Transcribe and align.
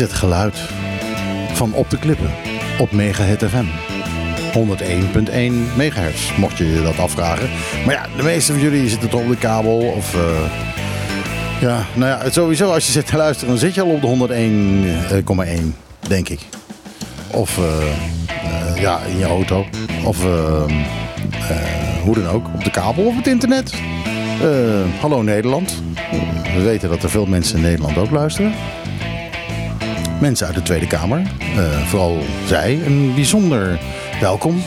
het 0.00 0.12
geluid 0.12 0.58
van 1.52 1.72
Op 1.72 1.90
de 1.90 1.98
Klippen 1.98 2.30
op 2.78 2.92
Megahet 2.92 3.44
FM. 3.44 3.64
101.1 4.52 5.76
megahertz, 5.76 6.36
mocht 6.36 6.58
je 6.58 6.72
je 6.72 6.82
dat 6.82 6.98
afvragen. 6.98 7.48
Maar 7.84 7.94
ja, 7.94 8.06
de 8.16 8.22
meeste 8.22 8.52
van 8.52 8.60
jullie 8.60 8.88
zitten 8.88 9.08
toch 9.08 9.20
op 9.20 9.28
de 9.28 9.36
kabel 9.36 9.78
of... 9.78 10.14
eh, 10.14 10.20
ja, 11.60 11.86
nou 11.94 12.10
ja, 12.10 12.30
sowieso 12.30 12.72
als 12.72 12.86
je 12.86 12.92
zit 12.92 13.06
te 13.06 13.16
luisteren, 13.16 13.48
dan 13.48 13.58
zit 13.58 13.74
je 13.74 13.82
al 13.82 13.90
op 13.90 14.28
de 14.28 15.22
101,1, 15.22 16.08
denk 16.08 16.28
ik. 16.28 16.40
Of 17.30 17.58
eh, 17.58 17.64
eh, 18.28 18.80
ja, 18.80 19.00
in 19.08 19.18
je 19.18 19.24
auto. 19.24 19.66
Of 20.04 20.22
hoe 22.04 22.14
dan 22.14 22.26
ook, 22.26 22.46
op 22.54 22.64
de 22.64 22.70
kabel 22.70 23.04
of 23.04 23.16
het 23.16 23.26
internet. 23.26 23.74
Hallo 25.00 25.22
Nederland. 25.22 25.82
We 26.54 26.62
weten 26.62 26.88
dat 26.88 27.02
er 27.02 27.10
veel 27.10 27.26
mensen 27.26 27.56
in 27.56 27.62
Nederland 27.62 27.98
ook 27.98 28.10
luisteren. 28.10 28.52
Mensen 30.20 30.46
uit 30.46 30.54
de 30.54 30.62
Tweede 30.62 30.86
Kamer. 30.86 31.22
eh, 31.56 31.80
vooral 31.86 32.18
zij. 32.46 32.80
Een 32.86 33.14
bijzonder 33.14 33.78
welkom 34.20 34.62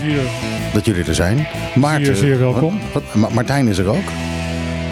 dat 0.74 0.86
jullie 0.86 1.04
er 1.06 1.16
zijn. 1.16 1.48
Maarten, 1.76 2.06
zeer, 2.06 2.16
zeer 2.16 2.40
welkom. 2.40 2.80
Ma- 3.14 3.30
Martijn 3.34 3.68
is 3.68 3.78
er 3.78 3.88
ook. 3.88 4.08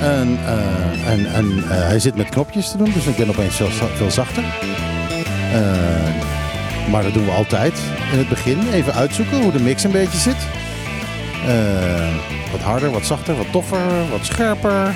En, 0.02 0.38
eh, 0.46 1.12
en, 1.12 1.34
en 1.34 1.64
eh, 1.64 1.70
hij 1.88 2.00
zit 2.00 2.16
met 2.16 2.30
knopjes 2.30 2.72
te 2.72 2.78
doen, 2.78 2.92
dus 2.94 3.06
ik 3.06 3.16
ben 3.16 3.30
opeens 3.30 3.56
veel, 3.56 3.70
veel 3.96 4.12
zachter. 4.12 4.44
Maar 6.92 7.04
dat 7.04 7.14
doen 7.14 7.26
we 7.26 7.32
altijd 7.32 7.74
in 8.12 8.18
het 8.18 8.30
begin. 8.30 8.58
Even 8.74 8.94
uitzoeken 8.94 9.42
hoe 9.42 9.52
de 9.52 9.60
mix 9.60 9.84
een 9.84 9.92
beetje 9.92 10.18
zit. 10.18 10.36
Wat 12.52 12.62
harder, 12.62 12.92
wat 12.92 13.06
zachter, 13.06 13.36
wat 13.38 13.52
toffer, 13.52 14.10
wat 14.12 14.26
scherper. 14.26 14.94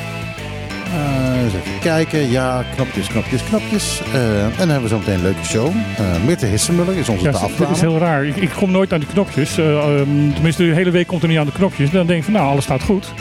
Eens 1.46 1.54
even 1.54 1.80
kijken. 1.82 2.30
Ja, 2.32 2.64
knopjes, 2.76 3.08
knopjes, 3.08 3.44
knopjes. 3.44 4.02
Eh, 4.14 4.44
en 4.44 4.52
dan 4.58 4.70
hebben 4.70 4.82
we 4.82 4.88
zo 4.88 4.98
meteen 4.98 5.14
een 5.16 5.22
leuke 5.22 5.44
show. 5.44 5.68
Eh 5.68 6.06
Mirte 6.26 6.46
Hissenmuller 6.46 6.98
is 6.98 7.10
onze 7.10 7.24
ja, 7.24 7.32
dit 7.32 7.40
tafeldame. 7.40 7.76
is 7.76 7.82
heel 7.82 7.98
raar. 7.98 8.26
Ik, 8.26 8.36
ik 8.36 8.50
kom 8.50 8.72
nooit 8.72 8.94
aan 8.94 9.00
die 9.00 9.08
knopjes. 9.08 9.58
Eh, 9.58 9.78
ehm, 9.78 10.34
tenminste, 10.34 10.64
de 10.66 10.74
hele 10.74 10.92
week 10.92 11.08
komt 11.08 11.22
er 11.22 11.28
niet 11.28 11.38
aan 11.38 11.46
de 11.46 11.52
knopjes. 11.52 11.92
Dan 11.92 12.06
denk 12.08 12.20
ik 12.20 12.24
van, 12.26 12.34
nou, 12.34 12.48
alles 12.48 12.64
staat 12.64 12.84
goed. 12.84 13.14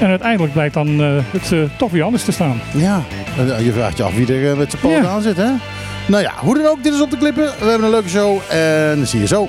En 0.00 0.06
uiteindelijk 0.06 0.52
blijkt 0.52 0.74
dan 0.74 0.88
het 0.98 1.52
toch 1.78 1.90
weer 1.90 2.02
anders 2.02 2.24
te 2.24 2.32
staan. 2.32 2.60
Ja, 2.76 3.02
je 3.64 3.72
vraagt 3.72 3.96
je 3.96 4.02
af 4.02 4.14
wie 4.14 4.34
er 4.34 4.56
met 4.56 4.70
zijn 4.70 4.82
poot 4.82 5.02
Ja. 5.02 5.08
aan 5.08 5.22
zit, 5.22 5.36
hè? 5.36 5.50
Nou 6.06 6.22
ja, 6.22 6.32
hoe 6.36 6.54
dan 6.54 6.66
ook, 6.66 6.82
dit 6.82 6.94
is 6.94 7.00
op 7.00 7.10
de 7.10 7.16
klippen. 7.16 7.44
We 7.44 7.66
hebben 7.68 7.84
een 7.84 7.90
leuke 7.90 8.08
show 8.08 8.38
en 8.50 9.06
zie 9.06 9.20
je 9.20 9.26
zo. 9.26 9.48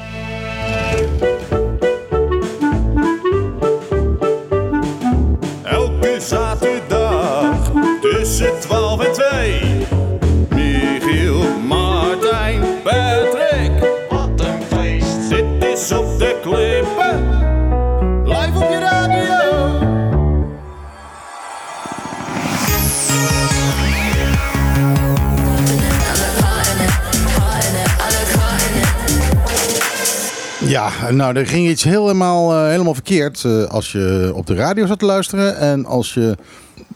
Ja, 30.76 31.12
nou, 31.12 31.36
er 31.36 31.48
ging 31.48 31.68
iets 31.68 31.84
helemaal, 31.84 32.54
eh, 32.54 32.70
helemaal 32.70 32.94
verkeerd 32.94 33.44
eh, 33.44 33.64
als 33.64 33.92
je 33.92 34.32
op 34.36 34.48
de 34.48 34.56
radio 34.56 34.86
zat 34.86 35.00
te 35.00 35.06
luisteren. 35.06 35.58
En 35.58 35.86
als 35.86 36.14
je 36.14 36.38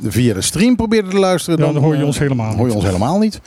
via 0.02 0.34
de 0.34 0.42
stream 0.42 0.76
probeerde 0.76 1.10
te 1.10 1.20
luisteren, 1.20 1.60
Ja, 1.60 1.66
dan, 1.66 1.74
dan 1.74 1.84
hoor 1.84 1.94
je 1.94 2.00
eh, 2.00 2.06
ons 2.06 2.20
helemaal 2.20 2.52
hoor 2.52 2.60
je 2.60 2.66
niet. 2.66 2.76
ons 2.76 2.84
helemaal 2.84 3.20
niet. 3.20 3.42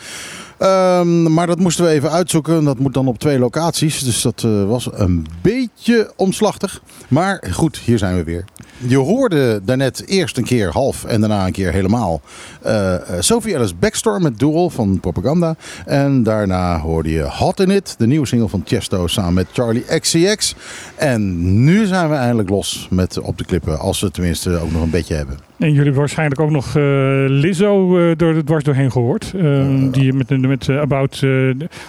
Ehm, 0.59 1.33
maar 1.33 1.47
dat 1.47 1.59
moesten 1.59 1.85
we 1.85 1.91
even 1.91 2.11
uitzoeken. 2.11 2.65
Dat 2.65 2.79
moet 2.79 2.95
dan 2.95 3.09
op 3.09 3.19
twee 3.19 3.39
locaties. 3.39 4.05
Dus 4.05 4.23
dat 4.23 4.47
was 4.67 4.89
een 4.93 5.27
beetje 5.43 6.13
omslachtig. 6.17 6.83
Maar 7.09 7.45
goed, 7.51 7.77
hier 7.77 7.99
zijn 7.99 8.17
we 8.17 8.25
weer. 8.25 8.45
Je 8.87 8.97
hoorde 8.97 9.61
daarnet 9.65 10.03
eerst 10.07 10.37
een 10.37 10.45
keer 10.45 10.71
half 10.71 11.05
en 11.05 11.21
daarna 11.21 11.47
een 11.47 11.53
keer 11.53 11.73
helemaal. 11.73 12.21
eh, 12.63 12.95
Sophie 13.19 13.55
Ellis 13.55 13.79
Backstorm 13.79 14.23
met 14.23 14.39
Duel 14.39 14.71
van 14.71 15.01
Propaganda. 15.01 15.55
En 15.87 16.23
daarna 16.23 16.79
hoorde 16.81 17.11
je 17.11 17.23
Hot 17.23 17.61
In 17.61 17.71
It, 17.71 17.95
de 17.99 18.07
nieuwe 18.07 18.27
single 18.27 18.49
van 18.49 18.63
Chesto 18.65 19.07
samen 19.07 19.35
met 19.35 19.47
Charlie 19.53 19.85
XCX. 20.01 20.55
En 20.97 21.63
nu 21.65 21.87
zijn 21.87 22.09
we 22.09 22.15
eindelijk 22.15 22.49
los 22.49 22.87
met 22.91 23.21
Op 23.21 23.39
de 23.39 23.45
Klippen. 23.45 23.79
Als 23.79 24.01
we 24.01 24.11
tenminste 24.11 24.59
ook 24.59 24.73
nog 24.73 24.83
een 24.83 24.91
beetje 24.91 25.15
hebben. 25.15 25.37
En 25.59 25.69
jullie 25.69 25.83
hebben 25.83 25.99
waarschijnlijk 26.01 26.41
ook 26.41 26.51
nog 26.51 26.67
eh, 26.67 26.83
Lizzo 27.27 27.99
eh, 27.99 28.17
door 28.17 28.45
dwars 28.45 28.65
doorheen 28.65 28.93
gehoord. 28.93 29.33
Die 29.91 30.13
met, 30.13 30.41
met 30.41 30.69
about, 30.69 31.23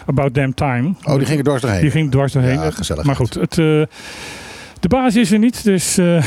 about 0.06 0.34
Damn 0.36 0.54
Time. 0.54 0.94
Oh, 1.04 1.16
die 1.18 1.26
ging 1.26 1.38
er 1.38 1.44
dwars 1.44 1.62
doorheen. 1.62 1.82
Die 1.82 1.92
ging 1.92 2.12
dwars 2.12 2.34
doorheen. 2.34 2.60
Ja, 2.60 2.72
gezellig. 2.72 3.04
Maar 3.04 3.16
goed, 3.16 3.34
het, 3.34 3.58
de 4.84 4.90
baas 4.90 5.16
is 5.16 5.32
er 5.32 5.40
niet. 5.40 5.64
Dus 5.64 5.98
eh, 5.98 6.24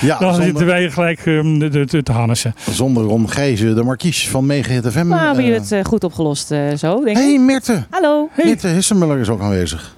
Ja, 0.00 0.18
dan 0.24 0.34
zitten 0.34 0.66
wij 0.66 0.90
gelijk 0.90 1.26
ehm, 1.26 1.58
de, 1.58 1.84
de, 1.84 2.02
te 2.02 2.12
harnessen. 2.12 2.54
zonder 2.70 3.02
Ron 3.04 3.26
de 3.26 3.82
markies 3.84 4.28
van 4.28 4.46
Megahit 4.46 4.86
FM. 4.86 5.06
Maar 5.06 5.18
hebben 5.24 5.38
eh, 5.38 5.44
jullie 5.44 5.60
het 5.60 5.72
eh, 5.72 5.84
goed 5.84 6.04
opgelost 6.04 6.50
eh, 6.50 6.74
zo, 6.76 7.04
denk 7.04 7.16
ik? 7.16 7.22
hey, 7.22 7.38
Mirte. 7.38 7.84
Hallo. 7.90 8.28
Hey. 8.32 8.44
Mirte 8.44 8.68
Hissenmuller 8.68 9.18
is 9.18 9.28
ook 9.28 9.40
aanwezig. 9.40 9.96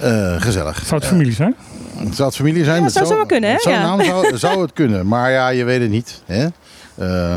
Eh, 0.00 0.40
gezellig. 0.40 0.82
Zou 0.86 1.00
het 1.00 1.10
familie 1.10 1.32
zijn? 1.32 1.54
Het 1.98 2.14
zou 2.16 2.28
het 2.28 2.36
familie 2.36 2.64
zijn. 2.64 2.76
Ja, 2.76 2.82
dat 2.82 2.92
zou 2.92 3.06
zomaar 3.06 3.26
kunnen, 3.26 3.50
hè? 3.50 3.56
Zou, 3.58 3.74
Ja. 3.74 3.82
nou, 3.96 4.04
zou, 4.04 4.36
zou 4.46 4.62
het 4.62 4.72
kunnen. 4.72 5.06
Maar 5.06 5.30
ja, 5.30 5.48
je 5.48 5.64
weet 5.64 5.80
het 5.80 5.90
niet. 5.90 6.22
Hè? 6.26 6.46
Eh, 6.94 7.34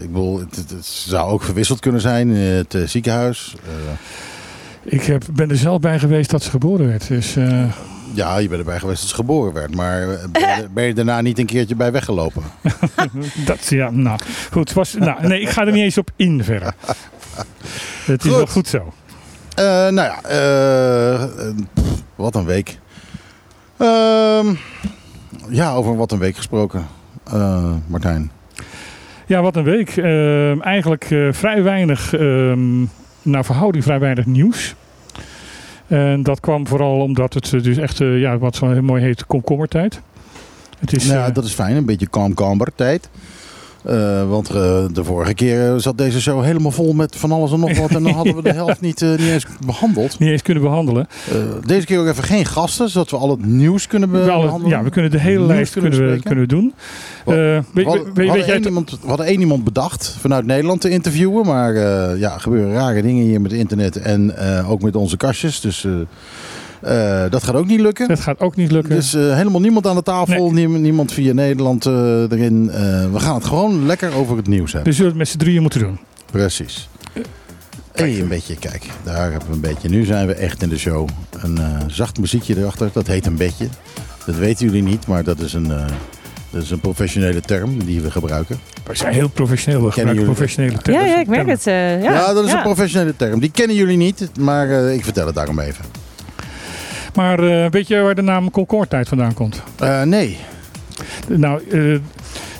ik 0.00 0.12
bedoel, 0.12 0.38
het, 0.38 0.56
het- 0.56 0.70
het 0.70 0.84
zou 0.86 1.30
ook 1.30 1.42
verwisseld 1.42 1.80
kunnen 1.80 2.00
zijn 2.00 2.28
in 2.28 2.56
het 2.56 2.74
eh, 2.74 2.82
ziekenhuis. 2.86 3.54
Eh, 3.66 4.92
Ik 4.92 5.02
heb, 5.04 5.24
ben 5.32 5.50
er 5.50 5.56
zelf 5.56 5.80
bij 5.80 5.98
geweest 5.98 6.30
dat 6.30 6.42
ze 6.42 6.50
geboren 6.50 6.86
werd. 6.86 7.08
Dus 7.08 7.36
eh, 7.36 7.64
ja, 8.12 8.38
je 8.38 8.48
bent 8.48 8.60
erbij 8.60 8.78
geweest 8.78 9.08
ze 9.08 9.14
geboren 9.14 9.52
werd. 9.52 9.74
Maar 9.74 10.02
eh, 10.02 10.24
ben 10.32 10.40
je, 10.56 10.68
ben 10.70 10.84
je 10.84 10.94
daarna 10.94 11.20
niet 11.20 11.38
een 11.38 11.46
keertje 11.46 11.74
bij 11.74 11.92
weggelopen? 11.92 12.42
dat, 13.46 13.66
ja, 13.66 13.90
nou 13.90 14.18
goed. 14.52 14.72
Was, 14.72 14.94
nou, 14.94 15.26
nee, 15.26 15.40
ik 15.40 15.48
ga 15.48 15.66
er 15.66 15.72
niet 15.72 15.82
eens 15.82 15.98
op 15.98 16.10
in 16.16 16.44
verder. 16.44 16.74
Het 18.04 18.24
is 18.24 18.30
Goed. 18.30 18.36
wel 18.36 18.46
goed 18.46 18.68
zo. 18.68 18.92
Eh, 19.54 19.64
nou 19.64 19.94
ja, 19.94 20.22
eh, 20.22 21.24
pff, 21.74 22.02
wat 22.14 22.34
een 22.34 22.44
week. 22.44 22.78
Ehm, 23.76 24.54
ja, 25.48 25.72
over 25.72 25.96
wat 25.96 26.12
een 26.12 26.18
week 26.18 26.36
gesproken. 26.36 26.86
Martijn. 27.86 28.30
Ja, 29.26 29.42
wat 29.42 29.56
een 29.56 29.64
week. 29.64 29.96
Ehm, 29.96 30.60
eigenlijk 30.60 31.04
vrij 31.30 31.62
weinig, 31.62 32.14
ehm 32.14 32.84
naar 33.22 33.44
verhouding 33.44 33.84
vrij 33.84 33.98
weinig 33.98 34.26
nieuws. 34.26 34.74
En 35.90 36.22
dat 36.22 36.40
kwam 36.40 36.66
vooral 36.66 37.00
omdat 37.00 37.34
het 37.34 37.52
eh, 37.52 37.62
dus 37.62 37.76
echt, 37.76 38.00
eh, 38.00 38.20
ja, 38.20 38.38
wat 38.38 38.56
zo 38.56 38.70
heel 38.70 38.82
mooi 38.82 39.02
heet, 39.02 39.26
komkommertijd. 39.26 40.00
Het 40.78 40.96
is, 40.96 41.06
Nou 41.06 41.18
ja, 41.18 41.26
eh, 41.26 41.34
dat 41.34 41.44
is 41.44 41.52
fijn. 41.52 41.76
Een 41.76 41.84
beetje 41.84 42.08
camber 42.34 42.72
tijd. 42.74 43.08
Eh, 43.82 44.28
want 44.28 44.50
eh, 44.50 44.84
de 44.92 45.04
vorige 45.04 45.34
keer 45.34 45.80
zat 45.80 45.98
deze 45.98 46.20
show 46.20 46.44
helemaal 46.44 46.70
vol 46.70 46.92
met 46.92 47.16
van 47.16 47.32
alles 47.32 47.52
en 47.52 47.60
nog 47.60 47.78
wat. 47.78 47.90
En 47.90 48.02
dan 48.02 48.12
hadden 48.12 48.36
we 48.36 48.42
de 48.42 48.52
helft 48.62 48.80
niet, 48.80 49.02
eh, 49.02 49.08
niet 49.08 49.20
eens 49.20 49.46
behandeld. 49.66 50.18
niet 50.18 50.30
eens 50.30 50.42
kunnen 50.42 50.62
behandelen. 50.62 51.08
Eh, 51.30 51.36
deze 51.66 51.86
keer 51.86 52.00
ook 52.00 52.06
even 52.06 52.24
geen 52.24 52.44
gasten, 52.44 52.90
zodat 52.90 53.10
we 53.10 53.16
al 53.16 53.30
het 53.30 53.46
nieuws 53.46 53.86
kunnen 53.86 54.10
behandelen. 54.10 54.68
ja, 54.68 54.82
we 54.82 54.90
kunnen 54.90 55.10
de 55.10 55.20
hele 55.20 55.38
Nieuws 55.38 55.48
lijst 55.50 55.72
kunnen 55.72 55.90
kunnen 55.90 56.14
we, 56.14 56.22
kunnen 56.22 56.44
we 56.44 56.50
doen. 56.50 56.74
We 57.24 57.64
hadden, 57.84 58.14
weet 58.14 58.46
één 58.46 58.64
iemand, 58.64 58.98
we 59.02 59.08
hadden 59.08 59.26
één 59.26 59.40
iemand 59.40 59.64
bedacht 59.64 60.16
vanuit 60.20 60.46
Nederland 60.46 60.80
te 60.80 60.90
interviewen. 60.90 61.46
Maar 61.46 61.74
ja, 62.18 62.34
er 62.34 62.40
gebeuren 62.40 62.72
rare 62.72 63.02
dingen 63.02 63.24
hier 63.24 63.40
met 63.40 63.52
internet 63.52 63.96
en 63.96 64.36
ook 64.66 64.82
met 64.82 64.96
onze 64.96 65.16
kastjes. 65.16 65.60
Dus 65.60 65.86
eh, 66.82 67.24
dat 67.30 67.42
gaat 67.44 67.54
ook 67.54 67.66
niet 67.66 67.80
lukken. 67.80 68.08
Dat 68.08 68.20
gaat 68.20 68.40
ook 68.40 68.56
niet 68.56 68.70
lukken. 68.72 68.94
Dus 68.94 69.14
eh, 69.14 69.34
helemaal 69.34 69.60
niemand 69.60 69.86
aan 69.86 69.96
de 69.96 70.02
tafel, 70.02 70.50
nie- 70.50 70.68
niemand 70.68 71.12
via 71.12 71.32
Nederland 71.32 71.86
eh, 71.86 71.92
erin. 72.30 72.70
Eh, 72.70 72.80
we 73.12 73.20
gaan 73.20 73.34
het 73.34 73.44
gewoon 73.44 73.86
lekker 73.86 74.14
over 74.14 74.36
het 74.36 74.46
nieuws 74.46 74.72
hebben. 74.72 74.90
we 74.90 74.96
zullen 74.96 75.10
het 75.10 75.18
met 75.20 75.28
z'n 75.28 75.38
drieën 75.38 75.62
moeten 75.62 75.80
doen. 75.80 75.98
Precies. 76.30 76.88
Hey, 77.92 78.20
een 78.20 78.28
beetje, 78.28 78.56
kijk, 78.56 78.86
daar 79.04 79.30
hebben 79.30 79.48
we 79.48 79.54
een 79.54 79.60
beetje. 79.60 79.88
Nu 79.88 80.04
zijn 80.04 80.26
we 80.26 80.34
echt 80.34 80.62
in 80.62 80.68
de 80.68 80.78
show. 80.78 81.08
Een 81.42 81.58
eh, 81.58 81.64
zacht 81.86 82.18
muziekje 82.18 82.56
erachter, 82.58 82.90
dat 82.92 83.06
heet 83.06 83.26
een 83.26 83.36
bedje. 83.36 83.68
Dat 84.26 84.34
weten 84.36 84.66
jullie 84.66 84.82
niet, 84.82 85.06
maar 85.06 85.24
dat 85.24 85.40
is 85.40 85.52
een, 85.52 85.70
eh, 85.70 85.84
dat 86.50 86.62
is 86.62 86.70
een 86.70 86.80
professionele 86.80 87.40
term 87.40 87.84
die 87.84 88.00
we 88.00 88.10
gebruiken. 88.10 88.58
We 88.86 88.96
zijn 88.96 89.12
heel 89.14 89.28
professioneel. 89.28 89.80
We 89.84 89.86
gebruiken 89.90 90.14
jullie- 90.22 90.34
professionele 90.34 90.72
Ja, 90.74 90.80
termen. 90.82 91.06
ja, 91.06 91.20
ik 91.20 91.26
merk 91.26 91.48
het. 91.48 91.66
eh, 91.66 92.02
ja, 92.02 92.12
Ja, 92.12 92.32
dat 92.32 92.44
is 92.44 92.50
ja. 92.50 92.56
een 92.56 92.62
professionele 92.62 93.16
term. 93.16 93.40
Die 93.40 93.50
kennen 93.50 93.76
jullie 93.76 93.96
niet, 93.96 94.28
maar 94.38 94.70
eh, 94.70 94.94
ik 94.94 95.04
vertel 95.04 95.26
het 95.26 95.34
daarom 95.34 95.58
even. 95.58 95.84
Maar 97.14 97.38
eh, 97.38 97.70
weet 97.70 97.88
je 97.88 98.00
waar 98.00 98.14
de 98.14 98.22
naam 98.22 98.50
Concordtijd 98.50 99.08
vandaan 99.08 99.34
komt? 99.34 99.62
Eh, 99.78 100.02
nee. 100.02 100.36
Nou, 101.28 101.62
eh, 101.70 101.92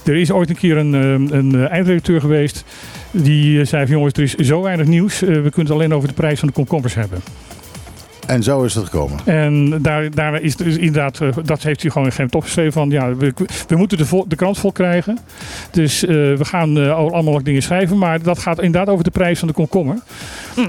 er 0.05 0.17
is 0.17 0.31
ooit 0.31 0.51
een 0.51 0.57
keer 0.57 0.77
een, 0.77 0.95
eh, 0.95 1.37
een 1.39 1.69
eindredacteur 1.69 2.21
geweest. 2.21 2.65
Die 3.11 3.65
zei 3.65 3.87
van 3.87 3.95
jongens, 3.95 4.15
er 4.15 4.23
is 4.23 4.35
zo 4.35 4.63
weinig 4.63 4.87
nieuws. 4.87 5.21
we 5.21 5.27
kunnen 5.27 5.51
het 5.55 5.71
alleen 5.71 5.95
over 5.95 6.09
de 6.09 6.15
prijs 6.15 6.39
van 6.39 6.49
de 6.49 6.55
komkommers 6.55 6.95
hebben. 6.95 7.21
En 8.31 8.43
zo 8.43 8.63
is 8.63 8.75
het 8.75 8.85
gekomen. 8.85 9.19
En 9.25 9.79
daar, 9.83 10.11
daar 10.11 10.41
is 10.41 10.57
dus 10.57 10.77
inderdaad, 10.77 11.21
eh, 11.21 11.29
dat 11.45 11.63
heeft 11.63 11.83
hij 11.83 11.91
gewoon 11.91 12.07
in 12.07 12.13
geen 12.15 12.33
opgeschreven 12.33 12.73
van, 12.73 12.91
ja, 12.91 13.15
we, 13.15 13.33
we 13.69 13.77
moeten 13.77 13.99
de, 13.99 14.07
vol- 14.07 14.25
de 14.29 14.37
krant 14.37 14.59
vol 14.59 14.73
krijgen. 14.73 15.19
Dus 15.71 16.05
eh, 16.05 16.09
we 16.15 16.45
gaan 16.45 16.79
eh, 16.79 16.93
al- 16.95 17.13
allemaal 17.13 17.43
dingen 17.43 17.63
schrijven, 17.63 17.99
maar 17.99 18.23
dat 18.23 18.39
gaat 18.39 18.61
inderdaad 18.63 18.89
over 18.89 19.05
de 19.05 19.11
prijs 19.11 19.39
van 19.39 19.49
de 19.49 19.55
komkommer. 19.55 19.99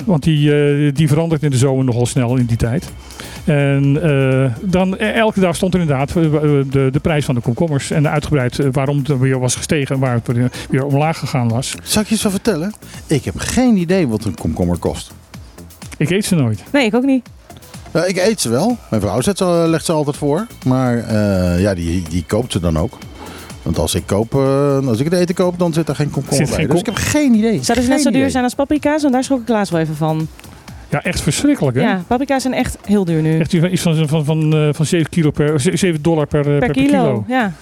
Want 0.05 0.23
die, 0.23 0.53
eh, 0.63 0.91
die 0.93 1.07
verandert 1.07 1.43
in 1.43 1.49
de 1.49 1.57
zomer 1.57 1.85
nogal 1.85 2.05
snel 2.05 2.35
in 2.35 2.45
die 2.45 2.57
tijd. 2.57 2.91
En 3.45 3.99
eh, 4.03 4.51
dan 4.61 4.97
eh, 4.97 5.15
elke 5.15 5.39
dag 5.39 5.55
stond 5.55 5.73
er 5.73 5.79
inderdaad 5.79 6.13
de, 6.13 6.89
de 6.91 6.99
prijs 7.01 7.25
van 7.25 7.35
de 7.35 7.41
komkommers 7.41 7.91
en 7.91 8.09
uitgebreid 8.09 8.59
waarom 8.71 8.97
het 8.97 9.19
weer 9.19 9.39
was 9.39 9.55
gestegen 9.55 9.95
en 9.95 10.01
waar 10.01 10.13
het 10.13 10.27
weer, 10.27 10.51
weer 10.69 10.85
omlaag 10.85 11.17
gegaan 11.17 11.49
was. 11.49 11.75
Zal 11.83 12.01
ik 12.01 12.07
je 12.07 12.13
eens 12.13 12.23
wat 12.23 12.31
vertellen? 12.31 12.73
Ik 13.07 13.23
heb 13.25 13.33
geen 13.37 13.77
idee 13.77 14.07
wat 14.07 14.25
een 14.25 14.35
komkommer 14.35 14.77
kost. 14.77 15.11
Ik 15.97 16.09
eet 16.09 16.25
ze 16.25 16.35
nooit. 16.35 16.63
Nee, 16.71 16.85
ik 16.85 16.95
ook 16.95 17.03
niet. 17.05 17.29
Ja, 17.93 18.05
ik 18.05 18.17
eet 18.17 18.41
ze 18.41 18.49
wel. 18.49 18.77
Mijn 18.89 19.01
vrouw 19.01 19.21
zet 19.21 19.37
ze, 19.37 19.45
legt 19.45 19.85
ze 19.85 19.91
altijd 19.91 20.17
voor. 20.17 20.47
Maar 20.65 20.97
eh, 20.97 21.61
ja, 21.61 21.73
die, 21.73 22.03
die 22.09 22.23
koopt 22.27 22.51
ze 22.51 22.59
dan 22.59 22.77
ook. 22.77 22.97
Want 23.61 23.77
als 23.77 23.95
ik, 23.95 24.03
koop, 24.05 24.35
eh, 24.35 24.87
als 24.87 24.99
ik 24.99 25.05
het 25.05 25.13
eten 25.13 25.35
koop, 25.35 25.59
dan 25.59 25.73
zit 25.73 25.89
er 25.89 25.95
geen 25.95 26.09
komkommer 26.09 26.47
bij. 26.47 26.55
geen 26.55 26.67
Dus 26.67 26.79
ik 26.79 26.85
heb 26.85 26.95
geen 26.95 27.33
idee. 27.33 27.63
Zouden 27.63 27.65
ze 27.65 27.73
net 27.75 27.87
Geen 27.89 27.99
zo 27.99 28.09
duur 28.09 28.19
idee. 28.19 28.29
zijn 28.29 28.43
als 28.43 28.55
paprika's? 28.55 29.01
Want 29.01 29.13
daar 29.13 29.23
schrok 29.23 29.41
ik 29.41 29.47
laatst 29.47 29.71
wel 29.71 29.81
even 29.81 29.95
van. 29.95 30.27
Ja, 30.89 31.03
echt 31.03 31.21
verschrikkelijk 31.21 31.77
hè? 31.77 31.83
Ja, 31.83 32.03
paprika's 32.07 32.41
zijn 32.41 32.53
echt 32.53 32.77
heel 32.83 33.05
duur 33.05 33.21
nu. 33.21 33.39
Echt 33.39 33.53
iets 33.53 33.81
van, 33.81 34.07
van, 34.07 34.25
van, 34.25 34.53
eh, 34.53 34.69
van 34.71 34.85
7, 34.85 35.09
kilo 35.09 35.31
per, 35.31 35.59
7 35.59 36.01
dollar 36.01 36.27
per, 36.27 36.53
eh, 36.53 36.59
per, 36.59 36.71
kilo. 36.71 37.23
Ja. 37.27 37.53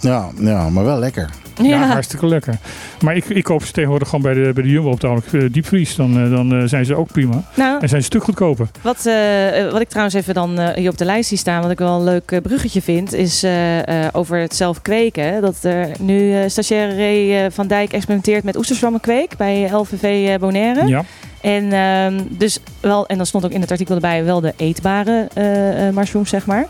Ja, 0.00 0.28
ja, 0.40 0.68
maar 0.68 0.84
wel 0.84 0.98
lekker. 0.98 1.30
Ja, 1.62 1.68
Ja. 1.68 1.86
hartstikke 1.86 2.26
lekker. 2.26 2.54
Maar 3.00 3.16
ik, 3.16 3.24
ik 3.24 3.44
koop 3.44 3.64
ze 3.64 3.72
tegenwoordig 3.72 4.08
gewoon 4.08 4.24
bij 4.24 4.34
de, 4.34 4.50
bij 4.54 4.62
de 4.62 4.68
Jumbo 4.70 4.90
op 4.90 5.00
de 5.00 5.20
uh, 5.32 5.52
diepvries. 5.52 5.94
Dan, 5.96 6.18
eh, 6.24 6.30
dan 6.30 6.52
eh, 6.54 6.62
zijn 6.68 6.84
ze 6.84 6.94
ook 6.94 7.12
prima. 7.12 7.42
Nou, 7.54 7.80
En 7.80 7.88
zijn 7.88 8.00
ze 8.00 8.06
stuk 8.06 8.22
goedkoper. 8.24 8.68
Wat, 8.82 9.06
eh, 9.06 9.60
eh, 9.64 9.72
wat 9.72 9.80
ik 9.80 9.88
trouwens 9.88 10.16
even 10.16 10.34
dan 10.34 10.58
eh, 10.58 10.74
hier 10.74 10.90
op 10.90 10.98
de 10.98 11.04
lijst 11.04 11.28
zie 11.28 11.38
staan, 11.38 11.62
wat 11.62 11.70
ik 11.70 11.78
wel 11.78 11.96
een 11.98 12.04
leuk 12.04 12.30
eh, 12.30 12.40
bruggetje 12.40 12.82
vind, 12.82 13.12
is 13.12 13.42
eh, 13.42 14.04
eh, 14.04 14.08
over 14.12 14.38
het 14.38 14.54
zelf 14.56 14.82
kweken. 14.82 15.40
Dat 15.40 15.56
er 15.62 15.88
nu 16.00 16.32
eh 16.34 16.48
stagiaire 16.48 16.96
Ray 16.96 17.44
eh, 17.44 17.50
van 17.50 17.66
Dijk 17.66 17.92
experimenteert 17.92 18.44
met 18.44 18.56
oesterzwammenkweek 18.56 19.36
bij 19.36 19.68
LVV 19.72 20.28
eh, 20.28 20.38
Bonaire. 20.38 20.86
Ja. 20.86 21.04
En, 21.40 21.72
ehm, 21.72 22.20
dus 22.28 22.58
wel, 22.80 23.06
en 23.06 23.16
dan 23.16 23.26
stond 23.26 23.44
ook 23.44 23.50
in 23.50 23.60
het 23.60 23.70
artikel 23.70 23.94
erbij 23.94 24.24
wel 24.24 24.40
de 24.40 24.52
eetbare 24.56 25.28
eh 25.34 25.86
eh, 25.88 25.94
mushrooms, 25.94 26.30
zeg 26.30 26.46
maar. 26.46 26.66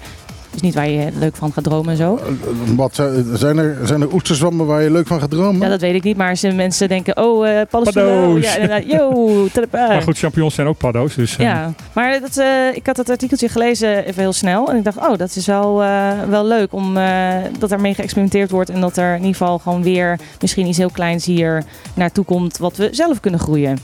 Dus 0.58 0.66
niet 0.66 0.76
waar 0.76 0.88
je 0.90 1.08
leuk 1.18 1.36
van 1.36 1.52
gaat 1.52 1.64
dromen 1.64 1.90
en 1.90 1.96
zo. 1.96 2.16
Eh, 2.16 2.24
Wat, 2.76 2.94
zijn- 2.94 3.36
zijn, 3.36 3.58
er, 3.58 3.76
zijn 3.84 4.00
er 4.00 4.12
oesterzwammen 4.12 4.66
waar 4.66 4.82
je 4.82 4.90
leuk 4.90 5.06
van 5.06 5.20
gaat 5.20 5.30
dromen? 5.30 5.60
Ja, 5.60 5.68
dat 5.68 5.80
weet 5.80 5.94
ik 5.94 6.02
niet, 6.02 6.16
maar 6.16 6.30
als 6.30 6.42
mensen 6.42 6.88
denken, 6.88 7.16
oh, 7.16 7.48
eh 7.48 7.66
paddenstoelen. 7.70 8.22
Paddo's. 8.24 8.44
Ja, 8.44 8.54
inderdaad. 8.54 8.90
Yo. 8.90 9.10
Maar 9.72 10.02
goed, 10.02 10.18
champignons 10.18 10.54
zijn 10.54 10.66
ook 10.66 10.76
paddo's. 10.76 11.14
Dus, 11.14 11.36
eh, 11.36 11.44
Ja, 11.44 11.72
maar 11.92 12.20
dat, 12.20 12.36
eh, 12.36 12.46
ik 12.74 12.86
had 12.86 12.96
dat 12.96 13.10
artikeltje 13.10 13.48
gelezen 13.48 14.04
even 14.04 14.22
heel 14.22 14.32
snel. 14.32 14.70
En 14.70 14.76
ik 14.76 14.84
dacht, 14.84 14.96
oh, 14.96 15.16
dat 15.16 15.36
is 15.36 15.46
wel, 15.46 15.82
eh, 15.82 16.10
wel 16.28 16.44
leuk 16.46 16.72
om 16.72 16.96
uh, 16.96 17.34
dat 17.58 17.72
ermee 17.72 17.94
geëxperimenteerd 17.94 18.50
wordt. 18.50 18.70
En 18.70 18.80
dat 18.80 18.96
er 18.96 19.10
in 19.10 19.16
ieder 19.24 19.36
geval 19.36 19.58
gewoon 19.58 19.82
weer 19.82 20.18
misschien 20.40 20.66
iets 20.66 20.78
heel 20.78 20.90
kleins 20.90 21.24
hier 21.24 21.64
naartoe 21.94 22.24
komt 22.24 22.58
wat 22.58 22.76
we 22.76 22.88
zelf 22.92 23.20
kunnen 23.20 23.40
groeien. 23.40 23.78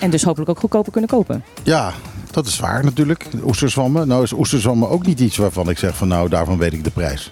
En 0.00 0.10
dus 0.10 0.22
hopelijk 0.22 0.50
ook 0.50 0.58
goedkoper 0.58 0.92
kunnen 0.92 1.10
kopen. 1.10 1.44
Ja, 1.62 1.92
dat 2.38 2.46
is 2.46 2.58
waar 2.58 2.84
natuurlijk. 2.84 3.26
Oesterzwammen. 3.44 4.08
Nou 4.08 4.22
is 4.22 4.32
oesterzwammen 4.32 4.88
ook 4.88 5.06
niet 5.06 5.20
iets 5.20 5.36
waarvan 5.36 5.70
ik 5.70 5.78
zeg 5.78 5.96
van 5.96 6.08
nou, 6.08 6.28
daarvan 6.28 6.58
weet 6.58 6.72
ik 6.72 6.84
de 6.84 6.90
prijs. 6.90 7.30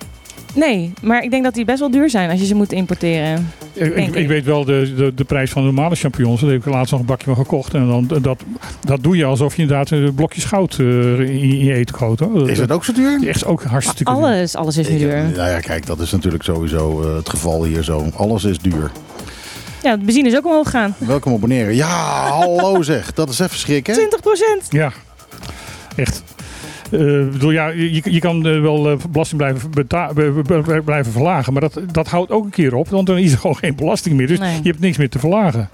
Nee, 0.55 0.93
maar 1.03 1.23
ik 1.23 1.31
denk 1.31 1.45
dat 1.45 1.55
die 1.55 1.65
best 1.65 1.79
wel 1.79 1.91
duur 1.91 2.11
zijn 2.11 2.31
als 2.31 2.41
je 2.41 2.47
ze 2.47 2.55
moet 2.55 2.73
importeren. 2.73 3.51
Ik, 3.73 4.15
ik, 4.15 4.29
weet 4.29 4.45
wel 4.45 4.65
de, 4.65 4.95
de, 4.97 5.15
de 5.15 5.25
prijs 5.25 5.51
van 5.51 5.65
normale 5.65 5.95
champignons. 5.95 6.41
Daar 6.41 6.51
heb 6.51 6.67
ik 6.67 6.73
laatst 6.73 6.91
nog 6.91 7.01
een 7.01 7.07
bakje 7.07 7.25
van 7.25 7.37
gekocht. 7.37 7.75
En 7.75 7.87
dan, 7.89 8.23
dat, 8.23 8.43
dat 8.81 9.03
doe 9.03 9.17
je 9.17 9.25
alsof 9.25 9.57
je 9.57 9.63
inderdaad 9.63 9.91
een 9.91 10.15
blokje 10.15 10.41
goud 10.41 10.77
eh, 10.79 10.87
in, 11.21 11.29
in 11.29 11.65
je 11.65 11.73
eten 11.75 11.95
gooit. 11.95 12.21
Hoor. 12.21 12.51
Is 12.51 12.59
het 12.59 12.73
ook 12.73 12.85
zo 12.85 12.93
duur? 12.93 13.29
Echt 13.29 13.45
ook 13.45 13.63
hartstikke 13.63 14.13
duur. 14.13 14.23
Alles, 14.23 14.55
alles 14.55 14.77
is 14.77 14.89
nu 14.89 14.95
Ik- 14.95 15.01
duur. 15.01 15.17
Nou 15.17 15.49
ja, 15.51 15.61
kijk, 15.61 15.87
dat 15.87 16.01
is 16.01 16.11
natuurlijk 16.13 16.45
sowieso 16.45 17.03
eh, 17.03 17.17
het 17.17 17.29
geval 17.29 17.65
hier 17.65 17.83
zo. 17.83 18.07
Alles 18.17 18.45
is 18.45 18.59
duur. 18.59 18.91
Ja, 19.87 19.97
de 19.97 20.05
benzine 20.05 20.29
is 20.29 20.37
ook 20.37 20.47
omhoog 20.47 20.65
gegaan. 20.65 20.95
Welkom 20.99 21.33
abonneren. 21.35 21.75
Ja, 21.75 21.87
hallo 22.29 22.83
zeg. 22.83 23.13
Dat 23.13 23.29
is 23.29 23.39
even 23.39 23.59
schrikken. 23.59 23.95
20% 24.65 24.69
Ja, 24.71 24.93
echt. 25.97 26.23
Eh, 26.91 27.21
ik 27.21 27.31
bedoel, 27.33 27.51
ja, 27.51 27.69
je, 27.69 28.01
je 28.13 28.21
kan 28.21 28.47
eh, 28.47 28.61
wel 28.61 28.91
eh, 28.91 28.97
belasting 29.11 29.41
blijven, 29.41 29.71
blijven 30.85 31.13
verlagen, 31.13 31.53
maar 31.53 31.63
dat, 31.63 31.81
dat 31.93 32.09
houdt 32.09 32.31
ook 32.31 32.45
een 32.45 32.51
keer 32.51 32.75
op, 32.75 32.89
want 32.89 33.07
dan 33.07 33.19
is 33.19 33.33
er 33.33 33.39
gewoon 33.39 33.57
geen 33.57 33.75
belasting 33.77 34.17
meer. 34.17 34.27
Dus 34.27 34.39
Nee. 34.39 34.59
je 34.63 34.69
hebt 34.69 34.81
niks 34.81 34.97
meer 34.97 35.09
te 35.11 35.19
verlagen. 35.19 35.69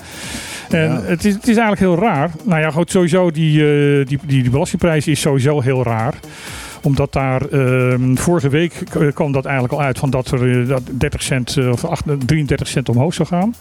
En 0.70 0.81
Ja. 0.93 1.00
het, 1.03 1.25
is, 1.25 1.32
het 1.35 1.49
is 1.49 1.56
eigenlijk 1.56 1.81
heel 1.81 1.99
raar. 2.08 2.31
Nou 2.44 2.61
ja, 2.61 2.70
goed, 2.70 2.91
sowieso 2.91 3.31
die, 3.31 3.61
eh, 3.61 4.06
die, 4.06 4.19
die, 4.26 4.43
die 4.43 4.50
belastingprijs 4.50 5.06
is 5.06 5.20
sowieso 5.20 5.61
heel 5.61 5.82
raar 5.82 6.15
omdat 6.82 7.12
daar 7.12 7.46
ehm, 7.46 8.14
vorige 8.14 8.49
week 8.49 8.73
kwam 9.14 9.32
dat 9.32 9.44
eigenlijk 9.44 9.75
al 9.75 9.82
uit 9.82 9.99
van 9.99 10.11
dat 10.11 10.31
er 10.31 10.61
eh, 10.61 10.69
dat 10.69 10.82
30 10.90 11.23
cent 11.23 11.56
eh, 11.56 11.70
of 11.70 11.84
8 11.84 12.05
33 12.26 12.69
cent 12.69 12.88
omhoog 12.88 13.14
zou 13.14 13.29
gaan. 13.29 13.55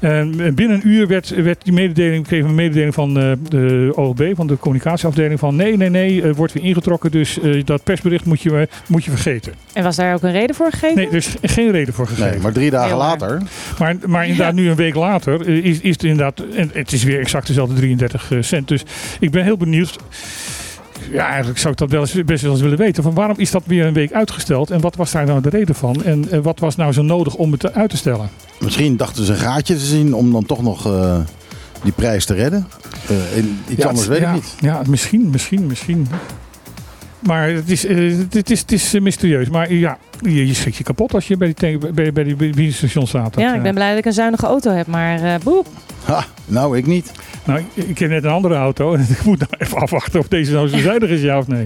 En 0.00 0.54
binnen 0.54 0.76
een 0.76 0.88
uur 0.88 1.06
werd, 1.06 1.28
werd 1.28 1.64
die 1.64 1.72
mededeling, 1.72 2.26
kregen 2.26 2.44
we 2.44 2.50
een 2.50 2.56
mededeling 2.56 2.94
van 2.94 3.18
eh, 3.18 3.32
de 3.48 3.92
OLB, 3.94 4.32
van 4.34 4.46
de 4.46 4.58
communicatieafdeling, 4.58 5.38
van 5.38 5.56
nee, 5.56 5.76
nee, 5.76 5.88
nee, 5.88 6.34
wordt 6.34 6.52
weer 6.52 6.64
ingetrokken, 6.64 7.10
dus 7.10 7.40
eh, 7.40 7.64
dat 7.64 7.84
persbericht 7.84 8.24
moet 8.24 8.40
je, 8.40 8.68
moet 8.86 9.04
je 9.04 9.10
vergeten. 9.10 9.52
En 9.72 9.82
was 9.82 9.96
daar 9.96 10.14
ook 10.14 10.22
een 10.22 10.32
reden 10.32 10.56
voor 10.56 10.70
gegeven? 10.70 10.96
Nee, 10.96 11.06
er 11.06 11.14
is 11.14 11.34
geen 11.42 11.70
reden 11.70 11.94
voor 11.94 12.06
gegeven. 12.06 12.30
Nee, 12.30 12.40
maar 12.40 12.52
drie 12.52 12.70
dagen 12.70 12.96
later. 12.96 13.42
Maar, 13.78 13.96
maar 14.06 14.26
inderdaad, 14.26 14.54
nu 14.54 14.68
een 14.68 14.76
week 14.76 14.94
later 14.94 15.48
is, 15.48 15.80
is 15.80 15.92
het 15.92 16.02
inderdaad, 16.02 16.42
en 16.56 16.70
het 16.72 16.92
is 16.92 17.04
weer 17.04 17.20
exact 17.20 17.46
dezelfde 17.46 17.74
33 17.74 18.32
cent. 18.40 18.68
Dus 18.68 18.84
ik 19.20 19.30
ben 19.30 19.44
heel 19.44 19.56
benieuwd. 19.56 19.98
Ja, 21.10 21.26
eigenlijk 21.28 21.58
zou 21.58 21.72
ik 21.72 21.78
dat 21.78 21.90
wel 21.90 22.00
eens, 22.00 22.24
best 22.24 22.42
wel 22.42 22.52
eens 22.52 22.60
willen 22.60 22.78
weten. 22.78 23.02
Van 23.02 23.14
waarom 23.14 23.38
is 23.38 23.50
dat 23.50 23.62
weer 23.66 23.86
een 23.86 23.92
week 23.92 24.12
uitgesteld? 24.12 24.70
En 24.70 24.80
wat 24.80 24.96
was 24.96 25.10
daar 25.12 25.26
nou 25.26 25.40
de 25.40 25.48
reden 25.48 25.74
van? 25.74 26.04
En 26.04 26.30
eh, 26.30 26.38
wat 26.40 26.58
was 26.58 26.76
nou 26.76 26.92
zo 26.92 27.02
nodig 27.02 27.34
om 27.34 27.52
het 27.52 27.72
uit 27.72 27.90
te 27.90 27.96
stellen? 27.96 28.28
Misschien 28.60 28.96
dachten 28.96 29.24
ze 29.24 29.32
een 29.32 29.38
gaatje 29.38 29.74
te 29.74 29.84
zien 29.84 30.14
om 30.14 30.32
dan 30.32 30.46
toch 30.46 30.62
nog 30.62 30.86
eh, 30.86 31.16
die 31.82 31.92
prijs 31.92 32.24
te 32.24 32.34
redden. 32.34 32.66
Eh, 33.08 33.36
in- 33.36 33.58
iets 33.68 33.82
Ja, 33.82 33.88
anders 33.88 34.06
het- 34.08 34.12
weet 34.18 34.22
ja, 34.26 34.28
ik 34.28 34.34
niet. 34.34 34.54
Ja, 34.60 34.82
misschien, 34.88 35.30
misschien, 35.30 35.66
misschien. 35.66 36.06
Maar 37.26 37.48
het 37.48 37.70
is, 37.70 37.82
het 38.32 38.50
is, 38.50 38.60
het 38.60 38.72
is 38.72 38.92
mysterieus. 39.00 39.48
Maar 39.48 39.72
ja, 39.72 39.98
je, 40.20 40.46
je 40.46 40.54
schrikt 40.54 40.76
je 40.76 40.84
kapot 40.84 41.14
als 41.14 41.28
je 41.28 41.36
bij 41.36 41.52
die, 41.54 41.78
bij, 41.92 42.12
bij 42.12 42.36
die 42.52 42.72
staat. 42.72 43.12
Dat, 43.12 43.34
Ja, 43.34 43.54
ik 43.54 43.62
ben 43.62 43.74
blij 43.74 43.88
dat 43.88 43.98
ik 43.98 44.04
een 44.04 44.12
zuinige 44.12 44.46
auto 44.46 44.70
heb, 44.70 44.86
maar 44.86 45.22
eh 45.22 45.34
boep. 45.42 45.66
Ha, 46.04 46.24
nou, 46.46 46.76
ik 46.76 46.86
niet. 46.86 47.12
Nou, 47.44 47.62
ik, 47.74 47.98
heb 47.98 48.10
net 48.10 48.24
een 48.24 48.30
andere 48.30 48.54
auto 48.54 48.94
ik 49.18 49.24
moet 49.24 49.38
nou 49.38 49.50
even 49.58 49.78
afwachten 49.78 50.20
of 50.20 50.28
deze 50.28 50.52
nou 50.52 50.68
zo 50.68 50.78
zuinig 50.78 51.10
is, 51.10 51.22
ja 51.22 51.38
of 51.38 51.46
nee. 51.46 51.64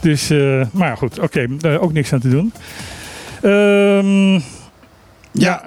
Dus, 0.00 0.30
eh, 0.30 0.66
maar 0.72 0.96
goed, 0.96 1.18
oké, 1.18 1.46
eh, 1.60 1.82
ook 1.82 1.92
niks 1.92 2.12
aan 2.12 2.20
te 2.20 2.28
doen. 2.28 2.52
Ehm, 3.42 4.40
ja, 5.32 5.62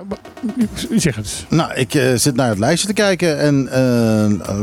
zeg 0.91 1.15
het 1.15 1.25
eens. 1.25 1.45
Nou, 1.49 1.73
ik 1.73 1.93
eh, 1.93 2.13
zit 2.15 2.35
naar 2.35 2.49
het 2.49 2.59
lijstje 2.59 2.87
te 2.87 2.93
kijken 2.93 3.39
en 3.39 3.67
eh, 3.67 3.77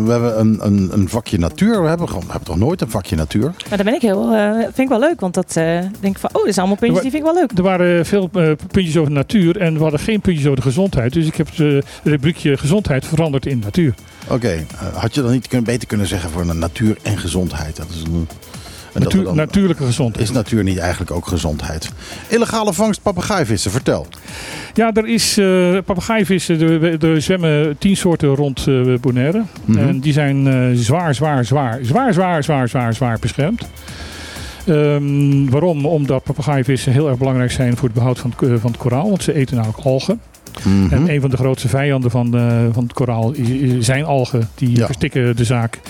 we 0.05 0.11
hebben 0.11 0.41
een, 0.41 0.59
een, 0.61 0.91
een 0.93 1.09
vakje 1.09 1.39
natuur. 1.39 1.83
We 1.83 1.89
hebben, 1.89 2.09
gewoon, 2.09 2.25
we 2.25 2.31
hebben 2.31 2.49
toch 2.49 2.59
nooit 2.59 2.81
een 2.81 2.91
vakje 2.91 3.17
natuur? 3.17 3.43
Maar 3.43 3.77
daar 3.77 3.85
ben 3.85 3.95
ik 3.95 4.03
heel, 4.03 4.33
eh, 4.33 4.53
vind 4.59 4.79
ik 4.79 4.89
wel 4.89 4.99
leuk, 4.99 5.21
want 5.21 5.35
dat 5.35 5.57
eh, 5.57 5.65
denk 6.01 6.15
ik 6.15 6.19
van, 6.19 6.31
oh, 6.33 6.45
dit 6.45 6.55
zijn 6.55 6.67
allemaal 6.67 6.77
puntjes 6.77 7.03
die 7.03 7.11
vind 7.11 7.25
ik 7.27 7.33
wel 7.33 7.41
leuk. 7.41 7.59
Er 7.59 7.63
waren 7.63 8.07
veel 8.07 8.31
eh, 8.33 8.51
puntjes 8.71 8.97
over 8.97 9.13
natuur 9.13 9.61
en 9.61 9.75
we 9.75 9.83
hadden 9.83 10.01
geen 10.01 10.21
puntjes 10.21 10.47
over 10.47 10.57
de 10.57 10.63
gezondheid. 10.63 11.13
Dus 11.13 11.27
ik 11.27 11.35
heb 11.35 11.49
het 11.55 11.85
rubriekje 12.03 12.57
gezondheid 12.57 13.07
veranderd 13.07 13.47
in 13.47 13.59
natuur. 13.59 13.95
Oké, 14.29 14.67
had 14.95 15.15
je 15.15 15.23
dan 15.23 15.33
niet 15.33 15.49
kunnen, 15.49 15.67
beter 15.67 15.89
kunnen 15.89 16.07
zeggen 16.07 16.31
voor 16.31 16.41
een 16.41 16.59
natuur 16.59 16.97
en 17.03 17.19
gezondheid? 17.19 17.77
Dat 17.77 17.87
is 17.89 18.03
een, 18.03 18.11
en 18.11 18.19
dat 18.19 18.27
Natuur, 18.93 19.19
we 19.19 19.25
dan- 19.25 19.37
natuurlijke 19.37 19.85
gezondheid. 19.85 20.25
Is 20.29 20.35
natuur 20.35 20.63
niet 20.63 20.79
eigenlijk 20.79 21.11
ook 21.11 21.27
gezondheid? 21.27 21.91
Illegale 22.29 22.73
vangst 22.73 23.03
papegaaivissen, 23.03 23.71
vertel. 23.71 24.07
Ja, 24.75 24.93
er 24.93 25.09
is 25.09 25.39
uh, 25.39 25.79
papegaaivissen. 25.85 26.61
Er, 26.61 27.05
er 27.11 27.23
zwemmen 27.23 27.79
tien 27.79 27.97
soorten 27.97 28.29
rond 28.35 28.67
uh, 28.67 28.99
Bonaire. 28.99 29.43
Mhm. 29.65 29.79
En 29.79 30.01
die 30.01 30.13
zijn 30.13 30.47
uh, 30.47 30.79
zwaar, 30.79 31.15
zwaar, 31.15 31.45
zwaar, 31.45 31.79
zwaar, 31.83 32.13
zwaar, 32.13 32.43
zwaar, 32.45 32.69
zwaar, 32.69 32.95
zwaar 32.95 33.19
beschermd. 33.21 33.67
Um, 34.67 35.51
waarom? 35.51 35.87
Omdat 35.87 36.23
papegaaivissen 36.23 36.93
heel 36.93 37.09
erg 37.09 37.19
belangrijk 37.19 37.51
zijn 37.51 37.77
voor 37.77 37.89
het 37.89 37.97
behoud 37.97 38.19
van 38.19 38.33
het, 38.37 38.61
van 38.61 38.71
het 38.71 38.81
koraal. 38.81 39.09
Want 39.09 39.23
ze 39.23 39.35
eten 39.35 39.57
namelijk 39.57 39.85
algen. 39.85 40.21
Mm 40.65 40.89
-hmm. 40.89 40.93
En 40.93 41.15
een 41.15 41.21
van 41.21 41.31
de 41.31 41.37
grootste 41.37 41.69
vijanden 41.69 42.11
van, 42.11 42.37
uh, 42.37 42.63
van 42.73 42.83
het 42.83 42.93
koraal 42.93 43.35
zijn 43.79 44.05
algen. 44.05 44.49
Die 44.55 44.77
ja. 44.77 44.87
verstikken 44.87 45.37
de 45.37 45.45
zaak. 45.45 45.81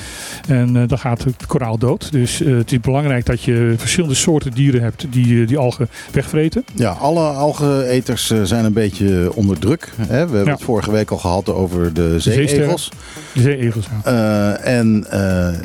En 0.49 0.77
uh, 0.77 0.83
dan 0.87 0.99
gaat 0.99 1.25
het 1.25 1.47
koraal 1.47 1.79
dood. 1.79 2.13
Dus 2.13 2.41
uh, 2.41 2.57
het 2.57 2.73
is 2.73 2.81
belangrijk 2.81 3.27
dat 3.27 3.43
je 3.43 3.75
verschillende 3.77 4.15
soorten 4.15 4.53
dieren 4.53 4.83
hebt 4.83 5.07
die 5.11 5.47
die 5.47 5.59
algen 5.59 5.89
wegvreten. 6.13 6.65
Ja, 6.75 6.91
alle 6.91 7.21
algeneters 7.21 8.33
zijn 8.43 8.65
een 8.65 8.73
beetje 8.73 9.31
onder 9.35 9.59
druk. 9.59 9.93
Hè? 9.97 10.07
We 10.07 10.15
hebben 10.15 10.45
Ja. 10.45 10.53
het 10.53 10.63
vorige 10.63 10.91
week 10.91 11.11
al 11.11 11.19
gehad 11.19 11.49
over 11.49 11.93
de 11.93 12.21
zeeegels. 12.21 12.91
De 13.35 13.41
zeeegels, 13.41 13.87
ja. 14.05 14.13
Uh, 14.13 14.77
en 14.77 15.07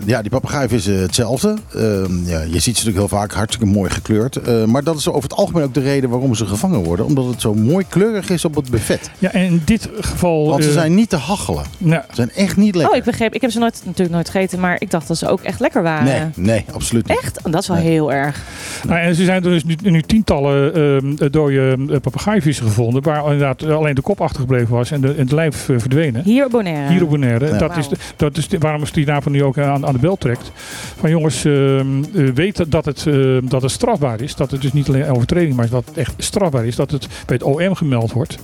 ja, 0.05 0.21
die 0.21 0.31
papegaaivissen 0.31 1.01
hetzelfde. 1.01 1.55
Uh, 1.75 1.81
ja, 2.25 2.41
je 2.41 2.59
ziet 2.59 2.77
ze 2.77 2.85
natuurlijk 2.85 2.97
heel 2.97 3.07
vaak 3.07 3.33
hartstikke 3.33 3.73
mooi 3.73 3.89
gekleurd. 3.89 4.35
Eh, 4.35 4.63
maar 4.63 4.83
dat 4.83 4.97
is 4.97 5.07
over 5.07 5.23
het 5.23 5.33
algemeen 5.33 5.63
ook 5.63 5.73
de 5.73 5.79
reden 5.79 6.09
waarom 6.09 6.35
ze 6.35 6.45
gevangen 6.45 6.83
worden. 6.83 7.05
Omdat 7.05 7.25
het 7.25 7.41
zo 7.41 7.53
mooi 7.53 7.85
kleurig 7.89 8.29
is 8.29 8.45
op 8.45 8.55
het 8.55 8.69
buffet. 8.77 9.11
Ja, 9.19 9.31
en 9.31 9.41
in 9.45 9.61
dit 9.65 9.89
geval... 9.99 10.47
Want 10.49 10.63
ze 10.63 10.69
eh, 10.69 10.75
zijn 10.75 10.95
niet 10.95 11.09
te 11.09 11.15
hachelen. 11.15 11.63
Ze 11.87 12.01
zijn 12.11 12.31
echt 12.31 12.57
niet 12.57 12.75
lekker. 12.75 12.91
Oh, 12.93 12.99
ik 12.99 13.03
begreep. 13.05 13.33
Ik 13.33 13.41
heb 13.41 13.51
ze 13.51 13.59
nooit, 13.59 13.81
natuurlijk 13.85 14.11
nooit 14.15 14.29
gegeten, 14.29 14.59
maar 14.59 14.75
ik 14.79 14.91
dacht 14.91 15.07
dat 15.07 15.17
ze 15.17 15.27
ook 15.27 15.41
echt 15.41 15.59
lekker 15.59 15.83
waren. 15.83 16.05
Nee, 16.05 16.45
nee, 16.47 16.65
absoluut 16.73 17.07
niet. 17.07 17.17
Echt? 17.19 17.37
Oh, 17.43 17.51
dat 17.51 17.61
is 17.61 17.67
wel 17.67 17.77
Nee. 17.77 17.85
heel 17.85 18.13
erg. 18.13 18.41
Nou, 18.87 18.99
en 18.99 19.15
ze 19.15 19.23
zijn 19.23 19.43
er 19.43 19.49
dus 19.49 19.63
nu, 19.63 19.75
nu 19.81 20.01
tientallen 20.01 20.73
ehm, 20.75 21.31
dode 21.31 21.75
uh, 21.77 21.95
papegaaivissen 22.01 22.65
gevonden. 22.65 23.03
Waar 23.03 23.23
inderdaad 23.23 23.63
alleen 23.63 23.95
de 23.95 24.01
kop 24.01 24.21
achtergebleven 24.21 24.69
was 24.75 24.91
en 24.91 25.01
de, 25.01 25.07
en 25.07 25.19
het 25.19 25.31
lijf 25.31 25.55
verdwenen. 25.77 26.23
Hier 26.23 26.45
op 26.45 26.51
Bonaire. 26.51 26.91
Hier 26.93 27.03
op 27.03 27.09
Bonaire. 27.09 27.47
Ja. 27.47 27.57
Dat, 27.57 27.77
is 27.77 27.87
de, 27.89 27.95
dat 28.15 28.37
is 28.37 28.47
de- 28.47 28.57
waarom 28.57 28.85
Stinapel 28.85 29.31
nu 29.31 29.43
ook 29.43 29.57
aan, 29.57 29.85
aan 29.85 29.93
de 29.93 29.99
bel 29.99 30.15
trekt. 30.17 30.51
Van 30.99 31.09
jongens, 31.09 31.45
ehm, 31.45 32.03
eh, 32.15 32.29
weet 32.33 32.71
dat 32.71 32.85
het, 32.85 33.03
ehm, 33.07 33.47
dat 33.47 33.61
het 33.61 33.71
strafbaar 33.71 34.21
is. 34.21 34.35
Dat 34.35 34.51
het 34.51 34.61
dus 34.61 34.73
niet 34.73 34.87
alleen 34.87 35.01
een 35.01 35.15
overtreding, 35.15 35.55
maar 35.55 35.69
dat 35.69 35.83
het 35.85 35.97
echt 35.97 36.13
strafbaar 36.17 36.65
is. 36.65 36.75
Dat 36.75 36.91
het 36.91 37.07
bij 37.25 37.35
het 37.35 37.43
OM 37.43 37.75
gemeld 37.75 38.11
wordt. 38.11 38.37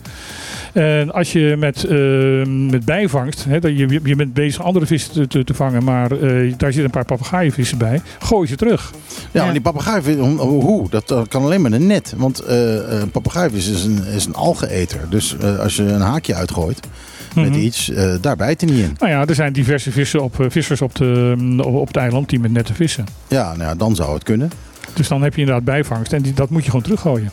En 0.74 1.12
als 1.14 1.32
je 1.32 1.56
met, 1.60 1.84
ehm, 1.84 2.66
met 2.66 2.86
bijvangst, 2.86 3.46
hè, 3.46 3.60
dat 3.60 3.78
je, 3.78 4.00
je- 4.04 4.16
bent 4.16 4.34
bezig 4.34 4.64
andere 4.64 4.86
vissen 4.86 5.12
te, 5.14 5.28
te, 5.28 5.44
te 5.44 5.54
vangen, 5.54 5.84
maar 5.84 6.12
eh, 6.12 6.20
daar 6.58 6.72
zitten 6.74 6.84
een 6.84 6.90
paar 6.90 7.06
papegaaienvissen 7.06 7.78
bij, 7.78 8.02
gooi 8.20 8.48
ze 8.48 8.56
terug. 8.56 8.92
Ja, 8.94 9.18
Ja. 9.32 9.44
maar 9.44 9.52
die 9.54 9.62
papegaai, 9.62 10.16
hoe-? 10.38 10.90
Dat, 10.90 11.26
kan 11.28 11.44
alleen 11.44 11.62
maar 11.62 11.72
een 11.72 11.88
net. 11.88 12.14
Want 12.18 12.40
eh 12.40 13.00
een 13.02 13.12
papegaaivis 13.12 13.68
is 13.70 13.84
een, 13.84 14.06
is 14.06 14.26
een 14.26 14.36
algeëter. 14.36 15.00
Dus 15.10 15.36
eh, 15.38 15.60
als 15.60 15.76
je 15.76 15.84
een 15.84 16.02
haakje 16.02 16.36
uitgooit 16.36 16.80
met 17.36 17.50
Mhm. 17.50 17.60
iets, 17.60 17.90
eh, 17.90 18.16
daar 18.22 18.36
bijt 18.36 18.62
hij 18.62 18.70
niet 18.70 18.80
in. 18.80 18.96
Nou 19.00 19.12
ja, 19.12 19.26
er 19.26 19.36
zijn 19.36 19.54
diverse 19.54 19.92
vissen 19.92 20.24
op, 20.24 20.36
vissers 20.50 20.82
op, 20.82 20.96
de, 20.96 21.36
op, 21.58 21.74
op 21.76 21.88
het 21.88 21.96
eiland 21.98 22.30
die 22.30 22.40
met 22.40 22.52
netten 22.52 22.76
vissen. 22.76 23.06
Ja, 23.28 23.44
nou 23.44 23.60
ja, 23.64 23.76
dan 23.76 23.96
zou 23.96 24.14
het 24.14 24.24
kunnen. 24.24 24.52
Dus 24.94 25.08
dan 25.08 25.22
heb 25.22 25.34
je 25.34 25.40
inderdaad 25.40 25.64
bijvangst 25.64 26.14
en 26.14 26.22
die, 26.22 26.34
dat 26.34 26.50
moet 26.50 26.62
je 26.64 26.70
gewoon 26.70 26.82
teruggooien. 26.86 27.32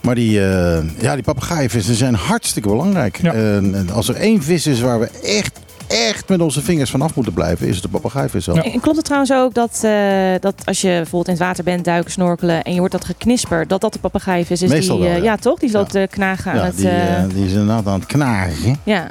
Maar 0.00 0.14
die, 0.14 0.40
eh 0.46 0.78
ja, 0.98 1.14
die 1.14 1.22
papegaaienvissen 1.24 1.94
zijn 1.94 2.14
hartstikke 2.14 2.68
belangrijk. 2.68 3.18
Ja. 3.22 3.32
En, 3.32 3.74
en 3.74 3.90
als 3.90 4.08
er 4.08 4.14
één 4.14 4.42
vis 4.42 4.66
is 4.66 4.80
waar 4.80 5.00
we 5.00 5.08
echt, 5.24 5.58
echt 5.88 6.28
met 6.28 6.40
onze 6.40 6.62
vingers 6.62 6.90
vanaf 6.90 7.14
moeten 7.14 7.32
blijven, 7.32 7.66
is 7.66 7.74
het 7.74 7.82
de 7.82 7.88
papegaaivis 7.88 8.44
zelf. 8.44 8.56
Ja. 8.56 8.72
En 8.72 8.80
klopt 8.80 8.96
het 8.96 9.04
trouwens 9.04 9.32
ook 9.32 9.54
dat, 9.54 9.80
eh, 9.84 9.92
dat 10.40 10.54
als 10.64 10.80
je 10.80 10.88
bijvoorbeeld 10.88 11.26
in 11.26 11.32
het 11.32 11.42
water 11.42 11.64
bent, 11.64 11.84
duiken, 11.84 12.10
snorkelen 12.10 12.62
en 12.62 12.72
je 12.74 12.78
hoort 12.80 12.92
dat 12.92 13.04
geknisper, 13.04 13.66
dat 13.68 13.80
dat 13.80 13.92
de 13.92 13.98
papegaaivis 13.98 14.62
is 14.62 14.70
Meestal 14.70 14.96
die, 14.96 15.04
wel, 15.04 15.14
eh, 15.14 15.22
ja. 15.22 15.24
ja. 15.30 15.36
toch? 15.36 15.58
Die 15.58 15.70
loopt 15.70 15.90
te 15.90 16.06
knagen 16.10 16.50
aan 16.52 16.56
Ja, 16.58 16.64
het... 16.64 16.76
die, 16.76 16.88
eh, 16.88 17.22
eh, 17.22 17.30
die 17.34 17.44
is 17.44 17.52
inderdaad 17.52 17.86
aan 17.86 17.98
het 17.98 18.06
knagen. 18.06 18.76
ja. 18.84 19.08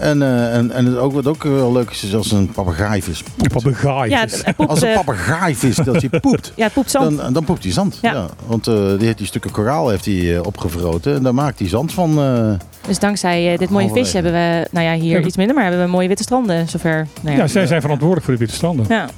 En, 0.00 0.22
eh, 0.22 0.56
en, 0.56 0.70
en 0.70 0.86
het 0.86 0.96
ook, 0.96 1.12
wat 1.12 1.26
ook 1.26 1.42
wel 1.42 1.72
leuk 1.72 1.90
is, 1.90 2.04
is 2.04 2.14
als 2.14 2.32
een 2.32 2.50
papegaaivis 2.50 3.22
De 3.36 3.48
papegaai. 3.48 4.10
Ja, 4.10 4.26
Als 4.56 4.82
een 4.82 4.88
eh, 4.88 4.94
papegaaivis 4.94 5.76
dat 5.76 6.00
hij 6.02 6.20
poept, 6.20 6.52
ja, 6.56 6.64
het 6.64 6.72
poept 6.72 6.90
zand. 6.90 7.16
dan, 7.18 7.32
dan 7.32 7.44
poept 7.44 7.62
hij 7.62 7.72
zand. 7.72 7.98
Ja. 8.02 8.12
Ja. 8.12 8.26
want 8.46 8.66
eh, 8.66 8.74
die 8.74 9.04
heeft 9.06 9.18
die 9.18 9.26
stukken 9.26 9.50
koraal 9.50 9.88
heeft 9.88 10.04
hij 10.04 10.36
eh, 10.36 10.42
opgevroten 10.46 11.14
en 11.14 11.22
daar 11.22 11.34
maakt 11.34 11.58
hij 11.58 11.68
zand 11.68 11.92
van. 11.92 12.18
eh, 12.18 12.52
Dus 12.86 12.98
dankzij 12.98 13.52
eh, 13.52 13.58
dit 13.58 13.70
mooie 13.70 13.88
visje 13.92 14.14
hebben 14.14 14.32
we, 14.32 14.66
nou 14.70 14.86
ja, 14.86 14.94
hier 14.94 15.20
Ja. 15.20 15.26
iets 15.26 15.36
minder, 15.36 15.54
maar 15.54 15.64
hebben 15.64 15.84
we 15.84 15.90
mooie 15.90 16.08
witte 16.08 16.22
stranden 16.22 16.68
zover. 16.68 17.06
Nou 17.20 17.36
ja, 17.36 17.42
ja. 17.42 17.48
zij 17.48 17.66
zijn 17.66 17.80
verantwoordelijk 17.80 18.24
voor 18.26 18.34
de 18.34 18.40
witte 18.40 18.54
stranden 18.56 18.86
Ja. 18.88 19.08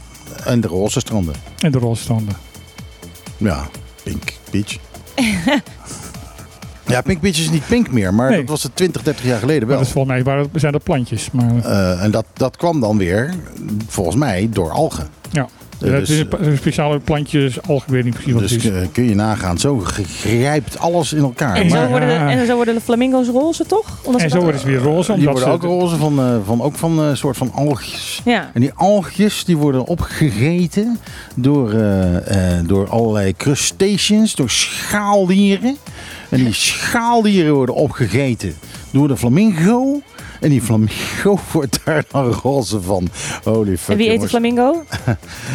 en 0.45 0.61
de 0.61 0.69
roze 0.69 1.01
stranden. 1.01 1.35
en 1.59 1.71
de 1.73 1.79
roze 1.79 2.03
stranden. 2.03 2.35
Ja, 3.37 3.67
Pink 4.03 4.33
Beach. 4.51 4.77
ja, 6.93 7.01
Pink 7.01 7.21
Beach 7.21 7.39
is 7.39 7.51
niet 7.51 7.67
pink 7.69 7.91
meer, 7.91 8.15
maar 8.15 8.29
Nee. 8.31 8.39
dat 8.41 8.49
was 8.49 8.63
het 8.63 8.77
20, 8.77 9.03
30 9.03 9.25
jaar 9.25 9.39
geleden 9.39 9.59
Maar 9.61 9.69
wel. 9.69 9.79
dat 9.79 9.87
is 9.87 9.93
volgens 9.93 10.15
mij 10.15 10.25
waren, 10.25 10.49
zijn 10.55 10.73
dat 10.73 10.83
plantjes. 10.83 11.31
Maar 11.31 11.51
Eh, 11.65 12.03
en 12.05 12.11
dat, 12.11 12.25
dat 12.33 12.57
kwam 12.57 12.81
dan 12.81 12.99
weer, 12.99 13.35
volgens 13.89 14.17
mij, 14.17 14.49
door 14.53 14.71
algen. 14.71 15.09
ja, 15.31 15.47
Eh, 15.81 15.91
het 15.91 16.07
dus, 16.07 16.11
is 16.11 16.25
een, 16.39 16.57
speciale 16.57 16.99
plantjes, 16.99 17.63
algen, 17.63 17.87
ik 17.87 17.93
weet 17.95 18.05
niet 18.05 18.15
precies 18.15 18.33
wat 18.33 18.43
dus 18.43 18.51
het 18.51 18.65
is. 18.65 18.71
eh, 18.71 18.87
kun 18.93 19.05
je 19.09 19.15
nagaan, 19.15 19.59
zo 19.59 19.83
grijpt 20.21 20.79
alles 20.79 21.13
in 21.13 21.23
elkaar. 21.23 21.57
En, 21.57 21.67
Maar 21.69 21.85
zo 21.85 21.89
worden 21.89 22.09
de, 22.09 22.15
en 22.15 22.47
zo 22.47 22.55
worden 22.57 22.75
de 22.75 22.81
flamingo's 22.81 23.29
roze, 23.29 23.67
toch? 23.67 23.99
Omdat 24.03 24.21
ze 24.21 24.27
En 24.27 24.33
zo 24.33 24.41
worden 24.41 24.61
ze 24.61 24.67
weer 24.67 24.79
roze. 24.79 25.13
die 25.15 25.29
Omdat 25.29 25.33
worden 25.45 25.55
ook 25.55 25.61
ze, 25.63 25.67
roze 25.67 25.97
van, 25.97 26.19
eh, 26.19 26.35
van, 26.45 26.63
ook 26.63 26.75
van 26.75 26.99
een 26.99 27.17
soort 27.17 27.37
van 27.37 27.53
algjes. 27.55 28.21
Ja. 28.25 28.51
En 28.55 28.61
die 28.61 28.73
algjes 28.75 29.45
die 29.45 29.57
worden 29.57 29.85
opgegeten 29.87 30.99
door, 31.35 31.73
eh, 31.73 32.59
eh, 32.59 32.67
door 32.67 32.89
allerlei 32.89 33.37
crustaceans, 33.37 34.35
door 34.35 34.51
schaaldieren. 34.51 35.77
En 36.33 36.45
die 36.45 36.53
schaaldieren 36.55 37.55
worden 37.55 37.75
opgegeten 37.75 38.55
door 38.91 39.09
de 39.09 39.17
flamingo. 39.17 40.01
En 40.41 40.49
die 40.51 40.62
flamingo 40.62 41.39
wordt 41.53 41.81
daar 41.85 42.05
dan 42.12 42.33
roze 42.33 42.81
van. 42.81 43.09
Holy 43.45 43.77
fuck, 43.79 43.89
En 43.89 43.97
wie 43.97 44.11
eet 44.11 44.21
de 44.21 44.29
flamingo? 44.29 44.83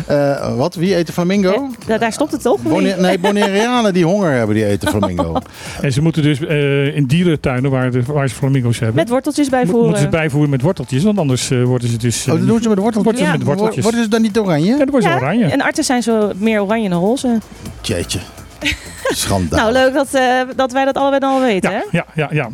Eh, 0.07 0.55
wat? 0.55 0.75
Wie 0.75 0.95
eet 0.95 1.07
de 1.07 1.13
flamingo? 1.13 1.51
Eh, 1.53 1.87
da- 1.87 1.97
daar 1.97 2.13
stopt 2.13 2.31
het 2.31 2.41
toch? 2.41 2.63
Nee, 2.97 3.19
Bonaireanen 3.19 3.93
die 3.93 4.05
honger 4.05 4.31
hebben, 4.31 4.55
die 4.55 4.65
eten 4.65 4.87
flamingo. 4.89 5.41
en 5.81 5.91
ze 5.93 6.01
moeten 6.01 6.23
dus 6.23 6.39
eh, 6.39 6.95
in 6.95 7.05
dierentuinen 7.05 7.71
waar, 7.71 7.91
de, 7.91 8.03
waar 8.03 8.27
ze 8.29 8.35
flamingo's 8.35 8.77
hebben, 8.79 8.95
Met 8.95 9.09
worteltjes 9.09 9.45
mo- 9.49 9.51
bijvoeren. 9.57 9.85
moeten 9.85 10.03
ze 10.03 10.09
bijvoeren 10.09 10.49
met 10.49 10.61
worteltjes. 10.61 11.03
Want 11.03 11.17
anders 11.17 11.49
worden 11.49 11.89
ze 11.89 11.97
dus... 11.97 12.27
Oh, 12.27 12.33
dat 12.37 12.47
doen 12.47 12.61
ze 12.61 12.69
met 12.69 12.77
worteltjes? 12.79 13.19
Ja. 13.19 13.31
met 13.31 13.43
worteltjes. 13.43 13.83
Worden 13.83 14.03
ze 14.03 14.09
dan 14.09 14.21
niet 14.21 14.39
oranje? 14.39 14.65
Ja, 14.71 14.77
dan 14.77 14.89
worden 14.89 15.09
ze 15.11 15.15
ja, 15.17 15.21
oranje. 15.21 15.45
en 15.45 15.61
arten 15.61 15.83
zijn 15.83 16.03
zo 16.03 16.31
meer 16.35 16.61
oranje 16.61 16.89
dan 16.89 17.01
roze. 17.01 17.37
Jeetje. 17.81 18.19
Schandaal. 19.23 19.59
Nou, 19.59 19.71
leuk 19.71 19.93
dat, 19.93 20.13
eh, 20.13 20.41
dat 20.55 20.71
wij 20.71 20.85
dat 20.85 20.95
allebei 20.95 21.19
dan 21.19 21.31
al 21.33 21.41
weten, 21.41 21.71
hè? 21.71 21.77
Ja, 21.77 21.83
ja, 21.91 22.05
ja, 22.15 22.27
ja. 22.31 22.49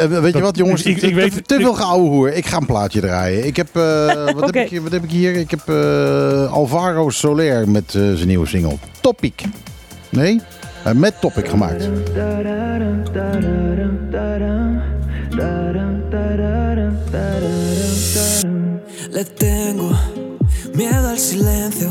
Eh, 0.00 0.20
weet 0.20 0.34
je 0.34 0.40
wat, 0.40 0.56
jongens? 0.56 0.82
ik- 0.82 0.96
ik 1.02 1.08
te, 1.08 1.14
weet- 1.14 1.32
te, 1.32 1.42
te 1.42 1.56
veel 1.60 1.74
geouwe 1.74 2.08
hoer. 2.08 2.32
Ik 2.32 2.46
ga 2.46 2.56
een 2.56 2.66
plaatje 2.66 3.00
draaien. 3.00 3.46
Ik 3.46 3.56
heb, 3.56 3.68
eh, 3.72 4.06
wat, 4.34 4.44
heb 4.46 4.56
ik, 4.56 4.68
hier- 4.70 4.82
wat 4.82 4.92
heb 4.92 5.04
ik 5.04 5.10
hier? 5.10 5.34
Ik 5.34 5.50
heb 5.50 5.68
eh, 5.68 6.52
Alvaro 6.52 7.10
Soler 7.10 7.68
met 7.68 7.94
eh, 7.94 8.02
zijn 8.14 8.26
nieuwe 8.28 8.46
single. 8.46 8.76
Topic. 9.00 9.42
Nee? 10.08 10.40
Eh, 10.84 10.92
met 10.92 11.20
Topic 11.20 11.48
gemaakt. 11.48 11.88
Le 19.10 19.24
tengo 19.34 19.94
miedo 20.74 21.08
al 21.08 21.16
silencio. 21.16 21.90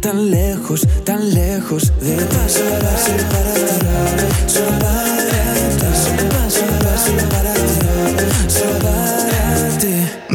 Tan 0.00 0.30
lejos, 0.30 0.86
tan 1.04 1.34
lejos 1.34 1.92
de 2.00 2.16
pasar, 2.16 2.78
pasar, 2.78 3.20
pasar, 3.32 3.78
pasar, 4.46 4.78
pasar, 4.78 5.28
pasar, 5.78 6.28
pasar, 6.28 7.18
pasar, 7.28 7.47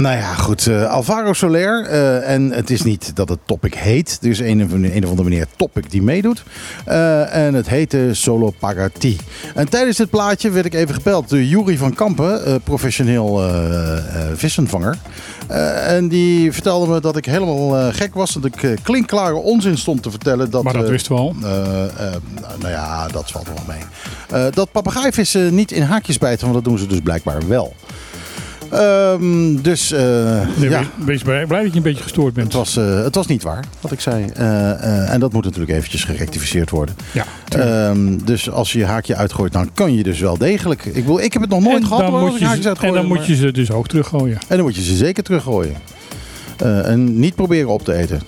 Nou 0.04 0.18
ja, 0.18 0.34
goed. 0.34 0.68
eh, 0.68 0.92
Alvaro 0.92 1.34
Soler. 1.34 1.86
eh, 1.86 2.30
en 2.34 2.52
het 2.52 2.70
is 2.70 2.82
niet 2.82 3.16
dat 3.16 3.30
het 3.30 3.40
Topic 3.46 3.74
heet. 3.74 4.18
Is 4.22 4.40
een 4.40 4.64
of, 4.64 4.72
een 4.72 5.04
of 5.04 5.10
andere 5.10 5.30
meneer 5.30 5.46
Topic 5.56 5.92
die 5.92 6.02
meedoet. 6.02 6.44
Eh, 6.86 7.36
en 7.36 7.54
het 7.54 7.70
heette 7.70 8.10
Solo 8.12 8.54
Pagati. 8.60 9.18
En 9.56 9.70
tijdens 9.70 9.98
dit 9.98 10.10
plaatje 10.10 10.50
werd 10.50 10.66
ik 10.66 10.74
even 10.74 10.94
gebeld 10.96 11.30
door 11.30 11.42
Jury 11.42 11.78
van 11.78 11.94
Kampen. 11.94 12.62
professioneel 12.64 13.42
vissenvanger. 14.36 14.98
En 15.88 16.08
die 16.08 16.52
vertelde 16.52 16.88
me 16.94 17.00
dat 17.02 17.18
ik 17.18 17.26
helemaal 17.26 17.92
gek 17.92 18.14
was. 18.14 18.34
Dat 18.34 18.46
ik 18.46 18.78
klinkklare 18.84 19.36
onzin 19.36 19.78
stond 19.78 20.04
te 20.04 20.10
vertellen. 20.10 20.50
Dat, 20.50 20.64
Maar 20.64 20.74
dat 20.74 20.90
wisten 20.90 21.16
we 21.16 21.22
al. 21.22 21.36
nou 22.60 22.70
ja, 22.70 23.08
dat 23.08 23.32
valt 23.32 23.48
er 23.48 23.54
wel 23.54 23.76
mee. 23.76 24.52
Dat 24.52 24.72
papegaaivissen 24.72 25.56
niet 25.56 25.72
in 25.72 25.82
haakjes 25.82 26.18
bijten, 26.18 26.42
want 26.42 26.54
dat 26.54 26.64
doen 26.64 26.78
ze 26.78 26.88
dus 26.88 27.00
blijkbaar 27.00 27.48
wel. 27.48 27.74
Ehm, 28.74 29.62
dus 29.62 29.92
eh, 29.92 30.48
Nee, 30.58 30.70
ja, 30.70 30.84
wees- 31.06 31.22
blij, 31.22 31.46
blij 31.46 31.62
dat 31.64 31.72
je 31.72 31.78
een 31.78 31.84
beetje 31.84 32.04
gestoord 32.04 32.34
bent. 32.34 32.48
het 32.48 32.56
was, 32.56 32.78
eh, 32.78 33.04
het 33.04 33.16
was 33.16 33.28
niet 33.28 33.44
waar 33.44 33.64
wat 33.82 33.92
ik 33.92 34.00
zei. 34.00 34.26
Eh, 34.34 35.14
en 35.14 35.20
dat 35.20 35.34
moet 35.34 35.44
natuurlijk 35.44 35.72
eventjes 35.72 36.04
gerectificeerd 36.04 36.70
worden. 36.70 36.96
Ja, 37.12 37.26
Ehm, 37.50 38.18
dus 38.26 38.50
als 38.50 38.72
je 38.72 38.80
je 38.80 38.86
haakje 38.86 39.16
uitgooit, 39.16 39.54
dan 39.54 39.70
kan 39.74 39.94
je 39.96 40.04
dus 40.04 40.20
wel 40.20 40.38
degelijk. 40.38 40.86
Ik, 40.86 41.06
wil, 41.06 41.20
ik 41.20 41.34
heb 41.34 41.42
het 41.42 41.52
nog 41.52 41.62
nooit 41.64 41.76
en 41.82 41.86
gehad 41.86 42.02
dan, 42.02 42.12
hoor, 42.12 42.20
moet 42.20 42.30
als 42.30 42.40
je, 42.40 42.46
haakjes 42.46 42.64
ze- 42.64 42.70
uitgooi. 42.70 42.92
en 42.92 42.98
dan 42.98 43.08
moet 43.08 43.26
je 43.26 43.36
ze 43.36 43.52
dus 43.52 43.72
ook 43.72 43.88
teruggooien. 43.88 44.38
en 44.48 44.56
dan 44.58 44.62
moet 44.66 44.76
je 44.76 44.84
ze 44.84 44.96
zeker 44.96 45.24
teruggooien. 45.24 45.76
En 46.58 47.20
niet 47.20 47.36
proberen 47.36 47.70
op 47.70 47.84
te 47.84 47.94
eten. 47.94 48.22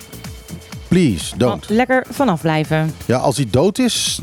Please, 0.88 1.36
don't. 1.36 1.64
Oh, 1.64 1.70
lekker 1.76 2.04
vanaf 2.10 2.40
blijven. 2.40 2.94
Ja, 3.06 3.16
als 3.16 3.36
hij 3.36 3.46
dood 3.50 3.78
is, 3.78 4.20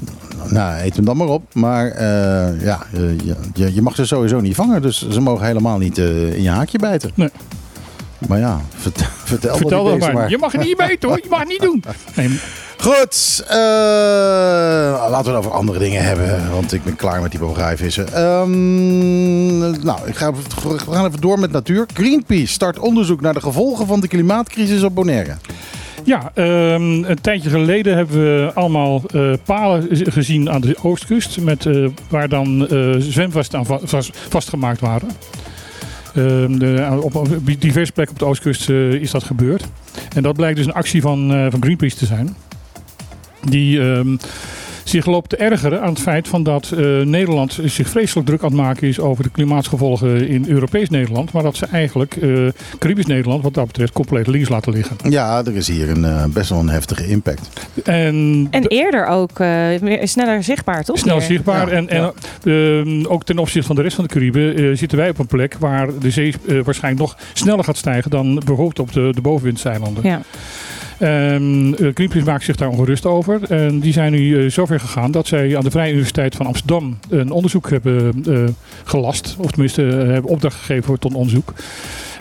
nou, 0.50 0.82
eet 0.82 0.96
hem 0.96 1.06
dan 1.06 1.18
maar 1.18 1.28
op. 1.28 1.54
Maar 1.54 1.88
eh, 1.92 2.62
ja, 2.62 2.86
eh, 2.94 3.02
je, 3.54 3.74
je, 3.74 3.82
mag 3.82 3.96
ze 3.96 4.06
sowieso 4.06 4.40
niet 4.40 4.56
vangen. 4.56 4.82
Dus 4.82 5.08
ze 5.10 5.20
mogen 5.20 5.46
helemaal 5.46 5.78
niet 5.78 5.98
eh, 5.98 6.34
in 6.36 6.42
je 6.42 6.50
haakje 6.50 6.78
bijten. 6.80 7.12
Nee. 7.16 7.30
Maar 8.28 8.40
ja, 8.40 8.62
vert- 8.76 9.10
vertel, 9.24 9.58
Vertel 9.58 9.84
dat 9.84 10.00
maar. 10.00 10.14
maar. 10.14 10.30
Je 10.30 10.38
mag 10.38 10.52
het 10.52 10.62
niet 10.64 10.78
weten 10.78 11.10
hoor. 11.10 11.20
Je 11.24 11.30
mag 11.30 11.40
het 11.40 11.48
niet 11.48 11.62
doen. 11.62 11.84
Nee, 12.16 12.40
Goed, 12.78 13.44
eh, 13.48 13.56
laten 15.10 15.24
we 15.24 15.30
het 15.30 15.38
over 15.38 15.52
andere 15.52 15.80
dingen 15.80 16.04
hebben. 16.04 16.52
Want 16.52 16.74
ik 16.74 16.84
ben 16.84 16.96
klaar 16.96 17.22
met 17.22 17.32
die 17.32 17.40
papegaaivissen. 17.40 18.14
Ehm 18.14 19.84
nou, 19.86 20.00
ik 20.06 20.16
ga, 20.16 20.32
we 20.34 20.80
gaan 20.92 21.06
even 21.06 21.22
door 21.22 21.40
met 21.40 21.52
natuur. 21.52 21.86
Greenpeace 21.94 22.48
start 22.54 22.80
onderzoek 22.80 23.22
naar 23.22 23.34
de 23.34 23.42
gevolgen 23.42 23.88
van 23.88 24.00
de 24.00 24.08
klimaatcrisis 24.08 24.84
op 24.84 24.96
Bonaire. 24.96 25.36
Ja, 26.06 26.32
ehm, 26.34 27.04
een 27.04 27.22
tijdje 27.22 27.50
geleden 27.50 27.96
hebben 27.96 28.18
we 28.18 28.52
allemaal 28.54 29.02
eh, 29.14 29.34
palen 29.46 29.88
gezien 29.92 30.50
aan 30.52 30.62
de 30.62 30.76
oostkust. 30.82 31.40
Met, 31.42 31.66
eh, 31.66 31.88
waar 32.10 32.30
dan 32.30 32.68
eh 32.68 32.96
zwemvesten 32.98 33.60
aan 33.60 33.66
va- 33.66 33.80
vast- 33.84 34.18
vastgemaakt 34.30 34.80
waren. 34.80 35.08
Ehm, 36.16 36.58
de, 36.58 37.00
op, 37.02 37.28
diverse 37.60 37.92
plekken 37.92 38.16
op 38.16 38.20
de 38.20 38.26
oostkust 38.26 38.70
is 38.70 39.12
dat 39.12 39.24
gebeurd. 39.24 39.64
En 40.16 40.24
dat 40.24 40.36
blijkt 40.36 40.58
dus 40.58 40.66
een 40.66 40.74
actie 40.74 41.02
van, 41.02 41.48
van 41.50 41.62
Greenpeace 41.64 41.96
te 41.98 42.06
zijn. 42.06 42.36
Die 43.50 43.82
ehm, 43.82 44.16
zich 44.84 45.06
loopt 45.06 45.30
te 45.30 45.36
ergeren 45.38 45.82
aan 45.82 45.90
het 45.90 46.00
feit 46.00 46.28
van 46.28 46.44
dat 46.44 46.72
eh, 46.72 46.80
Nederland 47.02 47.60
zich 47.66 47.90
vreselijk 47.90 48.28
druk 48.28 48.42
aan 48.44 48.48
het 48.48 48.58
maken 48.58 48.88
is 48.88 49.00
over 49.00 49.24
de 49.24 49.30
klimaatsgevolgen 49.30 50.28
in 50.28 50.46
Europees 50.48 50.90
Nederland. 50.90 51.32
Maar 51.32 51.44
dat 51.44 51.56
ze 51.56 51.66
eigenlijk 51.66 52.16
eh, 52.16 52.30
Caribisch 52.80 53.06
Nederland 53.06 53.44
wat 53.44 53.54
dat 53.54 53.68
betreft 53.68 53.94
compleet 53.94 54.28
links 54.28 54.50
laten 54.50 54.74
liggen. 54.74 54.98
Ja, 55.10 55.46
er 55.46 55.56
is 55.56 55.68
hier 55.68 55.90
een, 55.90 56.06
eh, 56.06 56.26
best 56.26 56.50
wel 56.50 56.60
een 56.60 56.70
heftige 56.70 57.08
impact. 57.08 57.50
En, 57.84 58.48
En 58.52 58.62
de- 58.62 58.68
eerder 58.68 59.06
ook 59.06 59.40
eh, 59.40 59.48
meer, 59.82 60.08
sneller 60.08 60.44
zichtbaar, 60.44 60.84
toch? 60.84 60.98
Snel 60.98 61.22
zichtbaar. 61.22 61.68
Ja, 61.68 61.74
en 61.74 61.90
en 61.90 63.08
ook 63.08 63.24
ten 63.24 63.38
opzichte 63.38 63.68
van 63.68 63.76
de 63.76 63.82
rest 63.82 63.96
van 63.96 64.04
de 64.04 64.10
Cariben 64.14 64.78
zitten 64.78 64.98
wij 64.98 65.10
op 65.10 65.20
een 65.20 65.26
plek 65.26 65.56
waar 65.60 65.88
de 66.00 66.10
zee 66.12 66.34
waarschijnlijk 66.64 67.04
nog 67.06 67.18
sneller 67.34 67.64
gaat 67.64 67.78
stijgen 67.78 68.12
dan 68.12 68.34
bijvoorbeeld 68.46 68.80
op 68.80 68.94
de, 68.94 69.10
de 69.16 69.22
bovenwindseilanden. 69.22 70.04
Ja. 70.04 70.22
En 71.04 71.76
eh, 71.80 71.88
Greenpeace 71.94 72.26
maakt 72.26 72.44
zich 72.44 72.56
daar 72.56 72.70
ongerust 72.70 73.06
over. 73.06 73.52
En 73.52 73.80
die 73.80 73.94
zijn 73.94 74.12
nu 74.12 74.44
eh, 74.44 74.50
zover 74.50 74.80
gegaan 74.80 75.12
dat 75.12 75.28
zij 75.28 75.58
aan 75.58 75.64
de 75.64 75.72
Vrije 75.72 75.92
Universiteit 75.92 76.36
van 76.36 76.46
Amsterdam 76.46 76.98
een 77.10 77.32
onderzoek 77.32 77.70
hebben 77.70 78.24
eh, 78.28 78.44
gelast. 78.84 79.36
Of 79.40 79.52
tenminste 79.52 79.82
hebben 79.82 80.32
opdracht 80.32 80.56
gegeven 80.56 81.00
tot 81.00 81.12
een 81.12 81.18
onderzoek. 81.18 81.54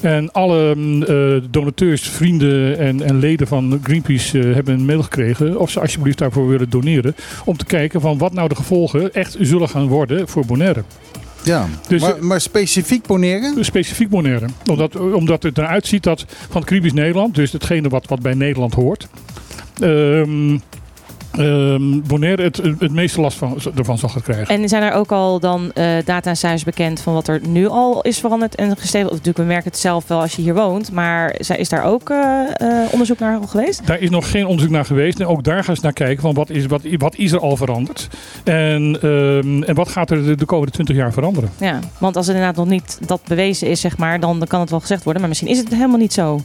En 0.00 0.32
alle 0.32 0.74
mm, 0.74 1.04
donateurs, 1.50 2.08
vrienden 2.08 2.78
en, 2.78 3.02
en 3.02 3.18
leden 3.18 3.46
van 3.46 3.80
Greenpeace 3.82 4.38
hebben 4.38 4.74
een 4.74 4.84
mail 4.84 5.02
gekregen 5.02 5.58
of 5.58 5.70
ze 5.70 5.80
alsjeblieft 5.80 6.18
daarvoor 6.18 6.48
willen 6.48 6.70
doneren. 6.70 7.14
Om 7.44 7.56
te 7.56 7.64
kijken 7.64 8.00
van 8.00 8.18
wat 8.18 8.32
nou 8.32 8.48
de 8.48 8.54
gevolgen 8.54 9.14
echt 9.14 9.36
zullen 9.40 9.68
gaan 9.68 9.86
worden 9.86 10.28
voor 10.28 10.46
Bonaire. 10.46 10.82
Ja, 11.44 11.68
Dus- 11.88 12.00
maar, 12.02 12.24
maar 12.24 12.40
specifiek 12.40 13.06
Bonaire? 13.06 13.54
Specifiek 13.64 14.08
Bonaire. 14.08 14.46
Omdat, 14.70 14.96
omdat 14.96 15.42
het 15.42 15.58
eruit 15.58 15.86
ziet 15.86 16.02
dat 16.02 16.24
van 16.50 16.60
het 16.60 16.64
Caribisch 16.70 16.92
Nederland, 16.92 17.34
dus 17.34 17.52
hetgene 17.52 17.88
wat, 17.88 18.06
wat 18.06 18.20
bij 18.20 18.34
Nederland 18.34 18.74
hoort, 18.74 19.08
ehm 19.80 20.58
ehm, 21.38 22.00
Bonaire 22.06 22.42
het, 22.42 22.56
het 22.56 22.92
meeste 22.92 23.20
last 23.20 23.38
van, 23.38 23.58
ervan 23.76 23.98
zal 23.98 24.08
gaan 24.08 24.22
krijgen. 24.22 24.46
En 24.62 24.68
zijn 24.68 24.82
er 24.82 24.92
ook 24.92 25.12
al 25.12 25.40
dan 25.40 25.72
eh, 25.72 25.86
data 26.04 26.30
en 26.30 26.36
cijfers 26.36 26.64
bekend 26.64 27.00
van 27.00 27.14
wat 27.14 27.28
er 27.28 27.40
nu 27.46 27.66
al 27.68 28.02
is 28.02 28.18
veranderd 28.18 28.54
en 28.54 28.76
gestegen? 28.76 29.06
Natuurlijk, 29.08 29.36
we 29.38 29.44
merken 29.44 29.70
het 29.70 29.78
zelf 29.78 30.08
wel 30.08 30.20
als 30.20 30.36
je 30.36 30.42
hier 30.42 30.54
woont, 30.54 30.92
maar 30.92 31.34
zij- 31.38 31.56
is 31.56 31.68
daar 31.68 31.84
ook 31.84 32.10
eh, 32.10 32.42
eh, 32.56 32.88
onderzoek 32.92 33.18
naar 33.18 33.36
al 33.38 33.46
geweest? 33.46 33.86
Daar 33.86 34.00
is 34.00 34.10
nog 34.10 34.30
geen 34.30 34.46
onderzoek 34.46 34.70
naar 34.72 34.84
geweest. 34.84 35.20
En 35.20 35.26
ook 35.26 35.44
daar 35.44 35.64
gaan 35.64 35.76
ze 35.76 35.82
naar 35.82 35.92
kijken 35.92 36.22
van 36.22 36.34
wat 36.34 36.50
is, 36.50 36.66
wat, 36.66 36.82
wat 36.98 37.16
is 37.16 37.32
er 37.32 37.40
al 37.40 37.56
veranderd. 37.56 38.08
En, 38.44 38.98
ehm, 39.02 39.62
en 39.62 39.74
wat 39.74 39.88
gaat 39.88 40.10
er 40.10 40.24
de, 40.24 40.34
de 40.34 40.44
komende 40.44 40.72
20 40.72 40.96
jaar 40.96 41.12
veranderen. 41.12 41.50
Ja, 41.60 41.78
want 41.98 42.16
als 42.16 42.26
het 42.26 42.34
inderdaad 42.36 42.58
nog 42.58 42.68
niet 42.68 42.98
dat 43.06 43.20
bewezen 43.28 43.68
is, 43.68 43.80
zeg 43.80 43.96
maar, 43.98 44.20
dan, 44.20 44.38
dan 44.38 44.48
kan 44.48 44.60
het 44.60 44.70
wel 44.70 44.80
gezegd 44.80 45.02
worden. 45.02 45.20
Maar 45.22 45.30
misschien 45.30 45.50
is 45.50 45.58
het 45.58 45.68
helemaal 45.68 45.98
niet 45.98 46.12
zo. 46.12 46.40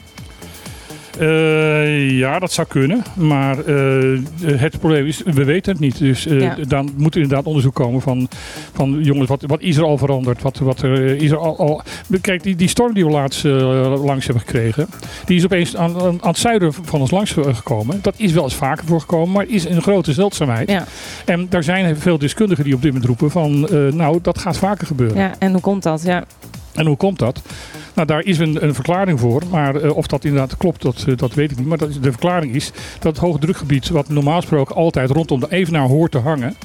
Eh, 1.19 2.17
ja, 2.17 2.39
dat 2.39 2.51
zou 2.51 2.67
kunnen. 2.67 3.03
Maar 3.13 3.65
eh, 3.65 4.19
het 4.43 4.79
probleem 4.79 5.05
is, 5.05 5.21
we 5.25 5.43
weten 5.43 5.71
het 5.71 5.81
niet. 5.81 5.97
Dus 5.97 6.23
Ja. 6.23 6.55
dan 6.67 6.89
moet 6.97 7.15
er 7.15 7.21
inderdaad 7.21 7.45
onderzoek 7.45 7.75
komen 7.75 8.01
van, 8.01 8.27
van 8.73 8.99
jongens, 9.03 9.29
wat, 9.29 9.43
wat 9.47 9.61
is 9.61 9.77
er 9.77 9.83
al 9.83 9.97
veranderd? 9.97 10.41
Wat, 10.41 10.57
wat 10.57 10.81
er, 10.81 11.21
is 11.21 11.31
er 11.31 11.37
al, 11.37 11.57
al... 11.57 11.81
Kijk, 12.21 12.43
die, 12.43 12.55
die 12.55 12.67
storm 12.67 12.93
die 12.93 13.05
we 13.05 13.11
laatst 13.11 13.43
langs 13.43 14.25
hebben 14.25 14.43
gekregen, 14.43 14.87
die 15.25 15.37
is 15.37 15.43
opeens 15.43 15.75
aan, 15.75 16.01
aan, 16.01 16.17
het 16.21 16.37
zuiden 16.37 16.73
van 16.73 16.99
ons 16.99 17.11
langs 17.11 17.31
gekomen. 17.31 17.99
Dat 18.01 18.13
is 18.17 18.31
wel 18.31 18.43
eens 18.43 18.55
vaker 18.55 18.85
voorgekomen, 18.85 19.31
maar 19.31 19.45
is 19.47 19.65
een 19.65 19.81
grote 19.81 20.13
zeldzaamheid. 20.13 20.69
Ja. 20.69 20.85
En 21.25 21.47
daar 21.49 21.63
zijn 21.63 21.97
veel 21.97 22.17
deskundigen 22.17 22.63
die 22.63 22.73
op 22.73 22.81
dit 22.81 22.91
moment 22.91 23.09
roepen 23.09 23.31
van, 23.31 23.59
nou, 23.95 24.19
dat 24.21 24.37
gaat 24.37 24.57
vaker 24.57 24.87
gebeuren. 24.87 25.17
ja, 25.17 25.33
en 25.39 25.51
hoe 25.51 25.61
komt 25.61 25.83
dat? 25.83 26.03
Ja. 26.03 26.23
En 26.77 26.85
hoe 26.85 26.97
komt 26.97 27.19
dat? 27.19 27.41
Nou, 27.93 28.07
daar 28.07 28.23
is 28.23 28.39
een, 28.39 28.63
een 28.63 28.73
verklaring 28.73 29.19
voor. 29.19 29.43
Maar 29.51 29.75
eh, 29.75 29.95
of 29.95 30.07
dat 30.07 30.23
inderdaad 30.23 30.57
klopt, 30.57 30.81
dat, 30.81 31.05
eh, 31.07 31.17
dat 31.17 31.33
weet 31.33 31.51
ik 31.51 31.57
niet. 31.57 31.67
Maar 31.67 31.77
dat, 31.77 31.93
de 31.93 32.11
verklaring 32.11 32.55
is 32.55 32.71
dat 32.99 33.15
het 33.15 33.25
hoge 33.25 33.39
drukgebied, 33.39 33.89
wat 33.89 34.09
normaal 34.09 34.39
gesproken 34.39 34.75
altijd 34.75 35.09
rondom 35.09 35.39
de 35.39 35.51
Evenaar 35.51 35.87
hoort 35.87 36.11
te 36.11 36.17
hangen, 36.17 36.55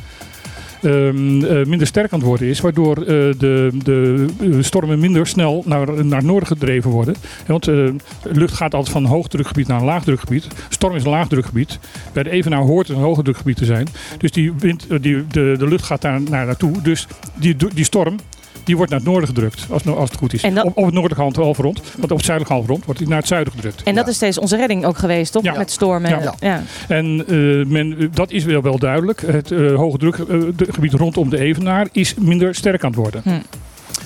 ehm, 0.82 1.44
eh, 1.44 1.66
minder 1.66 1.86
sterk 1.86 2.12
aan 2.12 2.18
het 2.18 2.28
worden 2.28 2.46
is. 2.46 2.60
Waardoor 2.60 2.94
de, 2.94 3.70
de 3.84 4.62
stormen 4.62 4.98
minder 4.98 5.26
snel 5.26 5.62
naar, 5.66 6.04
naar 6.04 6.24
noorden 6.24 6.46
gedreven 6.46 6.90
worden. 6.90 7.14
Want 7.46 7.64
de 7.64 7.94
lucht 8.22 8.54
gaat 8.54 8.74
altijd 8.74 8.92
van 8.92 9.04
hoogdrukgebied 9.04 9.66
naar 9.66 9.78
een 9.78 9.84
laagdrukgebied. 9.84 10.46
Storm 10.68 10.94
is 10.94 11.04
een 11.04 11.10
laagdrukgebied. 11.10 11.78
Bij 12.12 12.22
de 12.22 12.30
Evenaar 12.30 12.62
hoort 12.62 12.88
het 12.88 12.96
een 12.96 13.02
hoge 13.02 13.22
drukgebied 13.22 13.56
te 13.56 13.64
zijn. 13.64 13.88
Dus 14.18 14.30
die 14.30 14.52
wind, 14.58 14.86
die, 15.00 15.26
de, 15.26 15.54
de 15.58 15.68
lucht 15.68 15.84
gaat 15.84 16.02
daar 16.02 16.20
naar 16.20 16.46
naartoe. 16.46 16.82
Dus 16.82 17.06
die, 17.34 17.56
die 17.74 17.84
storm 17.84 18.16
die 18.64 18.76
wordt 18.76 18.90
naar 18.90 19.00
het 19.00 19.08
noorden 19.08 19.28
gedrukt, 19.28 19.66
als, 19.70 19.86
als 19.86 20.10
het 20.10 20.18
goed 20.18 20.32
is. 20.32 20.42
En 20.42 20.54
dat- 20.54 20.64
op, 20.64 20.76
op 20.76 20.84
het 20.84 20.94
noordelijke 20.94 21.40
halfrond, 21.40 21.80
want 21.98 22.10
op 22.10 22.16
het 22.16 22.24
zuidelijke 22.26 22.52
halfrond 22.58 22.84
wordt 22.84 23.00
die 23.00 23.08
naar 23.08 23.18
het 23.18 23.26
zuiden 23.28 23.52
gedrukt. 23.52 23.82
En 23.82 23.94
dat 23.94 24.08
is 24.08 24.14
steeds 24.16 24.38
onze 24.38 24.56
redding 24.56 24.84
ook 24.84 24.98
geweest, 24.98 25.32
toch? 25.32 25.42
Ja. 25.42 25.56
Met 25.58 25.70
stormen. 25.70 26.10
Ja. 26.10 26.34
Ja. 26.40 26.62
En 26.88 27.24
eh, 27.28 27.66
men, 27.66 28.10
dat 28.14 28.30
is 28.30 28.44
wel, 28.44 28.62
wel 28.62 28.78
duidelijk. 28.78 29.20
Het 29.26 29.50
eh, 29.50 29.74
hoge 29.74 29.98
drukgebied 29.98 30.92
rondom 30.92 31.30
de 31.30 31.38
Evenaar 31.38 31.88
is 31.92 32.14
minder 32.14 32.54
sterk 32.54 32.82
aan 32.84 32.90
het 32.90 32.98
worden. 32.98 33.22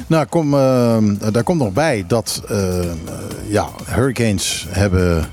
Nou, 0.06 0.26
kom, 0.26 0.54
eh, 0.54 0.96
daar 1.32 1.42
komt 1.42 1.58
nog 1.58 1.72
bij 1.72 2.04
dat 2.08 2.42
eh, 2.48 2.78
eh, 2.78 2.84
ja, 3.48 3.68
hurricanes 3.90 4.66
hebben 4.68 5.18
eh, 5.18 5.24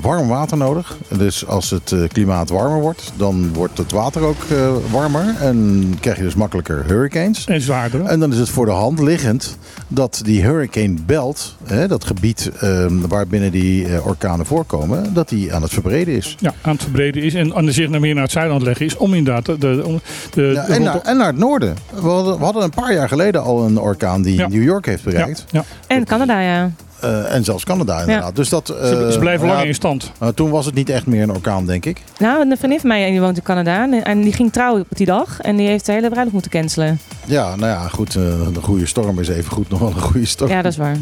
warm 0.00 0.28
water 0.28 0.56
nodig. 0.56 0.96
Dus 1.18 1.46
als 1.46 1.70
het 1.70 1.92
eh, 1.92 1.98
klimaat 2.08 2.48
warmer 2.50 2.80
wordt, 2.80 3.12
dan 3.16 3.52
wordt 3.54 3.78
het 3.78 3.92
water 3.92 4.22
ook 4.22 4.42
eh, 4.50 4.72
warmer. 4.90 5.34
En 5.40 5.94
krijg 6.00 6.16
je 6.16 6.22
dus 6.22 6.34
makkelijker 6.34 6.84
hurricanes. 6.86 7.44
En 7.46 7.60
zwaarder. 7.60 8.04
En 8.04 8.20
dan 8.20 8.32
is 8.32 8.38
het 8.38 8.48
voor 8.48 8.66
de 8.66 8.72
hand 8.72 9.00
liggend 9.00 9.56
dat 9.88 10.20
die 10.24 10.42
hurricane 10.42 10.94
belt, 11.06 11.56
hè, 11.64 11.88
dat 11.88 12.04
gebied 12.04 12.50
eh, 12.60 12.86
waar 13.08 13.26
binnen 13.26 13.50
die 13.52 13.86
eh, 13.88 14.06
orkanen 14.06 14.46
voorkomen, 14.46 15.14
dat 15.14 15.28
die 15.28 15.54
aan 15.54 15.62
het 15.62 15.72
verbreden 15.72 16.14
is. 16.14 16.36
ja, 16.38 16.54
aan 16.62 16.72
het 16.72 16.82
verbreden 16.82 17.22
is 17.22 17.34
en 17.34 17.54
aan 17.54 17.64
de 17.64 17.72
zich 17.72 17.88
naar 17.88 18.00
meer 18.00 18.14
naar 18.14 18.22
het 18.22 18.32
zuiden 18.32 18.54
aan 18.54 18.60
het 18.60 18.68
leggen 18.68 18.86
is. 18.86 18.96
Om 18.96 19.14
inderdaad 19.14 19.46
de, 19.46 19.58
de, 19.58 19.82
om 19.86 20.00
de, 20.30 20.42
Ja, 20.42 20.66
en, 20.66 20.82
naar, 20.82 21.00
en 21.00 21.16
naar 21.16 21.26
het 21.26 21.38
noorden. 21.38 21.76
We 21.94 22.08
hadden, 22.08 22.38
we 22.38 22.44
hadden 22.44 22.62
een 22.62 22.70
paar 22.70 22.92
jaar 22.92 23.08
geleden 23.08 23.42
al 23.42 23.64
een 23.64 23.78
orkaan 23.78 24.22
die 24.22 24.36
Ja. 24.36 24.48
New 24.48 24.62
York 24.62 24.86
heeft 24.86 25.02
ja, 25.04 25.10
bereikt. 25.10 25.44
ja. 25.50 25.64
En 25.86 26.04
Canada, 26.04 26.40
ja. 26.40 26.70
Eh, 27.00 27.34
en 27.34 27.44
zelfs 27.44 27.64
Canada 27.64 28.00
inderdaad. 28.00 28.36
Dus 28.36 28.48
dat, 28.48 28.66
Ze, 28.66 28.74
eh, 29.06 29.10
ze 29.12 29.18
blijven 29.18 29.46
ja, 29.46 29.52
langer 29.52 29.66
in 29.68 29.74
stand. 29.74 30.12
nou, 30.20 30.32
toen 30.34 30.50
was 30.50 30.66
het 30.66 30.74
niet 30.74 30.88
echt 30.88 31.06
meer 31.06 31.22
een 31.22 31.30
orkaan, 31.30 31.66
denk 31.66 31.84
ik. 31.84 32.02
Nou, 32.18 32.50
een 32.50 32.56
vriendin 32.56 32.80
van 32.80 32.88
mij 32.88 33.10
die 33.10 33.20
woont 33.20 33.36
in 33.36 33.42
Canada. 33.42 33.88
En- 34.02 34.20
die 34.20 34.32
ging 34.32 34.52
trouwen 34.52 34.80
op 34.90 34.96
die 34.96 35.06
dag. 35.06 35.40
En 35.40 35.56
die 35.56 35.68
heeft 35.68 35.86
de 35.86 35.92
hele 35.92 36.06
bruiloft 36.08 36.32
moeten 36.32 36.50
cancelen. 36.50 36.98
Ja, 37.24 37.56
nou 37.56 37.70
ja, 37.72 37.88
goed. 37.88 38.14
eh, 38.16 38.22
een 38.22 38.56
goede 38.62 38.86
storm 38.86 39.20
is 39.20 39.28
even 39.28 39.52
goed 39.52 39.68
nog 39.68 39.78
wel 39.78 39.88
een 39.88 40.00
goede 40.00 40.26
storm. 40.26 40.50
Ja, 40.50 40.62
dat 40.62 40.72
is 40.72 40.78
waar. 40.78 40.96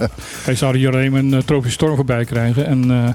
Wij 0.46 0.54
zouden 0.54 0.80
hier 0.80 0.90
alleen 0.92 1.14
een 1.32 1.44
tropische 1.44 1.74
storm 1.74 1.96
voorbij 1.96 2.24
krijgen. 2.24 2.66
En 2.66 2.90
eh, 2.90 3.08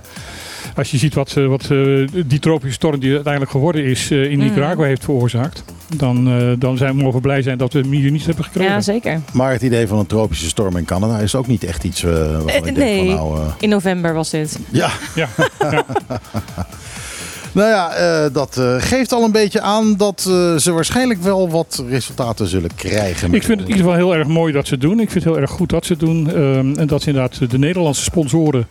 als 0.75 0.91
je 0.91 0.97
ziet 0.97 1.13
wat, 1.13 1.33
eh, 1.37 1.45
wat 1.47 1.61
eh, 1.71 2.07
die 2.25 2.39
tropische 2.39 2.73
storm 2.73 2.99
die 2.99 3.13
uiteindelijk 3.13 3.51
geworden 3.51 3.83
is 3.85 4.11
eh, 4.11 4.23
in 4.31 4.37
Mm. 4.39 4.43
Nicaragua 4.45 4.83
heeft 4.85 5.03
veroorzaakt. 5.03 5.63
Dan, 5.97 6.27
eh, 6.27 6.47
dan 6.59 6.77
zijn 6.77 6.95
we 6.97 7.03
mogen 7.03 7.21
blij 7.21 7.41
zijn 7.41 7.57
dat 7.57 7.73
we 7.73 7.79
hem 7.79 7.91
hier 7.91 8.11
niet 8.11 8.25
hebben 8.25 8.43
gekregen. 8.43 8.71
Ja, 8.71 8.81
zeker. 8.81 9.21
Maar 9.33 9.51
het 9.51 9.61
idee 9.61 9.87
van 9.87 9.99
een 9.99 10.05
tropische 10.05 10.45
storm 10.47 10.77
in 10.77 10.85
Canada 10.85 11.17
is 11.19 11.35
ook 11.35 11.47
niet 11.47 11.63
echt 11.63 11.83
iets 11.83 12.03
eh 12.03 12.11
waarvan 12.11 12.47
Eh, 12.49 12.55
ik 12.55 12.63
denk 12.63 12.77
nee. 12.77 12.97
van 12.97 13.15
nou... 13.15 13.37
eh, 13.39 13.53
In 13.59 13.69
november 13.69 14.13
was 14.13 14.29
dit. 14.29 14.59
ja, 14.71 14.89
Ja, 15.15 15.27
ja. 15.59 15.85
nou 17.51 17.69
ja, 17.69 17.93
eh, 17.93 18.33
dat 18.33 18.57
eh, 18.57 18.75
geeft 18.79 19.11
al 19.11 19.23
een 19.23 19.31
beetje 19.31 19.61
aan 19.61 19.95
dat 19.97 20.21
ze 20.57 20.71
waarschijnlijk 20.73 21.21
wel 21.21 21.49
wat 21.49 21.83
resultaten 21.89 22.47
zullen 22.47 22.75
krijgen. 22.75 23.33
Ik 23.33 23.43
vind 23.43 23.59
het 23.59 23.69
in 23.69 23.75
ieder 23.75 23.91
geval 23.91 23.93
heel 24.09 24.15
erg 24.15 24.27
mooi 24.27 24.53
dat 24.53 24.67
ze 24.67 24.73
het 24.73 24.81
doen. 24.83 24.99
Ik 24.99 25.11
vind 25.11 25.23
het 25.23 25.33
heel 25.33 25.41
erg 25.41 25.51
goed 25.51 25.69
dat 25.69 25.85
ze 25.85 25.91
het 25.91 26.01
doen. 26.01 26.29
Ehm, 26.29 26.73
en 26.79 26.87
dat 26.87 27.01
ze 27.01 27.07
inderdaad 27.09 27.51
de 27.51 27.57
Nederlandse 27.57 28.03
sponsoren 28.03 28.67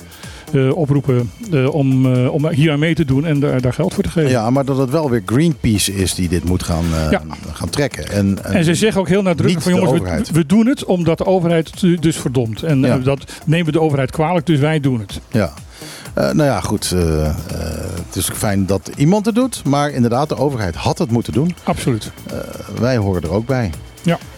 oproepen 0.74 1.30
eh, 1.52 1.74
om, 1.74 2.14
eh, 2.14 2.32
om 2.34 2.48
hier 2.48 2.72
aan 2.72 2.78
mee 2.78 2.94
te 2.94 3.04
doen 3.04 3.24
en 3.24 3.40
daar, 3.40 3.60
daar 3.60 3.72
geld 3.72 3.94
voor 3.94 4.02
te 4.02 4.08
geven. 4.10 4.30
Ja, 4.30 4.50
maar 4.50 4.64
dat 4.64 4.76
het 4.78 4.90
wel 4.90 5.10
weer 5.10 5.22
Greenpeace 5.26 5.94
is 5.94 6.14
die 6.14 6.28
dit 6.28 6.44
moet 6.44 6.62
gaan, 6.62 6.84
eh, 6.84 7.10
Ja. 7.10 7.22
gaan 7.52 7.70
trekken. 7.70 8.08
En, 8.08 8.44
En 8.44 8.64
ze 8.64 8.74
zeggen 8.74 9.00
ook 9.00 9.08
heel 9.08 9.22
nadrukkelijk 9.22 9.62
van 9.64 9.74
jongens, 9.74 10.30
we, 10.30 10.46
doen 10.46 10.66
het 10.66 10.84
omdat 10.84 11.18
de 11.18 11.26
overheid 11.26 11.80
het 11.80 12.02
dus 12.02 12.16
verdomt. 12.16 12.62
En 12.62 12.80
Ja. 12.80 12.96
eh, 12.96 13.04
dat 13.04 13.24
nemen 13.46 13.66
we 13.66 13.72
de 13.72 13.80
overheid 13.80 14.10
kwalijk, 14.10 14.46
dus 14.46 14.58
wij 14.58 14.80
doen 14.80 15.00
het. 15.00 15.20
Ja. 15.30 15.52
Eh, 16.14 16.24
nou 16.24 16.42
ja, 16.48 16.60
goed. 16.60 16.92
eh, 16.92 17.26
eh, 17.28 17.34
het 18.06 18.16
is 18.16 18.28
fijn 18.34 18.66
dat 18.66 18.90
iemand 18.96 19.26
het 19.26 19.34
doet. 19.34 19.62
Maar 19.64 19.90
inderdaad, 19.90 20.28
de 20.28 20.36
overheid 20.36 20.74
had 20.74 20.98
het 20.98 21.10
moeten 21.10 21.32
doen. 21.32 21.54
Absoluut. 21.62 22.10
Eh, 22.30 22.36
wij 22.80 22.96
horen 22.96 23.22
er 23.22 23.32
ook 23.32 23.46
bij. 23.46 23.70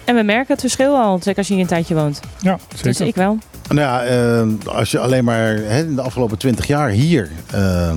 En 0.04 0.14
we 0.14 0.22
merken 0.22 0.52
het 0.52 0.60
verschil 0.60 0.96
al. 0.96 1.18
Zeker 1.22 1.38
als 1.38 1.46
je 1.48 1.52
hier 1.54 1.62
een 1.62 1.68
tijdje 1.68 1.94
woont. 1.94 2.20
Ja, 2.40 2.58
Dus 2.68 2.80
zeker. 2.80 3.06
ik 3.06 3.14
wel. 3.14 3.38
Nou 3.68 3.80
ja, 3.80 4.04
eh, 4.04 4.74
als 4.74 4.90
je 4.90 4.98
alleen 4.98 5.24
maar 5.24 5.54
hè, 5.54 5.78
in 5.78 5.94
de 5.94 6.02
afgelopen 6.02 6.38
twintig 6.38 6.66
jaar 6.66 6.88
hier 6.88 7.30
eh, 7.52 7.88
eh, 7.90 7.96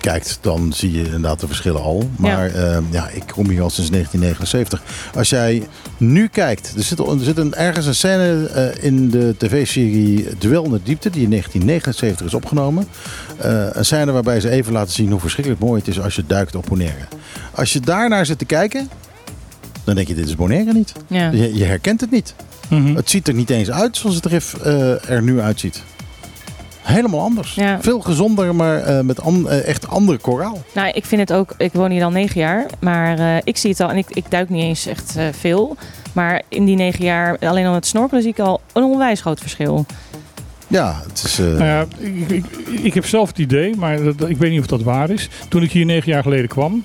kijkt, 0.00 0.38
dan 0.40 0.72
zie 0.72 0.92
je 0.92 1.04
inderdaad 1.04 1.40
de 1.40 1.46
verschillen 1.46 1.82
al. 1.82 2.08
Maar 2.16 2.60
ja. 2.60 2.80
ja, 2.90 3.08
ik 3.08 3.22
kom 3.32 3.48
hier 3.48 3.62
al 3.62 3.70
sinds 3.70 3.90
1979. 3.90 4.82
Als 5.14 5.28
jij 5.30 5.62
nu 5.96 6.28
kijkt, 6.28 6.72
er 6.76 6.82
zit, 6.82 6.98
er 6.98 7.18
zit 7.20 7.38
een, 7.38 7.54
ergens 7.54 7.86
een 7.86 7.94
scène 7.94 8.46
eh, 8.46 8.84
in 8.84 9.10
de 9.10 9.34
tv-serie 9.38 10.28
Duel 10.38 10.64
in 10.64 10.70
de 10.70 10.80
Diepte, 10.82 11.10
die 11.10 11.22
in 11.22 11.30
1979 11.30 12.26
is 12.26 12.34
opgenomen. 12.34 12.88
Eh, 13.38 13.66
een 13.72 13.84
scène 13.84 14.12
waarbij 14.12 14.40
ze 14.40 14.50
even 14.50 14.72
laten 14.72 14.92
zien 14.92 15.10
hoe 15.10 15.20
verschrikkelijk 15.20 15.62
mooi 15.62 15.78
het 15.78 15.88
is 15.88 16.00
als 16.00 16.14
je 16.14 16.24
duikt 16.26 16.54
op 16.54 16.66
Bonaire. 16.68 17.04
Als 17.54 17.72
je 17.72 17.80
daarnaar 17.80 18.26
zit 18.26 18.38
te 18.38 18.44
kijken, 18.44 18.88
dan 19.84 19.94
denk 19.94 20.08
je, 20.08 20.14
dit 20.14 20.26
is 20.26 20.36
Bonaire 20.36 20.72
niet. 20.72 20.92
Ja. 21.06 21.30
Je, 21.30 21.54
je 21.54 21.64
herkent 21.64 22.00
het 22.00 22.10
niet. 22.10 22.34
Mhm. 22.68 22.94
Het 22.96 23.10
ziet 23.10 23.28
er 23.28 23.34
niet 23.34 23.50
eens 23.50 23.70
uit 23.70 23.96
zoals 23.96 24.16
het 24.16 24.26
RIF 24.26 24.54
eh, 24.54 25.10
er 25.10 25.22
nu 25.22 25.40
uitziet. 25.40 25.82
Helemaal 26.82 27.20
anders. 27.20 27.54
Ja. 27.54 27.78
Veel 27.82 28.00
gezonder, 28.00 28.54
maar 28.54 28.78
eh, 28.78 29.00
met 29.00 29.20
an- 29.20 29.48
eh, 29.48 29.68
echt 29.68 29.88
andere 29.88 30.18
koraal. 30.18 30.62
Nou, 30.74 30.90
ik 30.94 31.04
vind 31.04 31.20
het 31.20 31.32
ook. 31.32 31.54
Ik 31.58 31.72
woon 31.72 31.90
hier 31.90 32.04
al 32.04 32.10
negen 32.10 32.40
jaar, 32.40 32.66
maar 32.80 33.18
eh, 33.18 33.36
ik 33.44 33.56
zie 33.56 33.70
het 33.70 33.80
al 33.80 33.90
en 33.90 33.96
ik, 33.96 34.06
ik 34.10 34.24
duik 34.28 34.48
niet 34.48 34.62
eens 34.62 34.86
echt 34.86 35.16
eh, 35.16 35.26
veel. 35.38 35.76
Maar 36.12 36.42
in 36.48 36.64
die 36.64 36.76
negen 36.76 37.04
jaar, 37.04 37.38
alleen 37.38 37.66
al 37.66 37.72
met 37.72 37.86
snorkelen, 37.86 38.22
zie 38.22 38.30
ik 38.32 38.38
al 38.38 38.60
een 38.72 38.82
onwijs 38.82 39.20
groot 39.20 39.40
verschil. 39.40 39.86
Ja, 40.68 41.02
het 41.08 41.22
is... 41.24 41.38
eh, 41.38 41.46
Nou 41.46 41.64
ja, 41.64 41.84
ik, 41.98 42.28
ik, 42.30 42.44
ik 42.82 42.94
heb 42.94 43.06
zelf 43.06 43.28
het 43.28 43.38
idee, 43.38 43.76
maar 43.76 44.02
dat, 44.02 44.28
ik 44.28 44.36
weet 44.36 44.50
niet 44.50 44.60
of 44.60 44.66
dat 44.66 44.82
waar 44.82 45.10
is. 45.10 45.28
Toen 45.48 45.62
ik 45.62 45.72
hier 45.72 45.84
negen 45.84 46.12
jaar 46.12 46.22
geleden 46.22 46.48
kwam, 46.48 46.82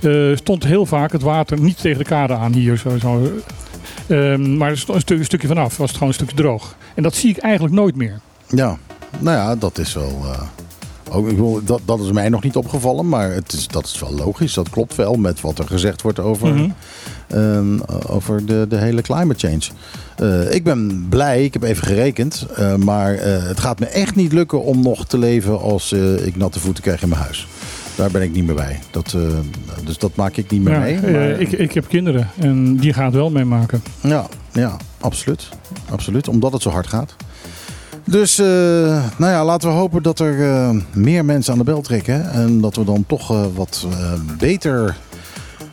eh, 0.00 0.36
stond 0.36 0.64
heel 0.64 0.86
vaak 0.86 1.12
het 1.12 1.22
water 1.22 1.60
niet 1.60 1.80
tegen 1.80 1.98
de 1.98 2.04
kade 2.04 2.34
aan 2.34 2.52
hier. 2.52 2.76
Zo, 2.76 2.98
zo. 2.98 3.32
Ehm, 4.06 4.56
maar 4.56 4.70
er 4.70 4.78
stond 4.78 4.96
een, 4.96 5.02
stuk- 5.02 5.18
een 5.18 5.24
stukje 5.24 5.48
vanaf, 5.48 5.76
was 5.76 5.86
het 5.88 5.92
gewoon 5.92 6.08
een 6.08 6.14
stukje 6.14 6.36
droog. 6.36 6.76
En 6.94 7.02
dat 7.02 7.14
zie 7.14 7.30
ik 7.30 7.36
eigenlijk 7.38 7.74
nooit 7.74 7.96
meer. 7.96 8.20
Ja, 8.48 8.76
nou 9.18 9.36
ja, 9.36 9.56
dat 9.56 9.78
is 9.78 9.94
wel. 9.94 10.20
eh, 10.24 10.42
ook, 11.10 11.28
ik 11.28 11.66
dat, 11.66 11.80
dat 11.84 12.00
is 12.00 12.12
mij 12.12 12.28
nog 12.28 12.42
niet 12.42 12.56
opgevallen, 12.56 13.08
maar 13.08 13.30
het 13.32 13.52
is, 13.52 13.68
dat 13.68 13.84
is 13.84 13.98
wel 14.00 14.12
logisch. 14.14 14.54
Dat 14.54 14.70
klopt 14.70 14.94
wel 14.94 15.14
met 15.14 15.40
wat 15.40 15.58
er 15.58 15.66
gezegd 15.66 16.02
wordt 16.02 16.18
over, 16.18 16.48
Mhm. 16.54 16.68
ehm, 17.28 17.78
over 18.06 18.46
de, 18.46 18.66
de 18.68 18.76
hele 18.76 19.02
climate 19.02 19.46
change. 19.48 19.62
Eh, 20.16 20.54
ik 20.54 20.64
ben 20.64 21.06
blij, 21.08 21.44
ik 21.44 21.52
heb 21.52 21.62
even 21.62 21.86
gerekend, 21.86 22.46
maar 22.78 23.12
het 23.22 23.60
gaat 23.60 23.78
me 23.80 23.86
echt 23.86 24.14
niet 24.14 24.32
lukken 24.32 24.62
om 24.62 24.82
nog 24.82 25.06
te 25.06 25.18
leven 25.18 25.60
als 25.60 25.92
ik 26.24 26.36
natte 26.36 26.60
voeten 26.60 26.82
krijg 26.82 27.02
in 27.02 27.08
mijn 27.08 27.20
huis. 27.20 27.46
Daar 27.98 28.10
ben 28.10 28.22
ik 28.22 28.32
niet 28.32 28.44
meer 28.44 28.54
bij. 28.54 28.78
Dat, 28.90 29.12
eh, 29.16 29.22
dus 29.84 29.98
dat 29.98 30.16
maak 30.16 30.36
ik 30.36 30.50
niet 30.50 30.62
meer 30.62 30.72
Ja, 30.74 30.78
mee. 30.80 30.94
eh, 30.94 31.12
maar- 31.12 31.40
ik, 31.40 31.52
ik 31.52 31.72
heb 31.72 31.88
kinderen 31.88 32.28
en 32.38 32.76
die 32.76 32.92
gaan 32.92 33.04
het 33.04 33.14
wel 33.14 33.30
meemaken. 33.30 33.82
Ja, 34.00 34.26
ja 34.52 34.76
absoluut. 35.00 35.48
absoluut. 35.90 36.28
Omdat 36.28 36.52
het 36.52 36.62
zo 36.62 36.70
hard 36.70 36.86
gaat. 36.86 37.16
Dus, 38.04 38.38
eh, 38.38 38.46
nou 39.16 39.32
ja, 39.32 39.44
laten 39.44 39.68
we 39.68 39.74
hopen 39.74 40.02
dat 40.02 40.18
er 40.20 40.36
meer 40.92 41.24
mensen 41.24 41.52
aan 41.52 41.58
de 41.58 41.64
bel 41.64 41.80
trekken. 41.80 42.30
En 42.32 42.60
dat 42.60 42.76
we 42.76 42.84
dan 42.84 43.04
toch 43.06 43.52
wat 43.54 43.86
beter 44.38 44.96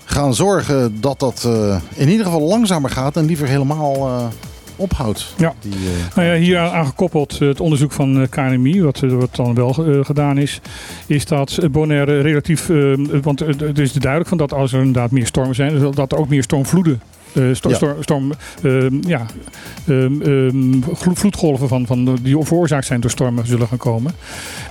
gaan 0.06 0.34
zorgen 0.36 1.02
dat 1.02 1.20
dat 1.20 1.50
in 1.94 2.10
ieder 2.10 2.26
geval 2.26 2.42
langzamer 2.42 2.90
gaat. 2.90 3.18
En 3.18 3.26
liever 3.26 3.48
helemaal 3.48 4.30
ophoudt. 4.76 5.34
Ja. 5.38 5.54
Die, 5.62 5.72
eh, 5.74 6.16
Nou 6.16 6.28
ja, 6.28 6.36
hier 6.36 6.58
aan 6.58 6.72
aan 6.72 6.86
gekoppeld 6.86 7.38
eh, 7.42 7.48
het 7.48 7.60
onderzoek 7.60 7.92
van 7.92 8.22
eh, 8.22 8.28
KNMI, 8.30 8.82
wat, 8.82 9.00
wat 9.00 9.36
dan 9.36 9.54
wel 9.54 9.74
gedaan 10.04 10.38
is, 10.38 10.62
is 11.08 11.26
dat 11.26 11.60
Bonaire 11.72 12.22
relatief, 12.22 12.70
eh, 12.70 12.94
want 13.22 13.40
het 13.40 13.80
is 13.80 13.94
duidelijk 13.94 14.30
van 14.30 14.38
dat 14.38 14.54
als 14.54 14.74
er 14.74 14.80
inderdaad 14.80 15.12
meer 15.12 15.26
stormen 15.26 15.56
zijn, 15.56 15.92
dat 15.92 16.12
er 16.12 16.18
ook 16.18 16.30
meer 16.30 16.44
stormvloeden, 16.44 17.02
sto- 17.52 17.70
Ja. 17.70 17.76
storm, 17.76 17.96
storm, 18.04 18.32
eh, 18.64 18.86
ja, 19.02 19.26
ehm, 19.88 20.22
ehm, 20.22 20.82
vlo- 20.94 21.14
vloedgolven 21.14 21.68
van, 21.68 21.86
van, 21.86 22.18
die 22.22 22.38
veroorzaakt 22.44 22.86
zijn 22.86 23.00
door 23.00 23.10
stormen 23.12 23.48
zullen 23.48 23.68
gaan 23.68 23.78
komen. 23.78 24.12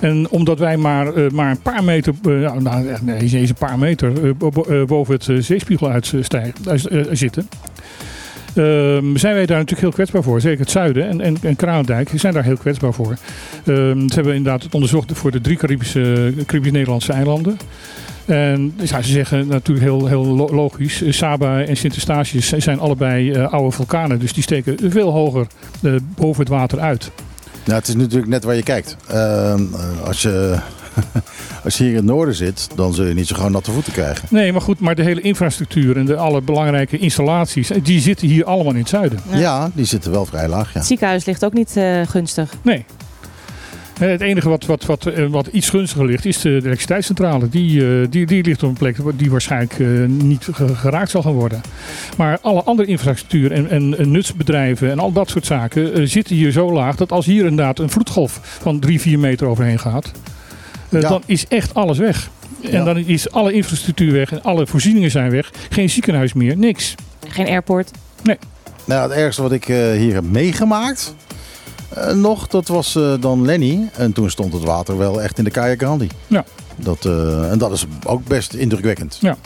En 0.01 0.31
omdat 0.31 0.59
wij 0.59 0.77
maar, 0.77 1.13
maar 1.33 1.51
een 1.51 1.63
paar 1.63 1.85
meter, 1.85 2.15
nou, 2.23 2.63
nee, 3.03 3.19
eens 3.21 3.49
een 3.49 3.55
paar 3.59 3.79
meter 3.79 4.37
bo- 4.37 4.51
bo- 4.51 4.85
boven 4.87 5.15
het 5.15 5.45
zeespiegel 5.45 5.93
zitten. 7.13 7.49
Ehm, 8.55 9.17
zijn 9.17 9.35
wij 9.35 9.47
daar 9.47 9.57
natuurlijk 9.59 9.81
heel 9.81 9.91
kwetsbaar 9.93 10.23
voor. 10.23 10.41
Zeker 10.41 10.61
het 10.61 10.71
zuiden 10.71 11.09
en, 11.09 11.21
en, 11.21 11.37
en 11.43 11.57
Kralendijk 11.57 12.11
zijn 12.15 12.33
daar 12.35 12.45
heel 12.45 12.57
kwetsbaar 12.57 12.93
voor. 12.95 13.17
Ehm, 13.65 14.09
ze 14.09 14.15
hebben 14.15 14.35
inderdaad 14.35 14.63
het 14.63 14.75
onderzocht 14.75 15.11
voor 15.15 15.31
de 15.31 15.41
drie 15.41 15.57
Caribische, 15.57 16.33
Caribisch-Nederlandse 16.47 17.13
eilanden. 17.13 17.57
En 18.25 18.75
ja, 18.83 19.03
ze 19.03 19.13
zeggen 19.13 19.47
natuurlijk 19.47 19.87
heel, 19.87 20.07
heel 20.07 20.25
lo- 20.25 20.55
logisch. 20.55 21.03
eh, 21.03 21.13
Saba 21.13 21.63
en 21.63 21.77
Sint 21.77 21.93
Eustatius 21.95 22.49
zijn 22.49 22.79
allebei 22.79 23.33
eh, 23.33 23.53
oude 23.53 23.71
vulkanen. 23.71 24.19
Dus 24.19 24.33
die 24.33 24.43
steken 24.43 24.77
veel 24.91 25.11
hoger 25.11 25.47
eh, 25.83 25.93
boven 26.17 26.41
het 26.41 26.49
water 26.49 26.81
uit. 26.81 27.11
nou, 27.65 27.79
het 27.79 27.89
is 27.89 27.95
natuurlijk 27.95 28.29
net 28.29 28.45
waar 28.45 28.55
je 28.57 28.63
kijkt. 28.63 28.97
Ehm, 29.09 29.63
eh, 29.75 30.07
als, 30.07 30.23
je, 30.23 30.59
als 31.65 31.77
je 31.79 31.83
hier 31.85 31.93
in 31.93 31.99
het 31.99 32.07
noorden 32.07 32.35
zit, 32.35 32.69
dan 32.75 32.95
zul 32.95 33.05
je 33.07 33.15
niet 33.15 33.27
zo 33.27 33.37
gauw 33.37 33.49
natte 33.49 33.71
voeten 33.71 33.93
krijgen. 33.93 34.29
Nee, 34.31 34.53
maar 34.53 34.61
goed, 34.61 34.81
maar 34.81 34.95
de 34.95 35.03
hele 35.03 35.21
infrastructuur 35.21 35.97
en 35.97 36.05
de 36.07 36.17
alle 36.17 36.41
belangrijke 36.41 36.99
installaties, 36.99 37.71
eh, 37.71 37.79
die 37.85 38.01
zitten 38.01 38.29
hier 38.29 38.45
allemaal 38.45 38.73
in 38.73 38.79
het 38.79 38.89
zuiden. 38.89 39.21
Ja. 39.31 39.39
Ja, 39.39 39.71
die 39.75 39.85
zitten 39.85 40.11
wel 40.11 40.27
vrij 40.27 40.49
laag, 40.49 40.73
ja. 40.73 40.79
Het 40.79 40.87
ziekenhuis 40.89 41.25
ligt 41.25 41.45
ook 41.45 41.53
niet 41.53 41.77
eh, 41.77 42.01
gunstig. 42.07 42.51
Nee. 42.63 42.85
Eh, 44.01 44.09
Het 44.09 44.21
enige 44.21 44.49
wat, 44.49 44.67
wat, 44.67 44.85
wat, 44.85 45.09
wat 45.31 45.47
iets 45.47 45.69
gunstiger 45.71 46.07
ligt 46.07 46.25
is 46.25 46.41
de, 46.41 46.49
elektriciteitscentrale. 46.51 47.49
Die, 47.49 47.87
eh, 48.01 48.07
die, 48.11 48.27
die 48.27 48.45
ligt 48.45 48.63
op 48.63 48.69
een 48.69 48.75
plek 48.77 48.97
die 49.17 49.31
waarschijnlijk 49.31 49.79
eh, 49.79 49.87
niet 50.07 50.49
ge- 50.53 50.75
geraakt 50.75 51.11
zal 51.11 51.23
gaan 51.23 51.33
worden. 51.33 51.61
Maar 52.17 52.39
alle 52.43 52.63
andere 52.63 52.89
infrastructuur 52.89 53.53
en, 53.53 53.71
en, 53.71 53.99
en 53.99 54.11
nutsbedrijven 54.11 54.91
en 54.91 54.99
al 54.99 55.13
dat 55.13 55.31
soort 55.31 55.47
zaken 55.47 56.09
zitten 56.09 56.37
hier 56.37 56.51
zo 56.53 56.73
laag 56.73 56.97
dat 56.97 57.13
als 57.13 57.27
hier 57.27 57.47
inderdaad 57.47 57.79
een 57.79 57.91
vloedgolf 57.91 58.41
van 58.61 58.79
3, 58.79 59.01
4 59.01 59.19
meter 59.19 59.47
overheen 59.47 59.79
gaat, 59.79 60.11
eh, 60.97 61.03
Ja. 61.03 61.09
dan 61.09 61.23
is 61.27 61.47
echt 61.49 61.75
alles 61.75 61.99
weg. 61.99 62.31
En 62.63 62.71
Ja. 62.71 62.85
dan 62.85 62.97
is 62.97 63.31
alle 63.31 63.53
infrastructuur 63.53 64.13
weg 64.13 64.33
en 64.33 64.43
alle 64.43 64.67
voorzieningen 64.67 65.11
zijn 65.11 65.31
weg. 65.31 65.51
Geen 65.71 65.91
ziekenhuis 65.91 66.33
meer, 66.33 66.57
niks. 66.57 66.95
Geen 67.29 67.47
airport. 67.47 67.91
Nou, 68.87 69.03
het 69.03 69.19
ergste 69.19 69.43
wat 69.43 69.53
ik 69.53 69.69
eh, 69.69 69.77
hier 69.93 70.15
heb 70.15 70.25
meegemaakt 70.25 71.15
eh, 71.89 72.13
nog, 72.13 72.47
dat 72.47 72.69
was 72.69 72.97
eh, 72.97 73.13
dan 73.21 73.45
Lenny. 73.45 73.89
En 73.97 74.13
toen 74.13 74.31
stond 74.31 74.53
het 74.53 74.63
water 74.65 74.99
wel 74.99 75.23
echt 75.23 75.39
in 75.39 75.45
de 75.45 75.51
Kaya 75.51 75.75
Grandi. 75.77 76.09
Ja. 76.27 76.45
Dat, 76.77 77.05
eh, 77.05 77.51
en 77.51 77.59
dat 77.59 77.73
is 77.73 77.87
ook 78.07 78.25
best 78.27 78.55
indrukwekkend. 78.55 79.19
Ja. 79.21 79.37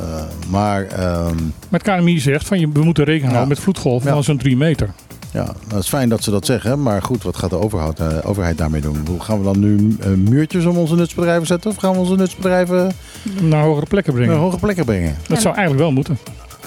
Eh, 0.00 0.22
maar 0.50 0.84
ehm, 0.86 1.34
Maar 1.68 1.80
het 1.80 1.82
KNMI 1.82 2.20
zegt 2.20 2.46
van 2.46 2.60
je, 2.60 2.68
we 2.72 2.82
moeten 2.84 3.04
rekening 3.04 3.32
houden 3.32 3.48
Ja. 3.48 3.54
met 3.54 3.64
vloedgolven 3.64 4.08
Ja. 4.08 4.14
van 4.14 4.24
zo'n 4.24 4.38
3 4.38 4.56
meter. 4.56 4.90
Ja, 5.36 5.44
nou, 5.44 5.54
het 5.74 5.82
is 5.82 5.88
fijn 5.88 6.08
dat 6.08 6.22
ze 6.22 6.30
dat 6.30 6.46
zeggen. 6.46 6.82
Maar 6.82 7.02
goed, 7.02 7.22
wat 7.22 7.36
gaat 7.36 7.50
de 7.50 7.58
overheid, 7.58 8.00
eh, 8.00 8.06
overheid 8.22 8.58
daarmee 8.58 8.80
doen? 8.80 9.06
Hoe 9.06 9.20
Gaan 9.20 9.38
we 9.38 9.44
dan 9.44 9.58
nu 9.58 9.96
eh, 10.00 10.08
muurtjes 10.10 10.64
om 10.64 10.76
onze 10.76 10.94
nutsbedrijven 10.94 11.46
zetten? 11.46 11.70
Of 11.70 11.76
gaan 11.76 11.92
we 11.92 11.98
onze 11.98 12.14
nutsbedrijven 12.14 12.92
Naar 13.40 13.62
hogere 13.64 13.86
plekken 13.86 14.12
brengen. 14.12 14.30
naar 14.32 14.40
hoge 14.42 14.58
plekken 14.58 14.84
brengen? 14.84 15.16
Dat 15.28 15.40
zou 15.40 15.54
eigenlijk 15.54 15.84
wel 15.84 15.92
moeten. 15.92 16.18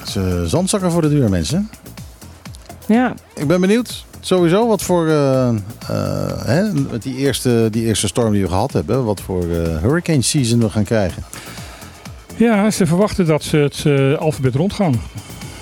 Is 0.06 0.16
eh, 0.16 0.44
zandzakken 0.44 0.92
voor 0.92 1.02
de 1.02 1.10
deur, 1.10 1.30
mensen. 1.30 1.70
Ja, 2.88 3.14
Ik 3.36 3.48
ben 3.48 3.62
benieuwd 3.62 4.06
sowieso 4.20 4.68
wat 4.68 4.82
voor, 4.82 5.08
eh, 5.08 5.48
eh, 5.50 5.56
hè, 6.46 6.74
met 6.92 7.04
die 7.04 7.16
eerste, 7.16 7.68
die 7.72 7.86
eerste 7.86 8.08
storm 8.08 8.32
die 8.34 8.42
we 8.42 8.48
gehad 8.48 8.74
hebben, 8.74 9.04
wat 9.06 9.22
voor 9.22 9.42
eh, 9.42 9.78
hurricane 9.82 10.22
season 10.22 10.60
we 10.60 10.70
gaan 10.70 10.84
krijgen. 10.84 11.24
Ja, 12.36 12.72
ze 12.72 12.86
verwachten 12.86 13.26
dat 13.26 13.44
ze 13.44 13.58
het 13.58 13.84
eh, 13.86 14.18
alfabet 14.18 14.56
rondgaan. 14.56 15.02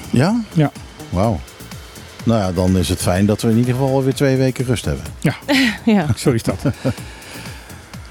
Ja? 0.10 0.42
Ja. 0.54 0.72
Wauw. 1.10 1.40
Nou 2.28 2.40
ja, 2.40 2.52
dan 2.52 2.78
is 2.78 2.90
het 2.90 3.02
fijn 3.02 3.26
dat 3.26 3.42
we 3.42 3.50
in 3.50 3.58
ieder 3.58 3.74
geval 3.74 4.04
weer 4.04 4.14
twee 4.14 4.38
weken 4.38 4.66
rust 4.66 4.86
hebben. 4.86 5.06
ja. 5.96 6.06
Zo 6.18 6.32
is 6.32 6.44
dat. 6.44 6.58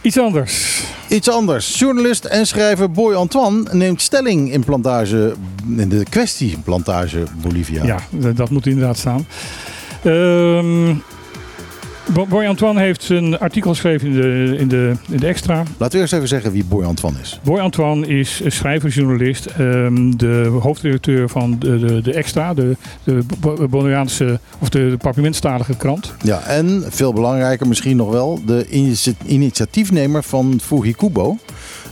Iets 0.00 0.18
anders. 0.18 0.82
Iets 1.08 1.30
anders. 1.30 1.78
Journalist 1.78 2.24
en 2.24 2.46
schrijver 2.46 2.90
Boy 2.90 3.14
Antoine 3.14 3.68
neemt 3.72 4.02
stelling 4.02 4.52
in, 4.52 4.64
plantage, 4.64 5.34
in 5.76 5.88
de 5.88 6.04
kwestie 6.08 6.58
plantage 6.64 7.22
Bolivia. 7.42 7.84
Ja, 7.84 7.98
dat 8.32 8.50
moet 8.50 8.66
inderdaad 8.66 8.98
staan. 8.98 9.26
Ehm 10.02 10.94
Bo- 12.12 12.26
Boy 12.26 12.46
Antoine 12.46 12.80
heeft 12.80 13.08
een 13.08 13.38
artikel 13.38 13.70
geschreven 13.70 14.08
in 14.08 14.14
de, 14.20 14.56
in 14.58 14.68
de, 14.68 14.92
in 15.08 15.16
de 15.16 15.26
Extra. 15.26 15.62
Laten 15.76 15.94
we 15.94 16.00
eerst 16.00 16.12
even 16.12 16.28
zeggen 16.28 16.52
wie 16.52 16.64
Boy 16.64 16.84
Antoine 16.84 17.18
is. 17.22 17.40
Boy 17.42 17.58
Antoine 17.58 18.06
is 18.06 18.40
schrijver, 18.46 18.88
journalist, 18.90 19.46
ehm, 19.46 20.10
de 20.16 20.58
hoofdredacteur 20.60 21.28
van 21.28 21.56
de, 21.58 21.78
de, 21.78 22.00
de 22.00 22.12
Extra, 22.12 22.54
de, 22.54 22.76
de 23.04 23.22
Bonaireaanse 23.70 24.40
of 24.58 24.68
de, 24.68 24.90
de 24.90 24.96
krant. 25.76 26.12
Ja, 26.22 26.40
en 26.42 26.84
veel 26.88 27.12
belangrijker 27.12 27.66
misschien 27.68 27.96
nog 27.96 28.10
wel, 28.10 28.40
de 28.46 28.66
initia- 28.68 29.12
initiatiefnemer 29.26 30.22
van 30.22 30.60
Fujikubo. 30.62 31.36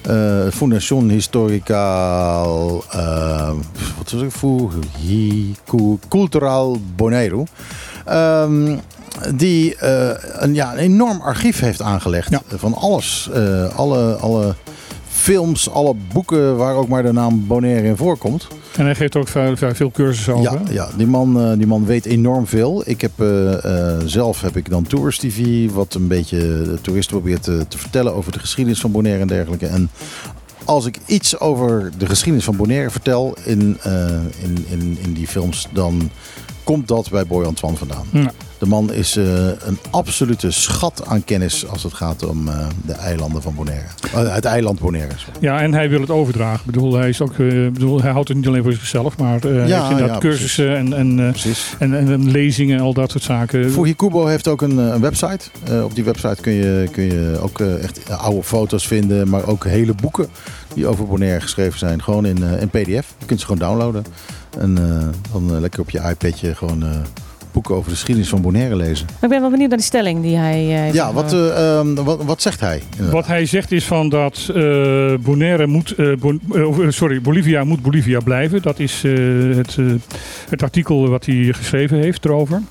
eh 0.02 0.46
Fundación 0.52 1.08
Histórica 1.10 2.42
eh, 2.90 3.52
wat 3.98 4.10
was 4.10 4.20
het? 4.20 4.32
Fujiku 4.32 5.98
Cultural 6.08 6.80
Bonaire. 6.96 7.44
Ehm, 8.04 8.76
die 9.34 9.76
eh, 9.76 10.08
een, 10.32 10.54
ja, 10.54 10.72
een 10.72 10.78
enorm 10.78 11.20
archief 11.20 11.60
heeft 11.60 11.82
aangelegd 11.82 12.30
Ja. 12.30 12.42
van 12.56 12.74
alles. 12.74 13.28
Eh, 13.34 13.76
alle, 13.78 14.14
alle 14.14 14.54
films, 15.08 15.70
alle 15.70 15.94
boeken 16.12 16.56
waar 16.56 16.74
ook 16.74 16.88
maar 16.88 17.02
de 17.02 17.12
naam 17.12 17.46
Bonaire 17.46 17.86
in 17.88 17.96
voorkomt. 17.96 18.46
En 18.76 18.84
hij 18.84 18.94
geeft 18.94 19.16
ook 19.16 19.28
veel, 19.28 19.56
veel- 19.56 19.90
cursussen 19.90 20.34
over. 20.34 20.52
Ja, 20.52 20.72
ja 20.72 20.88
die, 20.96 21.06
man, 21.06 21.40
eh, 21.40 21.52
die 21.56 21.66
man 21.66 21.84
weet 21.86 22.04
enorm 22.06 22.46
veel. 22.46 22.82
Ik 22.86 23.00
heb, 23.00 23.10
eh, 23.16 23.64
eh, 23.64 24.00
zelf 24.06 24.40
heb 24.40 24.56
ik 24.56 24.70
dan 24.70 24.82
Tourist 24.86 25.20
TV, 25.20 25.70
wat 25.70 25.94
een 25.94 26.08
beetje 26.08 26.38
de 26.38 26.78
toeristen 26.80 27.16
probeert 27.20 27.42
te, 27.42 27.64
te 27.68 27.78
vertellen 27.78 28.14
over 28.14 28.32
de 28.32 28.38
geschiedenis 28.38 28.80
van 28.80 28.90
Bonaire 28.92 29.20
en 29.20 29.26
dergelijke. 29.28 29.66
En 29.66 29.90
als 30.64 30.86
ik 30.86 30.98
iets 31.06 31.40
over 31.40 31.90
de 31.98 32.06
geschiedenis 32.06 32.44
van 32.44 32.56
Bonaire 32.56 32.90
vertel 32.90 33.36
in, 33.44 33.78
eh, 33.82 34.06
in, 34.42 34.66
in, 34.70 34.98
in 35.02 35.12
die 35.12 35.26
films, 35.26 35.68
dan 35.72 36.10
komt 36.64 36.88
dat 36.88 37.10
bij 37.10 37.26
Boyan 37.26 37.54
Twan 37.54 37.76
vandaan. 37.76 38.06
Ja. 38.10 38.32
De 38.58 38.66
man 38.66 38.92
is 38.92 39.16
eh, 39.16 39.46
een 39.46 39.78
absolute 39.90 40.50
schat 40.50 41.02
aan 41.06 41.24
kennis 41.24 41.68
als 41.68 41.82
het 41.82 41.94
gaat 41.94 42.26
om 42.26 42.48
eh, 42.48 42.66
de 42.86 42.92
eilanden 42.92 43.42
van 43.42 43.54
Bonaire. 43.54 43.86
Eh, 44.14 44.34
het 44.34 44.44
eiland 44.44 44.80
Bonaire. 44.80 45.12
sorry. 45.16 45.38
Ja, 45.40 45.60
en 45.60 45.74
hij 45.74 45.88
wil 45.88 46.00
het 46.00 46.10
overdragen. 46.10 46.58
Ik 46.58 46.66
bedoel, 46.66 46.94
hij, 46.94 47.08
is 47.08 47.20
ook, 47.20 47.36
bedoel, 47.36 48.00
hij 48.02 48.10
houdt 48.10 48.28
het 48.28 48.36
niet 48.36 48.46
alleen 48.46 48.62
voor 48.62 48.72
zichzelf, 48.72 49.18
maar 49.18 49.40
hij 49.40 49.50
heeft 49.50 49.90
inderdaad 49.90 50.08
ja, 50.08 50.18
cursussen 50.18 50.76
en, 50.76 50.92
en, 50.92 51.34
en, 51.78 51.94
en, 51.94 52.12
en 52.12 52.30
lezingen 52.30 52.76
en 52.76 52.82
al 52.82 52.94
dat 52.94 53.10
soort 53.10 53.24
zaken. 53.24 53.70
Fujikubo 53.70 54.26
heeft 54.26 54.48
ook 54.48 54.62
een, 54.62 54.76
een 54.76 55.00
website. 55.00 55.50
Op 55.84 55.94
die 55.94 56.04
website 56.04 56.40
kun 56.40 56.52
je, 56.52 56.88
kun 56.92 57.04
je 57.04 57.38
ook 57.40 57.60
echt 57.60 58.10
oude 58.10 58.42
foto's 58.42 58.86
vinden, 58.86 59.28
maar 59.28 59.46
ook 59.46 59.64
hele 59.64 59.94
boeken 59.94 60.28
die 60.74 60.86
over 60.86 61.06
Bonaire 61.06 61.40
geschreven 61.40 61.78
zijn. 61.78 62.02
Gewoon 62.02 62.26
in, 62.26 62.42
eh, 62.44 62.60
in 62.60 62.68
PDF. 62.68 63.14
Je 63.18 63.26
kunt 63.26 63.40
ze 63.40 63.46
gewoon 63.46 63.68
downloaden. 63.68 64.04
En 64.58 64.78
eh, 64.78 65.08
dan 65.32 65.54
eh, 65.54 65.60
lekker 65.60 65.80
op 65.80 65.90
je 65.90 66.00
iPadje 66.10 66.54
gewoon 66.54 66.82
eh, 66.82 66.88
boeken 67.52 67.74
over 67.74 67.88
de 67.88 67.94
geschiedenis 67.96 68.28
van 68.28 68.42
Bonaire 68.42 68.76
lezen. 68.76 69.06
Maar 69.06 69.22
ik 69.22 69.28
ben 69.28 69.40
wel 69.40 69.50
benieuwd 69.50 69.68
naar 69.68 69.78
de 69.78 69.84
stelling 69.84 70.22
die 70.22 70.36
hij 70.36 70.74
eh, 70.74 70.80
heeft 70.80 70.94
Ja, 70.94 71.12
wat, 71.12 71.32
eh, 71.32 71.76
ehm, 71.78 71.94
wat, 71.94 72.24
wat 72.24 72.42
zegt 72.42 72.60
hij? 72.60 72.82
inderdaad? 72.90 73.12
Wat 73.12 73.26
hij 73.26 73.46
zegt 73.46 73.72
is 73.72 73.84
van 73.84 74.08
dat 74.08 74.50
eh, 74.54 75.14
Bonaire 75.20 75.66
moet, 75.66 75.94
Bon- 76.18 76.40
sorry, 76.88 77.20
Bolivia 77.20 77.64
moet 77.64 77.82
Bolivia 77.82 78.20
blijven. 78.20 78.62
Dat 78.62 78.78
is 78.78 79.02
eh, 79.04 79.12
het, 79.56 79.76
eh, 79.78 79.84
het 80.48 80.62
artikel 80.62 81.08
wat 81.08 81.26
hij 81.26 81.34
geschreven 81.52 81.98
heeft 81.98 82.24
erover. 82.24 82.62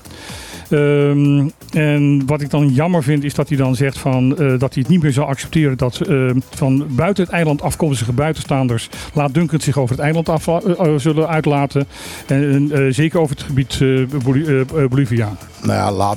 Ehm, 0.70 1.48
en 1.72 2.22
wat 2.26 2.40
ik 2.40 2.50
dan 2.50 2.68
jammer 2.68 3.02
vind 3.02 3.24
is 3.24 3.34
dat 3.34 3.48
hij 3.48 3.56
dan 3.56 3.76
zegt 3.76 3.98
van, 3.98 4.36
eh, 4.38 4.48
dat 4.58 4.74
hij 4.74 4.82
het 4.82 4.88
niet 4.88 5.02
meer 5.02 5.12
zal 5.12 5.26
accepteren 5.26 5.76
dat 5.78 6.00
eh, 6.00 6.30
van 6.50 6.86
buiten 6.90 7.24
het 7.24 7.32
eiland 7.32 7.62
afkomstige 7.62 8.12
buitenstaanders 8.12 8.88
laatdunkend 9.14 9.62
zich 9.62 9.78
over 9.78 9.94
het 9.94 10.04
eiland 10.04 10.28
af, 10.28 10.48
eh, 10.48 10.94
zullen 10.96 11.28
uitlaten. 11.28 11.86
En 12.26 12.70
zeker 12.94 13.20
over 13.20 13.36
het 13.36 13.44
gebied 13.44 13.78
Boli- 14.24 14.64
Bolivia. 14.88 15.32
Nou 15.62 15.72
ja, 15.76 16.14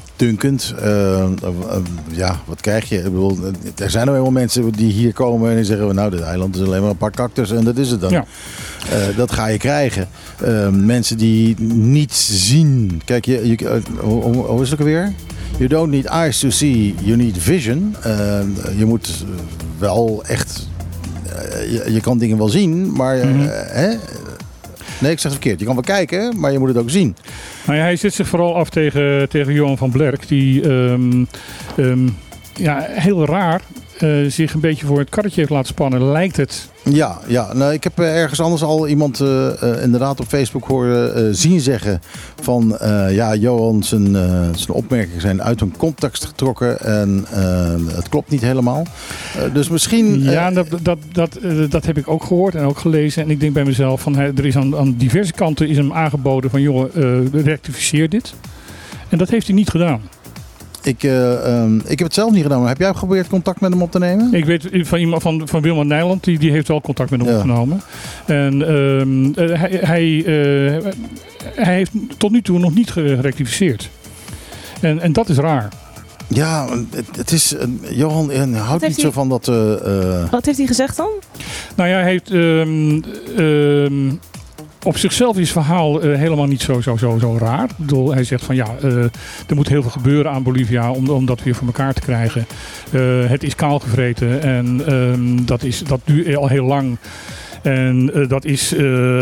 eh, 0.82 1.78
ja, 2.12 2.40
wat 2.46 2.62
krijg 2.62 2.90
je? 2.90 2.98
Ik 2.98 3.04
bedoel, 3.04 3.38
er 3.76 3.90
zijn 3.90 4.06
nou 4.06 4.18
eenmaal 4.18 4.32
mensen 4.32 4.72
die 4.72 4.92
hier 4.92 5.14
komen 5.14 5.50
en 5.50 5.56
die 5.56 5.66
zeggen... 5.66 5.96
nou, 5.96 6.10
dit 6.10 6.22
eiland 6.22 6.56
is 6.56 6.62
alleen 6.62 6.82
maar 6.82 6.90
een 6.90 6.98
paar 6.98 7.12
cactus 7.12 7.52
en 7.52 7.64
dat 7.64 7.78
is 7.78 7.90
het 7.92 8.02
dan. 8.02 8.12
Ja. 8.12 8.26
Dat 9.16 9.32
ga 9.32 9.48
je 9.48 9.58
krijgen. 9.58 10.08
Mensen 10.72 11.18
die 11.18 11.56
niets 11.60 12.48
zien. 12.48 13.02
Kijk, 13.06 13.26
je, 13.26 13.48
je, 13.48 13.82
hoe, 14.48 14.62
is 14.62 14.70
het 14.70 14.80
ook 14.80 14.86
alweer? 14.88 15.14
You 15.58 15.70
don't 15.70 15.92
need 15.92 16.06
eyes 16.06 16.40
to 16.40 16.50
see, 16.50 16.96
you 17.02 17.18
need 17.18 17.38
vision. 17.38 17.96
Eh, 18.04 18.40
je 18.78 18.86
moet 18.86 19.26
wel 19.80 20.24
echt... 20.28 20.68
eh, 21.36 21.72
je, 21.72 21.94
je 21.94 22.02
kan 22.02 22.18
dingen 22.18 22.38
wel 22.38 22.50
zien, 22.50 22.92
maar... 22.94 23.20
eh, 23.20 23.28
Mhm. 23.28 23.48
hè? 23.52 23.88
Nee, 25.00 25.12
ik 25.12 25.20
zeg 25.20 25.32
het 25.32 25.42
verkeerd. 25.42 25.60
Je 25.60 25.66
kan 25.66 25.74
wel 25.74 25.84
kijken, 25.84 26.40
maar 26.40 26.52
je 26.52 26.60
moet 26.60 26.68
het 26.68 26.78
ook 26.78 26.90
zien. 26.90 27.16
Nou 27.66 27.78
ja, 27.78 27.84
hij 27.84 27.96
zet 27.96 28.14
zich 28.14 28.28
vooral 28.28 28.56
af 28.56 28.70
tegen, 28.70 29.30
tegen 29.30 29.54
Johan 29.54 29.78
van 29.78 29.92
Blerk, 29.92 30.28
die 30.28 30.62
ehm, 30.62 31.26
ehm, 31.78 32.08
ja, 32.56 32.86
heel 32.90 33.26
raar 33.26 33.62
eh, 33.98 34.10
zich 34.28 34.54
een 34.54 34.60
beetje 34.60 34.86
voor 34.86 35.00
het 35.00 35.10
karretje 35.10 35.40
heeft 35.40 35.52
laten 35.52 35.68
spannen, 35.68 36.12
lijkt 36.12 36.38
het. 36.38 36.70
Ja, 36.84 37.20
ja. 37.28 37.54
Nou, 37.54 37.74
ik 37.74 37.84
heb 37.84 38.00
eh, 38.00 38.22
ergens 38.22 38.40
anders 38.40 38.64
al 38.64 38.88
iemand 38.88 39.20
eh, 39.20 39.50
inderdaad 39.82 40.20
op 40.20 40.28
Facebook 40.28 40.66
horen 40.66 41.36
zien 41.36 41.60
zeggen 41.60 42.02
van 42.42 42.78
ja, 43.10 43.36
Johan 43.36 43.84
zijn, 43.84 44.12
zijn 44.56 44.72
opmerkingen 44.72 45.22
zijn 45.22 45.44
uit 45.44 45.60
hun 45.60 45.78
context 45.78 46.26
getrokken 46.26 46.80
en 46.80 47.26
het 47.96 48.10
klopt 48.10 48.30
niet 48.30 48.42
helemaal. 48.42 48.86
Dus 49.54 49.70
misschien... 49.70 50.22
Ja, 50.22 50.52
dat, 50.52 50.68
dat, 50.82 50.98
dat, 51.12 51.40
dat 51.70 51.86
heb 51.86 51.98
ik 51.98 52.08
ook 52.08 52.24
gehoord 52.24 52.56
en 52.56 52.64
ook 52.64 52.78
gelezen. 52.78 53.24
En 53.24 53.30
ik 53.30 53.40
denk 53.40 53.54
bij 53.54 53.66
mezelf, 53.66 54.02
van, 54.02 54.18
er 54.18 54.46
is 54.46 54.56
aan, 54.56 54.78
aan 54.78 54.96
diverse 54.98 55.34
kanten 55.34 55.68
is 55.68 55.78
hem 55.78 55.94
aangeboden 55.94 56.50
van 56.50 56.62
joh, 56.62 56.96
rectificeer 57.32 58.10
dit. 58.10 58.34
En 59.10 59.18
dat 59.18 59.30
heeft 59.30 59.48
hij 59.48 59.56
niet 59.56 59.70
gedaan. 59.70 60.02
Ik, 60.88 61.04
eh, 61.04 61.62
ehm, 61.62 61.76
ik 61.78 61.88
heb 62.00 62.00
het 62.00 62.14
zelf 62.14 62.32
niet 62.32 62.42
gedaan, 62.44 62.60
maar 62.60 62.68
heb 62.70 62.78
jij 62.80 62.88
geprobeerd 62.94 63.28
contact 63.28 63.60
met 63.62 63.72
hem 63.72 63.82
op 63.82 63.92
te 63.92 64.00
nemen? 64.00 64.34
Ik 64.34 64.46
weet 64.46 64.68
van 64.72 65.00
iemand 65.00 65.22
van, 65.22 65.42
van 65.48 65.62
Wilma 65.62 65.84
Nijland, 65.84 66.24
die, 66.24 66.40
die 66.40 66.52
heeft 66.52 66.68
wel 66.68 66.82
contact 66.82 67.10
met 67.10 67.20
hem 67.20 67.30
Ja. 67.30 67.36
opgenomen. 67.36 67.82
En 68.26 68.68
ehm, 68.68 69.34
eh, 69.52 69.60
hij, 69.60 69.80
hij, 69.82 70.24
eh, 70.26 70.92
hij 71.64 71.74
heeft 71.76 71.92
tot 72.18 72.32
nu 72.32 72.42
toe 72.42 72.60
nog 72.60 72.74
niet 72.74 72.92
gerectificeerd. 72.92 73.90
En, 74.82 75.00
en 75.00 75.14
dat 75.14 75.30
is 75.30 75.38
raar. 75.38 75.70
Ja, 76.28 76.68
het, 76.92 77.18
het 77.18 77.32
is... 77.32 77.56
Johan 77.90 78.54
houdt 78.54 78.88
niet 78.88 79.00
zo 79.00 79.12
van 79.12 79.30
dat... 79.30 79.46
Wat 80.32 80.46
heeft 80.46 80.58
hij 80.58 80.68
gezegd 80.68 80.98
dan? 80.98 81.10
Nou 81.76 81.90
ja, 81.90 81.96
hij 82.00 82.10
heeft 82.10 82.32
ehm, 82.32 83.02
ehm, 83.38 84.16
op 84.84 84.98
zichzelf 84.98 85.38
is 85.38 85.54
het 85.54 85.64
verhaal 85.66 86.02
eh, 86.02 86.18
helemaal 86.18 86.46
niet 86.46 86.62
zo, 86.62 86.82
zo, 86.82 86.98
zo, 86.98 87.18
zo 87.20 87.38
raar. 87.40 87.70
Bedoel, 87.78 88.14
hij 88.14 88.24
zegt 88.24 88.44
van 88.44 88.56
ja, 88.56 88.68
eh, 88.82 89.04
er 89.48 89.56
moet 89.56 89.68
heel 89.68 89.82
veel 89.82 89.92
gebeuren 89.92 90.32
aan 90.32 90.44
Bolivia 90.44 90.92
om, 90.92 91.10
om 91.10 91.26
dat 91.26 91.44
weer 91.44 91.56
voor 91.56 91.68
elkaar 91.68 91.94
te 91.94 92.02
krijgen. 92.02 92.46
Eh, 92.92 93.02
het 93.30 93.44
is 93.44 93.56
kaalgevreten 93.56 94.42
en 94.42 94.82
ehm, 94.86 95.46
dat, 95.46 95.64
is, 95.64 95.84
dat 95.84 96.00
duurt 96.04 96.36
al 96.36 96.48
heel 96.48 96.66
lang. 96.66 96.98
En 97.62 98.12
dat 98.28 98.46
is 98.46 98.78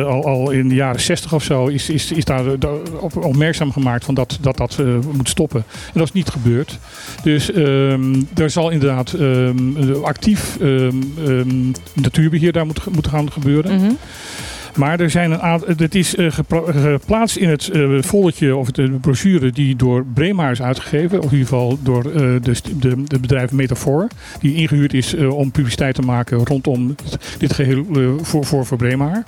al, 0.05 0.25
al 0.25 0.51
in 0.51 0.69
de 0.69 0.75
jaren 0.75 1.01
60 1.01 1.33
of 1.33 1.43
zo 1.43 1.67
is, 1.67 1.89
is, 1.89 2.11
is 2.11 2.25
daar, 2.25 2.43
op 2.99 3.25
opmerkzaam 3.25 3.71
gemaakt 3.71 4.05
van 4.05 4.13
dat 4.13 4.37
dat, 4.41 4.57
dat 4.57 4.81
moet 5.13 5.29
stoppen. 5.29 5.63
En 5.69 5.99
dat 5.99 6.03
is 6.03 6.11
niet 6.11 6.29
gebeurd. 6.29 6.79
Dus 7.23 7.51
ehm 7.51 8.21
er 8.35 8.49
zal 8.49 8.69
inderdaad 8.69 9.13
ehm, 9.13 9.93
actief 10.03 10.57
natuurbeheer 11.93 12.51
daar 12.51 12.65
moet, 12.65 12.85
moeten 12.93 13.11
gaan 13.11 13.31
gebeuren. 13.31 13.75
Mhm. 13.75 13.91
Maar 14.75 14.99
er 14.99 15.09
zijn 15.09 15.31
een 15.31 15.41
aantal. 15.41 15.67
Het 15.77 15.95
is 15.95 16.15
eh, 16.15 16.31
gepla- 16.31 16.71
geplaatst 16.71 17.35
in 17.38 17.49
het 17.49 17.69
eh 17.69 17.97
volletje 17.99 18.55
of 18.55 18.71
de 18.71 18.89
brochure 19.01 19.51
die 19.51 19.75
door 19.75 20.05
Brema 20.13 20.49
is 20.49 20.61
uitgegeven. 20.61 21.17
Of 21.17 21.25
in 21.31 21.38
ieder 21.38 21.47
geval 21.47 21.77
door 21.83 22.05
eh, 22.11 22.21
de 22.79 23.19
bedrijf 23.21 23.51
Metafor. 23.51 24.07
Die 24.39 24.55
ingehuurd 24.55 24.93
is 24.93 25.15
eh, 25.15 25.35
om 25.38 25.51
publiciteit 25.51 25.95
te 25.95 26.01
maken 26.01 26.45
rondom 26.45 26.95
dit, 27.38 27.53
geheel 27.53 27.85
eh, 27.95 28.09
voor, 28.21 28.45
voor, 28.45 28.65
voor 28.65 28.77
Brema. 28.77 29.23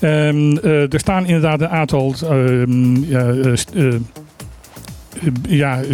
Ehm, 0.00 0.56
eh, 0.56 0.92
er 0.92 1.00
staan 1.00 1.26
inderdaad 1.26 1.60
een 1.60 1.68
aantal 1.68 2.14
ehm, 2.22 2.96
ja, 2.96 3.28
eh, 3.28 3.52
eh, 3.74 3.94
eh, 5.48 5.70
eh, 5.80 5.88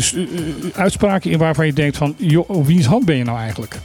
uitspraken 0.74 1.30
in 1.30 1.38
waarvan 1.38 1.66
je 1.66 1.72
denkt 1.72 1.96
van, 1.96 2.14
joh, 2.16 2.64
wiens 2.66 2.86
hand 2.86 3.04
ben 3.04 3.16
je 3.16 3.24
nou 3.24 3.38
eigenlijk? 3.38 3.78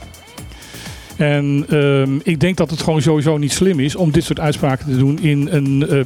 En 1.20 1.64
ehm, 1.68 2.18
ik 2.22 2.40
denk 2.40 2.56
dat 2.56 2.70
het 2.70 2.82
gewoon 2.82 3.02
sowieso 3.02 3.36
niet 3.36 3.52
slim 3.52 3.80
is 3.80 3.96
om 3.96 4.10
dit 4.10 4.24
soort 4.24 4.40
uitspraken 4.40 4.86
te 4.86 4.96
doen 4.96 5.18
in 5.18 5.48
een, 5.50 5.88
eh, 5.88 6.00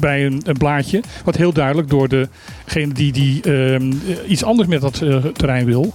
bij 0.00 0.26
een, 0.26 0.40
een 0.44 0.56
blaadje. 0.56 1.02
Wat 1.24 1.36
heel 1.36 1.52
duidelijk 1.52 1.90
door 1.90 2.08
degene 2.08 2.94
die, 2.94 3.12
die 3.12 3.42
ehm, 3.42 3.92
eh, 3.92 4.30
iets 4.30 4.44
anders 4.44 4.68
met 4.68 4.80
dat 4.80 5.00
eh, 5.00 5.24
terrein 5.24 5.64
wil, 5.64 5.94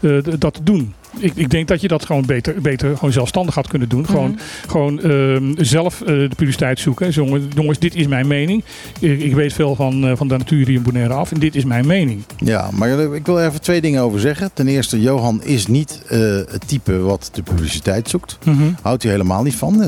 eh, 0.00 0.18
dat 0.38 0.54
te 0.54 0.62
doen. 0.62 0.94
Ik, 1.18 1.32
ik 1.34 1.50
denk 1.50 1.68
dat 1.68 1.80
je 1.80 1.88
dat 1.88 2.04
gewoon 2.04 2.26
beter, 2.26 2.60
beter 2.60 2.96
gewoon 2.96 3.12
zelfstandig 3.12 3.54
had 3.54 3.68
kunnen 3.68 3.88
doen. 3.88 4.06
Gewoon, 4.06 4.38
gewoon 4.66 5.00
ehm, 5.00 5.52
zelf 5.56 6.00
eh, 6.00 6.06
de 6.06 6.28
publiciteit 6.36 6.78
zoeken. 6.78 7.12
Zo, 7.12 7.24
jongens, 7.24 7.44
jongens, 7.54 7.78
dit 7.78 7.94
is 7.94 8.06
mijn 8.06 8.26
mening. 8.26 8.64
Ik, 9.00 9.20
ik 9.20 9.34
weet 9.34 9.52
veel 9.52 9.74
van, 9.74 10.06
eh, 10.06 10.16
van 10.16 10.28
de 10.28 10.36
natuur 10.36 10.66
hier 10.66 10.76
in 10.76 10.82
Bonaire 10.82 11.14
af. 11.14 11.32
En 11.32 11.40
dit 11.40 11.56
is 11.56 11.64
mijn 11.64 11.86
mening. 11.86 12.22
Ja, 12.38 12.68
maar 12.72 13.14
ik 13.14 13.26
wil 13.26 13.40
er 13.40 13.46
even 13.46 13.60
twee 13.60 13.80
dingen 13.80 14.02
over 14.02 14.20
zeggen. 14.20 14.50
Ten 14.52 14.68
eerste, 14.68 15.00
Johan 15.00 15.42
is 15.42 15.66
niet 15.66 16.02
eh, 16.08 16.18
het 16.48 16.62
type 16.68 16.98
wat 16.98 17.30
de 17.32 17.42
publiciteit 17.42 18.08
zoekt. 18.08 18.38
Houdt 18.82 19.02
hij 19.02 19.12
helemaal 19.12 19.42
niet 19.42 19.56
van. 19.56 19.84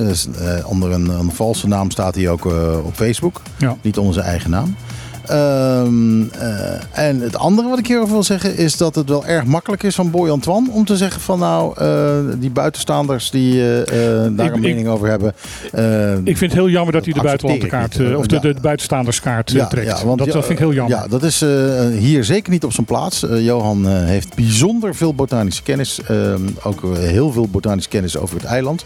Onder 0.67 0.93
een, 0.93 1.09
een 1.09 1.33
valse 1.33 1.69
naam 1.69 1.91
staat 1.91 2.15
hij 2.15 2.29
ook 2.29 2.47
eh, 2.47 2.85
op 2.85 2.95
Facebook. 2.95 3.43
Ja. 3.59 3.77
Niet 3.83 3.99
onder 3.99 4.15
zijn 4.15 4.27
eigen 4.27 4.51
naam. 4.51 4.77
Ehm, 5.27 6.23
eh, 6.23 7.07
en 7.07 7.21
het 7.21 7.37
andere 7.37 7.69
wat 7.69 7.79
ik 7.79 7.87
hierover 7.87 8.13
wil 8.13 8.23
zeggen 8.23 8.57
is 8.57 8.77
dat 8.77 8.95
het 8.95 9.09
wel 9.09 9.27
erg 9.27 9.45
makkelijk 9.45 9.83
is 9.83 9.95
van 9.95 10.11
Boy 10.11 10.31
Antoine 10.31 10.71
om 10.71 10.85
te 10.85 10.97
zeggen 10.97 11.21
van 11.21 11.39
nou, 11.39 11.75
eh, 11.79 12.19
die 12.39 12.51
buitenstaanders 12.51 13.31
die 13.31 13.63
eh, 13.85 13.87
daar 13.87 14.27
Ik- 14.27 14.39
een 14.39 14.55
ik- 14.55 14.61
mening 14.61 14.89
over 14.89 15.09
hebben. 15.09 15.35
eh, 15.73 16.13
Ik 16.13 16.37
vind 16.37 16.41
het 16.41 16.53
heel 16.53 16.69
jammer 16.69 16.93
dat 16.93 17.05
hij 17.05 17.13
de 17.15 17.21
niet. 17.49 18.01
eh, 18.11 18.19
of 18.19 18.27
de, 18.27 18.35
Ja. 18.35 18.41
de, 18.41 18.55
buitenstaanderskaart 18.61 19.47
trekt. 19.47 20.03
want 20.03 20.19
dat, 20.19 20.27
dat 20.33 20.37
vind 20.47 20.49
ik 20.49 20.59
heel 20.59 20.73
jammer. 20.73 20.97
Ja, 20.99 21.07
dat 21.09 21.23
is 21.23 21.41
hier 21.99 22.25
zeker 22.25 22.53
niet 22.53 22.65
op 22.65 22.73
zijn 22.73 22.87
plaats. 22.87 23.27
Johan 23.39 23.87
heeft 23.87 24.35
bijzonder 24.35 24.95
veel 24.95 25.15
botanische 25.15 25.63
kennis. 25.63 26.01
eh, 26.07 26.17
ook 26.63 26.83
heel 26.97 27.33
veel 27.33 27.49
botanische 27.49 27.89
kennis 27.91 28.17
over 28.17 28.37
het 28.37 28.45
eiland. 28.45 28.85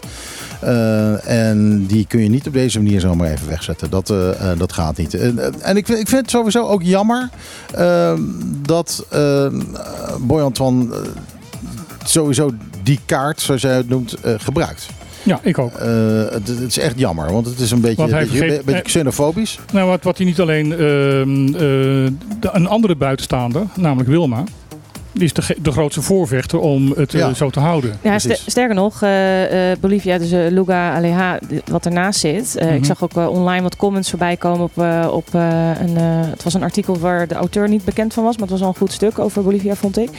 Eh, 0.59 1.29
en 1.47 1.85
die 1.85 2.05
kun 2.07 2.23
je 2.23 2.29
niet 2.29 2.47
op 2.47 2.53
deze 2.53 2.81
manier 2.81 2.99
zomaar 2.99 3.31
even 3.31 3.47
wegzetten. 3.47 3.89
Dat, 3.89 4.09
eh, 4.09 4.51
eh, 4.51 4.59
dat 4.59 4.73
gaat 4.73 4.97
niet. 4.97 5.13
En, 5.13 5.39
en 5.63 5.77
ik, 5.77 5.85
vind- 5.85 5.99
ik 5.99 6.07
vind 6.07 6.21
het 6.21 6.29
sowieso 6.31 6.67
ook 6.67 6.83
jammer 6.83 7.29
eh, 7.73 8.13
dat 8.61 9.05
uh, 9.13 9.47
Boy 10.21 10.41
Antoine 10.41 10.93
eh, 10.95 10.99
sowieso 12.03 12.51
die 12.83 12.99
kaart, 13.05 13.41
zoals 13.41 13.61
jij 13.61 13.75
het 13.75 13.89
noemt, 13.89 14.15
gebruikt. 14.37 14.87
Ja, 15.23 15.39
ik 15.43 15.57
ook. 15.57 15.71
Het, 15.79 16.47
het 16.47 16.59
is 16.67 16.77
echt 16.79 16.99
jammer, 16.99 17.31
want 17.31 17.45
het 17.45 17.59
is 17.59 17.71
een 17.71 17.81
beetje, 17.81 18.07
hij 18.09 18.19
beetje, 18.23 18.37
vergeet- 18.37 18.65
beetje 18.65 18.81
xenofobisch. 18.81 19.59
Nou, 19.73 19.87
wat, 19.89 20.03
wat 20.03 20.17
hij 20.17 20.25
niet 20.25 20.39
alleen 20.39 20.71
ehm, 20.71 21.45
eh, 21.47 21.59
de- 22.39 22.49
een 22.51 22.67
andere 22.67 22.95
buitenstaander, 22.95 23.61
namelijk 23.75 24.09
Wilma, 24.09 24.43
is 25.21 25.33
de, 25.33 25.55
de 25.61 25.71
grootste 25.71 26.01
voorvechter 26.01 26.59
om 26.59 26.91
het 26.95 27.13
eh, 27.13 27.19
Ja. 27.19 27.33
zo 27.33 27.49
te 27.49 27.59
houden. 27.59 27.99
Ja, 28.01 28.19
sterker 28.19 28.75
nog, 28.75 29.01
eh, 29.01 29.71
eh, 29.71 29.77
Bolivia, 29.79 30.17
dus 30.17 30.31
eh, 30.31 30.39
Luga 30.49 30.93
Aleja, 30.93 31.39
di- 31.47 31.61
wat 31.65 31.85
ernaast 31.85 32.19
zit. 32.19 32.55
Eh, 32.55 32.65
Mhm. 32.67 32.75
Ik 32.75 32.85
zag 32.85 33.03
ook 33.03 33.15
online 33.15 33.61
wat 33.61 33.75
comments 33.75 34.09
voorbij 34.09 34.37
komen 34.37 34.63
op, 34.63 34.77
eh, 34.77 35.07
op 35.11 35.27
eh, 35.31 35.69
een, 35.79 35.97
eh, 35.97 36.03
het 36.29 36.43
was 36.43 36.53
een 36.53 36.63
artikel 36.63 36.99
waar 36.99 37.27
de 37.27 37.35
auteur 37.35 37.69
niet 37.69 37.85
bekend 37.85 38.13
van 38.13 38.23
was, 38.23 38.33
maar 38.37 38.41
het 38.47 38.51
was 38.51 38.61
al 38.61 38.67
een 38.67 38.75
goed 38.75 38.91
stuk 38.91 39.19
over 39.19 39.43
Bolivia, 39.43 39.75
vond 39.75 39.97
ik. 39.97 40.09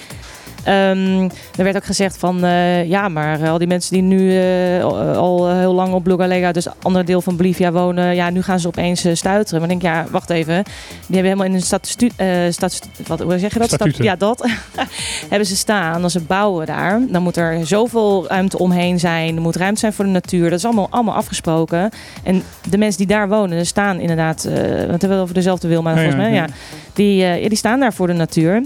Ehm, 0.69 1.29
er 1.57 1.65
werd 1.65 1.77
ook 1.77 1.85
gezegd 1.85 2.19
van, 2.19 2.45
eh, 2.45 2.85
ja, 2.89 3.09
maar 3.09 3.41
eh, 3.41 3.51
al 3.51 3.59
die 3.59 3.67
mensen 3.67 3.93
die 3.93 4.03
nu 4.03 4.39
eh, 4.41 4.85
al, 4.85 4.97
al 4.99 5.49
heel 5.57 5.75
lang 5.75 5.93
op 5.93 6.07
Luga 6.07 6.23
Aleja, 6.23 6.53
dus 6.53 6.67
ander 6.83 7.05
deel 7.05 7.21
van 7.21 7.37
Bolivia 7.37 7.73
wonen, 7.73 8.15
ja, 8.15 8.31
nu 8.31 8.43
gaan 8.43 8.61
ze 8.61 8.67
opeens 8.69 9.05
eh, 9.05 9.15
stuiteren. 9.15 9.61
Maar 9.61 9.71
ik 9.71 9.81
denk, 9.81 9.95
ja, 9.95 10.07
wacht 10.11 10.31
even, 10.31 10.65
die 10.65 11.17
hebben 11.17 11.25
helemaal 11.25 11.47
in 11.47 11.55
een 11.55 11.63
statu, 11.63 12.11
eh, 12.17 12.29
statu, 12.51 12.79
wat, 13.07 13.21
hoe 13.21 13.39
zeg 13.39 13.53
je 13.53 13.59
dat? 13.59 13.69
Statuten. 13.69 14.05
ja, 14.05 14.17
dat. 14.17 14.49
hebben 15.31 15.47
ze 15.49 15.57
staan. 15.57 16.03
Als 16.03 16.13
ze 16.13 16.21
bouwen 16.21 16.67
daar, 16.67 17.01
dan 17.09 17.23
moet 17.23 17.37
er 17.37 17.67
zoveel 17.67 18.27
ruimte 18.27 18.59
omheen 18.59 18.99
zijn. 18.99 19.37
Er 19.37 19.43
moet 19.43 19.57
ruimte 19.57 19.81
zijn 19.81 19.93
voor 19.93 20.05
de 20.05 20.11
natuur. 20.11 20.51
Dat 20.51 20.59
is 20.59 20.65
allemaal, 20.65 20.89
allemaal 20.91 21.15
afgesproken. 21.15 21.91
En 22.23 22.43
de 22.71 22.79
mensen 22.79 22.99
die 22.99 23.17
daar 23.17 23.29
wonen, 23.29 23.67
staan 23.67 24.01
inderdaad, 24.01 24.45
eh 24.45 24.53
want 24.53 24.67
we 24.67 24.91
hebben 24.91 25.11
het 25.11 25.21
over 25.21 25.35
dezelfde 25.35 25.69
Wilma 25.69 25.91
Ja, 25.91 25.97
volgens 25.97 26.17
mij. 26.17 26.33
ja. 26.33 26.37
Ja. 26.43 26.47
Die, 26.93 27.25
eh, 27.25 27.49
die 27.49 27.59
staan 27.59 27.81
daar 27.81 27.93
voor 27.93 28.07
de 28.07 28.13
natuur. 28.13 28.63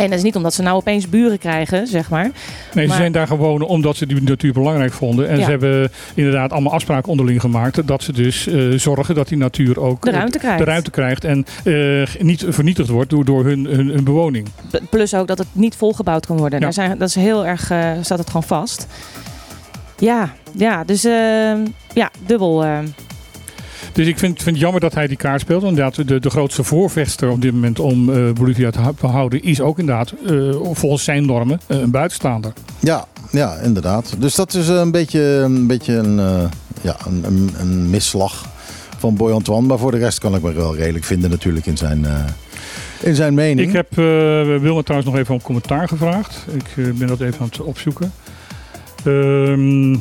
En 0.00 0.08
dat 0.08 0.18
is 0.18 0.24
niet 0.24 0.36
omdat 0.36 0.54
ze 0.54 0.62
nou 0.62 0.76
opeens 0.76 1.08
buren 1.08 1.38
krijgen, 1.38 1.86
zeg 1.86 2.10
maar. 2.10 2.30
Nee, 2.74 2.84
ze 2.84 2.88
Maar- 2.88 2.96
zijn 2.96 3.12
daar 3.12 3.26
gewoon 3.26 3.62
omdat 3.62 3.96
ze 3.96 4.06
die 4.06 4.22
natuur 4.22 4.52
belangrijk 4.52 4.92
vonden. 4.92 5.28
En 5.28 5.38
Ja. 5.38 5.44
ze 5.44 5.50
hebben 5.50 5.90
inderdaad 6.14 6.52
allemaal 6.52 6.72
afspraken 6.72 7.08
onderling 7.10 7.40
gemaakt. 7.40 7.86
Dat 7.86 8.02
ze 8.02 8.12
dus 8.12 8.46
eh, 8.46 8.70
zorgen 8.70 9.14
dat 9.14 9.28
die 9.28 9.38
natuur 9.38 9.80
ook 9.80 10.02
De 10.02 10.10
eh, 10.10 10.16
ruimte 10.16 10.38
krijgt. 10.38 10.58
de 10.58 10.64
ruimte 10.64 10.90
krijgt. 10.90 11.24
En 11.24 11.44
eh, 11.64 12.22
niet 12.22 12.44
vernietigd 12.48 12.88
wordt 12.88 13.10
door, 13.10 13.24
door 13.24 13.44
hun, 13.44 13.64
hun, 13.64 13.88
hun 13.88 14.04
bewoning. 14.04 14.46
Plus 14.90 15.14
ook 15.14 15.26
dat 15.26 15.38
het 15.38 15.48
niet 15.52 15.74
volgebouwd 15.76 16.26
kan 16.26 16.36
worden. 16.36 16.58
Ja. 16.58 16.64
Daar 16.64 16.72
zijn, 16.74 16.98
dat 16.98 17.08
is 17.08 17.14
heel 17.14 17.46
erg, 17.46 17.64
staat 18.02 18.18
het 18.18 18.26
gewoon 18.26 18.42
vast. 18.42 18.86
Ja, 19.98 20.32
ja 20.56 20.84
dus 20.84 21.04
eh, 21.04 21.52
ja, 21.94 22.10
dubbel. 22.26 22.64
Dus 23.92 24.06
ik 24.06 24.18
vind, 24.18 24.42
vind 24.42 24.50
het 24.56 24.58
jammer 24.64 24.80
dat 24.80 24.94
hij 24.94 25.06
die 25.06 25.16
kaart 25.16 25.40
speelt. 25.40 25.62
Inderdaad, 25.62 26.08
de, 26.08 26.20
de 26.20 26.30
grootste 26.30 26.64
voorvechter 26.64 27.30
op 27.30 27.42
dit 27.42 27.52
moment 27.52 27.78
om 27.78 28.10
eh, 28.10 28.32
Bolivia 28.32 28.70
te 28.70 28.78
hou- 28.80 28.94
te 28.94 29.06
houden... 29.06 29.42
is 29.42 29.60
ook 29.60 29.78
inderdaad 29.78 30.14
eh, 30.26 30.54
volgens 30.72 31.04
zijn 31.04 31.26
normen 31.26 31.60
eh, 31.66 31.78
een 31.78 31.90
buitenstaander. 31.90 32.52
Ja, 32.78 33.06
ja, 33.30 33.54
inderdaad. 33.54 34.14
Dus 34.18 34.34
dat 34.34 34.54
is 34.54 34.68
een 34.68 34.90
beetje 34.90 35.20
een, 35.20 35.66
beetje 35.66 35.92
een, 35.92 36.16
ja, 36.80 36.96
een, 37.06 37.24
een, 37.24 37.50
een 37.58 37.90
misslag 37.90 38.48
van 38.98 39.14
Boy 39.14 39.32
Antoine. 39.32 39.66
Maar 39.66 39.78
voor 39.78 39.90
de 39.90 39.98
rest 39.98 40.18
kan 40.18 40.34
ik 40.34 40.42
me 40.42 40.52
wel 40.52 40.76
redelijk 40.76 41.04
vinden 41.04 41.30
natuurlijk 41.30 41.66
in 41.66 41.76
zijn, 41.76 42.06
in 43.00 43.14
zijn 43.14 43.34
mening. 43.34 43.68
Ik 43.68 43.74
heb 43.74 43.90
uh, 43.90 44.04
Wilma 44.60 44.82
trouwens 44.82 45.10
nog 45.10 45.16
even 45.16 45.34
om 45.34 45.42
commentaar 45.42 45.88
gevraagd. 45.88 46.46
Ik 46.52 46.96
ben 46.98 47.06
dat 47.06 47.20
even 47.20 47.40
aan 47.40 47.46
het 47.46 47.60
opzoeken. 47.60 48.12
Ehm, 49.04 49.96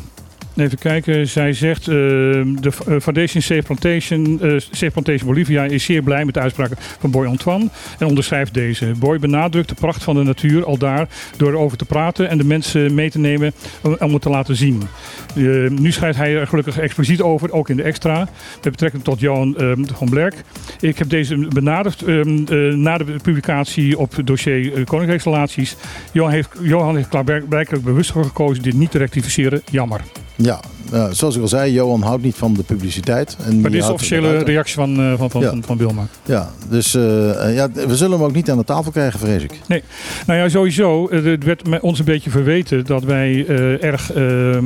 even 0.59 0.77
kijken. 0.77 1.27
Zij 1.27 1.53
zegt: 1.53 1.87
eh, 1.87 1.95
de 1.95 2.71
eh, 2.87 2.99
Foundation 2.99 3.41
Safe 3.41 3.61
Plantation, 3.61 4.41
eh, 4.41 4.53
Safe 4.57 4.91
Plantation 4.91 5.27
Bolivia 5.27 5.63
is 5.63 5.83
zeer 5.83 6.01
blij 6.01 6.25
met 6.25 6.33
de 6.33 6.39
uitspraken 6.39 6.77
van 6.99 7.11
Boy 7.11 7.25
Antoine. 7.25 7.69
En 7.99 8.07
onderschrijft 8.07 8.53
deze. 8.53 8.91
Boy 8.99 9.19
benadrukt 9.19 9.69
de 9.69 9.75
pracht 9.75 10.03
van 10.03 10.15
de 10.15 10.23
natuur 10.23 10.65
al 10.65 10.77
daar 10.77 11.07
door 11.37 11.51
erover 11.51 11.77
te 11.77 11.85
praten 11.85 12.29
en 12.29 12.37
de 12.37 12.43
mensen 12.43 12.93
mee 12.93 13.09
te 13.09 13.19
nemen 13.19 13.53
om, 13.99 14.13
het 14.13 14.21
te 14.21 14.29
laten 14.29 14.55
zien. 14.55 14.81
Nu 15.69 15.91
schrijft 15.91 16.17
hij 16.17 16.35
er 16.35 16.47
gelukkig 16.47 16.77
expliciet 16.77 17.21
over, 17.21 17.51
ook 17.51 17.69
in 17.69 17.77
de 17.77 17.83
extra, 17.83 18.17
met 18.63 18.71
betrekking 18.71 19.03
tot 19.03 19.19
Johan 19.19 19.57
ehm, 19.57 19.85
van 19.85 20.09
Blerk. 20.09 20.43
Ik 20.79 20.97
heb 20.97 21.09
deze 21.09 21.47
benaderd 21.47 22.01
ehm, 22.01 22.45
eh, 22.45 22.73
na 22.73 22.97
de 22.97 23.15
publicatie 23.23 23.97
op 23.97 24.15
het 24.15 24.27
dossier 24.27 24.77
uh, 24.77 24.85
Koninkrijksrelaties. 24.85 25.75
Johan 26.11 26.31
heeft, 26.31 26.49
Johan 26.61 26.95
heeft 26.95 27.09
klaarblijkelijk 27.09 27.83
bewust 27.83 28.11
voor 28.11 28.25
gekozen 28.25 28.63
dit 28.63 28.73
niet 28.73 28.91
te 28.91 28.97
rectificeren. 28.97 29.61
Jammer. 29.71 30.01
Ja, 30.41 30.59
uh, 30.93 31.05
zoals 31.11 31.35
ik 31.35 31.41
al 31.41 31.47
zei, 31.47 31.73
Johan 31.73 32.01
houdt 32.01 32.23
niet 32.23 32.35
van 32.35 32.53
de 32.53 32.63
publiciteit. 32.63 33.37
En 33.45 33.61
maar 33.61 33.71
dit 33.71 33.79
is 33.79 33.87
de 33.87 33.93
officiële 33.93 34.37
reactie 34.37 34.75
van, 34.75 34.99
uh, 34.99 35.17
van, 35.17 35.29
van, 35.29 35.41
ja. 35.41 35.49
van, 35.49 35.63
van 35.63 35.77
Wilma. 35.77 36.07
Ja, 36.25 36.49
dus 36.69 36.95
uh, 36.95 37.01
ja, 37.55 37.71
we 37.71 37.95
zullen 37.95 38.17
hem 38.17 38.27
ook 38.27 38.33
niet 38.33 38.49
aan 38.49 38.57
de 38.57 38.63
tafel 38.63 38.91
krijgen, 38.91 39.19
vrees 39.19 39.43
ik. 39.43 39.51
Nee, 39.67 39.83
nou 40.25 40.39
ja, 40.39 40.49
sowieso. 40.49 41.09
Het 41.11 41.43
werd 41.43 41.79
ons 41.81 41.99
een 41.99 42.05
beetje 42.05 42.29
verweten 42.29 42.85
dat 42.85 43.03
wij 43.03 43.47
erg 43.79 44.15
uh, 44.15 44.57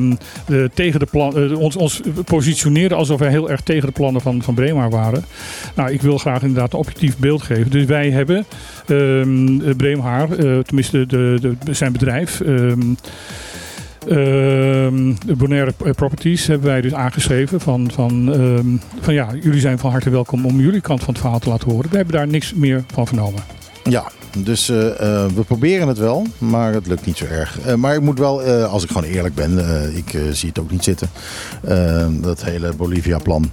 tegen 0.74 1.00
de 1.00 1.06
plan, 1.06 1.56
ons, 1.56 1.76
ons 1.76 2.02
positioneren 2.26 2.98
alsof 2.98 3.20
wij 3.20 3.30
heel 3.30 3.50
erg 3.50 3.62
tegen 3.62 3.86
de 3.88 3.94
plannen 3.94 4.22
van, 4.22 4.42
van 4.42 4.54
Brema 4.54 4.90
waren. 4.90 5.26
Nou, 5.76 5.92
ik 5.92 6.02
wil 6.02 6.18
graag 6.18 6.42
inderdaad 6.42 6.74
een 6.74 6.80
objectief 6.80 7.18
beeld 7.18 7.42
geven. 7.42 7.72
Dus 7.72 7.86
wij 7.86 8.10
hebben 8.10 8.46
um, 8.88 9.76
Breemhaar, 9.78 10.28
tenminste 10.64 11.06
de, 11.06 11.56
de, 11.64 11.74
zijn 11.74 11.92
bedrijf. 11.92 12.42
Um, 14.10 15.18
Uh, 15.28 15.36
Bonaire 15.38 15.74
Properties 15.96 16.48
hebben 16.48 16.68
wij 16.68 16.82
dus 16.82 16.94
aangeschreven 16.94 17.60
van, 17.60 17.92
van, 17.92 18.42
uh, 18.42 18.60
van 19.02 19.14
ja, 19.14 19.30
jullie 19.42 19.60
zijn 19.60 19.80
van 19.80 19.92
harte 19.92 20.10
welkom 20.10 20.46
om 20.46 20.60
jullie 20.60 20.82
kant 20.82 21.00
van 21.04 21.14
het 21.14 21.22
verhaal 21.22 21.40
te 21.40 21.50
laten 21.50 21.72
horen. 21.72 21.90
We 21.90 21.96
hebben 21.96 22.16
daar 22.16 22.28
niks 22.28 22.54
meer 22.54 22.84
van 22.94 23.08
vernomen. 23.08 23.44
Ja, 23.84 24.12
dus 24.38 24.70
uh, 24.70 24.78
uh, 24.78 24.92
we 25.26 25.44
proberen 25.48 25.88
het 25.88 25.98
wel, 25.98 26.28
maar 26.38 26.74
het 26.74 26.88
lukt 26.88 27.06
niet 27.06 27.18
zo 27.18 27.26
erg. 27.26 27.76
Maar 27.76 27.96
ik 27.96 28.02
moet 28.02 28.20
wel, 28.20 28.44
als 28.44 28.84
ik 28.84 28.90
gewoon 28.90 29.04
eerlijk 29.04 29.36
ben, 29.36 29.58
ik 29.96 30.20
zie 30.32 30.50
het 30.50 30.60
ook 30.60 30.72
niet 30.72 30.84
zitten, 30.84 31.10
dat 32.22 32.44
hele 32.44 32.74
Bolivia-plan. 32.74 33.52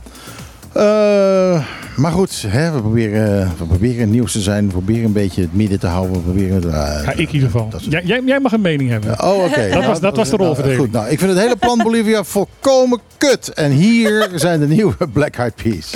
Uh, 0.77 1.65
maar 1.97 2.13
goed, 2.13 2.45
hè, 2.49 2.73
we, 2.73 2.81
proberen, 2.81 3.53
we 3.59 3.65
proberen 3.65 4.11
nieuws 4.11 4.33
te 4.33 4.41
zijn. 4.41 4.67
We 4.67 4.73
proberen 4.73 5.05
een 5.05 5.13
beetje 5.13 5.41
het 5.41 5.55
midden 5.55 5.81
te 5.81 5.87
houden. 5.87 6.13
We 6.13 6.19
proberen, 6.19 6.65
uh, 6.65 6.73
ja, 7.05 7.11
ik 7.11 7.19
in 7.19 7.35
ieder 7.35 7.51
geval. 7.51 7.71
Jij, 7.89 8.03
jij, 8.05 8.23
jij, 8.25 8.41
mag 8.41 8.53
een 8.53 8.61
mening 8.61 8.91
hebben. 8.91 9.23
oh, 9.23 9.35
oké. 9.35 9.45
Okay. 9.45 9.71
dat, 9.71 9.85
was, 9.85 10.01
dat 10.01 10.17
was 10.17 10.31
de 10.31 10.37
rolverdeling. 10.37 10.79
Nou, 10.79 10.91
goed, 10.91 11.01
nou, 11.01 11.13
ik 11.13 11.19
vind 11.19 11.31
het 11.31 11.41
hele 11.41 11.57
plan 11.57 11.79
Bolivia 11.79 12.25
volkomen 12.25 13.01
kut. 13.17 13.49
En 13.49 13.71
hier 13.71 14.29
zijn 14.35 14.61
de 14.61 14.69
nieuwe 14.69 15.09
Black 15.13 15.37
Eyed 15.37 15.55
Peas. 15.55 15.93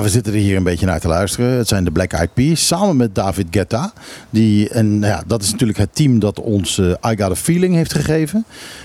Ja, 0.00 0.06
we 0.06 0.12
zitten 0.12 0.32
er 0.32 0.38
hier 0.38 0.56
een 0.56 0.62
beetje 0.62 0.86
naar 0.86 1.00
te 1.00 1.08
luisteren. 1.08 1.50
Het 1.50 1.68
zijn 1.68 1.84
de 1.84 1.90
Black 1.90 2.12
Eyed 2.12 2.34
Peas 2.34 2.66
samen 2.66 2.96
met 2.96 3.14
David 3.14 3.46
Guetta. 3.50 3.92
Die, 4.30 4.68
en 4.68 4.98
nou 4.98 5.12
ja, 5.12 5.22
dat 5.26 5.42
is 5.42 5.50
natuurlijk 5.50 5.78
het 5.78 5.94
team 5.94 6.18
dat 6.18 6.40
ons 6.40 6.78
uh, 6.78 6.86
I 6.86 7.16
Got 7.16 7.30
A 7.30 7.34
Feeling 7.34 7.74
heeft 7.74 7.92
gegeven. 7.92 8.44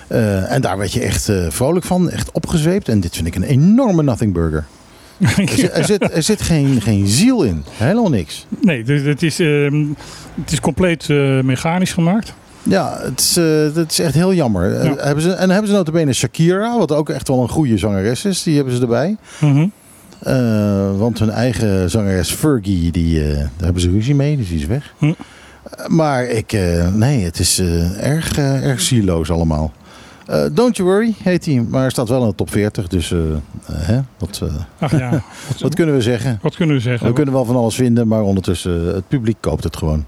Uh, 0.10 0.52
en 0.52 0.62
daar 0.62 0.78
werd 0.78 0.94
je 0.94 1.00
echt 1.00 1.30
uh, 1.30 1.50
vrolijk 1.50 1.86
van, 1.86 2.10
echt 2.10 2.32
opgezweept. 2.32 2.90
En 2.90 3.00
dit 3.00 3.16
vind 3.16 3.28
ik 3.28 3.36
een 3.36 3.44
enorme 3.44 4.04
Nothing 4.04 4.34
Burger. 4.34 4.66
Er 5.36 5.50
zit, 5.50 5.72
er 5.74 5.86
zit, 5.86 6.16
er 6.16 6.24
zit 6.24 6.42
geen, 6.42 6.82
geen 6.82 7.08
ziel 7.08 7.44
in. 7.44 7.64
Helemaal 7.72 8.10
niks. 8.10 8.46
Nee, 8.62 8.84
dus 8.84 9.02
het, 9.02 9.24
is, 9.24 9.40
uh, 9.40 9.88
het 10.42 10.52
is 10.52 10.60
compleet 10.60 11.08
mechanisch 11.44 11.94
gemaakt. 11.94 12.34
Ja, 12.64 12.98
het 13.02 13.20
is, 13.20 13.38
uh, 13.38 13.76
het 13.76 13.92
is 13.92 14.00
echt 14.00 14.14
heel 14.14 14.34
jammer. 14.34 14.84
Ja. 14.84 14.96
hebben 14.98 15.24
ze, 15.24 15.32
en 15.32 15.50
hebben 15.50 15.70
ze 15.70 15.76
notabene 15.76 16.14
Shakira, 16.14 16.78
wat 16.78 16.92
ook 16.92 17.10
echt 17.10 17.28
wel 17.28 17.42
een 17.42 17.50
goede 17.50 17.78
zangeres 17.78 18.26
is. 18.26 18.44
Die 18.44 18.56
hebben 18.56 18.74
ze 18.74 18.82
erbij. 18.82 19.18
Mm 19.40 19.54
-hmm. 19.54 19.72
Uh, 20.28 20.98
want 20.98 21.20
hun 21.20 21.30
eigen 21.30 21.90
zangeres 21.90 22.32
Fergie, 22.32 22.92
die, 22.92 23.20
uh, 23.20 23.34
daar 23.34 23.50
hebben 23.58 23.82
ze 23.82 23.90
ruzie 23.90 24.16
mee. 24.16 24.38
Dus 24.38 24.48
die 24.48 24.60
is 24.60 24.66
weg. 24.66 24.94
Hm. 24.98 25.14
maar 25.88 26.26
ik, 26.26 26.54
uh, 26.54 26.94
nee, 26.94 27.24
het 27.24 27.40
is 27.40 27.60
erg, 28.00 28.38
erg 28.38 28.82
zieloos 28.82 29.32
allemaal. 29.32 29.72
Don't 30.52 30.78
You 30.78 30.90
Worry 30.90 31.14
heet 31.24 31.46
hij, 31.46 31.66
maar 31.70 31.92
staat 31.92 32.10
wel 32.10 32.22
in 32.22 32.30
de 32.30 32.36
top 32.36 32.52
40. 32.52 32.88
Dus 32.88 33.14
hè, 33.72 34.00
wat, 34.18 34.42
Ach 34.80 34.92
ja, 34.92 35.10
wat, 35.48 35.60
wat, 35.60 35.76
kunnen 35.76 35.96
we 35.96 36.02
zeggen? 36.02 36.40
Wat 36.42 36.56
kunnen 36.56 36.76
we 36.76 36.82
zeggen? 36.82 37.08
We 37.08 37.14
kunnen 37.14 37.34
wel 37.34 37.46
van 37.46 37.56
alles 37.56 37.76
vinden, 37.76 38.08
maar 38.08 38.22
ondertussen 38.22 38.96
het 38.96 39.08
publiek 39.08 39.38
koopt 39.40 39.64
het 39.64 39.78
gewoon. 39.78 40.06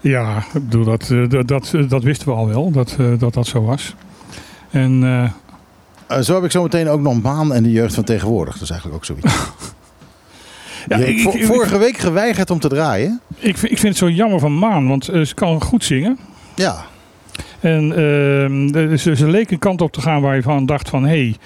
Ja, 0.00 0.36
ik 0.36 0.68
bedoel, 0.68 0.84
dat, 0.84 1.14
dat, 1.28 1.48
dat, 1.48 1.72
dat 1.88 2.02
wisten 2.02 2.28
we 2.28 2.34
al 2.34 2.48
wel, 2.48 2.70
dat 2.70 2.96
dat, 3.18 3.34
dat 3.34 3.46
zo 3.46 3.62
was. 3.62 3.94
En, 4.70 5.02
uh, 6.10 6.18
zo 6.18 6.34
heb 6.34 6.44
ik 6.44 6.50
zo 6.50 6.62
meteen 6.62 6.88
ook 6.88 7.00
nog 7.00 7.22
Maan 7.22 7.54
en 7.54 7.62
de 7.62 7.70
jeugd 7.70 7.94
van 7.94 8.04
tegenwoordig. 8.04 8.54
Dat 8.54 8.62
is 8.62 8.70
eigenlijk 8.70 8.98
ook 8.98 9.04
zoiets. 9.04 9.34
ja, 10.88 10.96
ik, 10.96 11.34
ik, 11.34 11.44
vorige 11.44 11.78
week 11.78 11.98
geweigerd 11.98 12.50
om 12.50 12.58
te 12.58 12.68
draaien. 12.68 13.20
Ik, 13.36 13.56
ik 13.56 13.78
vind 13.78 13.82
het 13.82 13.96
zo 13.96 14.10
jammer 14.10 14.40
van 14.40 14.58
Maan, 14.58 14.88
want 14.88 15.04
ze 15.04 15.32
kan 15.34 15.62
goed 15.62 15.84
zingen. 15.84 16.18
Ja. 16.54 16.84
En 17.60 17.84
uh, 17.84 18.96
ze, 18.98 19.16
ze 19.16 19.28
leek 19.28 19.50
een 19.50 19.58
kant 19.58 19.80
op 19.80 19.92
te 19.92 20.00
gaan 20.00 20.20
waar 20.20 20.36
je 20.36 20.42
van 20.42 20.66
dacht 20.66 20.88
van... 20.88 21.04
hé, 21.04 21.08
hey, 21.08 21.36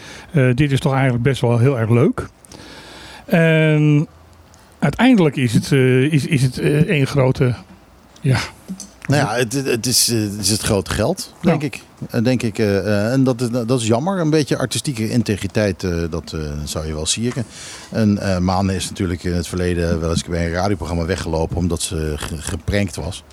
uh, 0.49 0.55
dit 0.55 0.73
is 0.73 0.81
toch 0.81 0.93
eigenlijk 0.93 1.23
best 1.23 1.41
wel 1.41 1.59
heel 1.59 1.79
erg 1.79 1.91
leuk. 1.91 2.27
En 3.25 4.07
uiteindelijk 4.79 5.37
is 5.37 5.53
het, 5.53 5.71
uh, 5.71 6.13
is, 6.13 6.27
is 6.27 6.43
het 6.43 6.59
één 6.87 7.07
grote... 7.07 7.55
Ja. 8.21 8.39
Nou 9.07 9.23
ja, 9.23 9.35
het, 9.35 9.53
het, 9.53 9.87
is, 9.87 10.07
het 10.07 10.41
is 10.41 10.51
het 10.51 10.61
grote 10.61 10.91
geld, 10.91 11.35
denk 11.41 11.61
ja. 11.61 11.67
ik. 11.67 11.81
Eh, 12.11 12.23
denk 12.23 12.43
ik. 12.43 12.59
eh, 12.59 12.79
eh, 12.79 13.13
en 13.13 13.25
dat 13.25 13.41
is, 13.41 13.49
dat 13.51 13.81
is 13.81 13.87
jammer. 13.87 14.19
Een 14.19 14.31
beetje 14.31 14.57
artistieke 14.59 15.11
integriteit, 15.11 15.81
dat 16.11 16.35
zou 16.65 16.87
je 16.87 16.95
wel 16.95 17.07
sieren. 17.07 17.45
En 17.91 18.19
Maan 18.45 18.71
is 18.71 18.89
natuurlijk 18.89 19.25
in 19.25 19.33
het 19.33 19.47
verleden 19.49 20.01
wel 20.01 20.11
eens 20.11 20.25
bij 20.25 20.47
een 20.47 20.53
radioprogramma 20.53 21.05
weggelopen 21.05 21.57
omdat 21.57 21.83
ze 21.83 22.13
ge- 22.17 22.37
geprankt 22.43 22.97
was. 22.97 23.25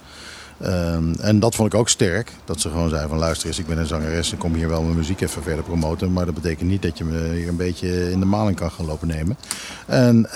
Ehm, 0.61 1.13
en 1.19 1.39
dat 1.39 1.55
vond 1.55 1.73
ik 1.73 1.79
ook 1.79 1.89
sterk. 1.89 2.31
Dat 2.45 2.61
ze 2.61 2.69
gewoon 2.69 2.89
zei 2.89 3.07
van 3.07 3.17
luister 3.17 3.47
eens, 3.47 3.59
ik 3.59 3.67
ben 3.67 3.77
een 3.77 3.85
zangeres. 3.85 4.31
Ik 4.33 4.39
kom 4.39 4.53
hier 4.53 4.69
wel 4.69 4.81
mijn 4.83 4.95
muziek 4.97 5.21
even 5.21 5.43
verder 5.43 5.63
promoten. 5.63 6.13
Maar 6.13 6.25
dat 6.25 6.33
betekent 6.33 6.69
niet 6.69 6.81
dat 6.81 6.97
je 6.97 7.03
me 7.03 7.33
hier 7.33 7.47
een 7.47 7.55
beetje 7.55 8.11
in 8.11 8.19
de 8.19 8.25
maling 8.25 8.57
kan 8.57 8.71
gaan 8.71 8.85
lopen 8.85 9.07
nemen. 9.07 9.37
En 9.85 10.27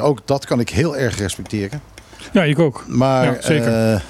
ook 0.00 0.26
dat 0.26 0.46
kan 0.46 0.60
ik 0.60 0.68
heel 0.70 0.96
erg 0.96 1.18
respecteren. 1.18 1.80
Ja, 2.32 2.42
ik 2.44 2.58
ook. 2.58 2.84
Maar 2.88 3.24
Ja, 3.24 3.36
zeker. 3.40 3.66
eh, 3.68 3.94
eh, 3.94 4.00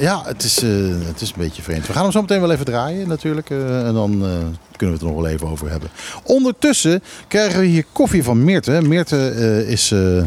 ja, 0.00 0.22
het 0.26 0.42
is, 0.42 0.62
eh, 0.62 0.70
het 1.06 1.20
is 1.20 1.28
een 1.28 1.34
beetje 1.38 1.62
vreemd. 1.62 1.86
We 1.86 1.92
gaan 1.92 2.02
hem 2.02 2.12
zo 2.12 2.20
meteen 2.20 2.40
wel 2.40 2.52
even 2.52 2.64
draaien 2.64 3.08
natuurlijk. 3.08 3.50
eh, 3.50 3.86
en 3.86 3.94
dan 3.94 4.12
eh, 4.12 4.28
kunnen 4.76 4.78
we 4.78 4.86
het 4.92 5.00
er 5.00 5.06
nog 5.06 5.14
wel 5.16 5.26
even 5.26 5.48
over 5.48 5.70
hebben. 5.70 5.88
Ondertussen 6.24 7.02
krijgen 7.28 7.60
we 7.60 7.66
hier 7.66 7.84
koffie 7.92 8.24
van 8.24 8.44
Meerte. 8.44 8.80
Meerte 8.82 9.28
eh, 9.30 9.70
is 9.70 9.90
eh, 9.90 10.18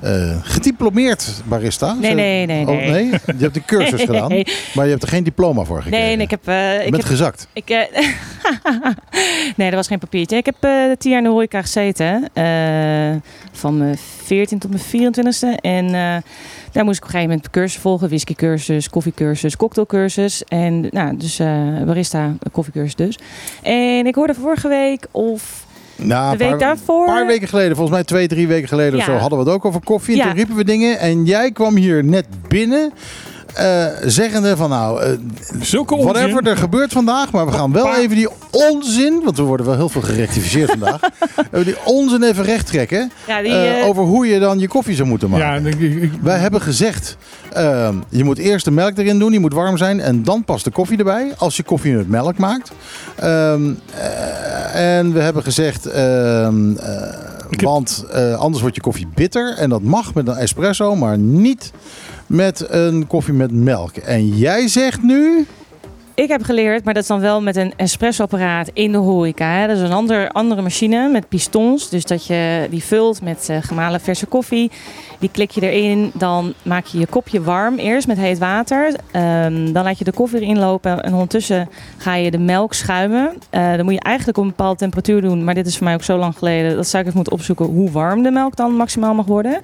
eh, 0.00 0.36
gediplomeerd 0.42 1.28
barista. 1.44 1.92
Nee, 1.94 2.14
nee, 2.14 2.46
nee, 2.46 2.60
Oh, 2.66 2.76
nee. 2.76 2.90
nee? 2.90 3.04
Je 3.10 3.34
hebt 3.38 3.54
de 3.54 3.64
cursus 3.64 4.02
gedaan. 4.10 4.28
Maar 4.74 4.84
je 4.84 4.90
hebt 4.90 5.02
er 5.02 5.08
geen 5.08 5.24
diploma 5.24 5.64
voor 5.64 5.82
gekregen. 5.82 6.06
Nee, 6.06 6.16
nee, 6.16 6.24
ik 6.24 6.30
heb... 6.30 6.48
eh, 6.48 6.72
Je 6.78 6.84
ik 6.84 6.90
bent 6.90 7.02
heb 7.02 7.12
gezakt. 7.12 7.48
Ik, 7.52 7.70
eh, 7.70 7.78
nee, 9.56 9.66
dat 9.68 9.74
was 9.74 9.86
geen 9.86 9.98
papiertje. 9.98 10.36
Ik 10.36 10.46
heb 10.46 10.56
eh 10.60 10.70
tien 10.98 11.10
jaar 11.10 11.20
in 11.20 11.24
de 11.26 11.30
horeca 11.32 11.62
gezeten. 11.62 12.28
eh, 12.32 13.16
van 13.52 13.78
mijn 13.78 13.98
14 14.24 14.58
tot 14.58 14.70
mijn 14.70 15.12
24ste. 15.14 15.60
En 15.60 15.94
eh, 15.94 16.16
daar 16.78 16.86
moest 16.86 16.98
ik 16.98 17.04
op 17.04 17.08
een 17.08 17.14
gegeven 17.14 17.36
moment 17.36 17.52
cursus 17.54 17.80
volgen. 17.80 18.08
Whiskycursus, 18.08 18.88
koffiecursus, 18.90 19.56
cocktailcursus. 19.56 20.44
En 20.44 20.86
nou, 20.90 21.16
dus 21.16 21.38
eh 21.38 21.82
barista, 21.86 22.34
koffiecursus 22.52 22.94
dus. 22.94 23.18
En 23.62 24.06
ik 24.06 24.14
hoorde 24.14 24.34
vorige 24.34 24.68
week 24.68 25.06
of 25.10 25.66
Nou, 25.96 26.26
de 26.26 26.32
een 26.32 26.38
week 26.38 26.58
paar, 26.58 26.58
daarvoor... 26.68 27.06
paar 27.06 27.26
weken 27.26 27.48
geleden, 27.48 27.76
volgens 27.76 27.96
mij 27.96 28.04
twee, 28.04 28.28
drie 28.28 28.46
weken 28.46 28.68
geleden 28.68 28.98
of 28.98 29.04
zo, 29.04 29.12
hadden 29.12 29.38
we 29.38 29.44
het 29.44 29.54
ook 29.54 29.64
over 29.64 29.80
koffie. 29.84 30.12
En 30.12 30.18
Ja. 30.18 30.24
toen 30.26 30.36
riepen 30.36 30.56
we 30.56 30.64
dingen. 30.64 30.98
En 30.98 31.24
jij 31.24 31.50
kwam 31.52 31.76
hier 31.76 32.04
net 32.04 32.26
binnen. 32.48 32.92
Eh, 33.58 33.86
zeggende 34.04 34.56
van 34.56 34.70
nou, 34.70 35.02
eh, 35.02 35.10
Zulke 35.60 35.94
onzin. 35.94 36.12
Whatever 36.12 36.46
er 36.46 36.56
gebeurt 36.56 36.92
vandaag, 36.92 37.30
maar 37.32 37.46
we 37.46 37.52
gaan 37.52 37.72
wel 37.72 37.94
even 37.96 38.16
die 38.16 38.28
onzin, 38.50 39.20
want 39.24 39.36
we 39.36 39.42
worden 39.42 39.66
wel 39.66 39.74
heel 39.74 39.88
veel 39.88 40.00
gerectificeerd 40.02 40.70
vandaag, 40.70 41.00
even 41.52 41.64
die 41.64 41.76
onzin 41.84 42.22
even 42.22 42.44
recht 42.44 42.66
trekken 42.66 43.10
Ja, 43.26 43.42
die, 43.42 43.52
eh, 43.52 43.80
eh, 43.80 43.86
over 43.88 44.02
hoe 44.02 44.26
je 44.26 44.38
dan 44.38 44.58
je 44.58 44.68
koffie 44.68 44.94
zou 44.94 45.08
moeten 45.08 45.30
maken. 45.30 45.46
Ja, 45.62 45.68
ik, 45.68 45.80
ik- 45.80 46.02
ik- 46.02 46.12
Wij 46.22 46.38
hebben 46.38 46.60
gezegd, 46.60 47.16
ehm, 47.52 47.94
je 48.08 48.24
moet 48.24 48.38
eerst 48.38 48.64
de 48.64 48.70
melk 48.70 48.98
erin 48.98 49.18
doen, 49.18 49.30
die 49.30 49.40
moet 49.40 49.52
warm 49.52 49.76
zijn 49.76 50.00
en 50.00 50.22
dan 50.22 50.44
pas 50.44 50.62
de 50.62 50.70
koffie 50.70 50.98
erbij, 50.98 51.32
als 51.38 51.56
je 51.56 51.62
koffie 51.62 51.94
met 51.94 52.08
melk 52.08 52.38
maakt. 52.38 52.70
Ehm, 53.16 53.70
eh, 53.94 54.96
en 54.98 55.12
we 55.12 55.20
hebben 55.20 55.42
gezegd, 55.42 55.86
ehm, 55.86 56.76
eh, 56.76 57.02
want 57.62 58.04
eh, 58.12 58.34
anders 58.34 58.60
wordt 58.60 58.76
je 58.76 58.82
koffie 58.82 59.08
bitter 59.14 59.54
en 59.56 59.68
dat 59.68 59.82
mag 59.82 60.14
met 60.14 60.28
een 60.28 60.36
espresso, 60.36 60.96
maar 60.96 61.18
niet 61.18 61.70
met 62.28 62.66
een 62.68 63.06
koffie 63.06 63.34
met 63.34 63.52
melk. 63.52 63.96
En 63.96 64.28
jij 64.28 64.68
zegt 64.68 65.02
nu... 65.02 65.46
Ik 66.14 66.28
heb 66.28 66.42
geleerd, 66.42 66.84
maar 66.84 66.94
dat 66.94 67.02
is 67.02 67.08
dan 67.08 67.20
wel 67.20 67.42
met 67.42 67.56
een 67.56 67.72
espressoapparaat 67.76 68.70
in 68.72 68.92
de 68.92 68.98
horeca. 68.98 69.50
Hè. 69.50 69.66
Dat 69.66 69.76
is 69.76 69.82
een 69.82 69.92
ander, 69.92 70.28
andere 70.28 70.62
machine 70.62 71.08
met 71.08 71.28
pistons. 71.28 71.88
Dus 71.90 72.04
dat 72.04 72.26
je 72.26 72.66
die 72.70 72.82
vult 72.82 73.22
met 73.22 73.48
eh, 73.48 73.56
gemalen 73.60 74.00
verse 74.00 74.26
koffie. 74.26 74.70
Die 75.18 75.30
klik 75.32 75.50
je 75.50 75.70
erin. 75.70 76.10
Dan 76.14 76.54
maak 76.62 76.84
je 76.84 76.98
je 76.98 77.06
kopje 77.06 77.42
warm 77.42 77.76
eerst 77.76 78.06
met 78.06 78.18
heet 78.18 78.38
water. 78.38 78.94
Ehm, 79.10 79.72
dan 79.72 79.84
laat 79.84 79.98
je 79.98 80.04
de 80.04 80.12
koffie 80.12 80.40
erin 80.40 80.58
lopen. 80.58 81.02
En 81.02 81.12
ondertussen 81.12 81.68
ga 81.96 82.14
je 82.14 82.30
de 82.30 82.38
melk 82.38 82.74
schuimen. 82.74 83.32
Eh, 83.50 83.76
dan 83.76 83.84
moet 83.84 83.94
je 83.94 84.00
eigenlijk 84.00 84.38
op 84.38 84.44
een 84.44 84.50
bepaalde 84.50 84.78
temperatuur 84.78 85.20
doen. 85.20 85.44
Maar 85.44 85.54
dit 85.54 85.66
is 85.66 85.76
voor 85.76 85.84
mij 85.84 85.94
ook 85.94 86.02
zo 86.02 86.18
lang 86.18 86.38
geleden. 86.38 86.76
Dat 86.76 86.86
zou 86.86 86.98
ik 87.02 87.08
even 87.08 87.16
moeten 87.16 87.38
opzoeken 87.38 87.66
hoe 87.66 87.90
warm 87.90 88.22
de 88.22 88.30
melk 88.30 88.56
dan 88.56 88.72
maximaal 88.72 89.14
mag 89.14 89.26
worden. 89.26 89.60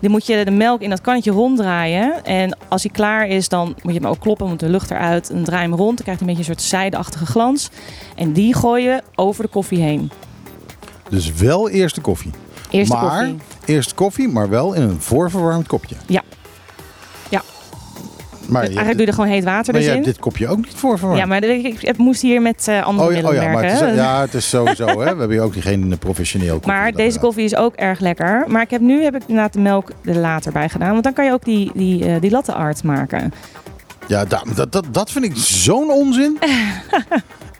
Dan 0.00 0.10
moet 0.10 0.26
je 0.26 0.44
de 0.44 0.50
melk 0.50 0.80
in 0.80 0.90
dat 0.90 1.00
kannetje 1.00 1.30
ronddraaien. 1.30 2.24
En 2.24 2.56
als 2.68 2.82
hij 2.82 2.92
klaar 2.92 3.28
is, 3.28 3.48
dan 3.48 3.66
moet 3.82 3.94
je 3.94 4.00
hem 4.00 4.08
ook 4.08 4.20
kloppen, 4.20 4.46
want 4.46 4.60
de 4.60 4.68
lucht 4.68 4.90
eruit. 4.90 5.28
Dan 5.28 5.44
draai 5.44 5.62
je 5.62 5.68
hem 5.68 5.78
rond, 5.78 5.96
dan 5.96 6.04
krijg 6.04 6.18
je 6.18 6.24
een 6.24 6.34
beetje 6.34 6.50
een 6.50 6.56
soort 6.56 6.68
zijdeachtige 6.68 7.26
glans. 7.26 7.70
En 8.14 8.32
die 8.32 8.54
gooi 8.54 8.84
je 8.84 9.02
over 9.14 9.44
de 9.44 9.50
koffie 9.50 9.80
heen. 9.80 10.10
Dus 11.10 11.32
wel 11.32 11.68
eerst 11.68 11.94
de 11.94 12.00
koffie. 12.00 12.30
Eerst 12.70 12.92
maar, 12.92 13.00
de 13.00 13.08
koffie. 13.08 13.36
Eerst 13.74 13.94
koffie, 13.94 14.28
maar 14.28 14.48
wel 14.48 14.72
in 14.72 14.82
een 14.82 15.00
voorverwarmd 15.00 15.66
kopje. 15.66 15.96
Ja. 16.06 16.22
Maar, 18.48 18.62
je, 18.62 18.68
eigenlijk 18.68 18.96
doe 18.96 19.06
je 19.06 19.12
er 19.12 19.18
gewoon 19.18 19.30
heet 19.30 19.44
water 19.44 19.72
maar 19.72 19.82
dus 19.82 19.90
in. 19.90 19.96
hebt 19.96 20.06
dit 20.06 20.18
kopje 20.18 20.48
ook 20.48 20.56
niet 20.56 20.74
voorverwarmd. 20.74 21.20
Ja, 21.20 21.26
maar 21.26 21.44
ik, 21.44 21.96
moest 21.96 22.22
hier 22.22 22.42
met 22.42 22.68
eh, 22.68 22.82
andere 22.82 23.08
oh, 23.08 23.14
ja, 23.14 23.28
oh 23.28 23.34
ja, 23.34 23.52
maar 23.52 23.64
het 23.64 23.80
is, 23.80 23.94
ja, 23.94 24.20
het 24.20 24.34
is 24.34 24.48
sowieso. 24.48 24.86
hè. 24.86 24.94
We 24.96 25.04
hebben 25.04 25.30
hier 25.30 25.42
ook 25.42 25.54
geen 25.58 25.96
professioneel 25.98 26.54
koffie. 26.54 26.72
Maar 26.72 26.92
deze 26.92 27.18
koffie 27.18 27.44
is 27.44 27.56
ook 27.56 27.74
erg 27.74 28.00
lekker. 28.00 28.44
Maar 28.46 28.62
ik 28.62 28.70
heb 28.70 28.80
nu 28.80 29.02
heb 29.02 29.14
ik 29.14 29.22
inderdaad 29.26 29.52
de 29.52 29.60
melk 29.60 29.90
er 30.04 30.16
later 30.16 30.52
bij 30.52 30.68
gedaan. 30.68 30.92
Want 30.92 31.04
dan 31.04 31.12
kan 31.12 31.24
je 31.24 31.32
ook 31.32 31.44
die, 31.44 31.70
die, 31.74 32.04
eh, 32.04 32.20
die 32.20 32.30
latte 32.30 32.52
art 32.52 32.82
maken. 32.82 33.32
Ja, 34.06 34.24
da- 34.24 34.44
dat, 34.54 34.72
dat, 34.72 34.84
dat 34.90 35.10
vind 35.10 35.24
ik 35.24 35.32
zo'n 35.36 35.90
onzin. 35.90 36.38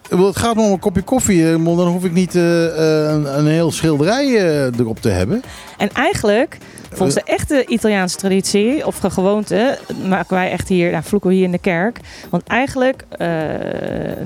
Het 0.08 0.36
gaat 0.36 0.54
me 0.54 0.62
om 0.62 0.72
een 0.72 0.78
kopje 0.78 1.02
koffie. 1.02 1.62
Dan 1.62 1.86
hoef 1.86 2.04
ik 2.04 2.12
niet 2.12 2.34
eh, 2.34 2.66
eh, 2.66 3.12
een, 3.12 3.38
een 3.38 3.46
heel 3.46 3.70
schilderij 3.70 4.26
eh, 4.26 4.78
erop 4.78 5.00
te 5.00 5.08
hebben. 5.08 5.42
En 5.78 5.90
eigenlijk, 5.92 6.58
volgens 6.92 7.14
de 7.14 7.22
echte 7.24 7.66
Italiaanse 7.66 8.16
traditie 8.16 8.86
of 8.86 8.98
ge- 8.98 9.10
gewoonte, 9.10 9.78
maken 10.08 10.34
wij 10.36 10.50
echt 10.50 10.68
hier, 10.68 10.90
nou, 10.90 11.02
vloeken 11.04 11.30
we 11.30 11.36
hier 11.36 11.44
in 11.44 11.50
de 11.52 11.58
kerk. 11.58 12.00
Want 12.30 12.42
eigenlijk, 12.46 13.04
eh, 13.10 13.28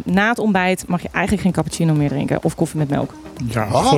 na 0.04 0.28
het 0.28 0.38
ontbijt 0.38 0.84
mag 0.88 1.02
je 1.02 1.08
eigenlijk 1.12 1.42
geen 1.42 1.52
cappuccino 1.52 1.94
meer 1.94 2.08
drinken 2.08 2.38
of 2.42 2.54
koffie 2.54 2.78
met 2.78 2.88
melk. 2.90 3.14
ja, 3.48 3.68
Wat? 3.68 3.90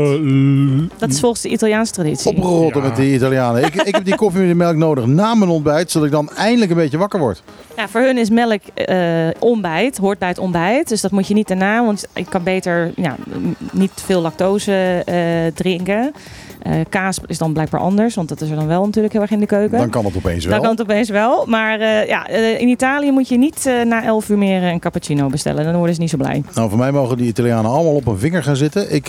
Dat 0.98 1.10
is 1.10 1.20
volgens 1.20 1.40
de 1.42 1.48
Italiaanse 1.48 1.92
traditie. 1.92 2.40
Ja. 2.42 2.80
met 2.80 2.96
die 2.96 3.14
Italianen. 3.14 3.64
Ik, 3.64 3.74
ik 3.74 3.94
heb 3.94 4.04
die 4.04 4.16
koffie 4.16 4.40
met 4.40 4.48
de 4.48 4.54
melk 4.54 4.76
nodig 4.76 5.06
na 5.06 5.34
mijn 5.34 5.50
ontbijt, 5.50 5.90
zodat 5.90 6.06
ik 6.08 6.12
dan 6.14 6.30
eindelijk 6.36 6.70
een 6.70 6.76
beetje 6.76 6.98
wakker 6.98 7.20
word. 7.20 7.42
Ja, 7.76 7.88
voor 7.88 8.00
hun 8.00 8.18
is 8.18 8.30
melk 8.30 8.60
eh, 8.74 9.28
ontbijt, 9.38 9.96
hoort 9.96 10.18
bij 10.18 10.28
het 10.28 10.38
ontbijt. 10.38 10.88
Dus 10.88 11.00
dat 11.00 11.10
moet 11.10 11.26
je 11.28 11.34
niet 11.34 11.48
daarna, 11.48 11.84
want 11.84 12.06
je 12.14 12.24
kan 12.24 12.42
beter 12.42 12.92
ja, 12.96 13.16
niet 13.72 13.90
veel 13.94 14.20
lactose 14.20 15.02
eh, 15.04 15.16
drinken. 15.54 16.12
Eh, 16.64 16.72
kaas 16.88 17.18
is 17.26 17.38
dan 17.38 17.52
blijkbaar 17.52 17.80
anders, 17.80 18.14
want 18.14 18.28
dat 18.28 18.40
is 18.40 18.50
er 18.50 18.56
dan 18.56 18.66
wel 18.66 18.84
natuurlijk 18.84 19.12
heel 19.12 19.22
erg 19.22 19.30
in 19.30 19.40
de 19.40 19.46
keuken. 19.46 19.78
Dan 19.78 19.90
kan 19.90 20.04
het 20.04 20.16
opeens 20.16 20.44
wel. 20.44 20.52
Dan 20.54 20.62
kan 20.62 20.70
het 20.70 20.80
opeens 20.80 21.08
wel. 21.08 21.44
Maar 21.46 21.80
eh, 21.80 22.06
ja, 22.08 22.26
eh, 22.28 22.60
in 22.60 22.68
Italië 22.68 23.10
moet 23.10 23.28
je 23.28 23.38
niet 23.38 23.66
eh, 23.66 23.82
na 23.82 24.04
11 24.04 24.28
uur 24.28 24.38
meer 24.38 24.62
een 24.62 24.78
cappuccino 24.80 25.28
bestellen. 25.28 25.64
Dan 25.64 25.76
worden 25.76 25.94
ze 25.94 26.00
niet 26.00 26.10
zo 26.10 26.16
blij. 26.16 26.42
Nou, 26.54 26.68
voor 26.68 26.78
mij 26.78 26.92
mogen 26.92 27.16
die 27.16 27.26
Italianen 27.26 27.70
allemaal 27.70 27.94
op 27.94 28.06
een 28.06 28.18
vinger 28.18 28.42
gaan 28.42 28.56
zitten. 28.56 28.94
Ik, 28.94 29.08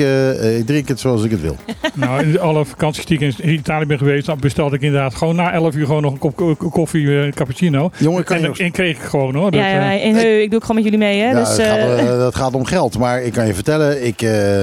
ik 0.58 0.66
drink 0.66 0.88
het 0.88 1.00
zoals 1.00 1.24
ik 1.24 1.32
het 1.32 1.42
wil. 1.42 1.56
nou, 1.94 2.24
in 2.26 2.40
alle 2.40 2.66
vakanties 2.66 3.06
die 3.06 3.20
ik 3.20 3.38
in 3.38 3.50
Italië 3.54 3.86
ben 3.86 3.98
geweest, 3.98 4.26
dan 4.26 4.38
bestelde 4.40 4.76
ik 4.76 4.82
inderdaad 4.82 5.16
gewoon 5.16 5.36
na 5.36 5.52
11 5.52 5.76
uur 5.76 5.86
gewoon 5.86 6.02
nog 6.02 6.12
een 6.12 6.20
kop 6.20 6.36
ko- 6.36 6.56
ko- 6.56 6.70
koffie, 6.70 7.22
eh, 7.22 7.32
cappuccino. 7.32 7.90
Jongen, 7.98 8.20
ik 8.20 8.26
kan 8.26 8.36
En, 8.36 8.42
je 8.42 8.48
nog 8.48 8.58
en 8.58 8.72
kreeg 8.72 8.96
ik 8.98 9.04
gewoon 9.04 9.36
hoor. 9.36 9.52
Dat, 9.52 9.60
ja, 9.60 9.68
ja, 9.68 9.94
eh, 9.94 10.06
en 10.06 10.16
heu, 10.16 10.42
ik 10.42 10.50
doe 10.50 10.60
het 10.60 10.68
gewoon 10.68 10.84
met 10.84 10.84
jullie 10.84 11.00
mee. 11.08 11.20
Hè? 11.22 11.30
Ja, 11.30 11.40
dus, 11.40 11.58
het 11.58 11.68
gaat, 11.68 12.08
dat 12.20 12.36
gaat 12.36 12.54
om 12.54 12.66
geld. 12.66 12.98
Maar 12.98 13.22
ik 13.22 13.34
kan 13.34 13.48
je 13.48 13.54
vertellen, 13.54 14.06
ik 14.06 14.22
eh, 14.22 14.62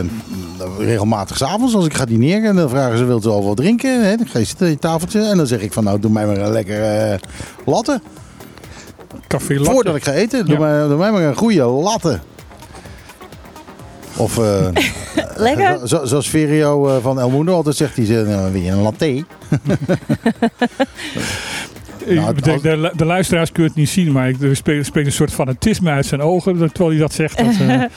regelmatig 0.79 1.37
s'avonds 1.37 1.75
als 1.75 1.87
ik 1.87 1.95
ga 1.95 2.05
dineren, 2.05 2.57
dan 2.57 2.69
vragen 2.83 2.99
ze 2.99 3.05
wilt 3.05 3.25
u 3.27 3.29
al 3.29 3.45
wat 3.45 3.57
drinken? 3.57 4.05
Hè? 4.05 4.17
Dan 4.17 4.27
ga 4.27 4.39
je 4.39 4.45
zitten 4.45 4.67
aan 4.67 4.73
je 4.73 4.79
tafeltje 4.79 5.23
en 5.23 5.37
dan 5.37 5.47
zeg 5.47 5.61
ik 5.61 5.73
van 5.73 5.85
nou 5.85 5.99
doe 6.01 6.11
mij 6.11 6.27
maar 6.27 6.37
een 6.37 6.53
lekker 6.53 6.83
eh, 7.13 7.19
latte. 7.67 8.01
café 9.29 9.55
latte. 9.55 9.71
Voordat 9.71 9.97
ik 9.97 10.05
ga 10.05 10.13
eten, 10.13 10.45
doe, 10.47 10.55
Ja. 10.55 10.61
mij, 10.61 10.87
doe 10.89 10.97
mij 10.97 11.11
maar 11.13 11.23
een 11.23 11.37
goede 11.37 11.63
latte. 11.65 12.19
Of 14.17 14.39
eh, 14.39 14.69
lekker. 15.37 15.79
zo- 15.79 15.87
zo, 15.87 16.05
zoals 16.05 16.29
Verio 16.29 16.89
eh, 16.89 16.97
van 17.03 17.21
El 17.21 17.31
Mundo 17.31 17.55
altijd 17.55 17.77
zegt, 17.77 17.95
die 17.97 18.07
zegt, 18.07 18.27
nou, 18.27 18.53
wil 18.53 18.61
je 18.63 18.71
een 18.71 18.83
latte? 18.83 19.07
Ik 22.05 22.15
Nou, 22.17 22.35
denk, 22.41 22.63
de, 22.63 22.93
de 22.97 23.05
luisteraars 23.05 23.53
kunnen 23.53 23.71
het 23.71 23.81
niet 23.81 23.89
zien, 23.89 24.13
maar 24.13 24.29
ik 24.29 24.43
er 24.43 24.57
spreekt 24.57 24.87
spreekt 24.87 25.07
een 25.07 25.13
soort 25.13 25.33
fanatisme 25.33 25.91
uit 25.91 26.07
zijn 26.07 26.21
ogen 26.23 26.59
terwijl 26.59 26.91
hij 26.91 26.99
dat 26.99 27.13
zegt. 27.13 27.37
Dat, 27.39 27.47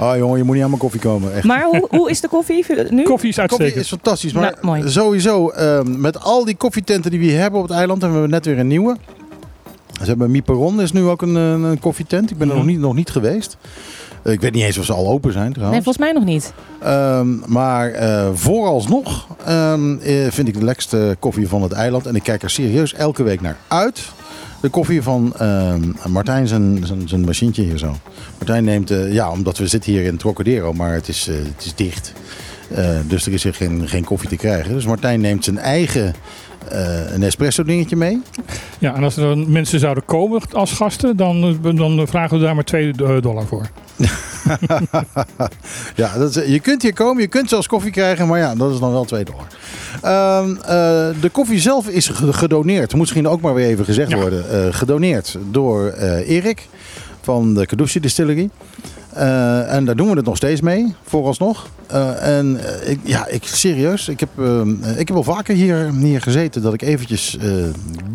Oh 0.00 0.16
jongen, 0.16 0.38
je 0.38 0.44
moet 0.44 0.54
niet 0.54 0.62
aan 0.64 0.68
mijn 0.70 0.80
koffie 0.82 1.00
komen. 1.00 1.34
Echt. 1.34 1.44
Maar 1.44 1.62
hoe, 1.64 1.86
hoe 1.90 2.10
is 2.10 2.20
de 2.20 2.28
koffie 2.28 2.64
nu? 2.90 3.02
koffie 3.02 3.28
is 3.28 3.36
Koffie 3.36 3.40
uitstekend. 3.40 3.76
is 3.76 3.88
fantastisch, 3.88 4.32
maar 4.32 4.42
Nou, 4.42 4.54
mooi. 4.66 4.90
sowieso 4.90 5.48
ehm, 5.48 6.00
met 6.00 6.20
al 6.20 6.44
die 6.44 6.56
koffietenten 6.56 7.10
die 7.10 7.20
we 7.20 7.26
hier 7.26 7.40
hebben 7.40 7.60
op 7.60 7.68
het 7.68 7.76
eiland, 7.76 8.02
hebben 8.02 8.22
we 8.22 8.28
net 8.28 8.44
weer 8.46 8.58
een 8.58 8.66
nieuwe. 8.66 8.96
Ze 10.00 10.04
hebben 10.04 10.30
Miperon 10.30 10.80
is 10.80 10.92
nu 10.92 11.02
ook 11.04 11.22
een, 11.22 11.34
een, 11.34 11.62
een 11.62 11.78
koffietent. 11.78 12.30
Ik 12.30 12.38
ben 12.38 12.48
er 12.50 12.56
nog, 12.56 12.64
niet, 12.64 12.78
nog 12.78 12.94
niet 12.94 13.10
geweest. 13.10 13.56
Eh, 14.22 14.32
Ik 14.32 14.40
weet 14.40 14.52
niet 14.54 14.64
eens 14.64 14.78
of 14.78 14.84
ze 14.84 14.92
al 14.92 15.08
open 15.08 15.32
zijn 15.32 15.44
Nee, 15.44 15.52
trouwens. 15.54 15.84
volgens 15.84 16.04
mij 16.04 16.14
nog 16.14 16.24
niet. 16.24 16.52
Ehm, 16.82 17.28
maar 17.46 17.90
eh, 17.90 18.28
vooralsnog 18.34 19.26
ehm, 19.44 19.96
eh, 19.98 20.26
vind 20.30 20.48
ik 20.48 20.54
de 20.54 20.64
lekkerste 20.64 21.16
koffie 21.18 21.48
van 21.48 21.62
het 21.62 21.72
eiland. 21.72 22.06
En 22.06 22.14
ik 22.16 22.22
kijk 22.22 22.42
er 22.42 22.50
serieus 22.50 22.94
elke 22.94 23.22
week 23.22 23.40
naar 23.40 23.56
uit. 23.68 24.00
De 24.60 24.68
koffie 24.68 25.02
van 25.02 25.34
ehm, 25.36 25.80
Martijn, 26.08 26.46
zijn, 26.48 26.86
zijn, 27.04 27.24
machientje 27.24 27.62
hier 27.62 27.78
zo. 27.78 27.96
Martijn 28.38 28.64
neemt, 28.64 28.90
eh, 28.90 29.12
ja, 29.12 29.30
omdat 29.30 29.58
we 29.58 29.66
zitten 29.66 29.92
hier 29.92 30.04
in 30.04 30.16
Trocadero, 30.16 30.72
maar 30.72 30.92
het 30.92 31.08
is, 31.08 31.28
eh, 31.28 31.34
het 31.34 31.64
is 31.64 31.74
dicht. 31.74 32.12
Eh, 32.74 32.96
dus 33.06 33.26
er 33.26 33.32
is 33.32 33.42
hier 33.42 33.54
geen, 33.54 33.88
geen 33.88 34.04
koffie 34.04 34.28
te 34.28 34.36
krijgen. 34.36 34.72
Dus 34.72 34.86
Martijn 34.86 35.20
neemt 35.20 35.44
zijn 35.44 35.58
eigen 35.58 36.14
eh, 36.70 37.12
een 37.14 37.22
espresso 37.22 37.62
dingetje 37.62 37.96
mee. 37.96 38.20
Ja, 38.78 38.94
en 38.94 39.02
als 39.04 39.16
er 39.16 39.22
dan 39.22 39.52
mensen 39.52 39.78
zouden 39.80 40.04
komen 40.04 40.40
als 40.52 40.72
gasten, 40.72 41.16
dan, 41.16 41.58
eh, 41.64 41.76
dan 41.76 42.06
vragen 42.08 42.38
we 42.38 42.44
daar 42.44 42.54
maar 42.54 42.64
2 42.64 42.92
dollar 43.20 43.46
voor. 43.46 43.66
Ja, 45.94 46.18
dat 46.18 46.36
is- 46.36 46.46
je 46.52 46.60
kunt 46.60 46.82
hier 46.82 46.92
komen, 46.92 47.22
je 47.22 47.28
kunt 47.28 47.48
zelfs 47.48 47.66
koffie 47.66 47.90
krijgen, 47.90 48.26
maar 48.26 48.38
ja, 48.38 48.54
dat 48.54 48.72
is 48.72 48.78
dan 48.78 48.92
wel 48.92 49.04
2 49.04 49.24
dollar. 49.24 49.46
Ehm, 50.02 50.50
eh, 50.56 51.20
de 51.20 51.28
koffie 51.32 51.60
zelf 51.60 51.88
is 51.88 52.08
ge- 52.08 52.32
gedoneerd, 52.32 52.90
moet 52.90 53.00
misschien 53.00 53.28
ook 53.28 53.40
maar 53.40 53.54
weer 53.54 53.66
even 53.66 53.84
gezegd 53.84 54.10
Ja. 54.10 54.16
worden. 54.18 54.50
Eh, 54.50 54.74
gedoneerd 54.74 55.36
door 55.50 55.86
eh, 55.88 56.28
Erik 56.28 56.68
van 57.22 57.54
de 57.54 57.66
Kadushi 57.66 58.00
Distillery. 58.00 58.48
Eh, 59.12 59.74
en 59.74 59.84
daar 59.84 59.96
doen 59.96 60.10
we 60.10 60.16
het 60.16 60.24
nog 60.24 60.36
steeds 60.36 60.60
mee, 60.60 60.94
vooralsnog. 61.02 61.68
Eh, 61.86 62.38
en 62.38 62.60
eh, 62.64 62.90
ik, 62.90 63.00
ja, 63.02 63.26
ik, 63.26 63.44
serieus, 63.44 64.08
ik 64.08 64.20
heb, 64.20 64.28
ik 64.96 65.08
heb 65.08 65.08
wel 65.08 65.22
vaker 65.22 65.54
hier, 65.54 65.92
hier 65.92 66.22
gezeten 66.22 66.62
dat 66.62 66.74
ik 66.74 66.82
eventjes 66.82 67.38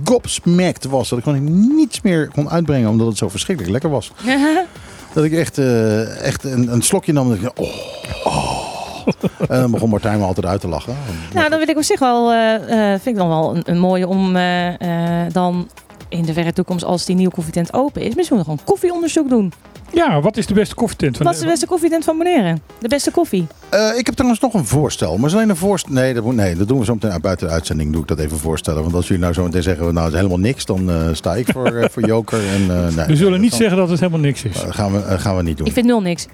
gobsmacked 0.04 0.86
was. 0.86 1.10
Dat 1.10 1.18
ik 1.18 1.24
gewoon 1.24 1.76
niets 1.76 2.02
meer 2.02 2.28
kon 2.28 2.50
uitbrengen 2.50 2.90
omdat 2.90 3.08
het 3.08 3.18
zo 3.18 3.30
verschrikkelijk 3.30 3.74
lekker 3.74 3.90
was. 3.90 4.12
Dat 5.14 5.24
ik 5.24 5.34
echt, 5.34 5.58
echt 6.22 6.44
een, 6.44 6.74
een 6.74 6.82
slokje 6.82 7.14
nam 7.14 7.32
en 7.32 7.40
dacht, 7.42 7.60
oh, 7.60 7.68
oh. 8.24 8.68
En 9.50 9.60
dan 9.60 9.72
begon 9.72 9.90
Martijn 9.90 10.20
me 10.20 10.26
altijd 10.26 10.46
uit 10.46 10.62
te 10.62 10.68
lachen. 10.68 10.96
Nou, 11.34 11.50
dan 11.50 11.60
wil 11.60 11.68
ik 11.68 11.78
op 11.78 11.84
zich 11.84 12.00
wel, 12.00 12.30
vind 12.92 13.06
ik 13.06 13.16
dan 13.16 13.28
wel 13.28 13.56
een, 13.56 13.62
een 13.66 13.80
mooie 13.80 14.08
om 14.08 14.34
dan 15.32 15.68
in 16.14 16.24
de 16.26 16.34
verre 16.34 16.54
toekomst, 16.54 16.84
als 16.84 17.06
die 17.06 17.16
nieuwe 17.16 17.34
koffietent 17.34 17.74
open 17.74 18.02
is, 18.02 18.16
misschien 18.16 18.38
nog 18.38 18.48
een 18.48 18.60
koffieonderzoek 18.64 19.30
doen. 19.30 19.54
Ja, 19.94 20.22
wat 20.22 20.38
is 20.38 20.46
de 20.46 20.54
beste 20.54 20.76
koffietent? 20.76 21.18
van 21.18 21.26
Wat 21.26 21.36
is 21.36 21.42
de 21.42 21.46
beste 21.48 21.66
koffietent 21.66 22.04
van 22.04 22.18
Bonaire? 22.18 22.58
De 22.80 22.88
beste 22.88 23.12
koffie? 23.12 23.48
Eh, 23.70 23.98
ik 23.98 24.06
heb 24.06 24.16
trouwens 24.16 24.42
nog 24.42 24.54
een 24.54 24.66
voorstel. 24.66 25.18
Maar 25.18 25.30
is 25.30 25.36
alleen 25.36 25.50
een 25.50 25.56
voorstel. 25.56 25.94
Nee, 25.94 26.14
dat, 26.14 26.24
moet, 26.24 26.36
nee, 26.36 26.56
dat 26.56 26.68
doen 26.68 26.80
we 26.80 26.86
zo 26.86 26.94
meteen 26.94 27.12
uit- 27.12 27.22
buiten 27.22 27.48
de 27.48 27.54
uitzending. 27.54 27.92
Doe 27.92 28.02
ik 28.02 28.08
dat 28.08 28.20
even 28.20 28.38
voorstellen. 28.38 28.82
Want 28.82 28.94
als 28.96 29.08
jullie 29.08 29.22
nou 29.22 29.34
zo 29.34 29.44
meteen 29.44 29.64
zeggen, 29.64 29.86
nou, 29.86 29.98
het 29.98 30.08
is 30.08 30.16
helemaal 30.16 30.40
niks. 30.40 30.66
Dan 30.66 30.90
eh, 30.90 31.08
sta 31.12 31.36
ik 31.36 31.48
voor, 31.52 31.66
eh, 31.66 31.90
voor 31.90 32.06
Joker. 32.06 32.40
En, 32.40 32.62
eh, 32.88 32.96
nee, 32.96 33.06
We 33.14 33.16
zullen 33.16 33.42
niet 33.42 33.54
zeggen 33.54 33.78
dat 33.78 33.90
het 33.90 34.00
helemaal 34.00 34.22
niks 34.22 34.44
is. 34.44 34.62
Dat 34.62 34.76
gaan 34.76 34.92
we, 34.94 35.20
gaan 35.20 35.36
we 35.38 35.44
niet 35.44 35.58
doen. 35.58 35.68
Ik 35.68 35.74
vind 35.74 35.86
nul 35.86 36.02
niks. 36.02 36.26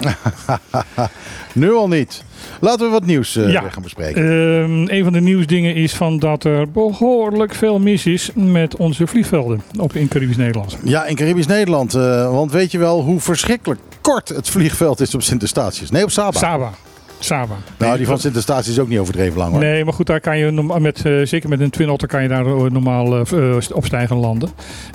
Nu 1.52 1.72
al 1.72 1.88
niet. 1.88 2.24
Laten 2.60 2.86
we 2.86 2.92
wat 2.92 3.04
nieuws 3.06 3.36
eh, 3.36 3.50
Ja. 3.52 3.68
gaan 3.68 3.82
bespreken. 3.82 4.22
Ehm, 4.22 4.96
een 4.96 5.04
van 5.04 5.12
de 5.12 5.20
nieuwsdingen 5.20 5.74
is 5.74 5.94
van 5.94 6.18
dat 6.18 6.44
er 6.44 6.70
behoorlijk 6.70 7.54
veel 7.54 7.78
mis 7.78 8.06
is 8.06 8.30
met 8.34 8.76
onze 8.76 9.06
vliegvelden 9.06 9.62
op 9.80 9.92
in 9.94 10.08
Caribisch 10.08 10.36
Nederland. 10.36 10.76
Ja, 10.84 11.04
in 11.04 11.16
Caribisch 11.16 11.46
Nederland. 11.46 11.94
eh, 11.94 12.30
want 12.30 12.52
weet 12.52 12.70
je 12.70 12.78
wel 12.78 13.02
hoe 13.02 13.20
verschrikkelijk 13.20 13.80
kort 14.00 14.28
het 14.28 14.48
vliegveld 14.48 15.00
is 15.00 15.14
op 15.14 15.22
Sint-Eustatius? 15.22 15.90
Nee, 15.90 16.02
op 16.02 16.10
Saba. 16.10 16.38
Saba. 16.38 16.70
Saba. 17.18 17.54
Nou, 17.78 17.96
die 17.96 18.06
van 18.06 18.18
Sint-Eustatius 18.18 18.68
is 18.76 18.78
ook 18.78 18.88
niet 18.88 18.98
overdreven 18.98 19.38
lang 19.38 19.50
hoor. 19.50 19.60
Nee, 19.60 19.84
maar 19.84 19.92
goed, 19.92 20.06
daar 20.06 20.20
kan 20.20 20.38
je 20.38 20.52
met, 20.80 21.04
eh, 21.04 21.12
zeker 21.24 21.48
met 21.48 21.60
een 21.60 21.70
Twin 21.70 21.90
Otter 21.90 22.08
kan 22.08 22.22
je 22.22 22.28
daar 22.28 22.46
eh, 22.46 22.62
normaal 22.62 23.16
eh, 23.26 23.56
opstijgen 23.72 24.16
landen. 24.16 24.48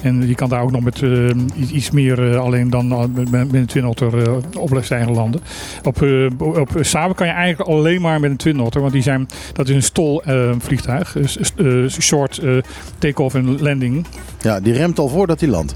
En 0.03 0.27
je 0.27 0.35
kan 0.35 0.49
daar 0.49 0.61
ook 0.61 0.71
nog 0.71 0.81
met 0.83 1.01
iets 1.71 1.91
meer 1.91 2.37
alleen 2.37 2.69
dan 2.69 2.87
met, 3.13 3.31
met 3.31 3.53
een 3.53 3.65
Twin 3.65 3.85
Otter 3.85 4.13
opstijgen 4.57 5.13
landen. 5.13 5.41
Op, 5.83 6.01
op 6.39 6.69
Saba 6.81 7.13
kan 7.13 7.27
je 7.27 7.33
eigenlijk 7.33 7.69
alleen 7.69 8.01
maar 8.01 8.19
met 8.19 8.31
een 8.31 8.37
Twin 8.37 8.59
Otter, 8.61 8.81
want 8.81 8.93
die 8.93 9.01
zijn, 9.01 9.27
dat 9.53 9.69
is 9.69 9.75
een 9.75 9.83
stol 9.83 10.23
vliegtuig. 10.59 11.15
s- 11.25 11.37
s- 11.41 11.53
eh, 11.57 11.87
short 11.87 12.41
take-off 12.97 13.35
en 13.35 13.61
landing. 13.61 14.05
Ja, 14.41 14.59
die 14.59 14.73
remt 14.73 14.99
al 14.99 15.07
voordat 15.07 15.39
hij 15.39 15.49
landt. 15.49 15.75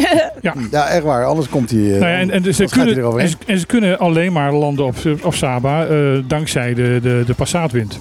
Ja. 0.40 0.54
Ja, 0.70 0.88
echt 0.88 1.02
waar. 1.02 1.24
Anders 1.24 1.48
komt 1.48 1.70
hij... 1.70 1.80
eh, 1.80 2.00
Nou 2.00 2.12
ja, 2.12 2.18
en, 2.18 2.30
en, 2.30 2.42
dus 2.42 2.56
ze 2.56 2.64
kunnen, 2.64 3.18
en, 3.20 3.28
ze, 3.28 3.36
en 3.46 3.58
ze 3.58 3.66
kunnen 3.66 3.98
alleen 3.98 4.32
maar 4.32 4.52
landen 4.52 4.84
op, 4.84 4.94
op 5.22 5.34
Saba 5.34 5.86
eh, 5.86 5.96
dankzij 6.26 6.74
de, 6.74 6.98
de, 7.02 7.22
de 7.26 7.34
passaatwind. 7.34 7.98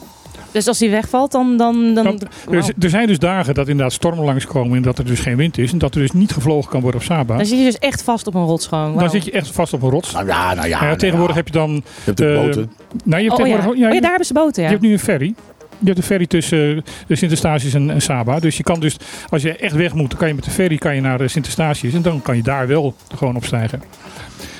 Dus 0.51 0.67
als 0.67 0.77
die 0.77 0.89
wegvalt, 0.89 1.31
dan... 1.31 1.57
dan, 1.57 1.93
dan 1.93 2.19
Er, 2.51 2.73
er 2.79 2.89
zijn 2.89 3.07
dus 3.07 3.19
dagen 3.19 3.53
dat 3.53 3.67
inderdaad 3.67 3.93
stormen 3.93 4.25
langskomen 4.25 4.75
en 4.77 4.81
dat 4.81 4.97
er 4.97 5.05
dus 5.05 5.19
geen 5.19 5.37
wind 5.37 5.57
is. 5.57 5.71
En 5.71 5.77
dat 5.77 5.95
er 5.95 6.01
dus 6.01 6.11
niet 6.11 6.31
gevlogen 6.31 6.69
kan 6.69 6.81
worden 6.81 6.99
op 6.99 7.05
Saba. 7.05 7.37
dan 7.37 7.45
zit 7.45 7.57
je 7.57 7.63
dus 7.63 7.77
echt 7.77 8.01
vast 8.01 8.27
op 8.27 8.33
een 8.35 8.45
rots 8.45 8.67
gewoon. 8.67 8.97
Dan 8.97 9.09
zit 9.09 9.25
je 9.25 9.31
echt 9.31 9.51
vast 9.51 9.73
op 9.73 9.81
een 9.81 9.89
rots. 9.89 10.11
Nou 10.11 10.27
ja, 10.27 10.53
nou 10.53 10.67
ja. 10.67 10.77
Ja, 10.79 10.83
nou 10.85 10.97
tegenwoordig 10.97 11.35
ja. 11.35 11.41
heb 11.41 11.47
je 11.53 11.59
dan... 11.59 11.71
Je 11.71 11.81
hebt 12.03 12.19
eh, 12.21 12.33
boten. 12.33 12.71
Nou, 13.03 13.21
je 13.21 13.29
hebt 13.29 13.41
Oh 13.41 13.47
ja. 13.47 13.53
tegenwoordig... 13.53 13.69
oh 13.69 13.77
ja, 13.77 13.87
ja, 13.87 13.93
je, 13.93 13.99
daar 14.01 14.09
hebben 14.09 14.27
ze 14.27 14.33
boten, 14.33 14.63
je 14.63 14.69
hebt 14.69 14.81
nu 14.81 14.91
een 14.91 14.99
ferry. 14.99 15.33
Je 15.79 15.85
hebt 15.85 15.97
een 15.97 16.03
ferry 16.03 16.27
tussen 16.27 16.75
uh, 16.75 17.17
Sint-Eustatius 17.17 17.73
en, 17.73 18.01
Saba. 18.01 18.39
Dus 18.39 18.57
je 18.57 18.63
kan 18.63 18.79
dus, 18.79 18.97
als 19.29 19.41
je 19.41 19.55
echt 19.55 19.75
weg 19.75 19.93
moet, 19.93 20.09
dan 20.09 20.19
kan 20.19 20.27
je 20.27 20.33
met 20.33 20.43
de 20.43 20.51
ferry 20.51 20.77
kan 20.77 20.95
je 20.95 21.01
naar 21.01 21.21
uh, 21.21 21.27
Sint-Eustatius. 21.27 21.93
En 21.93 22.01
dan 22.01 22.21
kan 22.21 22.35
je 22.35 22.43
daar 22.43 22.67
wel 22.67 22.95
gewoon 23.15 23.35
opstijgen. 23.35 23.83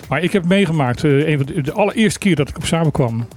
Maar 0.10 0.24
ik 0.24 0.34
heb 0.34 0.46
meegemaakt, 0.46 1.04
een 1.04 1.38
van 1.38 1.46
de, 1.46 1.62
de 1.62 1.72
allereerste 1.72 2.20
keer 2.20 2.36
dat 2.36 2.50
ik 2.50 2.58
op 2.58 2.66
Saba 2.66 2.90
kwam. 2.90 3.28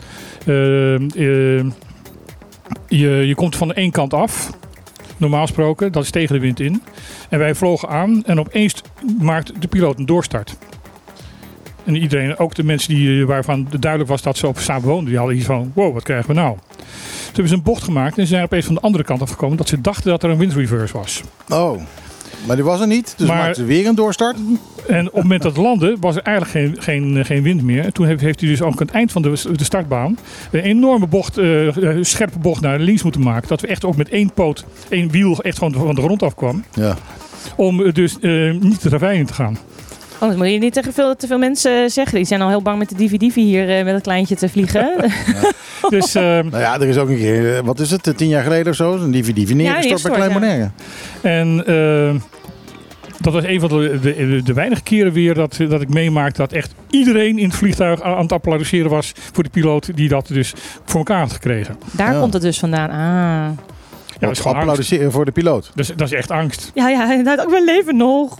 Je, 2.88 3.06
je 3.26 3.34
komt 3.34 3.56
van 3.56 3.68
de 3.68 3.74
één 3.74 3.90
kant 3.90 4.14
af. 4.14 4.50
Normaal 5.16 5.42
gesproken, 5.42 5.92
dat 5.92 6.02
is 6.02 6.10
tegen 6.10 6.34
de 6.34 6.40
wind 6.40 6.60
in. 6.60 6.82
En 7.28 7.38
wij 7.38 7.54
vlogen 7.54 7.88
aan 7.88 8.24
en 8.24 8.40
opeens 8.40 8.82
maakt 9.18 9.60
de 9.60 9.68
piloot 9.68 9.98
een 9.98 10.06
doorstart. 10.06 10.56
En 11.84 11.96
iedereen, 11.96 12.38
ook 12.38 12.54
de 12.54 12.64
mensen 12.64 12.94
die, 12.94 13.26
waarvan 13.26 13.68
duidelijk 13.78 14.10
was 14.10 14.22
dat 14.22 14.36
ze 14.36 14.46
op 14.46 14.58
Saab 14.58 14.82
woonden, 14.82 15.04
die 15.04 15.16
hadden 15.16 15.36
iets 15.36 15.46
van, 15.46 15.72
wow, 15.74 15.94
wat 15.94 16.02
krijgen 16.02 16.26
we 16.26 16.40
nou? 16.40 16.56
Toen 17.24 17.32
hebben 17.34 17.49
ze 17.49 17.55
een 17.55 17.62
bocht 17.62 17.82
gemaakt 17.82 18.18
en 18.18 18.22
ze 18.22 18.28
zijn 18.32 18.45
opeens 18.45 18.64
van 18.64 18.74
de 18.74 18.80
andere 18.80 19.05
kant 19.05 19.22
afgekomen 19.22 19.57
dat 19.57 19.68
ze 19.68 19.80
dachten 19.80 20.11
dat 20.11 20.22
er 20.22 20.30
een 20.30 20.38
wind 20.38 20.53
reverse 20.53 20.97
was. 20.97 21.22
Oh, 21.49 21.80
maar 22.47 22.57
die 22.57 22.64
was 22.64 22.80
er 22.80 22.86
niet. 22.86 23.14
Dus 23.16 23.28
Maar- 23.28 23.36
maakten 23.36 23.55
ze 23.55 23.64
weer 23.64 23.86
een 23.86 23.95
doorstart. 23.95 24.36
En 24.88 25.07
op 25.07 25.12
het 25.14 25.22
moment 25.22 25.43
dat 25.43 25.53
het 25.57 25.62
landde, 25.64 25.97
was 26.01 26.16
er 26.16 26.22
eigenlijk 26.22 26.57
geen, 26.57 26.82
geen, 26.82 27.24
geen 27.24 27.43
wind 27.43 27.62
meer. 27.62 27.84
En 27.84 27.93
toen 27.93 28.07
heeft, 28.07 28.20
heeft 28.20 28.41
hij 28.41 28.49
dus 28.49 28.62
ook 28.62 28.80
aan 28.80 28.86
het 28.86 28.91
eind 28.95 29.12
van 29.12 29.22
de, 29.22 29.32
de 29.57 29.64
startbaan 29.64 30.18
een 30.51 30.61
enorme 30.61 31.07
bocht, 31.07 31.38
eh, 31.38 31.68
scherpe 32.01 32.38
bocht 32.38 32.61
naar 32.61 32.78
links 32.78 33.03
moeten 33.03 33.20
maken. 33.22 33.49
Dat 33.49 33.61
we 33.61 33.66
echt 33.66 33.84
ook 33.84 33.97
met 33.97 34.09
één 34.09 34.32
poot, 34.32 34.64
één 34.88 35.11
wiel 35.11 35.38
echt 35.43 35.59
gewoon 35.59 35.72
van 35.72 35.95
de 35.95 36.03
grond 36.03 36.22
afkwam. 36.22 36.64
Ja. 36.74 36.97
Om 37.57 37.82
eh, 37.84 37.93
dus 37.93 38.18
eh, 38.20 38.53
niet 38.61 38.82
de 38.82 38.88
ravijn 38.88 39.18
in 39.18 39.26
te 39.26 39.32
gaan. 39.32 39.59
Oh, 40.20 40.28
dat 40.28 40.36
moet 40.36 40.50
je 40.50 40.58
niet 40.58 40.72
tegen 40.72 40.92
veel, 40.92 41.16
te 41.16 41.26
veel 41.26 41.38
mensen 41.38 41.90
zeggen. 41.90 42.16
Die 42.16 42.24
zijn 42.24 42.40
al 42.42 42.48
heel 42.48 42.62
bang 42.62 42.78
met 42.78 42.88
de 42.88 42.94
DVD 42.94 43.34
hier 43.34 43.78
eh, 43.78 43.84
met 43.84 43.94
het 43.94 44.02
kleintje 44.02 44.36
te 44.36 44.48
vliegen. 44.48 44.90
Dus 45.88 46.14
eh, 46.14 46.22
Nou 46.22 46.58
ja, 46.58 46.74
er 46.74 46.88
is 46.88 46.96
ook 46.98 47.08
een 47.08 47.16
keer, 47.16 47.56
eh, 47.56 47.62
wat 47.64 47.80
is 47.80 47.90
het, 47.90 48.12
tien 48.16 48.28
jaar 48.28 48.42
geleden 48.42 48.68
of 48.70 48.76
zo, 48.76 48.92
een 48.92 49.10
DVD 49.12 49.54
neergestort 49.54 49.54
bij 49.54 49.82
neergestort, 49.82 50.14
Klein 50.14 50.30
ja. 50.30 50.38
Bonaire. 50.38 50.70
En 51.22 51.56
dat 53.20 53.32
was 53.32 53.44
een 53.44 53.60
van 53.60 53.68
de, 53.68 53.98
de, 54.00 54.42
de 54.42 54.52
weinige 54.52 54.82
keren 54.82 55.12
weer 55.12 55.34
dat, 55.34 55.58
dat 55.68 55.80
ik 55.80 55.88
meemaak 55.88 56.34
dat 56.34 56.52
echt 56.52 56.74
iedereen 56.90 57.38
in 57.38 57.48
het 57.48 57.56
vliegtuig 57.56 58.02
aan 58.02 58.18
het 58.22 58.32
applaudisseren 58.32 58.90
was 58.90 59.12
voor 59.32 59.42
de 59.42 59.50
piloot 59.50 59.96
die 59.96 60.08
dat 60.08 60.26
dus 60.26 60.52
voor 60.84 60.98
elkaar 60.98 61.20
had 61.20 61.32
gekregen. 61.32 61.76
Daar 61.90 62.12
Ja. 62.12 62.20
komt 62.20 62.32
het 62.32 62.42
dus 62.42 62.58
vandaan. 62.58 62.90
Ah. 62.90 62.96
Ja, 62.96 64.26
dat 64.26 64.30
is 64.30 64.36
gewoon 64.38 64.56
angst. 64.56 64.68
applaudisseren 64.68 65.12
voor 65.12 65.24
de 65.24 65.30
piloot. 65.30 65.70
Dat 65.74 65.88
is, 65.88 65.96
dat 65.96 66.06
is 66.06 66.12
echt 66.12 66.30
angst. 66.30 66.70
Ja, 66.74 66.88
ja, 66.88 67.10
inderdaad. 67.10 67.40
Ook 67.44 67.50
mijn 67.50 67.64
leven 67.64 67.96
nog. 67.96 68.38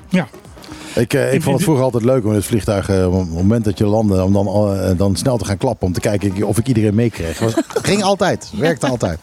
Ik, 0.95 1.15
eh, 1.15 1.33
ik 1.35 1.43
vond 1.43 1.55
het 1.55 1.65
vroeger 1.65 1.85
altijd 1.85 2.05
leuk 2.05 2.25
om 2.25 2.31
in 2.31 2.37
het 2.37 2.45
vliegtuig, 2.45 2.89
eh, 2.89 3.07
op 3.07 3.19
het 3.21 3.33
moment 3.33 3.65
dat 3.65 3.79
je 3.79 3.87
landde, 3.87 4.25
om 4.25 4.33
dan, 4.33 4.47
eh, 4.47 4.91
dan 4.97 5.17
snel 5.17 5.37
te 5.39 5.45
gaan 5.45 5.57
klappen. 5.57 5.87
Om 5.87 5.93
te 5.93 6.01
kijken 6.01 6.43
of 6.47 6.59
ik 6.59 6.69
iedereen 6.69 6.95
meekreeg. 6.95 7.39
Was- 7.39 7.55
Ging 7.83 8.03
altijd. 8.03 8.51
Werkte 8.59 8.87
altijd. 8.95 9.19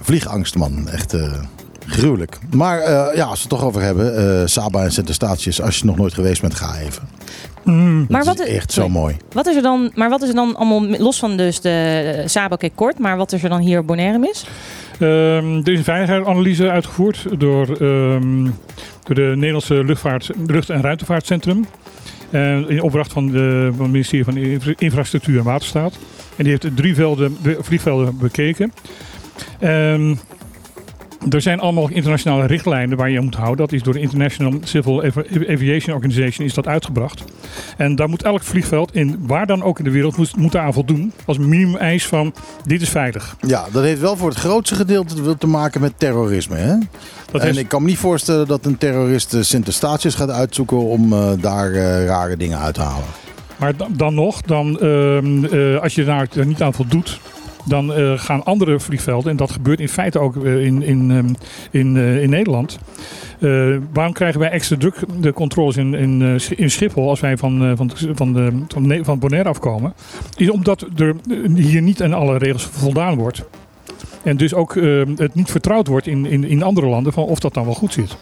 Vliegangst, 0.00 0.54
man. 0.54 0.88
Echt 0.88 1.14
eh, 1.14 1.32
gruwelijk. 1.86 2.38
Maar 2.50 2.78
eh, 2.78 3.16
ja, 3.16 3.24
als 3.24 3.34
we 3.34 3.40
het 3.40 3.48
toch 3.48 3.64
over 3.64 3.82
hebben. 3.82 4.16
eh, 4.40 4.46
Saba 4.46 4.82
en 4.84 4.92
Sint-Eustatius. 4.92 5.62
Als 5.62 5.78
je 5.78 5.84
nog 5.84 5.96
nooit 5.96 6.14
geweest 6.14 6.40
bent, 6.40 6.54
ga 6.54 6.78
even. 6.78 7.02
Mm. 7.64 8.06
Maar 8.08 8.18
Het 8.24 8.28
wat 8.36 8.40
is 8.46 8.54
echt 8.54 8.72
zo 8.72 8.88
mooi. 8.88 9.16
Wat 9.32 9.46
is 9.46 9.56
er 9.56 9.62
dan, 9.62 9.90
maar 9.94 10.08
wat 10.10 10.22
is 10.22 10.28
er 10.28 10.34
dan 10.34 10.56
allemaal, 10.56 10.86
los 10.98 11.18
van 11.18 11.36
dus 11.36 11.60
de 11.60 12.22
Sabo, 12.26 12.54
oké, 12.54 12.68
kort, 12.74 12.98
maar 12.98 13.16
wat 13.16 13.32
is 13.32 13.42
er 13.42 13.48
dan 13.48 13.60
hier 13.60 13.78
op 13.78 13.86
Bonaire 13.86 14.18
mis? 14.18 14.46
Ehm, 14.98 15.56
er 15.56 15.72
is 15.72 15.78
een 15.78 15.84
veiligheidsanalyse 15.84 16.70
uitgevoerd 16.70 17.26
door, 17.38 17.66
ehm, 17.76 18.44
door 19.04 19.14
de 19.14 19.32
Nederlandse 19.34 19.84
Luchtvaart, 19.84 20.30
Lucht- 20.46 20.70
en 20.70 20.82
Ruimtevaartcentrum. 20.82 21.66
En 22.30 22.68
in 22.68 22.82
opdracht 22.82 23.12
van, 23.12 23.26
de, 23.26 23.68
van 23.70 23.82
het 23.82 23.92
ministerie 23.92 24.24
van 24.24 24.36
Infra- 24.36 24.72
Infrastructuur 24.76 25.38
en 25.38 25.44
Waterstaat. 25.44 25.98
En 26.36 26.44
die 26.44 26.52
heeft 26.52 26.76
drie 26.76 26.94
velden, 26.94 27.36
vliegvelden 27.60 28.18
bekeken. 28.18 28.72
Ehm, 29.58 30.14
er 31.30 31.40
zijn 31.40 31.60
allemaal 31.60 31.88
internationale 31.88 32.46
richtlijnen 32.46 32.96
waar 32.96 33.10
je 33.10 33.18
aan 33.18 33.24
moet 33.24 33.34
houden. 33.34 33.56
Dat 33.56 33.72
is 33.72 33.82
door 33.82 33.92
de 33.92 34.00
International 34.00 34.58
Civil 34.64 35.04
Avi- 35.04 35.46
Aviation 35.52 35.94
Organization 35.94 36.46
is 36.46 36.54
dat 36.54 36.66
uitgebracht. 36.66 37.24
En 37.76 37.96
daar 37.96 38.08
moet 38.08 38.22
elk 38.22 38.42
vliegveld, 38.42 38.94
in, 38.94 39.16
waar 39.26 39.46
dan 39.46 39.62
ook 39.62 39.78
in 39.78 39.84
de 39.84 39.90
wereld, 39.90 40.16
moet, 40.16 40.36
moet 40.36 40.56
aan 40.56 40.72
voldoen. 40.72 41.12
Als 41.24 41.38
minimum 41.38 41.76
eis 41.76 42.06
van 42.06 42.34
dit 42.64 42.82
is 42.82 42.88
veilig. 42.88 43.36
Ja, 43.46 43.66
dat 43.72 43.82
heeft 43.82 44.00
wel 44.00 44.16
voor 44.16 44.28
het 44.28 44.38
grootste 44.38 44.74
gedeelte 44.74 45.38
te 45.38 45.46
maken 45.46 45.80
met 45.80 45.92
terrorisme. 45.96 46.56
Hè? 46.56 46.74
Dat 47.30 47.40
en 47.40 47.48
is, 47.48 47.56
ik 47.56 47.68
kan 47.68 47.82
me 47.82 47.88
niet 47.88 47.98
voorstellen 47.98 48.46
dat 48.46 48.64
een 48.66 48.78
terrorist 48.78 49.34
eh, 49.34 49.40
Sint-Eustatius 49.40 50.14
gaat 50.14 50.30
uitzoeken 50.30 50.78
om 50.78 51.12
eh, 51.12 51.30
daar 51.40 51.72
eh, 51.72 52.06
rare 52.06 52.36
dingen 52.36 52.58
uit 52.58 52.74
te 52.74 52.80
halen. 52.80 53.06
Maar 53.56 53.76
dan, 53.76 53.92
dan 53.96 54.14
nog, 54.14 54.42
dan, 54.42 54.80
ehm, 54.80 55.44
eh, 55.44 55.80
als 55.82 55.94
je 55.94 56.04
daar 56.04 56.28
niet 56.44 56.62
aan 56.62 56.74
voldoet, 56.74 57.20
dan 57.68 57.92
eh, 57.92 58.18
gaan 58.18 58.44
andere 58.44 58.80
vliegvelden, 58.80 59.30
en 59.30 59.36
dat 59.36 59.50
gebeurt 59.50 59.80
in 59.80 59.88
feite 59.88 60.18
ook 60.18 60.44
eh, 60.44 60.64
in, 60.64 60.82
in, 60.82 61.10
ehm, 61.10 61.28
in, 61.70 61.96
eh, 61.96 62.22
in 62.22 62.30
Nederland. 62.30 62.78
Waarom 63.92 64.12
krijgen 64.12 64.40
wij 64.40 64.50
extra 64.50 64.76
druk 64.76 65.04
de 65.20 65.32
controles 65.32 65.76
in, 65.76 65.94
in, 65.94 66.40
in 66.56 66.70
Schiphol 66.70 67.08
als 67.08 67.20
wij 67.20 67.36
van, 67.36 67.76
van, 67.76 67.90
van, 68.14 68.32
de, 68.32 69.00
van, 69.02 69.18
Bonaire 69.18 69.48
afkomen? 69.48 69.92
Is 70.36 70.50
omdat 70.50 70.86
er 70.96 71.16
hier 71.54 71.82
niet 71.82 72.02
aan 72.02 72.12
alle 72.12 72.38
regels 72.38 72.64
voldaan 72.64 73.16
wordt. 73.16 73.44
En 74.22 74.36
dus 74.36 74.54
ook 74.54 74.74
het 75.16 75.34
niet 75.34 75.50
vertrouwd 75.50 75.86
wordt 75.86 76.06
in, 76.06 76.26
in, 76.26 76.44
in 76.44 76.62
andere 76.62 76.86
landen 76.86 77.12
van 77.12 77.24
of 77.24 77.38
dat 77.38 77.54
dan 77.54 77.64
wel 77.64 77.74
goed 77.74 77.92
zit. 77.92 78.16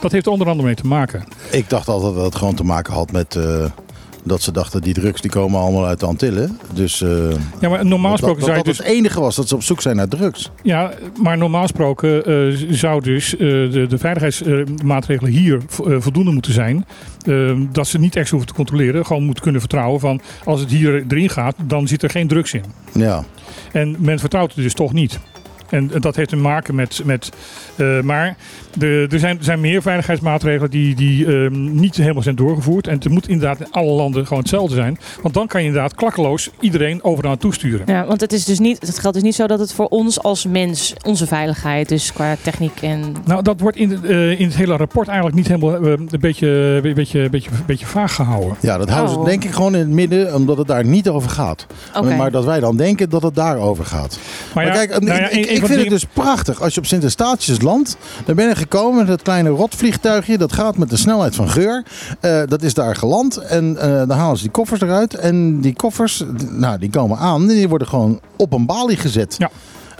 Dat 0.00 0.12
heeft 0.12 0.26
er 0.26 0.32
onder 0.32 0.48
andere 0.48 0.66
mee 0.66 0.76
te 0.76 0.86
maken. 0.86 1.24
Ik 1.50 1.70
dacht 1.70 1.88
altijd 1.88 2.14
dat 2.14 2.24
het 2.24 2.34
gewoon 2.34 2.54
te 2.54 2.64
maken 2.64 2.92
had 2.92 3.12
met 3.12 3.38
dat 4.22 4.42
ze 4.42 4.52
dachten 4.52 4.80
die 4.80 4.94
drugs 4.94 5.20
die 5.20 5.30
komen 5.30 5.60
allemaal 5.60 5.86
uit 5.86 6.00
de 6.00 6.06
Antillen. 6.06 6.58
Dus 6.74 7.02
eh, 7.02 7.10
Ja, 7.60 7.68
maar 7.68 7.86
normaal 7.86 8.10
gesproken 8.10 8.38
dat, 8.38 8.44
zou 8.48 8.58
je 8.58 8.64
dat 8.64 8.76
dus... 8.76 8.86
het 8.86 8.96
enige 8.96 9.20
was 9.20 9.36
dat 9.36 9.48
ze 9.48 9.54
op 9.54 9.62
zoek 9.62 9.80
zijn 9.80 9.96
naar 9.96 10.08
drugs. 10.08 10.50
Ja, 10.62 10.90
maar 11.22 11.38
normaal 11.38 11.62
gesproken 11.62 12.24
eh, 12.24 12.66
zou 12.70 13.02
dus 13.02 13.32
eh, 13.32 13.38
de, 13.38 13.86
de 13.88 13.98
veiligheidsmaatregelen 13.98 15.32
hier 15.32 15.60
vo- 15.66 16.00
voldoende 16.00 16.30
moeten 16.30 16.52
zijn. 16.52 16.86
Dat 17.72 17.86
ze 17.86 17.98
niet 17.98 18.16
echt 18.16 18.30
hoeven 18.30 18.48
te 18.48 18.54
controleren. 18.54 19.06
Gewoon 19.06 19.22
moeten 19.24 19.42
kunnen 19.42 19.60
vertrouwen 19.60 20.00
van 20.00 20.20
als 20.44 20.60
het 20.60 20.70
hier 20.70 21.04
erin 21.08 21.28
gaat, 21.28 21.54
dan 21.66 21.86
zit 21.88 22.02
er 22.02 22.10
geen 22.10 22.28
drugs 22.28 22.52
in. 22.54 22.64
Ja, 22.92 23.24
En 23.72 23.96
men 23.98 24.18
vertrouwt 24.18 24.54
het 24.54 24.64
dus 24.64 24.74
toch 24.74 24.92
niet. 24.92 25.18
En 25.72 25.90
dat 26.00 26.16
heeft 26.16 26.28
te 26.28 26.36
maken 26.36 26.74
met. 26.74 27.00
met 27.04 27.30
eh, 27.76 28.00
maar 28.00 28.36
de, 28.78 29.06
er 29.10 29.18
zijn, 29.18 29.38
er 29.38 29.44
zijn 29.44 29.60
meer 29.60 29.82
veiligheidsmaatregelen 29.82 30.70
die, 30.70 30.94
die 30.94 31.26
ehm, 31.26 31.74
niet 31.80 31.96
helemaal 31.96 32.22
zijn 32.22 32.36
doorgevoerd. 32.36 32.86
En 32.86 32.94
het 32.94 33.08
moet 33.08 33.28
inderdaad 33.28 33.60
in 33.60 33.66
alle 33.70 33.90
landen 33.92 34.22
gewoon 34.26 34.38
hetzelfde 34.42 34.74
zijn. 34.74 34.98
Want 35.22 35.34
dan 35.34 35.46
kan 35.46 35.60
je 35.60 35.66
inderdaad 35.66 35.94
klakkeloos 35.94 36.50
iedereen 36.60 37.04
overal 37.04 37.36
toesturen. 37.36 37.82
Ja, 37.86 38.06
want 38.06 38.20
het 38.20 38.32
is 38.32 38.44
dus 38.44 38.58
niet, 38.58 38.80
het 38.86 38.98
geldt 38.98 39.16
dus 39.16 39.24
niet 39.26 39.34
zo 39.34 39.46
dat 39.46 39.58
het 39.58 39.72
voor 39.72 39.86
ons 39.88 40.22
als 40.22 40.46
mens, 40.46 40.94
onze 41.06 41.26
veiligheid, 41.26 41.88
dus 41.88 42.12
qua 42.12 42.36
techniek 42.42 42.80
en 42.82 43.14
Nou, 43.24 43.42
dat 43.42 43.60
wordt 43.60 43.76
in, 43.76 43.88
de- 43.88 44.08
eh, 44.08 44.40
in 44.40 44.46
het 44.46 44.56
hele 44.56 44.76
rapport 44.76 45.06
eigenlijk 45.08 45.36
niet 45.36 45.48
helemaal 45.48 45.74
eh, 45.76 45.90
een 45.90 46.08
beetje, 46.20 46.48
een 46.84 46.94
beetje, 46.94 47.20
een 47.20 47.30
beetje, 47.30 47.50
een 47.50 47.56
beetje 47.66 47.86
vaag 47.86 48.14
gehouden. 48.14 48.56
ja 48.60 48.78
dat 48.78 48.88
houden 48.90 49.16
Oh. 49.16 49.22
ze 49.24 49.30
denk 49.30 49.44
ik 49.44 49.50
gewoon 49.50 49.72
in 49.74 49.78
het 49.80 49.88
midden, 49.88 50.34
omdat 50.34 50.56
het 50.56 50.66
daar 50.66 50.84
niet 50.84 51.08
over 51.08 51.30
gaat. 51.30 51.66
Oké. 51.96 52.14
Maar 52.16 52.30
dat 52.30 52.44
wij 52.44 52.60
dan 52.60 52.76
denken 52.76 53.10
dat 53.10 53.22
het 53.22 53.34
daarover 53.34 53.84
gaat. 53.84 54.18
Maar, 54.54 54.70
kijk, 54.70 54.90
nou 55.00 55.20
ja, 55.20 55.28
ik, 55.28 55.46
ik 55.62 55.68
vind 55.68 55.80
het 55.80 55.90
dus 55.90 56.06
prachtig. 56.12 56.60
Als 56.60 56.74
je 56.74 56.80
op 56.80 56.86
Sint-Eustatius 56.86 57.60
landt, 57.60 57.96
dan 58.24 58.34
ben 58.34 58.48
je 58.48 58.54
gekomen 58.54 58.96
met 58.96 59.06
dat 59.06 59.22
kleine 59.22 59.48
rotvliegtuigje. 59.48 60.38
Dat 60.38 60.52
gaat 60.52 60.76
met 60.76 60.90
de 60.90 60.96
snelheid 60.96 61.34
van 61.34 61.48
geur. 61.48 61.84
Eh, 62.20 62.42
dat 62.48 62.62
is 62.62 62.74
daar 62.74 62.96
geland. 62.96 63.36
En 63.36 63.76
eh, 63.76 63.88
dan 63.88 64.10
halen 64.10 64.36
ze 64.36 64.42
die 64.42 64.52
koffers 64.52 64.80
eruit. 64.80 65.14
En 65.14 65.60
die 65.60 65.74
koffers, 65.74 66.24
nou, 66.50 66.78
die 66.78 66.90
komen 66.90 67.18
aan. 67.18 67.40
En 67.40 67.48
die 67.48 67.68
worden 67.68 67.88
gewoon 67.88 68.20
op 68.36 68.52
een 68.52 68.66
balie 68.66 68.96
gezet. 68.96 69.34
Ja. 69.38 69.50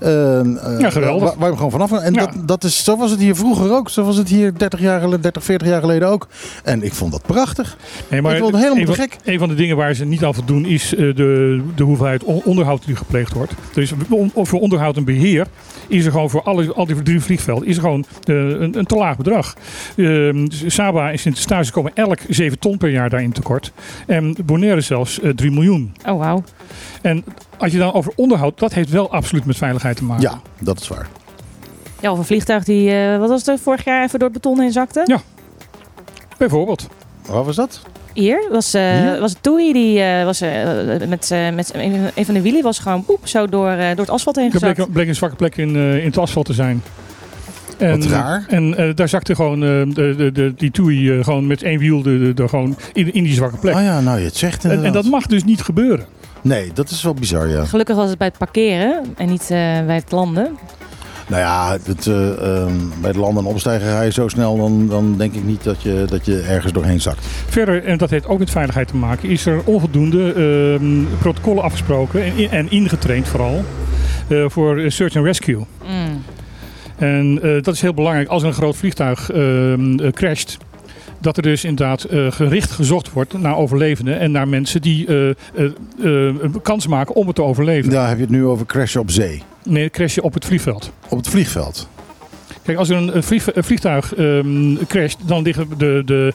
Eh, 0.03 0.40
eh, 0.40 0.80
Ja, 0.80 0.90
geweldig. 0.90 1.28
Waar, 1.28 1.38
waar 1.38 1.50
je 1.50 1.57
gewoon 1.57 1.70
vanaf 1.70 1.90
kan. 1.90 2.00
En 2.00 2.12
Ja. 2.12 2.20
dat, 2.26 2.48
dat 2.48 2.64
is, 2.64 2.84
zo 2.84 2.96
was 2.96 3.11
het 3.11 3.20
hier 3.20 3.36
vroeger 3.36 3.72
ook. 3.72 3.90
Zo 3.90 4.05
was 4.05 4.16
het 4.16 4.28
hier 4.28 4.59
30, 4.59 4.80
jaar, 4.80 5.00
geleden- 5.00 5.20
30 5.20 5.44
40 5.44 5.68
jaar 5.68 5.80
geleden 5.80 6.09
ook. 6.09 6.28
En 6.64 6.82
ik 6.82 6.92
vond 6.94 7.12
dat 7.12 7.22
prachtig. 7.22 7.76
Nee, 8.11 8.22
maar 8.22 8.32
Ik 8.32 8.38
vond 8.40 8.53
het 8.53 8.62
helemaal 8.62 8.88
een, 8.88 8.94
gek. 8.94 9.16
een 9.24 9.38
van 9.38 9.48
de 9.48 9.55
dingen 9.55 9.76
waar 9.76 9.94
ze 9.94 10.05
niet 10.05 10.24
aan 10.24 10.34
voldoen 10.34 10.64
is 10.66 10.94
eh, 10.94 10.98
de, 11.16 11.61
de 11.74 11.82
hoeveelheid 11.82 12.24
on- 12.24 12.42
onderhoud 12.44 12.86
die 12.86 12.96
gepleegd 12.96 13.32
wordt. 13.32 13.53
Dus 13.74 13.92
voor 14.34 14.61
onderhoud 14.61 14.96
en 14.96 15.05
beheer 15.05 15.46
is 15.88 16.05
er 16.05 16.12
gewoon 16.12 16.30
voor 16.30 16.42
alle, 16.42 16.72
al 16.72 16.86
die 16.86 17.03
drie 17.03 17.20
vliegvelden 17.20 17.68
is 17.68 17.74
er 17.76 17.82
gewoon 17.82 18.05
eh, 18.24 18.34
een, 18.36 18.78
een 18.78 18.86
te 18.86 18.94
laag 18.96 19.16
bedrag. 19.16 19.55
Ehm, 19.96 20.46
Saba 20.66 21.11
en 21.11 21.18
Sint-Eustatius 21.18 21.70
komen 21.70 21.90
elk 21.94 22.18
7 22.28 22.59
ton 22.59 22.76
per 22.78 22.90
jaar 22.90 23.11
daarin 23.11 23.32
tekort. 23.32 23.72
En 24.07 24.36
Bonaire 24.44 24.80
zelfs 24.80 25.20
eh 25.20 25.30
3 25.30 25.50
miljoen. 25.50 25.92
Oh, 26.09 26.18
wauw. 26.18 26.42
En 27.03 27.24
als 27.62 27.72
je 27.72 27.78
dan 27.78 27.92
over 27.92 28.12
onderhoud, 28.16 28.58
dat 28.58 28.72
heeft 28.72 28.90
wel 28.90 29.10
absoluut 29.12 29.44
met 29.44 29.56
veiligheid 29.56 29.96
te 29.96 30.04
maken. 30.04 30.22
Ja, 30.22 30.40
dat 30.60 30.80
is 30.80 30.88
waar. 30.88 31.08
Ja, 32.00 32.12
of 32.12 32.18
een 32.18 32.24
vliegtuig 32.24 32.64
die, 32.64 32.90
eh, 32.90 33.18
wat 33.18 33.28
was 33.28 33.46
het, 33.46 33.60
vorig 33.60 33.84
jaar 33.84 34.04
even 34.04 34.18
door 34.18 34.28
het 34.28 34.42
beton 34.42 34.60
heen 34.60 34.72
zakte? 34.72 35.02
Ja. 35.06 35.20
Bijvoorbeeld. 36.38 36.88
Wat 37.26 37.44
was 37.44 37.56
dat? 37.56 37.80
Hier 38.14 38.48
was, 38.50 38.74
eh 38.74 39.00
Hier? 39.00 39.20
was 39.20 39.30
het 39.32 39.42
Toei, 39.42 39.72
die 39.72 40.00
eh, 40.02 40.24
was 40.24 40.40
eh, 40.40 40.50
met, 41.08 41.30
eh, 41.30 41.50
met 41.54 41.70
een, 41.74 42.24
van 42.24 42.34
de 42.34 42.40
wielen 42.42 42.62
was 42.62 42.78
gewoon 42.78 43.04
poep 43.04 43.26
zo 43.28 43.46
door, 43.46 43.68
eh, 43.70 43.86
door 43.88 43.96
het 44.04 44.10
asfalt 44.10 44.36
heen 44.36 44.52
Er 44.52 44.58
bleek, 44.58 44.74
gezakt. 44.74 44.92
bleek 44.92 45.08
een 45.08 45.14
zwakke 45.14 45.36
plek 45.36 45.56
in, 45.56 45.76
eh, 45.76 45.98
in 45.98 46.04
het 46.06 46.18
asfalt 46.18 46.46
te 46.46 46.52
zijn. 46.52 46.82
En, 47.78 47.98
Wat 48.00 48.08
raar. 48.08 48.44
En 48.48 48.76
eh, 48.76 48.94
daar 48.94 49.08
zakte 49.08 49.34
gewoon 49.34 49.62
eh, 49.62 49.94
de, 49.94 50.14
de, 50.16 50.32
de, 50.32 50.54
die 50.56 50.70
toei 50.70 51.10
eh, 51.18 51.24
gewoon 51.24 51.46
met 51.46 51.62
één 51.62 51.78
wiel 51.78 52.02
de, 52.02 52.18
de, 52.18 52.34
de- 52.34 52.48
gewoon 52.48 52.76
in, 52.92 53.12
in 53.14 53.22
die 53.24 53.34
zwakke 53.34 53.56
plek. 53.56 53.74
Oh 53.74 53.80
ja, 53.82 54.00
nou 54.00 54.18
je 54.18 54.24
het 54.24 54.36
zegt 54.36 54.64
en, 54.64 54.84
en 54.84 54.92
dat 54.92 55.04
mag 55.04 55.26
dus 55.26 55.44
niet 55.44 55.62
gebeuren. 55.62 56.06
Nee, 56.43 56.70
dat 56.74 56.90
is 56.90 57.03
wel 57.03 57.14
bizar, 57.14 57.49
ja. 57.49 57.64
Gelukkig 57.64 57.97
was 57.97 58.09
het 58.09 58.18
bij 58.18 58.26
het 58.26 58.38
parkeren 58.38 59.05
en 59.16 59.28
niet 59.28 59.43
eh, 59.43 59.49
bij 59.86 59.95
het 59.95 60.11
landen. 60.11 60.59
Nou 61.26 61.43
ja, 61.43 61.78
het, 61.84 62.07
eh, 62.07 62.30
ehm, 62.30 62.72
bij 63.01 63.11
het 63.11 63.16
landen 63.16 63.45
en 63.45 63.51
opstijgen 63.51 63.88
ga 63.88 64.03
je 64.03 64.12
zo 64.12 64.28
snel, 64.28 64.57
dan, 64.57 64.88
dan 64.88 65.16
denk 65.16 65.34
ik 65.34 65.45
niet 65.45 65.64
dat 65.64 65.82
je, 65.82 66.05
dat 66.09 66.26
je 66.26 66.40
ergens 66.40 66.72
doorheen 66.72 67.01
zakt. 67.01 67.26
Verder, 67.49 67.84
en 67.84 67.99
dat 67.99 68.11
heeft 68.11 68.26
ook 68.26 68.38
met 68.38 68.51
veiligheid 68.51 68.88
te 68.88 68.97
maken, 68.97 69.28
is 69.28 69.47
er 69.47 69.62
onvoldoende 69.64 70.32
ehm, 70.32 71.18
protocollen 71.18 71.62
afgesproken 71.62 72.24
en, 72.24 72.51
en 72.51 72.70
ingetraind 72.70 73.28
vooral 73.28 73.64
eh, 74.28 74.45
voor 74.49 74.82
search 74.86 75.16
and 75.16 75.26
rescue. 75.26 75.64
Mm. 75.86 76.22
En 76.97 77.38
eh, 77.43 77.62
dat 77.62 77.74
is 77.74 77.80
heel 77.80 77.95
belangrijk 77.95 78.28
als 78.28 78.43
een 78.43 78.53
groot 78.53 78.76
vliegtuig 78.76 79.30
ehm, 79.30 79.99
eh, 79.99 80.12
crasht. 80.12 80.59
Dat 81.23 81.37
er 81.37 81.43
dus 81.43 81.64
inderdaad 81.64 82.05
eh, 82.05 82.31
gericht 82.33 82.70
gezocht 82.70 83.12
wordt 83.12 83.39
naar 83.39 83.57
overlevenden 83.57 84.18
en 84.18 84.31
naar 84.31 84.49
mensen 84.49 84.81
die 84.83 85.07
eh, 85.07 85.29
eh, 85.31 85.35
eh, 85.64 85.64
een 86.41 86.61
kans 86.62 86.87
maken 86.87 87.14
om 87.14 87.27
het 87.27 87.37
te 87.37 87.43
overleven. 87.43 87.91
Daar 87.91 88.09
heb 88.09 88.16
je 88.16 88.23
het 88.23 88.33
nu 88.33 88.45
over 88.45 88.66
crashen 88.66 89.01
op 89.01 89.11
zee. 89.11 89.43
Nee, 89.64 89.91
crashen 89.91 90.23
op 90.23 90.35
het 90.35 90.45
vliegveld. 90.45 90.93
Op 91.09 91.18
het 91.18 91.29
vliegveld. 91.29 91.89
Kijk, 92.62 92.79
als 92.79 92.89
er 92.89 92.97
een, 92.97 93.16
een 93.16 93.23
vlieg- 93.23 93.55
een 93.55 93.64
vliegtuig 93.64 94.14
ehm, 94.14 94.75
crasht, 94.89 95.18
dan 95.27 95.43
liggen 95.43 95.68
de, 95.79 96.03
de, 96.05 96.33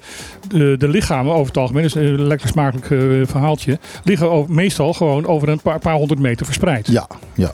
de, 0.47 0.75
de 0.77 0.87
lichamen 0.87 1.33
over 1.33 1.47
het 1.47 1.57
algemeen, 1.57 1.81
dat 1.83 1.95
is 1.95 2.01
een 2.09 2.27
lekker 2.27 2.47
smakelijk 2.47 2.85
verhaaltje, 3.29 3.79
liggen 4.03 4.31
over- 4.31 4.53
meestal 4.53 4.93
gewoon 4.93 5.25
over 5.25 5.49
een 5.49 5.61
paar, 5.61 5.79
paar 5.79 5.95
honderd 5.95 6.19
meter 6.19 6.45
verspreid. 6.45 6.87
Ja, 6.87 7.07
ja. 7.33 7.51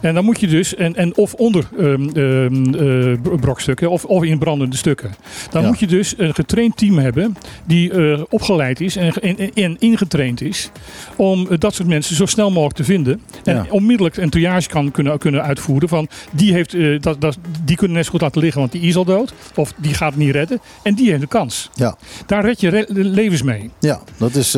En 0.00 0.14
dan 0.14 0.24
moet 0.24 0.40
je 0.40 0.46
dus, 0.46 0.74
en, 0.74 0.96
en 0.96 1.16
of 1.16 1.34
onder 1.34 1.64
ehm, 1.78 2.08
ehm, 2.08 2.74
eh, 2.74 3.20
bro- 3.22 3.36
brokstukken 3.36 3.90
of, 3.90 4.04
of 4.04 4.24
in 4.24 4.38
brandende 4.38 4.76
stukken. 4.76 5.10
Dan 5.50 5.62
Ja. 5.62 5.68
moet 5.68 5.78
je 5.80 5.86
dus 5.86 6.14
een 6.16 6.34
getraind 6.34 6.76
team 6.76 6.98
hebben 6.98 7.36
die 7.66 7.92
eh, 7.92 8.20
opgeleid 8.28 8.80
is 8.80 8.96
en, 8.96 9.12
en, 9.12 9.52
en 9.54 9.76
ingetraind 9.78 10.40
is 10.42 10.70
om 11.16 11.46
eh, 11.50 11.58
dat 11.58 11.74
soort 11.74 11.88
mensen 11.88 12.16
zo 12.16 12.26
snel 12.26 12.50
mogelijk 12.50 12.76
te 12.76 12.84
vinden. 12.84 13.20
En 13.44 13.54
Ja. 13.54 13.66
onmiddellijk 13.70 14.16
een 14.16 14.30
triage 14.30 14.68
kan 14.68 14.90
kunnen, 14.90 15.18
kunnen 15.18 15.42
uitvoeren 15.42 15.88
van 15.88 16.08
die, 16.32 16.52
heeft, 16.52 16.76
dat, 17.02 17.20
dat, 17.20 17.38
die 17.64 17.76
kunnen 17.76 17.96
net 17.96 18.04
zo 18.04 18.10
goed 18.10 18.20
laten 18.20 18.40
liggen 18.40 18.60
want 18.60 18.72
die 18.72 18.80
is 18.80 18.96
al 18.96 19.04
dood. 19.04 19.32
Of 19.54 19.72
die 19.76 19.94
gaat 19.94 20.10
het 20.10 20.18
niet 20.18 20.30
redden 20.30 20.60
en 20.82 20.94
die 20.94 21.08
heeft 21.08 21.20
de 21.20 21.26
kans. 21.26 21.70
Ja. 21.74 21.96
Daar 22.26 22.44
red 22.44 22.60
je 22.60 22.68
re- 22.68 22.84
levens 22.88 23.42
mee. 23.42 23.70
Ja, 23.80 24.00
dat 24.16 24.34
is, 24.34 24.56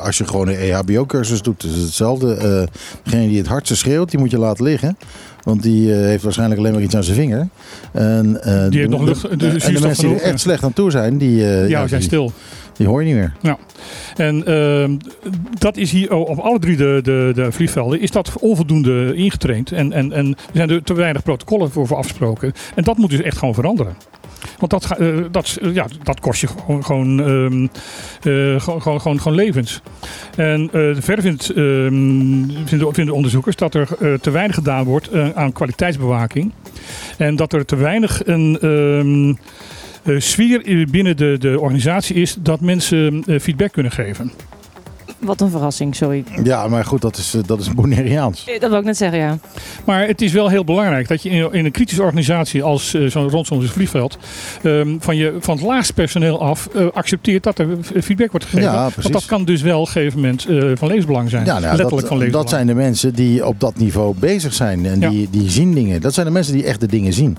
als 0.00 0.18
je 0.18 0.24
gewoon 0.26 0.48
een 0.48 0.56
EHBO-cursus 0.56 1.42
doet, 1.42 1.64
is 1.64 1.70
het 1.72 1.82
hetzelfde. 1.82 2.68
Degene 3.02 3.28
die 3.28 3.38
het 3.38 3.46
hardste 3.46 3.76
schreeuwt, 3.76 4.10
die 4.10 4.18
moet 4.18 4.25
je 4.30 4.38
laten 4.38 4.64
liggen. 4.64 4.96
Want 5.42 5.62
die 5.62 5.92
eh, 5.92 5.98
heeft 5.98 6.22
waarschijnlijk 6.22 6.60
alleen 6.60 6.72
maar 6.72 6.82
iets 6.82 6.94
aan 6.96 7.04
zijn 7.04 7.16
vinger. 7.16 7.48
En, 7.92 8.42
eh, 8.42 8.52
Die 8.52 8.78
heeft 8.78 8.90
de- 8.90 8.96
nog 8.96 9.04
lucht- 9.04 9.22
de 9.22 9.28
en 9.28 9.38
de 9.38 9.80
mensen 9.80 9.94
die 10.08 10.14
er 10.14 10.20
echt 10.22 10.30
ja. 10.30 10.36
slecht 10.36 10.62
aan 10.64 10.72
toe 10.72 10.90
zijn, 10.90 11.18
die, 11.18 11.42
eh, 11.44 11.60
Ja, 11.60 11.66
ja, 11.80 11.86
zijn 11.86 12.00
die, 12.00 12.08
stil. 12.08 12.32
die 12.76 12.86
hoor 12.86 13.02
je 13.04 13.14
niet 13.14 13.16
meer. 13.42 13.56
En 14.16 14.46
ehm, 14.46 14.96
dat 15.58 15.76
is 15.76 15.90
hier 15.90 16.14
op 16.14 16.38
alle 16.38 16.58
drie 16.58 16.76
de, 16.76 17.00
de, 17.02 17.30
de 17.34 17.52
vliegvelden 17.52 18.00
is 18.00 18.10
dat 18.10 18.32
onvoldoende 18.40 19.14
ingetraind. 19.14 19.72
En, 19.72 19.92
en, 19.92 20.12
en 20.12 20.26
er 20.28 20.36
zijn 20.52 20.70
er 20.70 20.82
te 20.82 20.94
weinig 20.94 21.22
protocollen 21.22 21.70
voor, 21.70 21.86
voor 21.86 21.96
afgesproken. 21.96 22.52
En 22.74 22.84
dat 22.84 22.96
moet 22.96 23.10
dus 23.10 23.22
echt 23.22 23.38
gewoon 23.38 23.54
veranderen. 23.54 23.94
Want 24.58 24.70
dat, 24.70 24.98
eh, 24.98 25.16
dat, 25.30 25.58
eh, 25.62 25.74
ja, 25.74 25.86
dat 26.02 26.20
kost 26.20 26.40
je 26.40 26.46
gewoon, 26.46 26.84
gewoon, 26.84 27.20
ehm, 27.20 27.62
eh, 27.62 28.60
gewoon, 28.60 29.00
gewoon, 29.00 29.20
gewoon, 29.20 29.34
levens. 29.34 29.80
En 30.36 30.68
verder 31.00 31.24
ehm, 31.24 32.64
vinden, 32.64 32.94
vinden 32.94 33.14
onderzoekers 33.14 33.56
dat 33.56 33.74
er 33.74 33.88
te 34.20 34.30
weinig 34.30 34.54
gedaan 34.54 34.84
wordt 34.84 35.34
aan 35.34 35.52
kwaliteitsbewaking. 35.52 36.52
En 37.18 37.36
dat 37.36 37.52
er 37.52 37.64
te 37.64 37.76
weinig 37.76 38.26
een 38.26 38.58
ehm, 38.60 39.34
eh, 40.06 40.20
sfeer 40.20 40.86
binnen 40.90 41.16
de, 41.16 41.36
de 41.38 41.60
organisatie 41.60 42.16
is 42.16 42.36
dat 42.38 42.60
mensen 42.60 43.24
feedback 43.40 43.72
kunnen 43.72 43.92
geven. 43.92 44.32
Wat 45.18 45.40
een 45.40 45.50
verrassing, 45.50 45.94
sorry. 45.96 46.24
Ja, 46.42 46.68
maar 46.68 46.84
goed, 46.84 47.00
dat 47.00 47.16
is, 47.16 47.34
eh, 47.34 47.40
dat 47.46 47.60
is 47.60 47.74
Bonaireaans. 47.74 48.44
Eh, 48.46 48.60
Dat 48.60 48.70
wil 48.70 48.78
ik 48.78 48.84
net 48.84 48.96
zeggen, 48.96 49.18
ja. 49.18 49.38
Maar 49.84 50.06
het 50.06 50.20
is 50.22 50.32
wel 50.32 50.48
heel 50.48 50.64
belangrijk 50.64 51.08
dat 51.08 51.22
je 51.22 51.28
in, 51.30 51.52
in 51.52 51.64
een 51.64 51.70
kritische 51.70 52.02
organisatie 52.02 52.62
als 52.62 52.94
eh, 52.94 53.06
zo'n 53.06 53.28
rond 53.30 53.46
zo'n 53.46 53.62
vliegveld 53.62 54.18
ehm, 54.62 54.96
van, 54.98 55.16
je, 55.16 55.36
van 55.40 55.56
het 55.56 55.64
laagste 55.66 55.92
personeel 55.92 56.40
af 56.40 56.66
eh, 56.74 56.86
accepteert 56.92 57.42
dat 57.42 57.58
er 57.58 57.68
feedback 58.02 58.30
wordt 58.30 58.46
gegeven. 58.46 58.72
Ja, 58.72 58.82
precies. 58.84 59.02
Want 59.02 59.14
dat 59.14 59.26
kan 59.26 59.44
dus 59.44 59.62
wel 59.62 59.80
op 59.80 59.86
een 59.86 59.92
gegeven 59.92 60.20
moment 60.20 60.46
eh, 60.46 60.70
van 60.74 60.88
levensbelang 60.88 61.30
zijn. 61.30 61.44
Ja, 61.44 61.58
nou, 61.58 61.62
Letterlijk 61.62 61.90
dat, 61.90 62.08
van 62.08 62.16
levensbelang. 62.18 62.32
dat 62.32 62.50
zijn 62.50 62.66
de 62.66 62.74
mensen 62.74 63.14
die 63.14 63.46
op 63.46 63.60
dat 63.60 63.76
niveau 63.76 64.14
bezig 64.18 64.54
zijn. 64.54 64.86
En 64.86 65.00
Ja. 65.00 65.08
die, 65.10 65.28
die 65.30 65.50
zien 65.50 65.74
dingen. 65.74 66.00
Dat 66.00 66.14
zijn 66.14 66.26
de 66.26 66.32
mensen 66.32 66.52
die 66.52 66.64
echt 66.64 66.80
de 66.80 66.86
dingen 66.86 67.12
zien. 67.12 67.38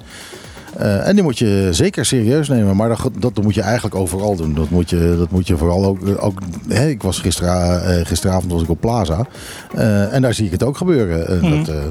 Eh, 0.78 1.08
en 1.08 1.14
die 1.16 1.24
moet 1.24 1.38
je 1.38 1.68
zeker 1.72 2.06
serieus 2.06 2.48
nemen, 2.50 2.76
maar 2.76 2.90
dat, 2.90 3.10
dat 3.20 3.44
moet 3.44 3.54
je 3.56 3.62
eigenlijk 3.62 3.96
overal 3.96 4.36
doen. 4.36 4.54
Dat 4.54 4.70
moet 4.70 4.90
je, 4.90 5.16
dat 5.18 5.32
moet 5.32 5.48
je 5.48 5.58
vooral 5.58 5.86
ook. 5.86 6.00
ook 6.20 6.40
hè, 6.68 6.88
ik 6.88 7.02
was 7.02 7.22
eh, 7.24 8.06
gisteravond 8.06 8.52
was 8.52 8.62
ik 8.62 8.70
op 8.70 8.80
Plaza. 8.82 9.28
Eh, 9.76 10.14
en 10.14 10.22
daar 10.22 10.34
zie 10.34 10.46
ik 10.46 10.52
het 10.52 10.64
ook 10.64 10.78
gebeuren. 10.78 11.28
Eh, 11.28 11.42
Mhm. 11.42 11.58
dat, 11.58 11.68
eh, 11.76 11.84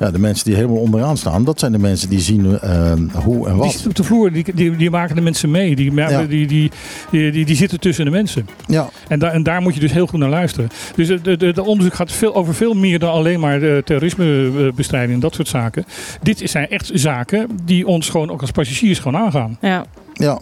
ja, 0.00 0.10
de 0.10 0.18
mensen 0.18 0.44
die 0.44 0.54
helemaal 0.54 0.76
onderaan 0.76 1.16
staan, 1.16 1.44
dat 1.44 1.58
zijn 1.58 1.72
de 1.72 1.78
mensen 1.78 2.08
die 2.08 2.20
zien 2.20 2.58
eh, 2.60 2.92
hoe 3.14 3.46
en 3.46 3.52
Die 3.52 3.60
wat. 3.62 3.70
zitten 3.70 3.90
op 3.90 3.96
de 3.96 4.04
vloer, 4.04 4.32
die, 4.32 4.54
die, 4.54 4.76
die 4.76 4.90
maken 4.90 5.14
de 5.14 5.20
mensen 5.22 5.50
mee. 5.50 5.76
Die, 5.76 5.94
Ja. 5.94 6.26
die, 6.26 6.46
die, 6.46 6.70
die, 7.10 7.30
die, 7.32 7.44
die 7.44 7.56
zitten 7.56 7.80
tussen 7.80 8.04
de 8.04 8.10
mensen. 8.10 8.48
Ja, 8.66 8.88
En, 9.08 9.18
daar 9.18 9.32
en 9.32 9.42
daar 9.42 9.62
moet 9.62 9.74
je 9.74 9.80
dus 9.80 9.92
heel 9.92 10.06
goed 10.06 10.18
naar 10.20 10.28
luisteren. 10.28 10.68
Dus 10.96 11.08
het 11.08 11.24
de, 11.24 11.36
de, 11.36 11.52
de 11.52 11.64
onderzoek 11.64 11.94
gaat 11.94 12.12
veel, 12.12 12.34
over 12.34 12.54
veel 12.54 12.74
meer 12.74 12.98
dan 12.98 13.10
alleen 13.12 13.40
maar 13.40 13.60
de 13.60 13.82
terrorismebestrijding 13.84 15.14
en 15.14 15.20
dat 15.20 15.34
soort 15.34 15.48
zaken. 15.48 15.84
Dit 16.22 16.42
zijn 16.44 16.68
echt 16.68 16.90
zaken 16.94 17.48
die 17.64 17.86
ons 17.86 18.08
gewoon 18.08 18.30
ook 18.30 18.40
als 18.40 18.50
passagiers 18.50 18.98
gewoon 18.98 19.20
aangaan. 19.20 19.58
Ja. 19.60 19.84
ja. 20.12 20.38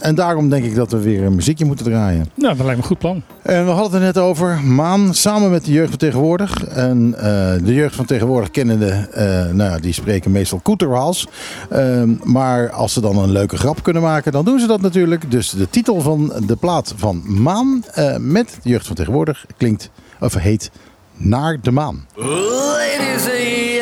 En 0.00 0.14
daarom 0.14 0.48
denk 0.48 0.64
ik 0.64 0.74
dat 0.74 0.90
we 0.90 0.98
weer 0.98 1.22
een 1.22 1.34
muziekje 1.34 1.64
moeten 1.64 1.86
draaien. 1.86 2.30
Nou, 2.34 2.56
dat 2.56 2.66
lijkt 2.66 2.76
me 2.76 2.82
een 2.82 2.82
goed 2.82 2.98
plan. 2.98 3.22
En 3.42 3.64
we 3.64 3.70
hadden 3.70 3.84
het 3.84 4.00
er 4.00 4.06
net 4.06 4.18
over 4.18 4.60
Maan 4.64 5.14
samen 5.14 5.50
met 5.50 5.64
de 5.64 5.72
jeugd 5.72 5.88
van 5.88 5.98
tegenwoordig. 5.98 6.64
En 6.64 7.14
eh, 7.16 7.22
de 7.64 7.74
jeugd 7.74 7.94
van 7.96 8.04
tegenwoordig 8.04 8.50
kennende, 8.50 9.08
eh 9.12 9.24
nou 9.24 9.70
ja, 9.70 9.78
die 9.78 9.92
spreken 9.92 10.30
meestal 10.30 10.60
koeterwaals. 10.62 11.28
Ehm, 11.70 12.14
maar 12.22 12.70
als 12.70 12.92
ze 12.92 13.00
dan 13.00 13.18
een 13.18 13.30
leuke 13.30 13.56
grap 13.56 13.82
kunnen 13.82 14.02
maken, 14.02 14.32
dan 14.32 14.44
doen 14.44 14.58
ze 14.60 14.66
dat 14.66 14.80
natuurlijk. 14.80 15.30
Dus 15.30 15.50
de 15.50 15.70
titel 15.70 16.00
van 16.00 16.32
de 16.46 16.56
plaat 16.56 16.94
van 16.96 17.22
Maan 17.24 17.84
eh, 17.94 18.16
met 18.16 18.58
de 18.62 18.68
jeugd 18.68 18.86
van 18.86 18.96
tegenwoordig 18.96 19.44
klinkt, 19.56 19.90
of 20.20 20.34
heet 20.34 20.70
Naar 21.16 21.58
de 21.62 21.70
Maan. 21.70 22.06
Ladies 22.14 23.28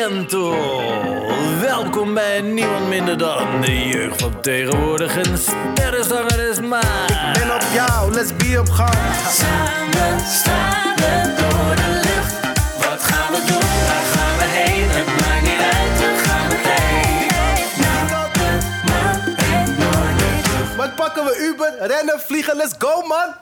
and 0.09 0.29
gentlemen, 0.29 1.28
welkom 1.69 2.13
bij 2.13 2.41
niemand 2.41 2.87
minder 2.87 3.17
dan 3.17 3.61
de 3.61 3.87
jeugd 3.87 4.21
van 4.21 4.41
tegenwoordig. 4.41 5.15
Een 5.15 5.37
sterrenzanger 5.37 6.49
is 6.49 6.59
maar. 6.59 7.33
En 7.41 7.53
op 7.53 7.65
jou, 7.73 8.13
let's 8.13 8.35
be 8.35 8.59
op 8.59 8.69
gang. 8.69 8.95
Samen 9.27 10.19
stralen 10.19 11.35
door 11.37 11.75
de 11.75 11.91
lucht. 12.03 12.33
Wat 12.77 13.01
gaan 13.03 13.31
we 13.33 13.41
doen? 13.47 13.69
Waar 13.87 14.05
gaan 14.13 14.37
we 14.37 14.45
heen? 14.47 14.89
Het 14.89 15.07
maakt 15.21 15.41
niet 15.41 15.61
uit, 15.75 15.97
we 15.99 16.09
gaan 16.23 16.47
meteen. 16.47 17.27
Naar 17.81 18.05
de 18.33 18.49
maan 19.79 20.17
en. 20.67 20.77
Wat 20.77 20.95
pakken 20.95 21.23
we 21.23 21.51
Uber, 21.53 21.87
rennen, 21.87 22.19
vliegen, 22.19 22.57
let's 22.57 22.73
go 22.77 23.07
man. 23.07 23.33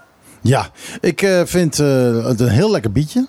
Ja, 0.42 0.70
ik 1.02 1.22
eh, 1.22 1.42
vind 1.46 1.80
eh, 1.80 2.26
het 2.26 2.40
een 2.40 2.50
heel 2.50 2.72
lekker 2.72 2.92
biedje. 2.92 3.28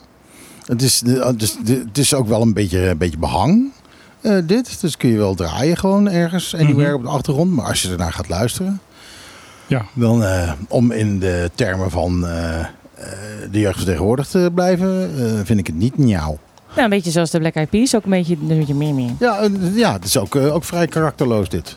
Het 0.64 0.82
is, 0.82 1.03
eh, 1.03 1.26
het 1.26 1.42
is, 1.42 1.57
het 1.64 1.99
is 1.99 2.14
ook 2.14 2.28
wel 2.28 2.42
een 2.42 2.55
beetje, 2.55 2.88
een 2.88 2.99
beetje 2.99 3.18
behang, 3.18 3.72
eh, 4.21 4.33
dit. 4.45 4.81
Dus 4.81 4.97
kun 4.97 5.09
je 5.11 5.16
wel 5.16 5.35
draaien 5.35 5.77
gewoon 5.77 6.09
ergens, 6.11 6.55
anywhere 6.55 6.95
op 6.95 7.03
de 7.03 7.09
achtergrond. 7.09 7.51
Maar 7.53 7.66
als 7.66 7.83
je 7.83 7.91
ernaar 7.91 8.12
gaat 8.12 8.29
luisteren, 8.29 8.81
Ja. 9.66 9.85
dan 9.95 10.25
eh, 10.25 10.53
om 10.69 10.91
in 10.93 11.19
de 11.19 11.51
termen 11.55 11.91
van 11.91 12.27
eh, 12.27 12.64
de 13.51 13.61
jeugd 13.61 13.77
van 13.77 13.85
tegenwoordig 13.87 14.27
te 14.27 14.51
blijven, 14.55 15.11
eh, 15.19 15.25
vind 15.45 15.59
ik 15.59 15.66
het 15.66 15.77
niet 15.77 15.99
nieuw. 15.99 16.39
Nou, 16.69 16.83
een 16.83 16.89
beetje 16.91 17.11
zoals 17.11 17.31
de 17.31 17.39
Black 17.39 17.55
Eyed 17.55 17.71
Peas, 17.71 17.97
ook 17.97 18.05
een 18.05 18.11
beetje, 18.11 18.37
een 18.41 18.59
beetje 18.59 18.75
meer 18.75 18.95
meer. 18.95 19.11
Ja, 19.19 19.49
ja, 19.75 19.93
het 19.93 20.05
is 20.05 20.16
ook, 20.19 20.37
ook 20.37 20.64
vrij 20.64 20.87
karakterloos 20.87 21.49
dit. 21.49 21.77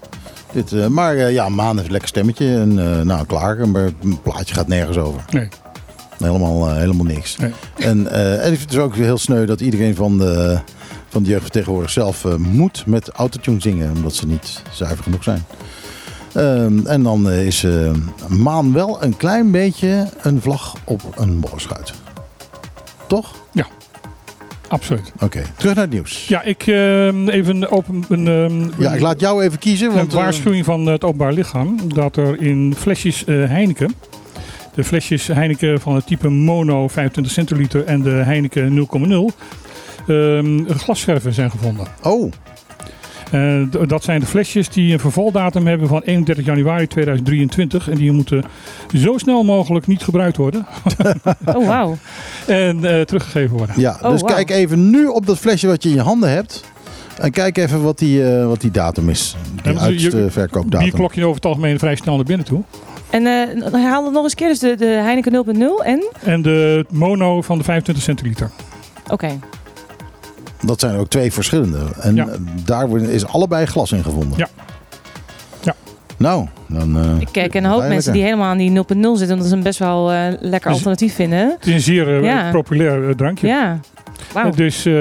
dit 0.51 0.71
eh, 0.71 0.87
maar 0.87 1.31
ja, 1.31 1.49
Maan 1.49 1.73
heeft 1.73 1.85
een 1.85 1.91
lekker 1.91 2.09
stemmetje 2.09 2.53
en 2.55 2.79
eh, 2.79 3.01
nou 3.05 3.25
klaar. 3.25 3.69
Maar 3.69 3.83
het 3.83 4.21
plaatje 4.23 4.53
gaat 4.55 4.67
nergens 4.67 4.97
over. 4.97 5.21
Nee. 5.29 5.47
Helemaal, 6.17 6.73
helemaal 6.73 7.05
niks. 7.05 7.37
Nee. 7.37 7.51
En, 7.77 8.11
eh, 8.11 8.31
en 8.33 8.51
ik 8.51 8.57
vind 8.57 8.59
het 8.59 8.69
dus 8.69 8.79
ook 8.79 8.95
heel 8.95 9.17
sneu 9.17 9.45
dat 9.45 9.61
iedereen 9.61 9.95
van 9.95 10.17
de, 10.17 10.59
van 11.11 11.23
de 11.23 11.29
jeugd 11.29 11.41
van 11.41 11.51
tegenwoordig 11.51 11.91
zelf 11.91 12.25
eh, 12.25 12.35
moet 12.35 12.83
met 12.85 13.09
autotune 13.09 13.61
zingen. 13.61 13.91
Omdat 13.91 14.15
ze 14.15 14.27
niet 14.27 14.63
zuiver 14.71 15.03
genoeg 15.03 15.23
zijn. 15.23 15.43
Ehm, 16.33 16.85
en 16.85 17.03
dan 17.03 17.29
eh, 17.29 17.45
is 17.45 17.63
eh, 17.63 17.91
Maan 18.27 18.73
wel 18.73 19.03
een 19.03 19.17
klein 19.17 19.51
beetje 19.51 20.07
een 20.21 20.41
vlag 20.41 20.75
op 20.83 21.01
een 21.15 21.39
bollerschuit. 21.39 21.93
Toch? 23.07 23.39
Absoluut. 24.71 25.11
Oké, 25.19 25.43
terug 25.57 25.75
naar 25.75 25.83
het 25.83 25.93
nieuws. 25.93 26.27
Ja, 26.27 26.41
ik 26.41 26.67
even 27.27 27.71
open 27.71 28.03
een, 28.09 28.27
ehm, 28.27 28.81
Ja, 28.81 28.93
ik 28.93 29.01
laat 29.01 29.19
jou 29.19 29.43
even 29.43 29.59
kiezen. 29.59 29.87
een 29.87 29.95
Want, 29.95 30.13
eh, 30.13 30.17
waarschuwing 30.17 30.65
van 30.65 30.85
het 30.85 31.03
openbaar 31.03 31.33
lichaam 31.33 31.77
dat 31.87 32.15
er 32.15 32.41
in 32.41 32.73
flesjes 32.77 33.23
Heineken, 33.25 33.95
de 34.73 34.83
flesjes 34.83 35.27
Heineken 35.27 35.81
van 35.81 35.95
het 35.95 36.07
type 36.07 36.29
mono 36.29 36.87
25 36.87 37.33
centiliter 37.33 37.85
en 37.85 38.01
de 38.01 38.09
Heineken 38.09 38.73
0,0, 38.73 39.31
ehm 40.07 40.63
glasscherven 40.69 41.33
zijn 41.33 41.51
gevonden. 41.51 41.87
oh, 42.03 42.31
Eh, 43.31 43.61
dat 43.87 44.03
zijn 44.03 44.19
de 44.19 44.25
flesjes 44.25 44.69
die 44.69 44.93
een 44.93 44.99
vervaldatum 44.99 45.67
hebben 45.67 45.87
van 45.87 46.01
31 46.01 46.45
januari 46.45 46.87
2023 46.87 47.89
en 47.89 47.95
die 47.97 48.11
moeten 48.11 48.43
zo 48.95 49.17
snel 49.17 49.43
mogelijk 49.43 49.87
niet 49.87 50.03
gebruikt 50.03 50.37
worden 50.37 50.65
Oh, 51.55 51.67
wauw. 51.67 51.97
en 52.47 52.85
eh, 52.85 53.01
teruggegeven 53.01 53.57
worden. 53.57 53.79
ja. 53.79 53.97
Oh, 54.01 54.09
dus 54.11 54.21
kijk 54.23 54.49
even 54.49 54.89
nu 54.89 55.05
op 55.05 55.25
dat 55.25 55.37
flesje 55.37 55.67
wat 55.67 55.83
je 55.83 55.89
in 55.89 55.95
je 55.95 56.01
handen 56.01 56.29
hebt. 56.29 56.63
En 57.19 57.31
kijk 57.31 57.57
even 57.57 57.81
wat 57.83 57.97
die, 57.97 58.23
eh, 58.35 58.45
wat 58.45 58.61
die 58.61 58.71
datum 58.71 59.09
is. 59.09 59.35
Die 59.63 59.77
uitverkoopdatum. 59.77 60.91
Klok 60.91 61.13
je 61.13 61.21
over 61.23 61.35
het 61.35 61.45
algemeen 61.45 61.79
vrij 61.79 61.95
snel 61.95 62.15
naar 62.15 62.25
binnen 62.25 62.45
toe. 62.45 62.61
En 63.09 63.25
eh 63.25 63.71
herhaal 63.71 64.03
het 64.03 64.13
nog 64.13 64.23
eens 64.23 64.31
een 64.31 64.37
keer. 64.37 64.47
Dus 64.47 64.59
de, 64.59 64.75
de 64.75 64.85
Heineken 64.85 65.45
0.0 65.55 65.85
en? 65.85 66.03
En 66.23 66.41
de 66.41 66.85
mono 66.89 67.41
van 67.41 67.57
de 67.57 67.63
25 67.63 68.03
centiliter. 68.03 68.49
Oké. 69.09 69.39
Dat 70.61 70.79
zijn 70.79 70.95
ook 70.97 71.07
twee 71.07 71.33
verschillende. 71.33 71.77
En 71.99 72.15
Ja. 72.15 72.27
daar 72.65 72.97
is 72.99 73.25
allebei 73.27 73.65
glas 73.65 73.91
in 73.91 74.03
gevonden. 74.03 74.37
Ja. 74.37 74.47
Ja. 75.61 75.75
Nou, 76.17 76.47
dan... 76.67 76.97
eh, 76.97 77.19
Ik 77.19 77.49
ken 77.51 77.63
een 77.63 77.69
hoop 77.71 77.87
mensen 77.87 78.13
die 78.13 78.23
helemaal 78.23 78.49
aan 78.49 78.57
die 78.57 78.69
0.0 78.69 78.75
zitten. 79.17 79.31
Omdat 79.31 79.47
ze 79.47 79.53
hem 79.53 79.63
best 79.63 79.79
wel 79.79 80.11
eh, 80.11 80.17
lekker 80.39 80.67
Dus- 80.69 80.77
alternatief 80.77 81.15
vinden. 81.15 81.49
Het 81.59 81.67
is 81.67 81.73
een 81.73 81.79
zeer 81.81 82.07
eh, 82.17 82.23
Ja. 82.23 82.51
populair 82.51 83.15
drankje. 83.15 83.47
Ja. 83.47 83.79
Dus 84.55 84.85
eh, 84.85 84.93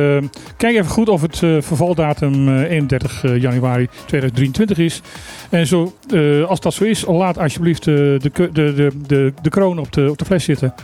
kijk 0.56 0.74
even 0.76 0.90
goed 0.90 1.08
of 1.08 1.22
het 1.22 1.42
eh, 1.42 1.56
vervaldatum 1.60 2.48
eh, 2.48 2.70
31 2.70 3.24
eh, 3.24 3.40
januari 3.40 3.88
2023 4.06 4.78
is. 4.78 5.00
En 5.50 5.66
zo, 5.66 5.94
eh, 6.14 6.44
als 6.44 6.60
dat 6.60 6.74
zo 6.74 6.84
is, 6.84 7.04
laat 7.06 7.38
alsjeblieft 7.38 7.86
eh, 7.86 7.94
de, 7.94 8.20
de, 8.52 8.90
de, 9.06 9.32
de 9.42 9.48
kroon 9.50 9.78
op 9.78 9.92
de, 9.92 10.10
op 10.10 10.18
de 10.18 10.24
fles 10.24 10.44
zitten. 10.44 10.74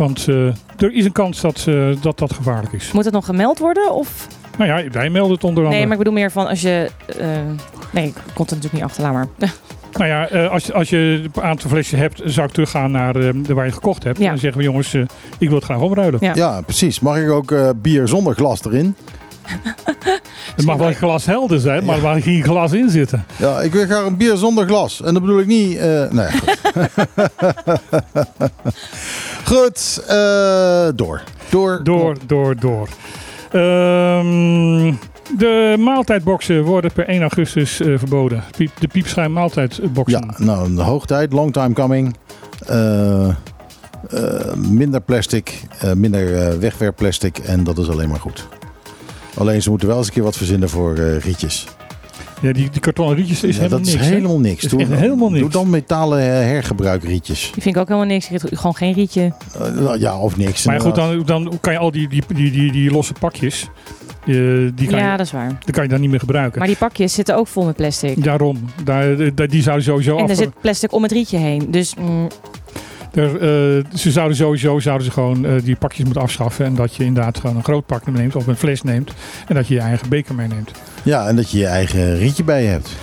Want 0.00 0.28
eh, 0.28 0.46
er 0.78 0.92
is 0.92 1.04
een 1.04 1.12
kans 1.12 1.40
dat, 1.40 1.64
eh, 1.68 1.88
dat 2.00 2.18
dat 2.18 2.32
gevaarlijk 2.32 2.72
is. 2.72 2.92
Moet 2.92 3.04
het 3.04 3.14
nog 3.14 3.24
gemeld 3.24 3.58
worden? 3.58 3.94
Of? 3.94 4.26
Nou 4.58 4.70
ja, 4.82 4.90
wij 4.90 5.10
melden 5.10 5.32
het 5.34 5.44
onder 5.44 5.62
andere. 5.64 5.78
Nee, 5.78 5.82
maar 5.84 5.92
ik 5.92 5.98
bedoel 5.98 6.18
meer 6.18 6.30
van 6.30 6.46
als 6.48 6.60
je... 6.60 6.90
eh, 7.18 7.26
nee, 7.90 8.06
ik 8.06 8.12
kon 8.14 8.22
het 8.24 8.36
natuurlijk 8.54 8.72
niet 8.72 8.82
achter, 8.82 9.02
laat 9.02 9.12
maar. 9.12 9.26
Nou 9.92 10.06
ja, 10.06 10.28
eh, 10.28 10.50
als, 10.50 10.66
je- 10.66 10.72
als 10.72 10.90
je 10.90 11.28
een 11.34 11.42
aantal 11.42 11.70
flesjes 11.70 11.98
hebt, 12.00 12.20
zou 12.24 12.46
ik 12.46 12.52
teruggaan 12.52 12.90
naar 12.90 13.16
eh, 13.16 13.28
de 13.34 13.54
waar 13.54 13.66
je 13.66 13.72
gekocht 13.72 14.04
hebt. 14.04 14.18
Ja. 14.18 14.24
En 14.24 14.30
dan 14.30 14.38
zeggen 14.38 14.58
we 14.58 14.64
jongens, 14.66 14.94
ik 15.38 15.48
wil 15.48 15.54
het 15.54 15.64
graag 15.64 15.80
omruilen. 15.80 16.18
Ja. 16.22 16.32
Ja, 16.34 16.60
precies. 16.60 17.00
Mag 17.00 17.16
ik 17.16 17.30
ook 17.30 17.50
eh, 17.50 17.70
bier 17.76 18.08
zonder 18.08 18.34
glas 18.34 18.64
erin? 18.64 18.94
Het 20.56 20.64
mag 20.64 20.76
wel 20.76 20.86
een 20.86 20.94
glas 20.94 21.26
helder 21.26 21.60
zijn, 21.60 21.84
maar 21.84 22.00
mag 22.00 22.22
geen 22.22 22.42
glas 22.42 22.72
in 22.72 22.90
zitten. 22.90 23.24
Ja, 23.36 23.60
ik 23.60 23.72
wil 23.72 23.84
graag 23.84 24.06
een 24.06 24.16
bier 24.16 24.36
zonder 24.36 24.66
glas. 24.66 25.02
En 25.02 25.12
dat 25.12 25.22
bedoel 25.22 25.40
ik 25.40 25.46
niet... 25.46 25.76
eh, 25.76 26.10
nee, 26.10 26.26
goed. 26.30 26.58
goed, 29.54 30.04
eh, 30.08 30.88
door. 30.94 31.22
Door. 31.50 31.80
Door, 31.84 32.16
door, 32.26 32.56
door. 32.56 32.88
Ehm, 33.50 34.94
de 35.38 35.76
maaltijdboxen 35.78 36.62
worden 36.62 36.92
per 36.92 37.08
1 37.08 37.20
augustus 37.20 37.80
eh, 37.80 37.98
verboden. 37.98 38.44
Piep, 38.56 38.70
de 38.78 38.88
piepschuim 38.88 39.32
maaltijdboxen. 39.32 40.34
Ja, 40.38 40.44
nou, 40.44 40.74
de 40.74 40.82
hoogtijd. 40.82 41.32
Long 41.32 41.52
time 41.52 41.72
coming. 41.72 42.16
Minder 44.56 45.00
plastic. 45.00 45.62
minder 45.94 46.58
wegwerpplastic. 46.58 47.38
En 47.38 47.64
dat 47.64 47.78
is 47.78 47.88
alleen 47.88 48.08
maar 48.08 48.20
goed. 48.20 48.48
Alleen 49.34 49.62
ze 49.62 49.70
moeten 49.70 49.88
wel 49.88 49.96
eens 49.96 50.06
een 50.06 50.12
keer 50.12 50.22
wat 50.22 50.36
verzinnen 50.36 50.68
voor 50.68 50.96
eh, 50.96 51.18
rietjes. 51.20 51.66
Ja, 52.42 52.52
die, 52.52 52.70
die 52.70 52.80
kartonnen 52.80 53.16
rietjes 53.16 53.42
is 53.42 53.56
Ja, 53.56 53.62
helemaal 53.62 53.78
dat 53.78 53.86
is 53.88 53.94
niks. 53.94 54.06
hè? 54.06 54.12
helemaal 54.14 54.38
niks. 54.40 54.64
Is 54.64 54.70
Doe, 54.70 54.84
helemaal 54.86 55.28
niks. 55.28 55.40
doe 55.40 55.50
dan 55.50 55.70
metalen 55.70 56.18
eh, 56.20 56.24
hergebruikrietjes. 56.26 57.40
Die 57.52 57.62
vind 57.62 57.74
ik 57.74 57.80
ook 57.80 57.88
helemaal 57.88 58.08
niks. 58.08 58.30
Ik 58.30 58.40
gewoon 58.52 58.74
geen 58.76 58.92
rietje. 58.92 59.32
Eh, 59.60 59.92
ja, 59.98 60.18
of 60.18 60.36
niks. 60.36 60.64
Maar 60.64 60.80
goed, 60.80 60.94
dan, 60.94 61.22
dan 61.24 61.58
kan 61.60 61.72
je 61.72 61.78
al 61.78 61.90
die, 61.90 62.08
die, 62.08 62.22
die, 62.34 62.50
die, 62.50 62.72
die 62.72 62.90
losse 62.90 63.12
pakjes, 63.20 63.62
eh, 64.26 64.34
die, 64.74 64.86
kan 64.88 64.98
Ja, 64.98 65.10
je, 65.10 65.16
dat 65.16 65.26
is 65.26 65.32
waar. 65.32 65.58
die 65.64 65.74
kan 65.74 65.82
je 65.82 65.88
dan 65.88 66.00
niet 66.00 66.10
meer 66.10 66.18
gebruiken. 66.20 66.58
Maar 66.58 66.68
die 66.68 66.76
pakjes 66.76 67.14
zitten 67.14 67.36
ook 67.36 67.46
vol 67.48 67.64
met 67.64 67.76
plastic. 67.76 68.24
Daarom, 68.24 68.58
daar, 68.84 69.34
daar- 69.34 69.48
die 69.48 69.62
zouden 69.62 69.84
sowieso 69.84 70.16
En 70.16 70.22
af... 70.24 70.30
er 70.30 70.36
zit 70.36 70.60
plastic 70.60 70.92
om 70.92 71.02
het 71.02 71.12
rietje 71.12 71.36
heen. 71.38 71.70
Dus 71.70 71.94
mm, 71.94 72.28
Er, 73.14 73.34
eh, 73.34 73.84
ze 73.94 74.10
zouden 74.10 74.36
sowieso 74.36 74.78
zouden 74.78 75.06
ze 75.06 75.12
gewoon 75.12 75.46
eh, 75.46 75.52
die 75.62 75.76
pakjes 75.76 76.04
moeten 76.04 76.22
afschaffen. 76.22 76.64
En 76.64 76.74
dat 76.74 76.96
je 76.96 77.04
inderdaad 77.04 77.38
gewoon 77.38 77.56
een 77.56 77.64
groot 77.64 77.86
pak 77.86 78.06
neemt 78.06 78.36
of 78.36 78.46
een 78.46 78.56
fles 78.56 78.82
neemt. 78.82 79.12
En 79.48 79.54
dat 79.54 79.68
je 79.68 79.74
je 79.74 79.80
eigen 79.80 80.08
beker 80.08 80.34
meeneemt. 80.34 80.70
Ja, 81.02 81.26
en 81.28 81.36
dat 81.36 81.50
je 81.50 81.58
je 81.58 81.66
eigen 81.66 82.18
rietje 82.18 82.44
bij 82.44 82.62
je 82.62 82.68
hebt. 82.68 82.96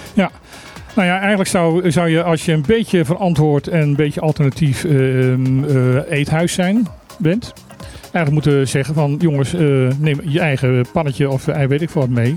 Nou 0.98 1.10
ja, 1.10 1.20
eigenlijk 1.20 1.50
zou, 1.50 1.92
zou 1.92 2.10
je 2.10 2.24
als 2.24 2.46
je 2.46 2.52
een 2.52 2.64
beetje 2.68 3.06
verantwoord 3.06 3.68
en 3.68 3.82
een 3.82 3.96
beetje 3.96 4.22
alternatief 4.22 4.84
eh, 4.84 5.32
ehm, 5.32 5.64
eh, 5.64 6.12
eethuis 6.12 6.54
zijn 6.54 6.88
bent. 7.18 7.54
Eigenlijk 8.02 8.32
moeten 8.32 8.68
zeggen 8.68 8.94
van 8.94 9.16
jongens, 9.20 9.52
neem 10.00 10.20
je 10.24 10.40
eigen 10.40 10.86
pannetje 10.94 11.30
of 11.30 11.46
weet 11.46 11.82
ik 11.82 11.90
wat 11.90 12.10
mee. 12.10 12.36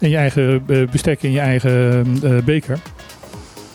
En 0.00 0.10
je 0.10 0.16
eigen 0.16 0.64
bestek 0.90 1.22
en 1.22 1.32
je 1.32 1.40
eigen 1.40 2.06
eh, 2.22 2.30
beker. 2.44 2.78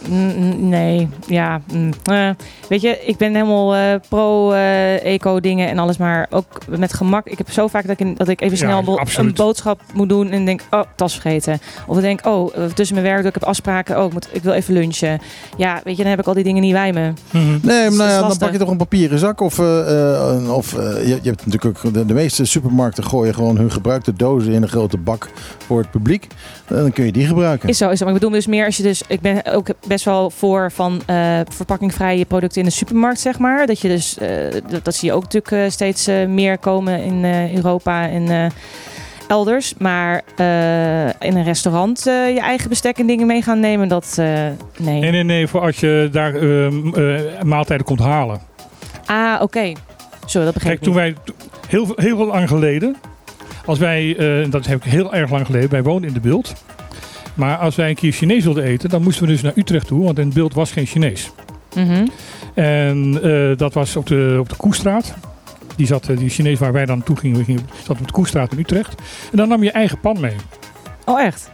Mm, 0.10 0.70
Nee, 0.70 1.08
ja. 1.28 1.62
mm, 1.74 1.91
eh, 2.04 2.30
weet 2.70 2.82
je, 2.82 2.99
ik 3.06 3.18
ben 3.18 3.34
helemaal 3.34 3.76
eh, 3.76 3.82
pro-eco-dingen 4.10 5.70
en 5.70 5.78
alles, 5.80 5.97
maar 5.97 6.28
ook 6.30 6.45
met 6.68 6.93
gemak. 6.93 7.28
Ik 7.28 7.38
heb 7.38 7.52
zo 7.52 7.68
vaak 7.68 7.82
dat 7.88 7.91
ik, 7.91 7.99
in- 7.99 8.14
dat 8.18 8.28
ik 8.28 8.41
even 8.41 8.58
Ja, 8.58 8.64
snel 8.64 8.84
bo- 8.84 8.95
absoluut. 8.97 9.30
een 9.39 9.45
boodschap 9.45 9.82
moet 9.93 10.10
doen 10.10 10.30
en 10.30 10.45
denk, 10.45 10.62
oh, 10.72 10.82
tas 10.95 11.14
vergeten. 11.14 11.60
Of 11.88 11.95
ik 11.95 12.02
denk, 12.02 12.26
oh, 12.26 12.56
eh, 12.56 12.64
tussen 12.66 12.95
mijn 12.95 13.08
werk, 13.08 13.26
ik 13.26 13.34
heb 13.34 13.43
afspraken, 13.43 13.99
oh, 13.99 14.06
ik, 14.06 14.14
moet, 14.14 14.28
ik 14.32 14.43
wil 14.43 14.54
even 14.54 14.74
lunchen. 14.74 15.20
Ja, 15.58 15.82
weet 15.84 15.95
je, 15.97 16.02
dan 16.02 16.12
heb 16.12 16.20
ik 16.20 16.28
al 16.28 16.34
die 16.34 16.43
dingen 16.43 16.62
niet 16.62 16.74
bij 16.74 16.93
me. 16.93 17.14
Nee, 17.62 17.89
maar 17.89 17.91
nou 18.08 18.10
ja, 18.10 18.28
dan 18.28 18.38
pak 18.38 18.52
je 18.52 18.58
toch 18.58 18.70
een 18.70 18.78
papieren 18.78 19.20
zak. 19.20 19.41
Of, 19.41 19.60
eh, 19.60 20.36
eh, 20.36 20.54
of 20.54 20.74
eh, 20.74 21.08
je, 21.08 21.20
je 21.22 21.30
hebt 21.30 21.45
natuurlijk 21.45 21.66
ook 21.86 21.93
de, 21.93 22.06
de 22.06 22.14
meeste 22.14 22.45
supermarkten 22.45 23.04
gooien 23.04 23.34
gewoon 23.34 23.58
hun 23.58 23.72
gebruikte 23.72 24.14
dozen 24.14 24.54
in 24.54 24.62
een 24.62 24.70
grote 24.70 24.97
bak 24.97 25.30
voor 25.66 25.80
het 25.80 25.91
publiek. 25.91 26.28
En 26.72 26.82
dan 26.82 26.91
kun 26.91 27.05
je 27.05 27.11
die 27.11 27.26
gebruiken. 27.26 27.69
Is 27.69 27.78
zo, 27.78 27.89
is 27.89 27.97
zo. 27.97 28.05
Maar 28.05 28.13
ik 28.13 28.19
bedoel 28.19 28.36
dus 28.36 28.47
meer 28.47 28.65
als 28.65 28.78
je 28.78 28.84
dus... 28.84 29.01
Ik 29.07 29.22
ben 29.22 29.45
ook 29.45 29.67
best 29.88 30.05
wel 30.05 30.30
voor 30.30 30.72
van 30.72 31.01
eh, 31.05 31.39
verpakkingvrije 31.49 32.26
producten 32.26 32.61
in 32.61 32.67
de 32.67 32.74
supermarkt, 32.74 33.19
zeg 33.19 33.39
maar. 33.39 33.65
Dat 33.67 33.80
je 33.80 33.88
dus... 33.88 34.17
eh, 34.17 34.28
dat, 34.69 34.86
dat 34.86 34.95
zie 34.95 35.09
je 35.09 35.15
ook 35.15 35.24
natuurlijk 35.24 35.51
eh, 35.51 35.69
steeds 35.69 36.07
eh, 36.07 36.28
meer 36.28 36.57
komen 36.57 37.03
in 37.03 37.24
eh, 37.26 37.53
Europa 37.55 38.09
en 38.09 38.30
eh, 38.30 38.45
elders. 39.28 39.74
Maar 39.78 40.22
eh, 40.36 41.05
in 41.05 41.36
een 41.38 41.43
restaurant 41.43 42.07
eh, 42.07 42.34
je 42.34 42.39
eigen 42.39 42.69
bestek 42.69 42.97
en 42.99 43.07
dingen 43.07 43.28
mee 43.28 43.41
gaan 43.41 43.59
nemen, 43.59 43.88
dat... 43.88 44.15
eh, 44.19 44.26
nee. 44.78 44.99
Nee, 44.99 45.11
nee, 45.11 45.24
nee, 45.24 45.47
voor 45.47 45.61
als 45.61 45.80
je 45.80 46.09
daar 46.11 46.36
eh, 46.36 46.72
maaltijden 47.43 47.86
komt 47.86 47.99
halen. 47.99 48.41
Ah, 49.05 49.41
oké. 49.41 49.72
Zo, 50.26 50.43
dat 50.43 50.53
begrijp 50.53 50.80
Kijk, 50.82 50.88
ik 50.88 50.93
toen 50.93 51.03
niet. 51.05 51.15
wij 51.26 51.36
heel, 51.67 52.15
heel 52.15 52.26
lang 52.26 52.47
geleden, 52.47 52.95
als 53.66 53.80
wij, 53.80 54.16
eh, 54.18 54.51
dat 54.51 54.66
heb 54.66 54.86
ik 54.86 54.91
heel 54.91 55.14
erg 55.14 55.32
lang 55.32 55.45
geleden, 55.45 55.70
wij 55.70 55.84
woonden 55.84 56.07
in 56.07 56.14
de 56.14 56.20
beeld. 56.20 56.53
Maar 57.34 57.57
als 57.57 57.76
wij 57.76 57.89
een 57.89 57.95
keer 57.95 58.12
Chinees 58.12 58.43
wilden 58.43 58.64
eten, 58.64 58.89
dan 58.89 59.03
moesten 59.03 59.26
we 59.26 59.32
dus 59.32 59.41
naar 59.41 59.51
Utrecht 59.55 59.88
toe, 59.88 60.03
want 60.03 60.20
in 60.20 60.26
het 60.26 60.34
beeld 60.34 60.53
was 60.53 60.72
geen 60.72 60.86
Chinees. 60.86 61.32
Mhm. 61.76 62.07
En 62.53 63.20
eh, 63.24 63.57
dat 63.57 63.74
was 63.74 63.95
op 63.95 64.07
de, 64.07 64.36
op 64.39 64.49
de 64.49 64.55
Koestraat. 64.55 65.14
Die, 65.76 65.86
zat, 65.88 66.09
eh, 66.09 66.18
die 66.18 66.30
Chinees 66.30 66.59
waar 66.59 66.74
wij 66.74 66.86
dan 66.86 66.97
naartoe 66.97 67.18
gingen, 67.18 67.38
we 67.38 67.43
gingen, 67.43 67.68
zat 67.84 67.99
op 67.99 68.07
de 68.07 68.14
Koestraat 68.14 68.51
in 68.51 68.59
Utrecht. 68.59 68.95
En 69.32 69.38
dan 69.38 69.47
nam 69.47 69.59
je 69.59 69.66
je 69.66 69.72
eigen 69.72 69.99
pan 69.99 70.20
mee. 70.20 70.36
Oh, 71.05 71.22
echt? 71.22 71.49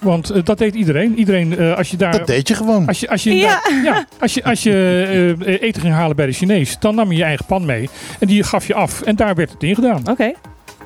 Want 0.00 0.46
dat 0.46 0.58
deed 0.58 0.74
iedereen. 0.74 1.18
Iedereen, 1.18 1.58
eh, 1.58 1.76
als 1.76 1.90
je 1.90 1.96
daar... 1.96 2.12
Dat 2.18 2.26
deed 2.26 2.48
je 2.48 2.54
gewoon. 2.54 2.86
Als 2.86 3.00
je, 3.00 3.08
als 3.10 3.22
je, 3.22 3.34
Ja. 3.34 3.46
daar- 3.62 3.82
ja, 3.84 4.06
als 4.20 4.34
je, 4.34 4.44
als 4.44 4.62
je 4.62 5.36
eh, 5.46 5.62
eten 5.62 5.82
ging 5.82 5.94
halen 5.94 6.16
bij 6.16 6.26
de 6.26 6.32
Chinees, 6.32 6.76
dan 6.78 6.94
nam 6.94 7.10
je 7.10 7.16
je 7.16 7.24
eigen 7.24 7.46
pan 7.46 7.64
mee. 7.64 7.88
En 8.18 8.26
die 8.26 8.42
gaf 8.42 8.66
je 8.66 8.74
af. 8.74 9.02
En 9.02 9.16
daar 9.16 9.34
werd 9.34 9.50
het 9.52 9.62
in 9.62 9.74
gedaan. 9.74 10.02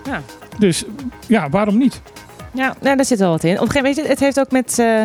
Oké. 0.06 0.22
Dus 0.58 0.84
ja, 1.26 1.48
waarom 1.48 1.78
niet? 1.78 2.00
Ja, 2.52 2.74
nou, 2.80 2.96
daar 2.96 3.04
zit 3.04 3.18
wel 3.18 3.30
wat 3.30 3.44
in. 3.44 3.54
Op 3.54 3.60
een 3.60 3.70
gegeven 3.70 3.88
moment, 3.90 4.08
het 4.08 4.20
heeft 4.20 4.40
ook 4.40 4.50
met, 4.50 4.78
eh, 4.78 5.02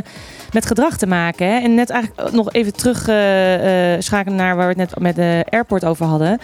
met 0.53 0.65
gedrag 0.65 0.97
te 0.97 1.07
maken. 1.07 1.47
Hè? 1.47 1.57
En 1.59 1.75
net 1.75 1.89
eigenlijk 1.89 2.31
nog 2.31 2.51
even 2.51 2.73
terug 2.73 3.07
eh, 3.07 3.93
eh, 3.93 4.01
schakelen 4.01 4.37
naar 4.37 4.55
waar 4.55 4.63
we 4.75 4.81
het 4.81 4.89
net 4.91 4.99
met 4.99 5.15
de 5.15 5.45
airport 5.49 5.85
over 5.85 6.05
hadden. 6.05 6.37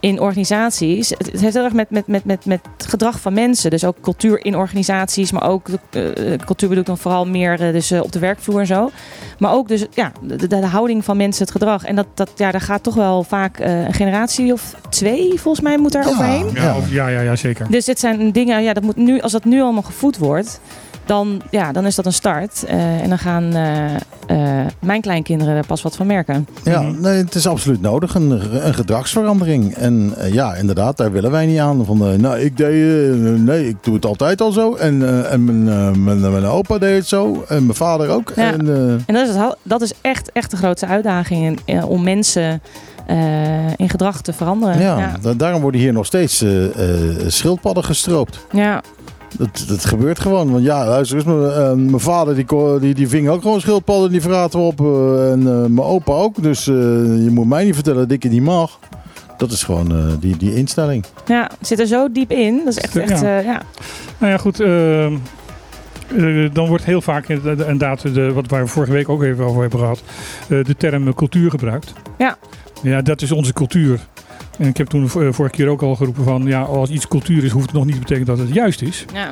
In 0.00 0.20
organisaties. 0.20 1.08
Het, 1.08 1.26
het 1.32 1.40
heeft 1.40 1.54
heel 1.54 1.64
erg 1.64 1.72
met, 1.72 1.90
met, 1.90 2.06
met, 2.06 2.24
met, 2.24 2.44
met 2.44 2.60
gedrag 2.78 3.20
van 3.20 3.32
mensen. 3.32 3.70
Dus 3.70 3.84
ook 3.84 3.96
cultuur 4.00 4.44
in 4.44 4.56
organisaties. 4.56 5.32
Maar 5.32 5.48
ook 5.48 5.68
eh, 5.90 6.02
cultuur 6.44 6.68
bedoel 6.68 6.78
ik 6.78 6.86
dan 6.86 6.98
vooral 6.98 7.26
meer 7.26 7.60
eh, 7.60 7.72
dus, 7.72 7.90
eh, 7.90 8.02
op 8.02 8.12
de 8.12 8.18
werkvloer 8.18 8.60
en 8.60 8.66
zo. 8.66 8.90
Maar 9.38 9.52
ook 9.52 9.68
dus 9.68 9.86
ja, 9.90 10.12
de, 10.22 10.36
de, 10.36 10.46
de 10.46 10.66
houding 10.66 11.04
van 11.04 11.16
mensen, 11.16 11.42
het 11.42 11.52
gedrag. 11.52 11.84
En 11.84 11.96
dat, 11.96 12.06
dat, 12.14 12.30
ja, 12.36 12.50
daar 12.50 12.60
gaat 12.60 12.82
toch 12.82 12.94
wel 12.94 13.22
vaak 13.22 13.58
eh, 13.58 13.84
een 13.84 13.92
generatie 13.94 14.52
of 14.52 14.74
twee 14.88 15.40
volgens 15.40 15.64
mij 15.64 15.78
moet 15.78 15.92
daar 15.92 16.04
Ja. 16.04 16.10
overheen. 16.10 16.50
Ja, 16.54 16.62
Ja. 16.62 16.76
of- 16.76 16.90
ja, 16.92 17.08
ja, 17.08 17.20
ja 17.20 17.36
zeker. 17.36 17.66
Dus 17.70 17.84
dit 17.84 17.98
zijn 18.00 18.32
dingen, 18.32 18.62
ja, 18.62 18.72
dat 18.72 18.82
moet 18.82 18.96
nu, 18.96 19.20
als 19.20 19.32
dat 19.32 19.44
nu 19.44 19.62
allemaal 19.62 19.82
gevoed 19.82 20.18
wordt, 20.18 20.60
dan, 21.06 21.40
ja, 21.50 21.72
dan 21.72 21.86
is 21.86 21.94
dat 21.94 22.06
een 22.06 22.12
start. 22.12 22.64
Eh, 22.64 23.00
en 23.02 23.08
dan 23.08 23.18
gaan 23.18 23.54
eh, 23.54 23.94
eh, 24.26 24.66
mijn 24.78 25.00
kleinkinderen 25.00 25.56
er 25.56 25.66
pas 25.66 25.82
wat 25.82 25.96
van 25.96 26.06
merken. 26.06 26.46
Ja, 26.64 26.80
Mhm. 26.82 27.00
nee, 27.00 27.16
het 27.16 27.34
is 27.34 27.46
absoluut 27.46 27.80
nodig. 27.80 28.14
Een, 28.14 28.30
een 28.66 28.74
gedragsverandering. 28.74 29.74
En 29.74 30.14
ja, 30.32 30.54
inderdaad, 30.54 30.96
daar 30.96 31.12
willen 31.12 31.30
wij 31.30 31.46
niet 31.46 31.58
aan. 31.58 31.84
Van, 31.84 32.20
nou, 32.20 32.38
ik 32.38 32.56
deed, 32.56 33.12
eh, 33.14 33.18
nee, 33.40 33.68
ik 33.68 33.76
doe 33.80 33.94
het 33.94 34.06
altijd 34.06 34.40
al 34.40 34.52
zo. 34.52 34.74
En, 34.74 35.02
eh, 35.02 35.32
en 35.32 35.44
mijn, 35.44 35.68
eh, 35.68 35.90
mijn, 36.02 36.20
mijn 36.20 36.44
opa 36.44 36.78
deed 36.78 36.96
het 36.96 37.06
zo. 37.08 37.44
En 37.48 37.62
mijn 37.64 37.76
vader 37.76 38.08
ook. 38.08 38.32
Ja. 38.36 38.52
En, 38.52 38.68
eh, 38.68 38.92
En 38.92 39.14
dat 39.14 39.28
is, 39.28 39.34
het, 39.34 39.56
dat 39.62 39.80
is 39.80 39.92
echt, 40.00 40.32
echt 40.32 40.50
de 40.50 40.56
grootste 40.56 40.86
uitdaging 40.86 41.58
in- 41.64 41.84
om 41.84 42.02
mensen 42.02 42.62
eh, 43.06 43.72
in 43.76 43.88
gedrag 43.88 44.22
te 44.22 44.32
veranderen. 44.32 44.80
ja, 44.80 44.98
ja. 44.98 45.16
da- 45.22 45.34
daarom 45.34 45.60
worden 45.60 45.80
hier 45.80 45.92
nog 45.92 46.06
steeds 46.06 46.42
eh, 46.42 46.64
eh, 46.64 47.16
schildpadden 47.26 47.84
gestroopt. 47.84 48.46
Ja. 48.52 48.82
Dat, 49.38 49.64
dat 49.68 49.84
gebeurt 49.84 50.20
gewoon. 50.20 50.50
Want 50.52 50.64
ja, 50.64 50.86
luister 50.86 51.16
eens, 51.16 51.26
mijn, 51.26 51.50
eh, 51.52 51.72
mijn 51.72 52.00
vader 52.00 52.34
die, 52.34 52.46
die, 52.80 52.94
die 52.94 53.08
ving 53.08 53.28
ook 53.28 53.42
gewoon 53.42 53.60
schildpadden. 53.60 54.10
Die 54.10 54.20
verraten 54.20 54.58
we 54.58 54.64
op. 54.64 54.80
eh, 54.80 55.32
en 55.32 55.40
eh, 55.40 55.54
mijn 55.58 55.80
opa 55.88 56.12
ook. 56.12 56.42
Dus 56.42 56.66
eh, 56.66 56.74
je 57.24 57.28
moet 57.30 57.46
mij 57.48 57.64
niet 57.64 57.74
vertellen 57.74 58.00
dat 58.02 58.10
ik 58.10 58.22
het 58.22 58.32
niet 58.32 58.42
mag. 58.42 58.78
Dat 59.36 59.50
is 59.50 59.62
gewoon 59.62 59.90
eh, 59.96 60.04
die, 60.20 60.36
die 60.36 60.54
instelling. 60.54 61.04
ja, 61.26 61.50
het 61.58 61.66
zit 61.68 61.80
er 61.80 61.86
zo 61.86 62.12
diep 62.12 62.30
in. 62.30 62.56
Dat 62.64 62.76
is 62.76 62.78
echt, 62.78 62.96
echt 62.96 63.20
Ja. 63.20 63.38
eh, 63.38 63.44
ja. 63.44 63.62
Nou 64.18 64.32
ja, 64.32 64.38
goed. 64.38 64.60
ehm, 64.60 65.14
eh, 66.16 66.50
dan 66.52 66.68
wordt 66.68 66.84
heel 66.84 67.00
vaak 67.00 67.26
de- 67.26 67.40
inderdaad, 67.44 68.14
de, 68.14 68.32
wat 68.32 68.46
waar 68.48 68.62
we 68.62 68.68
vorige 68.68 68.92
week 68.92 69.08
ook 69.08 69.22
even 69.22 69.44
over 69.44 69.60
hebben 69.60 69.78
gehad, 69.78 70.02
eh, 70.48 70.64
de 70.64 70.76
term 70.76 71.14
cultuur 71.14 71.50
gebruikt. 71.50 71.92
Ja. 72.18 72.36
Ja, 72.82 73.02
dat 73.02 73.22
is 73.22 73.32
onze 73.32 73.52
cultuur. 73.52 74.00
En 74.58 74.66
ik 74.68 74.76
heb 74.76 74.86
toen 74.86 75.04
eh, 75.04 75.10
vorige 75.10 75.54
keer 75.56 75.68
ook 75.68 75.82
al 75.82 75.94
geroepen 75.96 76.24
van, 76.24 76.42
ja, 76.42 76.62
als 76.62 76.90
iets 76.90 77.08
cultuur 77.08 77.44
is, 77.44 77.50
hoeft 77.50 77.66
het 77.66 77.74
nog 77.74 77.84
niet 77.84 77.94
te 77.94 78.00
betekenen 78.00 78.26
dat 78.26 78.38
het 78.38 78.54
juist 78.54 78.82
is. 78.82 79.04
Ja. 79.14 79.30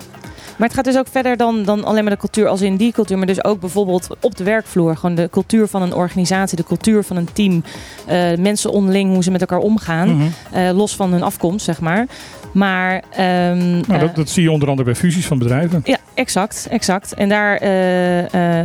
Maar 0.57 0.67
het 0.69 0.77
gaat 0.77 0.85
dus 0.85 0.97
ook 0.99 1.07
verder 1.11 1.37
dan, 1.37 1.63
dan 1.63 1.85
alleen 1.85 2.05
maar 2.05 2.13
de 2.13 2.19
cultuur 2.19 2.47
als 2.49 2.61
in 2.61 2.77
die 2.77 2.93
cultuur. 2.93 3.19
Maar 3.19 3.27
dus 3.27 3.45
ook 3.45 3.61
bijvoorbeeld 3.61 4.09
op 4.21 4.37
de 4.37 4.45
werkvloer. 4.45 4.97
Gewoon 4.97 5.15
de 5.15 5.29
cultuur 5.31 5.69
van 5.69 5.83
een 5.83 5.95
organisatie, 5.95 6.57
de 6.57 6.65
cultuur 6.65 7.03
van 7.05 7.17
een 7.17 7.29
team. 7.33 7.63
eh, 8.07 8.37
mensen 8.39 8.71
onderling, 8.71 9.13
hoe 9.13 9.23
ze 9.23 9.31
met 9.31 9.41
elkaar 9.41 9.59
omgaan. 9.59 10.17
Mhm. 10.17 10.27
eh, 10.53 10.71
los 10.77 10.97
van 10.97 11.13
hun 11.13 11.23
afkomst, 11.23 11.65
zeg 11.65 11.81
maar. 11.81 12.07
Maar... 12.53 13.03
ehm, 13.11 13.81
Nou, 13.87 13.99
dat, 13.99 14.17
dat 14.17 14.29
zie 14.29 14.43
je 14.43 14.51
onder 14.51 14.69
andere 14.69 14.85
bij 14.91 14.97
fusies 14.99 15.27
van 15.27 15.39
bedrijven. 15.39 15.81
ja, 15.85 15.97
exact, 16.15 16.67
exact. 16.71 17.15
En 17.15 17.29
daar, 17.29 17.63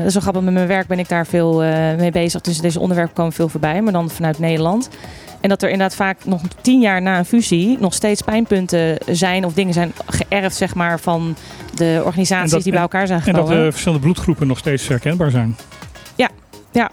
is 0.06 0.14
wel 0.14 0.22
grappig, 0.22 0.42
met 0.42 0.54
mijn 0.54 0.68
werk 0.68 0.88
ben 0.88 1.00
ik 1.00 1.10
daar 1.10 1.26
veel 1.26 1.58
mee 1.98 2.12
bezig. 2.12 2.42
Dus 2.42 2.58
deze 2.58 2.80
onderwerpen 2.80 3.16
komen 3.16 3.34
veel 3.34 3.50
voorbij, 3.50 3.82
maar 3.82 3.94
dan 3.94 4.10
vanuit 4.10 4.40
Nederland. 4.40 4.90
En 5.44 5.50
dat 5.50 5.64
er 5.64 5.70
inderdaad 5.70 5.96
vaak 5.96 6.26
nog 6.26 6.42
tien 6.62 6.80
jaar 6.82 7.02
na 7.02 7.18
een 7.18 7.26
fusie 7.26 7.78
nog 7.80 7.94
steeds 7.94 8.22
pijnpunten 8.22 8.98
zijn 9.06 9.46
of 9.46 9.54
dingen 9.54 9.74
zijn 9.74 9.92
geërfd, 10.06 10.56
zeg 10.56 10.76
maar, 10.76 11.00
van 11.00 11.36
de 11.76 12.02
organisaties 12.06 12.52
dat- 12.52 12.64
die 12.64 12.72
bij 12.72 12.82
elkaar 12.82 13.08
zijn 13.08 13.20
En 13.26 13.34
dat 13.34 13.36
gekomen. 13.36 13.64
de 13.66 13.72
verschillende 13.72 14.04
bloedgroepen 14.04 14.48
nog 14.48 14.58
steeds 14.58 14.88
herkenbaar 14.88 15.32
zijn. 15.32 15.56
Ja, 16.16 16.30
ja. 16.72 16.90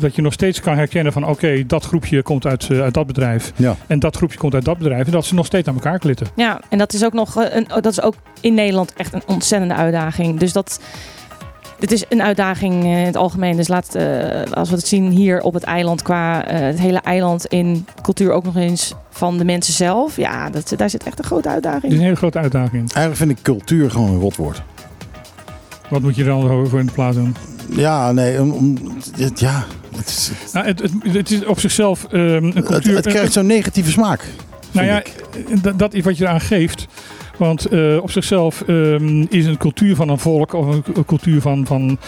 Dat 0.00 0.14
je 0.14 0.22
nog 0.22 0.32
steeds 0.32 0.60
kan 0.60 0.76
herkennen 0.76 1.12
van 1.12 1.26
oké, 1.26 1.66
dat 1.66 1.84
groepje 1.84 2.22
komt 2.22 2.46
uit, 2.46 2.68
eh, 2.70 2.80
uit 2.80 2.94
dat 2.94 3.06
bedrijf. 3.06 3.52
Ja. 3.56 3.76
En 3.86 3.98
dat 3.98 4.16
groepje 4.16 4.38
komt 4.38 4.54
uit 4.54 4.64
dat 4.64 4.78
bedrijf. 4.78 5.06
En 5.06 5.12
dat 5.12 5.24
ze 5.24 5.34
nog 5.34 5.46
steeds 5.46 5.68
aan 5.68 5.74
elkaar 5.74 5.98
klitten. 5.98 6.26
Ja, 6.36 6.60
en 6.68 6.78
dat 6.78 6.92
is 6.92 7.04
ook 7.04 7.12
nog 7.12 7.42
eh, 7.42 7.54
een, 7.56 7.66
dat 7.68 7.86
is 7.86 8.02
ook 8.02 8.14
in 8.40 8.54
Nederland 8.54 8.92
echt 8.92 9.12
een 9.12 9.22
ontzettende 9.26 9.74
uitdaging. 9.74 10.38
Dus 10.38 10.52
dat. 10.52 10.80
Het 11.82 11.92
is 11.92 12.04
een 12.08 12.22
uitdaging 12.22 12.84
eh, 12.84 13.00
in 13.00 13.06
het 13.06 13.16
algemeen. 13.16 13.56
Dus 13.56 13.68
laat, 13.68 13.94
eh, 13.94 14.42
als 14.52 14.70
we 14.70 14.76
het 14.76 14.86
zien 14.86 15.10
hier 15.10 15.40
op 15.40 15.54
het 15.54 15.62
eiland, 15.62 16.02
qua 16.02 16.44
eh, 16.46 16.58
het 16.60 16.78
hele 16.78 17.00
eiland 17.00 17.46
in 17.46 17.86
cultuur 18.02 18.32
ook 18.32 18.44
nog 18.44 18.56
eens 18.56 18.94
van 19.10 19.38
de 19.38 19.44
mensen 19.44 19.74
zelf. 19.74 20.16
Ja, 20.16 20.50
dat, 20.50 20.72
daar 20.76 20.90
zit 20.90 21.04
echt 21.04 21.18
een 21.18 21.24
grote 21.24 21.48
Het 21.48 21.58
is 21.58 21.64
uitdaging. 21.64 21.92
een 21.92 22.00
hele 22.00 22.16
grote 22.16 22.38
uitdaging. 22.38 22.72
Eigenlijk 22.92 23.16
vind 23.16 23.30
ik 23.30 23.42
cultuur 23.42 23.90
gewoon 23.90 24.08
een 24.10 24.20
rotwoord. 24.20 24.62
Wat 25.88 26.02
moet 26.02 26.14
je 26.16 26.22
er 26.22 26.28
dan 26.28 26.68
voor 26.68 26.80
in 26.80 26.86
de 26.86 26.92
plaats 26.92 27.16
doen? 27.16 27.34
Ja, 27.70 28.12
nee, 28.12 28.40
om, 28.40 28.50
om- 28.50 28.76
het- 29.16 29.40
ja, 29.40 29.64
het, 29.96 30.08
is, 30.08 30.30
het, 30.42 30.52
Nou, 30.52 30.66
het, 30.66 30.82
het, 30.82 30.92
het 31.02 31.30
is 31.30 31.44
op 31.44 31.60
zichzelf 31.60 32.04
ehm, 32.04 32.20
een 32.22 32.52
het, 32.54 32.64
cultuur. 32.64 32.96
het 32.96 33.06
krijgt 33.06 33.32
zo'n 33.32 33.46
negatieve 33.46 33.90
smaak. 33.90 34.24
nou 34.70 34.86
ja, 34.86 35.02
dat 35.76 35.94
is 35.94 36.04
wat 36.04 36.16
je 36.18 36.24
eraan 36.24 36.40
geeft. 36.40 36.86
Want 37.42 37.66
eh, 37.66 37.96
op 38.02 38.10
zichzelf 38.10 38.62
ehm, 38.62 39.24
is 39.28 39.46
een 39.46 39.56
cultuur 39.56 39.96
van 39.96 40.08
een 40.08 40.18
volk 40.18 40.52
of 40.52 40.66
een, 40.66 41.04
cultuur 41.06 41.40
van, 41.40 41.66
van, 41.66 41.98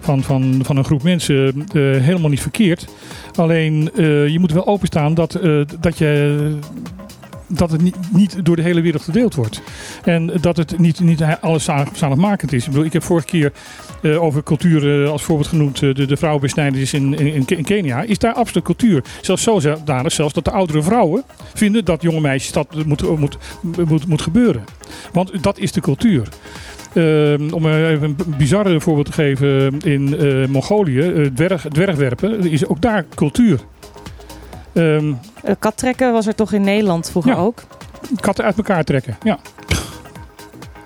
van, 0.00 0.22
van, 0.22 0.60
van 0.62 0.76
een 0.76 0.84
groep 0.84 1.02
mensen 1.02 1.46
eh, 1.46 1.82
helemaal 1.82 2.30
niet 2.30 2.40
verkeerd. 2.40 2.86
Alleen 3.34 3.90
eh, 3.96 4.28
je 4.28 4.38
moet 4.38 4.52
wel 4.52 4.66
openstaan 4.66 5.14
dat, 5.14 5.40
dat 5.80 5.98
je. 5.98 6.58
Dat 7.48 7.70
het 7.70 7.82
niet, 7.82 7.96
niet 8.12 8.44
door 8.44 8.56
de 8.56 8.62
hele 8.62 8.80
wereld 8.80 9.02
gedeeld 9.02 9.34
wordt. 9.34 9.62
En 10.04 10.30
dat 10.40 10.56
het 10.56 10.78
niet, 10.78 11.00
niet 11.00 11.22
alles 11.40 11.64
zalig- 11.64 11.88
zaligmakend 11.96 12.52
is. 12.52 12.64
Ik, 12.64 12.70
bedoel, 12.70 12.84
ik 12.84 12.92
heb 12.92 13.02
vorige 13.02 13.26
keer 13.26 13.52
eh, 14.02 14.22
over 14.22 14.42
cultuur 14.42 15.04
eh, 15.04 15.10
als 15.10 15.22
voorbeeld 15.22 15.48
genoemd. 15.48 15.82
eh, 15.82 15.94
de, 15.94 16.06
de 16.06 16.16
in, 16.92 17.46
in, 17.48 17.64
Kenia. 17.64 18.02
Is 18.02 18.18
daar 18.18 18.32
absoluut 18.32 18.64
cultuur. 18.64 19.02
Zelfs 19.20 19.42
zodanig 19.42 20.12
zelfs 20.12 20.34
dat 20.34 20.44
de 20.44 20.50
oudere 20.50 20.82
vrouwen 20.82 21.22
vinden 21.54 21.84
dat 21.84 22.02
jonge 22.02 22.20
meisjes 22.20 22.52
dat 22.52 22.84
moet, 22.86 23.18
moet, 23.18 23.38
moet, 23.88 24.06
moet 24.06 24.22
gebeuren. 24.22 24.64
Want 25.12 25.42
dat 25.42 25.58
is 25.58 25.72
de 25.72 25.80
cultuur. 25.80 26.28
Ehm, 26.94 27.50
om 27.50 27.66
even 27.66 28.02
een 28.02 28.34
bizarre 28.38 28.80
voorbeeld 28.80 29.06
te 29.06 29.12
geven. 29.12 29.78
In 29.80 30.16
Mongolië, 30.50 31.00
eh, 31.00 31.26
dwerg, 31.26 31.66
dwergwerpen, 31.68 32.50
is 32.50 32.66
ook 32.66 32.80
daar 32.80 33.04
cultuur. 33.14 33.60
Ehm, 34.72 35.12
Eh, 35.42 35.54
Kattrekken 35.58 36.12
was 36.12 36.26
er 36.26 36.34
toch 36.34 36.52
in 36.52 36.62
Nederland 36.62 37.10
vroeger 37.10 37.32
Ja. 37.32 37.38
ook. 37.38 37.62
katten 38.20 38.44
uit 38.44 38.56
elkaar 38.56 38.84
trekken. 38.84 39.16
Ja. 39.22 39.38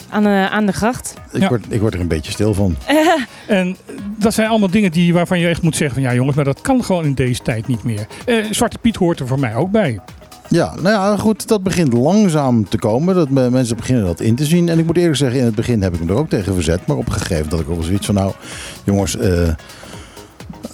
Aan, 0.08 0.26
eh, 0.26 0.46
aan 0.52 0.66
de 0.66 0.72
gracht. 0.72 1.14
ik, 1.32 1.40
Ja. 1.40 1.48
word, 1.48 1.64
ik 1.68 1.80
word 1.80 1.94
er 1.94 2.00
een 2.00 2.08
beetje 2.08 2.32
stil 2.32 2.54
van. 2.54 2.76
En 3.46 3.76
dat 4.18 4.34
zijn 4.34 4.48
allemaal 4.48 4.70
dingen 4.70 4.92
die, 4.92 5.12
waarvan 5.14 5.38
je 5.38 5.48
echt 5.48 5.62
moet 5.62 5.76
zeggen 5.76 5.94
van 6.02 6.10
ja 6.10 6.14
jongens, 6.14 6.36
maar 6.36 6.44
dat 6.44 6.60
kan 6.60 6.84
gewoon 6.84 7.04
in 7.04 7.14
deze 7.14 7.42
tijd 7.42 7.66
niet 7.66 7.82
meer. 7.82 8.06
Eh, 8.26 8.44
Zwarte 8.50 8.78
Piet 8.78 8.96
hoort 8.96 9.20
er 9.20 9.26
voor 9.26 9.38
mij 9.38 9.54
ook 9.54 9.70
bij. 9.70 10.00
Ja, 10.48 10.74
nou 10.74 10.88
ja, 10.88 11.16
goed, 11.16 11.48
dat 11.48 11.62
begint 11.62 11.92
langzaam 11.92 12.68
te 12.68 12.78
komen. 12.78 13.14
Dat 13.14 13.28
me- 13.30 13.50
mensen 13.50 13.76
beginnen 13.76 14.04
dat 14.04 14.20
in 14.20 14.34
te 14.34 14.44
zien. 14.44 14.68
En 14.68 14.78
ik 14.78 14.86
moet 14.86 14.96
eerlijk 14.96 15.16
zeggen, 15.16 15.38
in 15.38 15.44
het 15.44 15.54
begin 15.54 15.82
heb 15.82 15.94
ik 15.94 16.04
me 16.04 16.12
er 16.12 16.18
ook 16.18 16.28
tegen 16.28 16.54
verzet. 16.54 16.86
Maar 16.86 16.96
op 16.96 17.06
een 17.06 17.12
gegeven 17.12 17.34
moment 17.34 17.52
had 17.52 17.60
ik 17.60 17.68
ook 17.68 17.74
wel 17.76 17.84
zoiets 17.84 18.06
van, 18.06 18.14
nou, 18.14 18.32
jongens, 18.84 19.16
eh, 19.16 19.48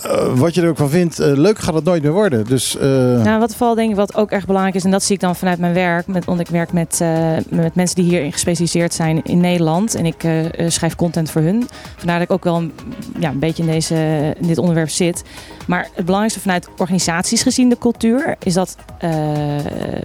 eh, 0.02 0.38
wat 0.38 0.54
je 0.54 0.62
er 0.62 0.68
ook 0.68 0.76
van 0.76 0.90
vindt, 0.90 1.18
eh, 1.18 1.32
leuk 1.32 1.58
gaat 1.58 1.74
het 1.74 1.84
nooit 1.84 2.02
meer 2.02 2.12
worden. 2.12 2.44
Dus 2.44 2.76
eh, 2.76 2.82
Nou, 3.22 3.38
wat 3.38 3.54
vooral 3.54 3.74
denk 3.74 3.90
ik 3.90 3.96
wat 3.96 4.14
ook 4.14 4.30
erg 4.30 4.46
belangrijk 4.46 4.76
is, 4.76 4.84
en 4.84 4.90
dat 4.90 5.02
zie 5.02 5.14
ik 5.14 5.20
dan 5.20 5.36
vanuit 5.36 5.58
mijn 5.58 5.74
werk, 5.74 6.06
met, 6.06 6.24
want 6.24 6.40
ik 6.40 6.48
werk 6.48 6.72
met, 6.72 6.98
eh, 7.00 7.36
met 7.50 7.74
mensen 7.74 7.96
die 7.96 8.04
hierin 8.04 8.32
gespecialiseerd 8.32 8.94
zijn 8.94 9.24
in 9.24 9.40
Nederland 9.40 9.94
en 9.94 10.06
ik 10.06 10.26
schrijf 10.66 10.94
content 10.94 11.30
voor 11.30 11.42
hun. 11.42 11.68
Vandaar 11.96 12.18
dat 12.18 12.28
ik 12.28 12.34
ook 12.34 12.44
wel 12.44 12.56
een, 12.56 12.72
ja, 13.18 13.30
een 13.30 13.38
beetje 13.38 13.62
in, 13.62 13.68
deze, 13.68 13.94
in 14.40 14.46
dit 14.46 14.58
onderwerp 14.58 14.88
zit. 14.90 15.22
Maar 15.66 15.82
het 15.94 16.04
belangrijkste 16.04 16.40
vanuit 16.40 16.68
organisaties 16.76 17.42
gezien 17.42 17.68
de 17.68 17.78
cultuur 17.78 18.36
is 18.42 18.54
dat 18.54 18.76
eh, 18.98 19.10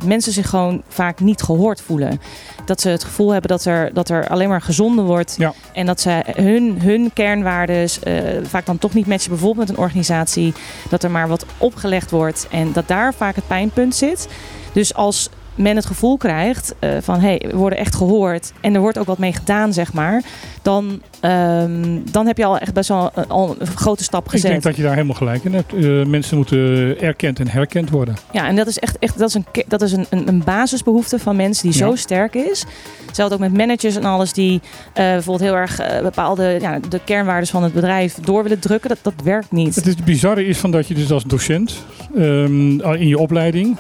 mensen 0.06 0.32
zich 0.32 0.50
gewoon 0.50 0.82
vaak 0.88 1.20
niet 1.20 1.42
gehoord 1.42 1.82
voelen. 1.82 2.20
Dat 2.66 2.82
ze 2.82 2.90
het 2.90 3.04
gevoel 3.04 3.32
hebben 3.32 3.50
dat 3.50 3.66
er, 3.66 3.94
dat 3.94 4.10
er 4.10 4.28
alleen 4.28 4.50
maar 4.50 4.62
gezonden 4.62 5.06
wordt 5.06 5.36
Ja. 5.38 5.54
en 5.74 5.86
dat 5.86 6.02
ze 6.02 6.22
hun, 6.26 6.82
hun 6.82 7.12
kernwaardes 7.14 8.00
eh, 8.00 8.14
vaak 8.44 8.66
dan 8.66 8.78
toch 8.78 8.94
niet 8.94 9.08
matchen, 9.08 9.30
bijvoorbeeld 9.30 9.68
met 9.68 9.73
een 9.74 9.84
organisatie 9.84 10.54
dat 10.90 11.04
er 11.04 11.12
maar 11.12 11.28
wat 11.28 11.46
opgelegd 11.58 12.12
wordt 12.12 12.48
en 12.50 12.72
dat 12.72 12.88
daar 12.88 13.14
vaak 13.14 13.36
het 13.36 13.48
pijnpunt 13.48 13.96
zit. 13.96 14.28
Dus 14.74 14.94
als 14.94 15.30
men 15.56 15.76
het 15.76 15.86
gevoel 15.86 16.18
krijgt 16.18 16.76
eh, 16.80 16.90
van 17.02 17.20
hé, 17.20 17.28
hey, 17.28 17.42
we 17.52 17.56
worden 17.58 17.78
echt 17.80 17.96
gehoord 17.96 18.52
en 18.62 18.74
er 18.76 18.82
wordt 18.82 18.98
ook 18.98 19.06
wat 19.06 19.18
mee 19.18 19.34
gedaan, 19.34 19.74
zeg 19.74 19.94
maar, 19.94 20.22
dan, 20.62 21.02
ehm, 21.20 22.00
dan 22.12 22.28
heb 22.28 22.38
je 22.38 22.46
al 22.46 22.58
echt 22.58 22.74
best 22.74 22.90
wel 22.90 23.12
een, 23.14 23.28
al 23.28 23.56
een 23.60 23.68
grote 23.68 24.04
stap 24.04 24.26
Ik 24.26 24.32
gezet. 24.32 24.52
denk 24.52 24.64
dat 24.64 24.76
je 24.76 24.82
daar 24.82 24.94
helemaal 24.94 25.16
gelijk 25.16 25.44
in 25.44 25.54
hebt. 25.54 25.74
Eh, 25.74 26.06
mensen 26.06 26.38
moeten 26.38 26.96
erkend 27.02 27.40
en 27.40 27.48
herkend 27.48 27.90
worden. 27.90 28.16
Ja, 28.32 28.48
en 28.48 28.56
dat 28.56 28.68
is 28.68 28.80
echt, 28.80 29.00
echt 29.00 29.18
dat 29.18 29.28
is 29.30 29.34
een, 29.36 29.46
dat 29.68 29.82
is 29.82 29.92
een, 29.92 30.06
een, 30.10 30.28
een 30.28 30.44
basisbehoefte 30.44 31.20
van 31.20 31.36
mensen 31.36 31.70
die 31.70 31.80
Ja. 31.80 31.88
zo 31.88 31.96
sterk 31.96 32.36
is. 32.36 32.66
Hetzelfde 33.06 33.36
ook 33.36 33.42
met 33.42 33.58
managers 33.58 33.96
en 33.96 34.04
alles 34.06 34.34
die 34.34 34.62
eh, 34.94 34.94
bijvoorbeeld 34.94 35.50
heel 35.50 35.60
erg 35.60 35.80
eh, 35.80 36.02
bepaalde 36.02 36.58
ja, 36.62 36.80
de 36.90 37.00
kernwaarden 37.04 37.48
van 37.50 37.64
het 37.64 37.74
bedrijf 37.74 38.14
door 38.14 38.44
willen 38.44 38.60
drukken. 38.60 38.90
Dat, 38.90 38.98
dat 39.02 39.14
werkt 39.24 39.52
niet. 39.52 39.76
Het, 39.76 39.86
is, 39.86 39.96
het 39.96 40.06
bizarre 40.06 40.46
is 40.46 40.58
van 40.58 40.72
dat 40.72 40.88
je 40.88 40.94
dus 40.94 41.12
als 41.12 41.24
docent 41.24 41.86
ehm, 42.16 42.80
in 42.80 43.08
je 43.08 43.18
opleiding 43.18 43.78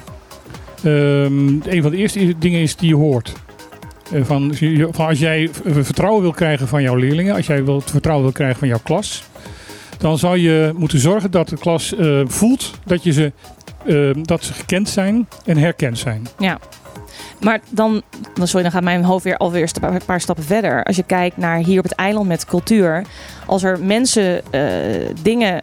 ehm, 0.84 1.48
een 1.48 1.82
van 1.82 1.92
de 1.92 1.98
eerste 1.98 2.38
dingen 2.38 2.62
is 2.62 2.76
die 2.76 2.88
je 2.90 2.96
hoort. 2.96 3.34
Eh, 4.14 4.24
van, 4.24 4.54
als 4.98 5.20
jij 5.20 5.50
vertrouwen 5.66 6.22
wil 6.22 6.32
krijgen 6.32 6.68
van 6.68 6.82
jouw 6.82 6.96
leerlingen, 6.96 7.36
als 7.36 7.48
jij 7.48 7.64
wil 7.64 7.82
vertrouwen 7.82 8.26
wil 8.26 8.34
krijgen 8.34 8.60
van 8.60 8.68
jouw 8.68 8.80
klas, 8.84 9.24
dan 9.98 10.18
zou 10.18 10.38
je 10.38 10.72
moeten 10.76 11.00
zorgen 11.00 11.32
dat 11.32 11.50
de 11.50 11.58
klas 11.58 11.96
eh, 11.96 12.22
voelt 12.26 12.72
dat, 12.86 13.04
je 13.04 13.12
ze, 13.12 13.32
ehm, 13.86 14.24
dat 14.24 14.44
ze 14.44 14.54
gekend 14.54 14.90
zijn 14.90 15.28
en 15.46 15.58
herkend 15.58 15.98
zijn. 15.98 16.28
Ja. 16.38 16.60
Maar 17.40 17.60
dan, 17.70 18.02
sorry, 18.34 18.64
dan 18.64 18.72
gaat 18.72 18.84
mijn 18.84 19.04
hoofd 19.04 19.24
weer 19.24 19.38
alweer 19.38 19.70
een 19.82 20.02
paar- 20.06 20.22
stappen 20.22 20.44
verder. 20.44 20.84
Als 20.84 20.96
je 20.96 21.04
kijkt 21.04 21.38
naar 21.38 21.58
hier 21.58 21.78
op 21.78 21.84
het 21.84 21.96
eiland 21.96 22.28
met 22.28 22.46
cultuur. 22.46 23.04
Als 23.46 23.64
er 23.64 23.80
mensen 23.80 24.52
eh, 24.52 24.62
dingen. 25.22 25.62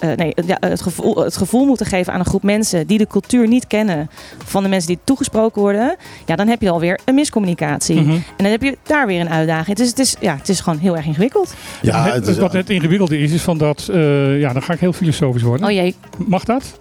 Eh, 0.00 0.10
nee, 0.16 0.34
ja, 0.46 0.56
het, 0.60 0.80
gevoel, 0.82 1.16
het 1.24 1.36
gevoel 1.36 1.66
moeten 1.66 1.86
geven 1.86 2.12
aan 2.12 2.18
een 2.18 2.26
groep 2.26 2.42
mensen 2.42 2.86
die 2.86 2.98
de 2.98 3.06
cultuur 3.06 3.48
niet 3.48 3.66
kennen 3.66 4.10
van 4.44 4.62
de 4.62 4.68
mensen 4.68 4.88
die 4.88 4.98
toegesproken 5.04 5.62
worden, 5.62 5.96
ja, 6.26 6.36
dan 6.36 6.48
heb 6.48 6.60
je 6.62 6.70
alweer 6.70 6.98
een 7.04 7.14
miscommunicatie. 7.14 8.00
Mhm. 8.00 8.10
En 8.10 8.22
dan 8.36 8.46
heb 8.50 8.62
je 8.62 8.78
daar 8.82 9.06
weer 9.06 9.20
een 9.20 9.30
uitdaging. 9.30 9.76
Dus 9.76 9.88
het 9.88 9.98
is, 9.98 10.16
ja, 10.20 10.36
het 10.36 10.48
is 10.48 10.60
gewoon 10.60 10.78
heel 10.78 10.96
erg 10.96 11.06
ingewikkeld. 11.06 11.54
ja, 11.82 12.04
Het- 12.04 12.14
het 12.14 12.26
is, 12.26 12.38
wat 12.38 12.52
het 12.52 12.70
ingewikkelde 12.70 13.18
is, 13.18 13.32
is 13.32 13.42
van 13.42 13.58
dat, 13.58 13.88
eh, 13.92 14.40
ja, 14.40 14.52
dan 14.52 14.62
ga 14.62 14.72
ik 14.72 14.80
heel 14.80 14.92
filosofisch 14.92 15.42
worden. 15.42 15.66
Oh 15.66 15.72
jee, 15.72 15.94
Mag 16.26 16.44
dat? 16.44 16.78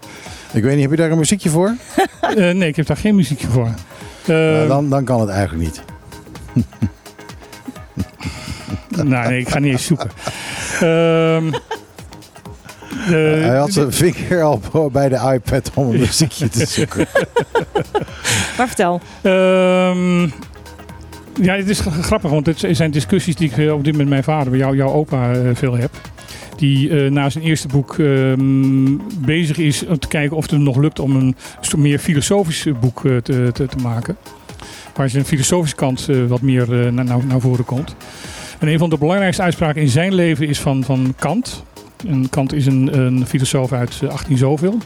ik 0.54 0.64
weet 0.64 0.74
niet, 0.74 0.82
heb 0.82 0.92
je 0.92 0.98
daar 0.98 1.12
een 1.12 1.18
muziekje 1.18 1.50
voor? 1.50 1.76
Eh, 2.22 2.36
nee, 2.54 2.68
ik 2.70 2.76
heb 2.76 2.86
daar 2.86 2.98
geen 2.98 3.16
muziekje 3.16 3.48
voor. 3.48 3.70
Eh, 4.26 4.36
Nou, 4.36 4.68
dan, 4.68 4.90
dan 4.90 5.04
kan 5.04 5.20
het 5.20 5.30
eigenlijk 5.30 5.64
niet. 5.64 5.82
Nou, 8.90 9.28
nee, 9.30 9.40
ik 9.40 9.50
ga 9.50 9.60
niet 9.60 9.72
eens 9.72 9.86
zoeken. 9.86 10.10
Ehm, 10.82 11.52
Hij 13.10 13.58
had 13.58 13.74
zijn 13.74 13.94
vinger 13.94 14.44
al 14.44 14.62
bij 14.92 15.10
de 15.10 15.32
iPad 15.34 15.72
om 15.74 15.90
een 15.90 16.00
muziekje 16.00 16.50
te 16.50 16.66
zoeken. 16.76 17.06
maar 18.58 18.68
vertel. 18.68 19.02
ehm, 19.22 20.22
ja, 21.42 21.56
het 21.56 21.70
is 21.70 21.80
grappig, 21.80 22.32
want 22.32 22.46
het 22.46 22.68
zijn 22.72 22.92
discussies 22.92 23.36
die 23.36 23.50
ik 23.52 23.58
eh, 23.58 23.74
op 23.74 23.84
dit 23.84 23.92
moment 23.92 23.98
met 23.98 24.08
mijn 24.10 24.24
vader, 24.24 24.50
bij 24.50 24.60
jou, 24.60 24.76
jouw 24.76 24.92
opa, 24.92 25.32
eh, 25.32 25.40
veel 25.54 25.74
heb. 25.74 25.92
Die 26.56 26.90
eh, 26.90 27.12
na 27.12 27.30
zijn 27.30 27.44
eerste 27.44 27.68
boek 27.68 28.00
ehm, 28.00 28.98
bezig 29.20 29.58
is 29.58 29.86
om 29.86 30.00
te 30.00 30.08
kijken 30.08 30.38
of 30.38 30.42
het 30.42 30.52
hem 30.52 30.64
nog 30.64 30.78
lukt 30.78 31.00
om 31.00 31.16
een 31.16 31.36
meer 31.78 32.00
filosofisch 32.00 32.66
eh, 32.66 32.74
boek 32.80 33.06
eh, 33.06 33.18
te, 33.18 33.50
te, 33.54 33.66
te 33.66 33.78
maken. 33.78 34.18
Waar 34.98 35.10
zijn 35.10 35.26
filosofische 35.26 35.76
kant 35.76 36.10
eh, 36.10 36.26
wat 36.28 36.42
meer 36.42 36.62
eh, 36.86 36.92
naar, 36.92 37.06
naar, 37.06 37.26
naar 37.26 37.40
voren 37.40 37.66
komt. 37.66 37.96
En 38.60 38.68
een 38.68 38.78
van 38.78 38.90
de 38.90 38.98
belangrijkste 38.98 39.42
uitspraken 39.42 39.82
in 39.82 39.90
zijn 39.90 40.14
leven 40.14 40.48
is 40.48 40.60
van, 40.60 40.84
van 40.84 41.14
Kant. 41.20 41.64
En 42.08 42.30
Kant 42.30 42.54
is 42.54 42.66
een, 42.66 42.98
een 43.00 43.28
filosoof 43.28 43.72
uit 43.72 44.00
eh, 44.04 44.10
18 44.10 44.38
zoveel. 44.38 44.78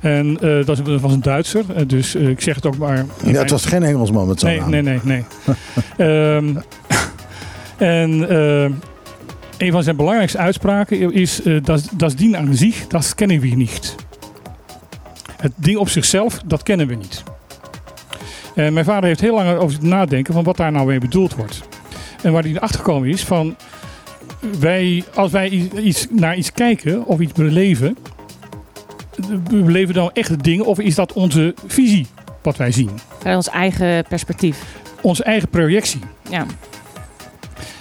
En 0.00 0.38
eh, 0.40 0.66
dat 0.66 0.78
was 1.00 1.12
een 1.12 1.22
Duitser. 1.22 1.64
eh, 1.74 1.82
dus 1.86 2.14
eh, 2.14 2.28
ik 2.28 2.40
zeg 2.40 2.54
het 2.54 2.66
ook 2.66 2.76
maar. 2.78 3.04
Ja, 3.24 3.32
het 3.32 3.50
was 3.50 3.64
geen 3.64 3.82
Engelsman 3.82 4.26
met 4.28 4.40
zo'n 4.40 4.48
Nee, 4.48 4.58
naam. 4.60 4.70
nee, 4.70 4.82
nee, 4.82 5.00
nee. 5.04 5.24
Ehm, 6.36 6.54
en 7.76 8.28
eh, 8.28 8.70
een 9.58 9.72
van 9.72 9.82
zijn 9.82 9.96
belangrijkste 9.96 10.38
uitspraken 10.38 11.12
is: 11.12 11.42
eh, 11.42 11.56
dat 11.62 11.88
das 11.96 12.16
Ding 12.16 12.36
an 12.36 12.54
zich, 12.54 12.86
das 12.86 13.14
kennen 13.14 13.40
we 13.40 13.46
niet. 13.46 13.94
Het 15.36 15.52
ding 15.56 15.76
op 15.78 15.88
zichzelf, 15.88 16.40
dat 16.46 16.62
kennen 16.62 16.86
we 16.86 16.94
niet. 16.94 17.22
En 18.54 18.72
mijn 18.72 18.84
vader 18.84 19.04
heeft 19.04 19.20
heel 19.20 19.34
lang 19.34 19.56
over 19.58 19.70
zitten 19.70 19.88
nadenken 19.88 20.34
van 20.34 20.44
wat 20.44 20.56
daar 20.56 20.72
nou 20.72 20.86
mee 20.86 20.98
bedoeld 20.98 21.34
wordt. 21.34 21.62
En 22.22 22.32
waar 22.32 22.42
hij 22.42 22.50
erachter 22.50 22.78
gekomen 22.78 23.08
is 23.08 23.24
van 23.24 23.56
wij, 24.60 25.04
als 25.14 25.30
wij 25.30 25.48
iets, 25.82 26.06
naar 26.10 26.36
iets 26.36 26.52
kijken 26.52 27.06
of 27.06 27.20
iets 27.20 27.32
beleven, 27.32 27.96
we 29.50 29.62
beleven 29.62 29.94
dan 29.94 30.10
echt 30.12 30.28
het 30.28 30.42
ding 30.44 30.62
of 30.62 30.78
is 30.80 30.94
dat 30.94 31.12
onze 31.12 31.54
visie 31.66 32.06
wat 32.42 32.56
wij 32.56 32.72
zien? 32.72 32.90
Ons 33.26 33.48
eigen 33.48 34.04
perspectief. 34.08 34.62
Onze 35.00 35.24
eigen 35.24 35.48
projectie. 35.48 36.00
Ja. 36.30 36.46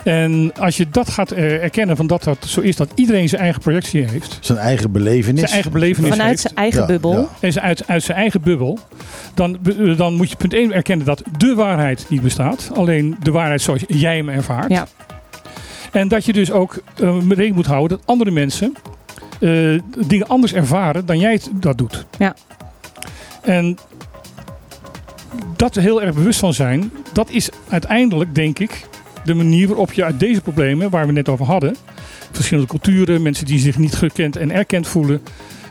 En 0.03 0.51
als 0.59 0.77
je 0.77 0.89
dat 0.89 1.09
gaat 1.09 1.31
eh, 1.31 1.63
erkennen 1.63 1.95
van 1.95 2.07
dat 2.07 2.23
dat 2.23 2.45
zo 2.45 2.61
is, 2.61 2.75
dat 2.75 2.89
iedereen 2.95 3.29
zijn 3.29 3.41
eigen 3.41 3.61
projectie 3.61 4.03
heeft, 4.07 4.37
Zijn 4.41 4.57
eigen 4.57 4.91
belevenis. 4.91 5.39
zijn 5.39 5.51
eigen 5.51 5.71
belevenis 5.71 6.09
Vanuit 6.09 6.29
heeft, 6.29 6.41
zijn 6.41 6.55
eigen 6.55 6.79
Ja, 6.81 6.85
bubbel. 6.85 7.11
ja. 7.13 7.27
en 7.39 7.51
ze 7.53 7.61
uit, 7.61 7.87
uit 7.87 8.03
zijn 8.03 8.17
eigen 8.17 8.41
bubbel, 8.41 8.79
dan, 9.33 9.57
be- 9.61 9.95
dan 9.95 10.13
moet 10.13 10.29
je 10.29 10.35
punt 10.35 10.53
1 10.53 10.71
erkennen 10.73 11.05
dat 11.05 11.23
de 11.37 11.53
waarheid 11.55 12.05
niet 12.09 12.21
bestaat. 12.21 12.69
Alleen 12.73 13.15
de 13.21 13.31
waarheid 13.31 13.61
zoals 13.61 13.81
jij 13.87 14.15
hem 14.17 14.29
ervaart. 14.29 14.69
Ja. 14.71 14.87
En 15.93 16.07
dat 16.07 16.25
je 16.25 16.33
dus 16.33 16.51
ook 16.51 16.81
eh, 16.95 17.19
rekening 17.27 17.55
moet 17.55 17.65
houden 17.65 17.97
dat 17.97 18.07
andere 18.07 18.31
mensen 18.31 18.73
eh, 19.39 19.79
dingen 20.07 20.27
anders 20.27 20.53
ervaren 20.53 21.05
dan 21.05 21.19
jij 21.19 21.33
het, 21.33 21.49
dat 21.53 21.77
doet. 21.77 22.05
Ja. 22.17 22.35
En 23.41 23.77
dat 25.55 25.75
heel 25.75 26.01
erg 26.01 26.15
bewust 26.15 26.39
van 26.39 26.53
zijn, 26.53 26.91
dat 27.13 27.29
is 27.29 27.49
uiteindelijk, 27.69 28.35
denk 28.35 28.59
ik, 28.59 28.85
de 29.25 29.33
manier 29.33 29.67
waarop 29.67 29.93
je 29.93 30.03
uit 30.03 30.19
deze 30.19 30.41
problemen, 30.41 30.89
waar 30.89 31.05
we 31.05 31.11
net 31.11 31.29
over 31.29 31.45
hadden, 31.45 31.75
verschillende 32.31 32.69
culturen, 32.69 33.21
mensen 33.21 33.45
die 33.45 33.59
zich 33.59 33.77
niet 33.77 33.95
gekend 33.95 34.35
en 34.35 34.51
erkend 34.51 34.87
voelen, 34.87 35.21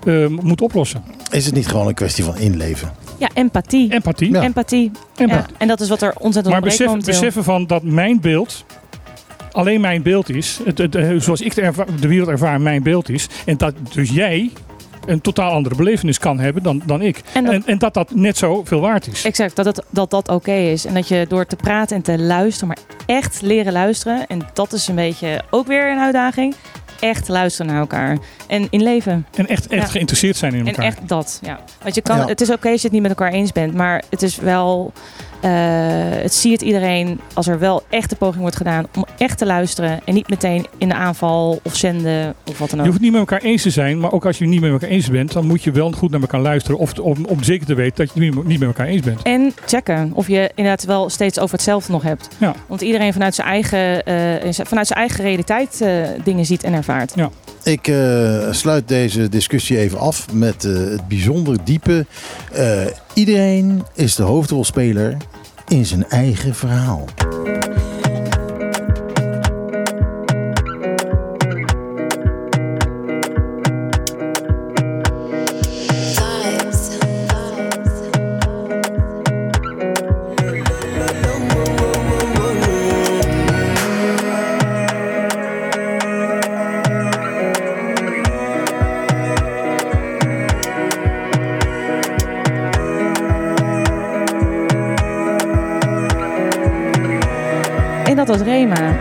eh, 0.07 0.27
moet 0.27 0.61
oplossen. 0.61 1.05
Is 1.31 1.47
het 1.47 1.55
niet 1.55 1.67
gewoon 1.67 1.87
een 1.87 1.95
kwestie 1.95 2.25
van 2.25 2.37
inleven? 2.37 2.93
Ja, 3.19 3.29
empathie. 3.35 3.93
Empathie. 3.93 4.33
Ja. 4.33 4.43
Empathie. 4.43 4.91
Empathie. 5.17 5.53
Ja, 5.53 5.59
en 5.59 5.69
dat 5.69 5.81
is 5.81 5.89
wat 5.89 6.03
er 6.03 6.15
ontzettend 6.19 6.55
Maar 6.55 6.65
besef, 6.65 7.05
beseffen 7.05 7.45
van 7.45 7.67
dat 7.67 7.83
mijn 7.83 8.21
beeld 8.21 8.65
alleen 9.53 9.81
mijn 9.81 10.03
beeld 10.03 10.29
is. 10.29 10.61
Het, 10.65 10.79
het, 10.79 10.95
eh, 10.95 11.11
zoals 11.17 11.41
ik 11.41 11.55
de, 11.55 11.63
erva- 11.63 11.87
de 12.01 12.09
wereld 12.09 12.29
ervaar, 12.29 12.61
mijn 12.61 12.83
beeld 12.83 13.09
is. 13.09 13.27
En 13.45 13.57
dat 13.57 13.75
dus 13.93 14.11
jij 14.11 14.51
een 15.07 15.21
totaal 15.21 15.51
andere 15.53 15.75
belevenis 15.75 16.19
kan 16.19 16.39
hebben 16.41 16.63
dan, 16.63 16.83
dan 16.87 17.03
ik. 17.03 17.21
En 17.33 17.45
dat- 17.45 17.53
en, 17.55 17.63
en 17.67 17.79
dat 17.79 17.95
dat 17.95 18.15
net 18.15 18.37
zo 18.37 18.63
veel 18.65 18.81
waard 18.81 19.07
is. 19.07 19.25
Exact, 19.25 19.57
dat 19.57 19.65
het, 19.65 19.83
dat, 19.91 20.11
dat 20.11 20.29
oké 20.29 20.53
is. 20.53 20.85
En 20.85 20.95
dat 20.95 21.09
je 21.09 21.25
door 21.29 21.47
te 21.47 21.57
praten 21.57 21.97
en 21.97 22.03
te 22.03 22.19
luisteren, 22.19 22.69
maar 22.69 22.79
echt 23.17 23.41
leren 23.43 23.73
luisteren. 23.73 24.27
En 24.27 24.41
dat 24.55 24.73
is 24.73 24.89
een 24.89 24.95
beetje 24.95 25.43
ook 25.51 25.67
weer 25.67 25.91
een 25.93 25.99
uitdaging. 25.99 26.55
Echt 27.01 27.29
luisteren 27.29 27.73
naar 27.73 27.81
elkaar. 27.81 28.19
En 28.47 28.67
in 28.71 28.83
leven. 28.83 29.27
En 29.37 29.47
echt, 29.47 29.67
echt 29.67 29.83
Ja. 29.87 29.89
geïnteresseerd 29.91 30.37
zijn 30.37 30.53
in 30.55 30.61
En 30.61 30.67
elkaar. 30.67 30.85
echt 30.85 30.99
dat, 31.09 31.39
ja. 31.43 31.61
Want 31.83 31.95
je 31.95 32.01
kan, 32.01 32.17
Ja. 32.19 32.27
het 32.27 32.41
is 32.41 32.51
oké 32.51 32.69
als 32.69 32.77
je 32.81 32.83
het 32.87 32.93
niet 32.93 33.03
met 33.03 33.11
elkaar 33.11 33.33
eens 33.33 33.53
bent. 33.53 33.75
Maar 33.75 34.03
het 34.11 34.23
is 34.23 34.37
wel 34.37 34.93
het 35.49 36.35
siert 36.35 36.63
iedereen 36.63 37.21
als 37.35 37.47
er 37.47 37.59
wel 37.59 37.83
echt 37.89 38.11
de 38.11 38.17
poging 38.17 38.41
wordt 38.41 38.57
gedaan 38.57 38.87
om 38.97 39.05
echt 39.19 39.39
te 39.39 39.47
luisteren. 39.47 40.01
En 40.05 40.15
niet 40.15 40.29
meteen 40.29 40.67
in 40.79 40.89
de 40.89 40.95
aanval 40.95 41.61
of 41.63 41.77
zenden 41.77 42.35
of 42.51 42.59
wat 42.59 42.71
dan 42.71 42.79
Je 42.79 42.85
ook. 42.85 42.85
hoeft 42.85 42.93
het 42.93 43.01
niet 43.03 43.11
met 43.11 43.21
elkaar 43.21 43.41
eens 43.41 43.63
te 43.63 43.71
zijn, 43.71 44.01
maar 44.01 44.13
ook 44.13 44.27
als 44.27 44.39
je 44.39 44.45
het 44.45 44.53
niet 44.53 44.63
met 44.63 44.71
elkaar 44.71 44.89
eens 44.89 45.11
bent, 45.11 45.33
dan 45.33 45.47
moet 45.47 45.63
je 45.63 45.71
wel 45.71 45.93
goed 45.93 46.11
naar 46.11 46.21
elkaar 46.21 46.41
luisteren. 46.41 46.79
Of 46.79 46.99
om, 46.99 47.25
om 47.25 47.43
zeker 47.43 47.67
te 47.67 47.75
weten 47.75 47.97
dat 48.07 48.15
je 48.15 48.21
het 48.25 48.35
niet 48.35 48.47
niet 48.47 48.59
met 48.59 48.69
elkaar 48.69 48.87
eens 48.87 49.03
bent. 49.03 49.23
En 49.23 49.53
checken 49.67 50.11
of 50.15 50.29
je 50.29 50.51
inderdaad 50.55 50.85
wel 50.85 51.11
steeds 51.11 51.39
over 51.39 51.55
hetzelfde 51.55 51.93
nog 51.93 52.03
hebt. 52.03 52.29
Ja. 52.39 52.55
Want 52.67 52.81
iedereen 52.81 53.13
vanuit 53.13 53.35
zijn 53.35 53.49
eigen, 53.49 54.05
eh, 54.05 54.65
vanuit 54.67 54.87
zijn 54.87 54.99
eigen 54.99 55.25
realiteit 55.25 55.81
eh, 55.81 55.95
dingen 56.25 56.45
ziet 56.45 56.63
en 56.65 56.73
ervaart. 56.73 57.13
Ja. 57.15 57.31
Ik 57.65 57.89
eh, 57.89 58.53
sluit 58.53 58.89
deze 58.89 59.29
discussie 59.29 59.79
even 59.79 59.99
af 59.99 60.33
met 60.33 60.65
eh, 60.65 60.75
het 60.75 61.09
bijzonder 61.09 61.65
diepe. 61.65 62.07
eh, 62.53 62.87
iedereen 63.15 63.83
is 63.95 64.15
de 64.15 64.23
hoofdrolspeler 64.23 65.17
in 65.69 65.87
zijn 65.87 66.09
eigen 66.09 66.55
verhaal. 66.55 67.05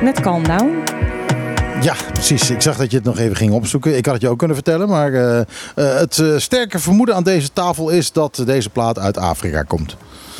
Met 0.01 0.19
Calm 0.21 0.43
Down. 0.43 0.69
Ja, 1.81 1.93
precies. 2.13 2.49
Ik 2.51 2.61
zag 2.61 2.77
dat 2.77 2.91
je 2.91 2.97
het 2.97 3.05
nog 3.05 3.17
even 3.17 3.35
ging 3.35 3.51
opzoeken. 3.51 3.97
Ik 3.97 4.05
had 4.05 4.13
het 4.13 4.23
je 4.23 4.29
ook 4.29 4.37
kunnen 4.37 4.55
vertellen. 4.55 4.87
Maar 4.89 5.13
eh, 5.13 5.39
eh, 5.39 5.45
het 5.75 6.19
eh, 6.19 6.37
sterke 6.37 6.79
vermoeden 6.79 7.15
aan 7.15 7.23
deze 7.23 7.53
tafel 7.53 7.89
is 7.89 8.11
dat 8.11 8.43
deze 8.45 8.69
plaat 8.69 8.99
uit 8.99 9.17
Afrika 9.17 9.61
komt. 9.61 9.95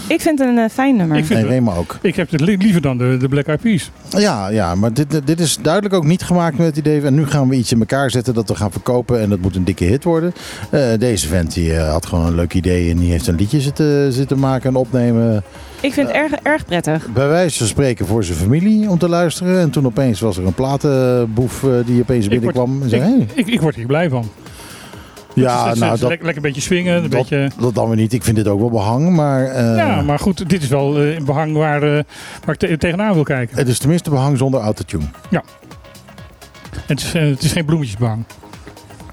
Ik 0.07 0.21
vind 0.21 0.39
het 0.39 0.47
een 0.57 0.69
fijn 0.69 0.95
nummer. 0.95 1.17
Ik 1.17 1.25
vind 1.25 1.47
Rema 1.47 1.73
ook. 1.75 1.97
Ik 2.01 2.15
heb 2.15 2.31
het 2.31 2.41
li- 2.41 2.57
liever 2.57 2.81
dan 2.81 2.97
de, 2.97 3.17
de 3.19 3.27
Black 3.27 3.45
Eyed 3.47 3.61
Peas. 3.61 3.91
Ja, 4.09 4.47
ja 4.49 4.75
maar 4.75 4.93
dit, 4.93 5.21
dit 5.25 5.39
is 5.39 5.57
duidelijk 5.61 5.93
ook 5.93 6.03
niet 6.05 6.21
gemaakt 6.23 6.57
met 6.57 6.67
het 6.67 6.77
idee. 6.77 7.01
En 7.01 7.13
nu 7.13 7.25
gaan 7.27 7.49
we 7.49 7.55
iets 7.55 7.71
in 7.71 7.79
elkaar 7.79 8.11
zetten 8.11 8.33
dat 8.33 8.47
we 8.49 8.55
gaan 8.55 8.71
verkopen. 8.71 9.19
En 9.21 9.29
dat 9.29 9.39
moet 9.39 9.55
een 9.55 9.63
dikke 9.63 9.83
hit 9.83 10.03
worden. 10.03 10.33
Eh, 10.69 10.81
deze 10.99 11.27
vent 11.27 11.53
die, 11.53 11.75
had 11.77 12.05
gewoon 12.05 12.25
een 12.25 12.35
leuk 12.35 12.53
idee. 12.53 12.91
En 12.91 12.97
die 12.97 13.11
heeft 13.11 13.27
een 13.27 13.35
liedje 13.35 13.61
zitten, 13.61 14.13
zitten 14.13 14.39
maken 14.39 14.69
en 14.69 14.75
opnemen. 14.75 15.43
Ik 15.81 15.93
vind 15.93 16.07
het 16.07 16.15
erg, 16.15 16.31
erg 16.31 16.65
prettig. 16.65 17.07
Bij 17.13 17.27
wijze 17.27 17.57
van 17.57 17.67
spreken 17.67 18.05
voor 18.07 18.23
zijn 18.23 18.37
familie 18.37 18.89
om 18.89 18.97
te 18.97 19.09
luisteren. 19.09 19.59
En 19.59 19.69
toen 19.69 19.85
opeens 19.85 20.19
was 20.19 20.37
er 20.37 20.45
een 20.45 20.53
platenboef 20.53 21.63
eh, 21.63 21.69
die 21.85 22.01
opeens 22.01 22.27
binnenkwam. 22.27 22.81
En 22.81 22.89
zei, 22.89 23.01
ik, 23.01 23.07
hey. 23.07 23.27
ik, 23.33 23.47
ik 23.47 23.61
word 23.61 23.75
hier 23.75 23.85
blij 23.85 24.09
van. 24.09 24.29
Ja, 25.33 25.51
Het 25.57 25.63
is- 25.63 25.69
het 25.69 25.79
nou 25.79 25.93
is 25.93 25.99
dat, 25.99 26.09
lekker, 26.09 26.25
lekker 26.25 26.43
een 26.45 26.51
beetje 26.53 26.67
swingen. 26.67 26.95
Een 26.95 27.01
dat, 27.01 27.09
beetje, 27.11 27.49
dat 27.59 27.75
dan 27.75 27.87
weer 27.87 27.95
niet. 27.97 28.13
Ik 28.13 28.23
vind 28.23 28.35
dit 28.35 28.47
ook 28.47 28.59
wel 28.59 28.69
behang. 28.69 29.09
Maar 29.15 29.45
eh, 29.45 29.75
ja, 29.75 30.01
maar 30.01 30.19
goed, 30.19 30.49
dit 30.49 30.61
is 30.63 30.67
wel 30.67 31.01
eh, 31.01 31.21
behang 31.21 31.53
waar, 31.55 31.83
eh, 31.83 32.03
waar 32.45 32.53
ik 32.53 32.59
te- 32.59 32.77
tegenaan 32.77 33.13
wil 33.13 33.23
kijken. 33.23 33.57
het 33.57 33.67
is 33.67 33.77
tenminste 33.79 34.09
behang 34.09 34.37
zonder 34.37 34.61
autotune. 34.61 35.03
Het 36.85 36.99
is, 37.01 37.13
het 37.13 37.43
is 37.43 37.51
geen 37.51 37.65
bloemetjesbehang. 37.65 38.23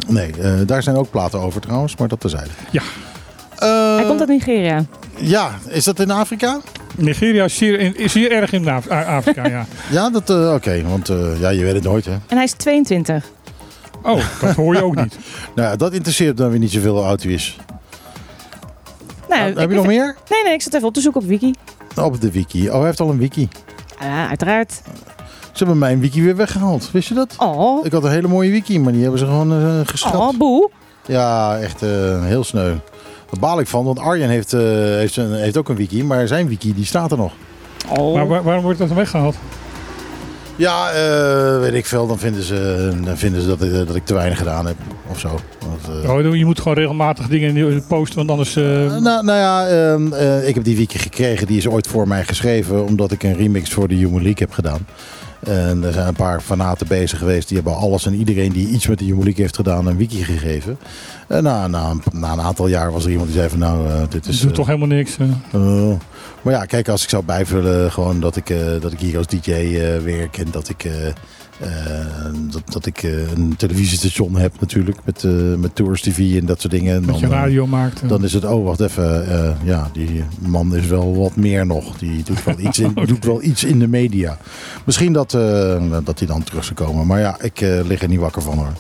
Nee, 0.09 0.31
eh, 0.41 0.53
daar 0.67 0.83
zijn 0.83 0.97
ook 0.97 1.11
platen 1.11 1.41
over 1.41 1.61
trouwens. 1.61 1.97
Maar 1.97 2.09
dat 2.09 2.21
terzijde. 2.21 2.51
Ja. 2.71 2.83
Eh, 3.59 3.95
Hij 3.97 4.05
komt 4.07 4.21
uit 4.21 4.29
Nigeria. 4.29 4.85
Ja, 5.21 5.51
is 5.69 5.85
dat 5.85 6.01
in 6.01 6.11
Afrika? 6.11 6.61
Nigeria 6.97 7.45
is 7.45 7.61
in- 7.63 7.97
is 7.97 8.13
zeer 8.13 8.33
erg 8.33 8.53
in 8.53 8.69
Af- 8.69 8.89
Afrika, 8.89 9.47
ja. 9.47 9.67
Ja, 9.91 10.11
dat 10.11 10.31
eh, 10.31 10.53
oké. 10.55 10.83
want 10.83 11.09
eh, 11.09 11.41
ja, 11.41 11.49
je 11.49 11.65
weet 11.65 11.75
het 11.75 11.83
nooit 11.85 12.05
hè. 12.05 12.13
En 12.13 12.37
hij 12.37 12.45
is 12.45 12.53
22. 12.53 13.25
Oh, 14.03 14.23
dat 14.41 14.55
hoor 14.55 14.75
je 14.75 14.83
ook 14.85 14.95
niet. 14.97 15.17
Nou, 15.55 15.69
ja, 15.69 15.77
dat 15.77 15.93
interesseert 15.93 16.37
dan 16.37 16.51
weer 16.51 16.59
niet 16.59 16.71
zoveel 16.73 16.95
hoe 16.97 17.05
oud 17.05 17.23
hij 17.23 17.33
is. 17.33 17.57
Nou, 19.29 19.53
Ah, 19.53 19.59
heb 19.59 19.71
je 19.71 19.77
nog 19.77 19.87
meer? 19.87 20.17
Nee, 20.31 20.43
nee, 20.45 20.53
ik 20.53 20.63
zit 20.63 20.75
even 20.75 20.87
op 20.89 20.95
te 20.95 21.01
zoeken 21.01 21.21
op 21.21 21.27
Wiki. 21.27 21.55
Op 21.97 22.21
de 22.21 22.31
wiki. 22.31 22.69
Oh, 22.69 22.75
hij 22.77 22.85
heeft 22.85 23.01
al 23.01 23.11
een 23.11 23.19
wiki. 23.19 23.49
Ja, 24.01 24.29
uiteraard. 24.29 24.73
Ze 25.53 25.65
hebben 25.65 25.79
mijn 25.79 26.01
wiki 26.01 26.23
weer 26.23 26.37
weggehaald. 26.37 26.91
Wist 26.91 27.09
je 27.09 27.15
dat? 27.15 27.35
Oh, 27.39 27.87
Ik 27.87 27.93
had 27.93 28.05
een 28.05 28.11
hele 28.11 28.29
mooie 28.29 28.51
wiki, 28.51 28.81
maar 28.81 28.93
die 28.93 29.03
hebben 29.03 29.19
ze 29.19 29.25
gewoon 29.27 29.53
eh 29.53 29.81
geschrapt. 29.89 30.17
oh 30.17 30.39
boe. 30.39 30.71
Ja, 31.07 31.59
echt 31.59 31.81
heel 32.25 32.45
sneu. 32.45 32.75
Daar 33.31 33.41
baal 33.41 33.61
ik 33.61 33.67
van, 33.67 33.85
want 33.85 33.99
Arjen 33.99 34.29
heeft, 34.29 34.53
eh, 34.53 34.61
heeft, 34.63 35.17
een, 35.17 35.33
heeft 35.35 35.57
ook 35.57 35.69
een 35.69 35.77
wiki, 35.77 36.05
maar 36.05 36.27
zijn 36.27 36.49
wiki 36.49 36.75
die 36.75 36.85
staat 36.85 37.11
er 37.13 37.19
nog. 37.19 37.33
Oh. 37.99 38.15
Maar 38.15 38.27
waar- 38.29 38.43
waarom 38.43 38.63
wordt 38.63 38.79
dat 38.79 38.89
dan 38.89 38.97
weggehaald? 38.97 39.37
Ja, 40.57 40.91
eh, 40.91 41.59
weet 41.61 41.75
ik 41.75 41.87
veel. 41.87 42.07
Dan 42.07 42.19
vinden 42.19 42.43
ze, 42.43 42.91
dan 43.05 43.17
vinden 43.17 43.43
ze 43.43 43.49
dat, 43.49 43.63
ik- 43.63 43.87
dat 43.87 43.97
ik 43.97 44.05
te 44.05 44.15
weinig 44.15 44.39
gedaan 44.39 44.67
heb 44.67 44.77
of 45.11 45.19
zo. 45.19 45.29
Want, 45.29 46.05
eh, 46.05 46.11
Oh, 46.31 46.37
je 46.37 46.45
moet 46.45 46.61
gewoon 46.61 46.77
regelmatig 46.77 47.29
dingen 47.29 47.85
posten, 47.89 48.17
want 48.17 48.31
anders... 48.31 48.57
eh, 48.57 48.65
Nou, 49.01 49.25
nou 49.25 49.39
ja, 49.39 49.67
ehm, 49.69 50.13
eh, 50.13 50.49
ik 50.49 50.55
heb 50.55 50.65
die 50.65 50.77
wiki 50.77 50.99
gekregen. 50.99 51.47
Die 51.47 51.57
is 51.57 51.69
ooit 51.69 51.87
voor 51.87 52.09
mij 52.09 52.25
geschreven. 52.25 52.85
Omdat 52.85 53.11
ik 53.13 53.23
een 53.23 53.37
remix 53.37 53.71
voor 53.73 53.89
de 53.89 53.95
Human 53.95 54.23
League 54.23 54.35
heb 54.39 54.53
gedaan. 54.53 54.87
En 55.41 55.85
er 55.85 55.93
zijn 55.93 56.07
een 56.07 56.15
paar 56.15 56.41
fanaten 56.41 56.87
bezig 56.87 57.19
geweest. 57.19 57.49
Die 57.49 57.57
hebben 57.57 57.77
alles 57.77 58.07
en 58.07 58.15
iedereen 58.15 58.53
die 58.53 58.69
iets 58.69 58.87
met 58.87 58.99
de 58.99 59.05
Human 59.05 59.23
League 59.25 59.43
heeft 59.43 59.57
gedaan 59.57 59.87
een 59.87 59.97
wiki 59.97 60.25
gegeven. 60.25 60.79
En 61.29 61.43
na, 61.43 61.67
na, 61.67 61.91
een- 61.91 62.03
na 62.21 62.33
een 62.33 62.41
aantal 62.41 62.67
jaar 62.69 62.93
was 62.93 63.05
er 63.05 63.11
iemand 63.11 63.29
die 63.29 63.37
zei 63.39 63.49
van 63.51 63.59
nou, 63.59 63.89
eh, 63.89 64.03
dit 64.09 64.27
is... 64.27 64.41
doet 64.41 64.51
eh, 64.51 64.57
toch 64.57 64.67
helemaal 64.67 64.89
niks. 64.89 65.17
eh. 65.19 65.27
eh, 65.53 65.97
maar 66.43 66.53
ja, 66.53 66.65
kijk, 66.65 66.89
als 66.89 67.03
ik 67.03 67.09
zou 67.09 67.25
bijvullen 67.25 67.93
gewoon 67.93 68.21
dat 68.21 68.37
ik, 68.37 68.51
eh, 68.51 68.59
dat 68.81 68.93
ik 68.93 69.01
hier 69.01 69.17
als 69.19 69.27
DJ 69.27 69.51
eh, 69.51 69.99
werk. 70.05 70.39
En 70.39 70.47
dat 70.51 70.69
ik... 70.69 70.85
eh, 70.85 71.07
eh, 71.09 71.15
dat, 72.51 72.63
dat 72.73 72.87
ik 72.87 73.03
eh, 73.03 73.31
een 73.33 73.55
televisiestation 73.57 74.37
heb 74.37 74.61
natuurlijk 74.61 74.99
met, 75.05 75.25
eh, 75.25 75.33
met 75.59 75.75
Tours 75.75 76.01
TV 76.03 76.39
en 76.41 76.47
dat 76.47 76.61
soort 76.61 76.73
dingen. 76.73 77.07
dat 77.07 77.19
je 77.19 77.25
eh, 77.27 77.33
radio 77.33 77.67
maakt. 77.67 78.03
eh. 78.03 78.09
dan 78.09 78.25
is 78.25 78.33
het, 78.33 78.45
oh 78.45 78.65
wacht 78.65 78.81
even, 78.81 79.27
eh, 79.31 79.51
ja, 79.65 79.91
die 79.93 80.25
man 80.39 80.77
is 80.77 80.87
wel 80.87 81.17
wat 81.17 81.37
meer 81.37 81.67
nog. 81.67 81.99
Die 81.99 82.23
doet 82.23 82.45
wel 82.45 82.59
iets 82.69 82.79
in, 82.79 82.93
doet 83.07 83.25
wel 83.25 83.43
iets 83.43 83.65
in 83.65 83.79
de 83.79 83.89
media. 83.89 84.39
Misschien 84.85 85.13
dat, 85.13 85.35
eh, 85.35 85.83
dat 86.05 86.19
hij 86.19 86.29
dan 86.29 86.43
terug 86.43 86.65
zou 86.65 86.75
komen. 86.75 87.07
Maar 87.07 87.21
ja, 87.21 87.37
ik 87.41 87.61
eh, 87.61 87.81
lig 87.87 88.03
er 88.03 88.09
niet 88.09 88.19
wakker 88.21 88.43
van 88.43 88.57
hoor. 88.57 88.73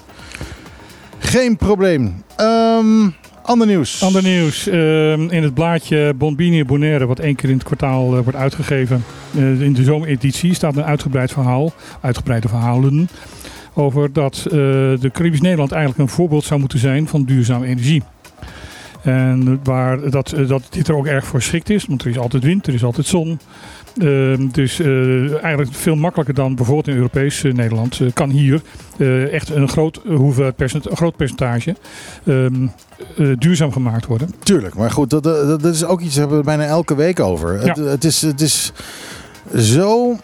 Geen 1.18 1.56
probleem. 1.56 2.22
Ehm 2.36 3.08
ander 3.48 3.66
nieuws. 3.66 4.02
Ander 4.02 4.22
nieuws. 4.22 4.66
ehm, 4.66 5.28
in 5.28 5.42
het 5.42 5.54
blaadje 5.54 6.14
Bombini 6.16 6.64
Bonaire, 6.64 7.06
wat 7.06 7.18
één 7.18 7.34
keer 7.34 7.48
in 7.48 7.54
het 7.54 7.64
kwartaal 7.64 8.16
eh, 8.16 8.22
wordt 8.22 8.38
uitgegeven. 8.38 9.04
eh, 9.34 9.60
in 9.60 9.72
de 9.72 9.82
zomereditie 9.82 10.54
staat 10.54 10.76
een 10.76 10.84
uitgebreid 10.84 11.32
verhaal, 11.32 11.72
uitgebreide 12.00 12.48
verhalen. 12.48 13.08
Over 13.74 14.12
dat 14.12 14.42
eh, 14.44 14.50
de 14.50 15.10
Caribisch 15.12 15.40
Nederland 15.40 15.72
eigenlijk 15.72 16.02
een 16.02 16.16
voorbeeld 16.16 16.44
zou 16.44 16.60
moeten 16.60 16.78
zijn 16.78 17.08
van 17.08 17.24
duurzame 17.24 17.66
energie. 17.66 18.02
En 19.02 19.60
waar 19.62 20.10
dat, 20.10 20.34
dat 20.46 20.66
dit 20.70 20.88
er 20.88 20.96
ook 20.96 21.06
erg 21.06 21.26
voor 21.26 21.40
geschikt 21.40 21.70
is, 21.70 21.84
want 21.84 22.02
er 22.02 22.10
is 22.10 22.18
altijd 22.18 22.44
wind, 22.44 22.66
er 22.66 22.74
is 22.74 22.84
altijd 22.84 23.06
zon. 23.06 23.40
Ehm, 23.98 24.48
dus 24.52 24.80
eh, 24.80 25.42
eigenlijk 25.42 25.74
veel 25.74 25.96
makkelijker 25.96 26.34
dan 26.34 26.54
bijvoorbeeld 26.54 26.88
in 26.88 26.96
Europees 26.96 27.44
eh, 27.44 27.52
Nederland 27.52 28.00
eh, 28.00 28.12
kan 28.12 28.30
hier 28.30 28.62
echt 29.30 29.50
een 29.50 29.68
groot, 29.68 30.00
hoeveelheid 30.06 30.56
percent, 30.56 30.90
een 30.90 30.96
groot 30.96 31.16
percentage 31.16 31.76
ehm, 32.24 32.66
eh, 33.16 33.26
duurzaam 33.38 33.72
gemaakt 33.72 34.06
worden. 34.06 34.34
Tuurlijk, 34.38 34.74
maar 34.74 34.90
goed, 34.90 35.10
dat, 35.10 35.22
dat, 35.22 35.62
dat 35.62 35.74
is 35.74 35.84
ook 35.84 36.00
iets, 36.00 36.14
daar 36.14 36.20
hebben 36.20 36.38
we 36.38 36.44
bijna 36.44 36.64
elke 36.64 36.94
week 36.94 37.20
over. 37.20 37.60
Het, 37.60 37.76
het, 37.76 38.04
is, 38.04 38.22
het 38.22 38.40
is 38.40 38.72
zo 39.56 40.16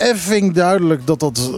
effing 0.00 0.52
duidelijk 0.52 1.06
dat 1.06 1.20
dat 1.20 1.50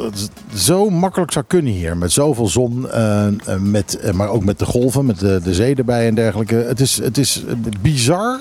zo 0.55 0.90
makkelijk 0.90 1.32
zou 1.32 1.45
kunnen 1.49 1.72
hier. 1.72 1.97
Met 1.97 2.12
zoveel 2.12 2.47
zon, 2.49 2.90
eh, 2.90 3.26
met, 3.61 3.99
eh, 3.99 4.12
maar 4.12 4.28
ook 4.28 4.45
met 4.45 4.59
de 4.59 4.64
golven, 4.64 5.07
met 5.07 5.18
de, 5.18 5.40
de 5.45 5.55
zee 5.55 5.74
erbij 5.74 6.07
en 6.07 6.14
dergelijke. 6.14 6.55
Het 6.55 6.80
is, 6.80 7.01
het 7.03 7.18
is 7.18 7.45
bizar 7.80 8.40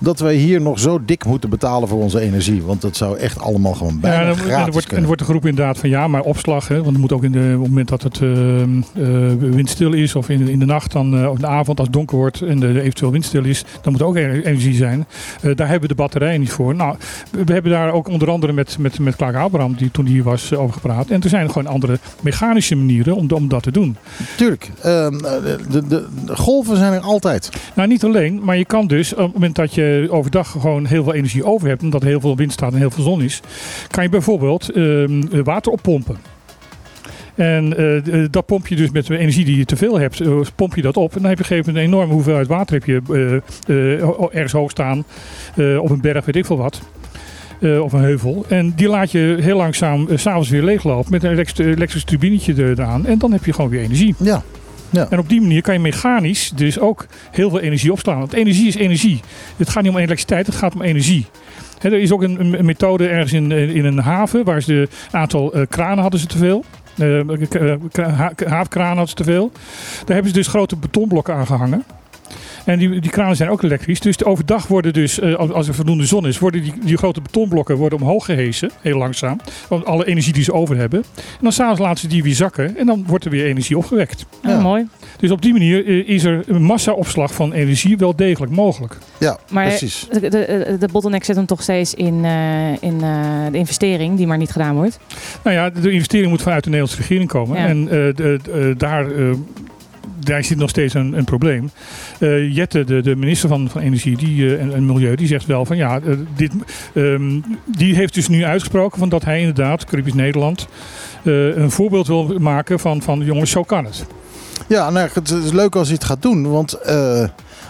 dat 0.00 0.18
wij 0.18 0.34
hier 0.34 0.60
nog 0.60 0.78
zo 0.78 1.04
dik 1.04 1.24
moeten 1.24 1.50
betalen 1.50 1.88
voor 1.88 2.02
onze 2.02 2.20
energie. 2.20 2.62
Want 2.62 2.80
dat 2.80 2.96
zou 2.96 3.18
echt 3.18 3.40
allemaal 3.40 3.74
gewoon 3.74 4.00
bijna 4.00 4.20
Ja, 4.20 4.28
en, 4.28 4.36
gratis 4.36 4.72
wordt, 4.72 4.90
dan 4.90 5.04
wordt 5.04 5.20
de 5.20 5.26
groep 5.26 5.46
inderdaad 5.46 5.78
van 5.78 5.88
ja, 5.88 6.08
maar 6.08 6.22
opslag. 6.22 6.68
Hè, 6.68 6.74
want 6.74 6.90
het 6.90 6.98
moet 6.98 7.12
ook 7.12 7.24
in 7.24 7.32
de, 7.32 7.52
op 7.54 7.60
het 7.60 7.68
moment 7.68 7.88
dat 7.88 8.02
het 8.02 8.20
eh, 8.22 9.32
windstil 9.38 9.92
is 9.92 10.14
of 10.14 10.28
in, 10.28 10.48
in 10.48 10.58
de 10.58 10.64
nacht, 10.64 10.92
dan, 10.92 11.18
eh, 11.18 11.28
of 11.28 11.34
in 11.34 11.40
de 11.40 11.46
avond 11.46 11.78
als 11.78 11.86
het 11.86 11.96
donker 11.96 12.16
wordt 12.16 12.42
en 12.42 12.60
de, 12.60 12.80
eventueel 12.80 13.10
windstil 13.10 13.44
is, 13.44 13.64
dan 13.80 13.92
moet 13.92 14.02
ook 14.02 14.16
energie 14.16 14.74
zijn. 14.74 15.06
Daar 15.40 15.68
hebben 15.68 15.80
we 15.80 15.88
de 15.88 15.94
batterijen 15.94 16.40
niet 16.40 16.52
voor. 16.52 16.74
Nou, 16.74 16.96
we, 17.30 17.52
hebben 17.52 17.72
daar 17.72 17.92
ook 17.92 18.08
onder 18.08 18.30
andere 18.30 18.52
met, 18.52 18.78
met, 18.78 18.98
met 18.98 19.16
Clark 19.16 19.34
Abraham, 19.42 19.74
die 19.74 19.90
toen 19.90 20.06
hier 20.06 20.22
was, 20.22 20.50
eh, 20.50 20.60
over 20.60 20.74
gepraat. 20.74 21.10
En 21.10 21.22
er 21.22 21.28
zijn 21.28 21.50
gewoon 21.50 21.72
andere 21.72 21.98
mechanische 22.20 22.74
manieren 22.76 23.16
om, 23.16 23.30
om 23.30 23.48
dat 23.48 23.62
te 23.62 23.70
doen. 23.70 23.96
Tuurlijk, 24.36 24.70
ehm, 24.82 25.18
de, 25.18 25.58
de, 25.70 25.86
de 25.88 26.06
golven 26.36 26.76
zijn 26.76 26.92
er 26.92 27.00
altijd. 27.00 27.50
Nou, 27.74 27.88
niet 27.88 28.04
alleen, 28.04 28.40
maar 28.44 28.56
je 28.56 28.64
kan 28.64 28.86
dus 28.86 29.12
op 29.12 29.18
het 29.18 29.32
moment 29.32 29.54
dat 29.56 29.74
je 29.74 30.06
overdag 30.10 30.50
gewoon 30.50 30.84
heel 30.86 31.04
veel 31.04 31.14
energie 31.14 31.44
over 31.44 31.68
hebt, 31.68 31.82
omdat 31.82 32.02
er 32.02 32.08
heel 32.08 32.20
veel 32.20 32.36
wind 32.36 32.52
staat 32.52 32.72
en 32.72 32.78
heel 32.78 32.90
veel 32.90 33.04
zon 33.04 33.22
is, 33.22 33.40
kan 33.90 34.02
je 34.02 34.08
bijvoorbeeld 34.08 34.70
ehm, 34.70 35.42
water 35.44 35.72
oppompen. 35.72 36.16
En 37.34 37.76
eh, 37.76 37.96
eh, 38.22 38.28
dat 38.30 38.46
pomp 38.46 38.66
je 38.66 38.76
dus 38.76 38.90
met 38.90 39.06
de 39.06 39.18
energie 39.18 39.44
die 39.44 39.56
je 39.56 39.64
te 39.64 39.76
veel 39.76 39.98
hebt, 39.98 40.20
eh, 40.20 40.40
pomp 40.54 40.74
je 40.74 40.82
dat 40.82 40.96
op. 40.96 41.14
En 41.14 41.20
dan 41.20 41.28
heb 41.30 41.38
je 41.38 41.44
op 41.44 41.50
een 41.50 41.56
gegeven 41.56 41.72
moment 41.72 41.84
een 41.92 41.92
enorme 41.92 42.12
hoeveelheid 42.14 42.46
water 42.46 42.74
heb 42.74 42.84
je, 42.84 43.00
eh, 43.66 44.00
eh, 44.00 44.18
ergens 44.32 44.52
hoog 44.52 44.70
staan. 44.70 45.04
eh, 45.56 45.82
op 45.82 45.90
een 45.90 46.00
berg, 46.00 46.24
weet 46.24 46.36
ik 46.36 46.46
veel 46.46 46.56
wat. 46.56 46.80
Eh, 47.62 47.80
of 47.82 47.92
een 47.92 48.00
heuvel. 48.00 48.44
En 48.48 48.72
die 48.76 48.88
laat 48.88 49.10
je 49.10 49.36
heel 49.40 49.56
langzaam 49.56 50.08
s 50.14 50.22
s'avonds 50.22 50.48
weer 50.48 50.62
leeglopen 50.62 51.10
met 51.12 51.24
een 51.24 51.30
elektrisch, 51.30 51.66
elektrisch 51.66 52.04
turbinetje 52.04 52.54
er- 52.54 52.70
eraan. 52.70 53.06
En 53.06 53.18
dan 53.18 53.32
heb 53.32 53.44
je 53.44 53.52
gewoon 53.52 53.70
weer 53.70 53.82
energie. 53.82 54.14
Ja. 54.18 55.06
En 55.10 55.18
op 55.18 55.28
die 55.28 55.40
manier 55.40 55.62
kan 55.62 55.74
je 55.74 55.80
mechanisch 55.80 56.52
dus 56.54 56.78
ook 56.78 57.06
heel 57.30 57.50
veel 57.50 57.60
energie 57.60 57.92
opslaan. 57.92 58.18
Want 58.18 58.32
energie 58.32 58.66
is 58.66 58.74
energie. 58.74 59.20
Het 59.56 59.68
gaat 59.68 59.82
niet 59.82 59.92
om 59.92 59.96
elektriciteit, 59.98 60.46
het 60.46 60.54
gaat 60.54 60.74
om 60.74 60.82
energie. 60.82 61.26
Er 61.82 61.92
is 61.92 62.12
ook 62.12 62.22
een, 62.22 62.40
een- 62.58 62.64
methode 62.64 63.08
ergens 63.08 63.32
in, 63.32 63.52
in 63.52 63.84
een 63.84 63.98
haven 63.98 64.44
waar 64.44 64.62
ze 64.62 64.74
een 64.74 65.18
aantal 65.18 65.52
eh, 65.52 65.62
kranen 65.68 65.98
hadden 66.02 66.20
ze 66.20 66.26
te 66.26 66.38
veel. 66.38 66.64
Eh, 66.98 67.18
eh, 67.20 68.18
haafkranen 68.46 68.96
hadden 68.96 69.08
ze 69.08 69.14
te 69.14 69.24
veel. 69.24 69.50
Daar 70.04 70.14
hebben 70.14 70.26
ze 70.28 70.32
dus 70.38 70.46
grote 70.46 70.76
betonblokken 70.76 71.34
aan 71.34 71.46
gehangen. 71.46 71.84
En 72.64 72.78
die, 72.78 73.00
die 73.00 73.10
kranen 73.10 73.36
zijn 73.36 73.50
ook 73.50 73.62
elektrisch. 73.62 74.00
Dus 74.00 74.16
de- 74.16 74.24
overdag 74.24 74.66
worden 74.66 74.92
dus, 74.92 75.20
eh, 75.20 75.34
als- 75.34 75.68
er 75.68 75.74
voldoende 75.74 76.06
zon 76.06 76.26
is, 76.26 76.38
worden 76.38 76.62
die, 76.62 76.72
die 76.84 76.96
grote 76.96 77.20
betonblokken 77.20 77.76
worden 77.76 77.98
omhoog 78.00 78.24
gehesen. 78.24 78.70
Heel 78.80 78.98
langzaam. 78.98 79.40
Want 79.68 79.84
alle 79.84 80.06
energie 80.06 80.32
die 80.32 80.42
ze 80.44 80.52
over 80.52 80.76
hebben. 80.76 81.04
En 81.16 81.38
dan 81.40 81.52
s'avonds 81.52 81.80
laten 81.80 81.98
ze 82.00 82.06
die 82.06 82.22
weer 82.22 82.34
zakken. 82.34 82.76
En 82.76 82.86
dan 82.86 83.04
wordt 83.06 83.24
er 83.24 83.30
weer 83.30 83.44
energie 83.46 83.76
opgewekt. 83.78 84.26
Oh, 84.44 84.50
Ja. 84.50 84.60
mooi. 84.60 84.86
Dus 85.18 85.30
op 85.30 85.42
die 85.42 85.52
manier 85.52 85.86
eh, 85.86 86.08
is 86.08 86.24
er 86.24 86.42
een 86.46 86.62
massaopslag 86.62 87.34
van 87.34 87.52
energie 87.52 87.96
wel 87.96 88.16
degelijk 88.16 88.52
mogelijk. 88.52 88.96
Ja, 89.18 89.38
Maar 89.50 89.66
precies. 89.66 90.06
de, 90.10 90.20
de, 90.20 90.76
de 90.80 90.88
bottleneck 90.92 91.24
zit 91.24 91.36
hem 91.36 91.46
toch 91.46 91.62
steeds 91.62 91.94
in, 91.94 92.24
eh, 92.24 92.70
in 92.82 93.00
eh, 93.02 93.46
de 93.50 93.58
investering 93.58 94.16
die 94.16 94.26
maar 94.26 94.38
niet 94.38 94.50
gedaan 94.50 94.74
wordt. 94.74 94.98
Nou 95.44 95.56
ja, 95.56 95.70
de 95.70 95.90
investering 95.90 96.30
moet 96.30 96.42
vanuit 96.42 96.64
de 96.64 96.70
Nederlandse 96.70 97.00
regering 97.02 97.28
komen. 97.28 97.58
Ja. 97.58 97.66
En 97.66 97.82
eh, 97.82 97.88
de, 97.90 98.38
de- 98.42 98.74
daar, 98.78 99.10
eh, 99.10 99.30
daar 100.24 100.44
zit 100.44 100.58
nog 100.58 100.70
steeds 100.70 100.94
een, 100.94 101.12
een 101.12 101.24
probleem. 101.24 101.70
Eh, 102.18 102.54
Jette, 102.54 102.84
de, 102.84 103.02
de 103.02 103.16
minister 103.16 103.48
van, 103.48 103.68
van 103.70 103.80
Energie 103.80 104.16
die, 104.16 104.46
eh, 104.46 104.62
en, 104.62 104.74
en 104.74 104.86
Milieu, 104.86 105.16
die 105.16 105.26
zegt 105.26 105.46
wel 105.46 105.64
van 105.64 105.76
ja, 105.76 106.00
eh, 106.00 106.12
dit, 106.36 106.52
ehm, 106.94 107.40
die 107.66 107.94
heeft 107.94 108.14
dus 108.14 108.28
nu 108.28 108.44
uitgesproken 108.44 108.98
van 108.98 109.08
dat 109.08 109.24
hij 109.24 109.38
inderdaad, 109.38 109.84
Caribisch 109.84 110.14
Nederland, 110.14 110.68
een 111.24 111.70
voorbeeld 111.70 112.06
wil 112.06 112.34
maken 112.38 112.78
van, 112.78 113.02
van 113.02 113.24
jongens, 113.24 113.50
zo 113.50 113.62
kan 113.62 113.84
het. 113.84 114.06
Ja, 114.68 114.90
nou, 114.90 115.08
het 115.12 115.30
is 115.30 115.52
leuk 115.52 115.76
als 115.76 115.88
je 115.88 115.94
het 115.94 116.04
gaat 116.04 116.22
doen. 116.22 116.50
Want 116.50 116.78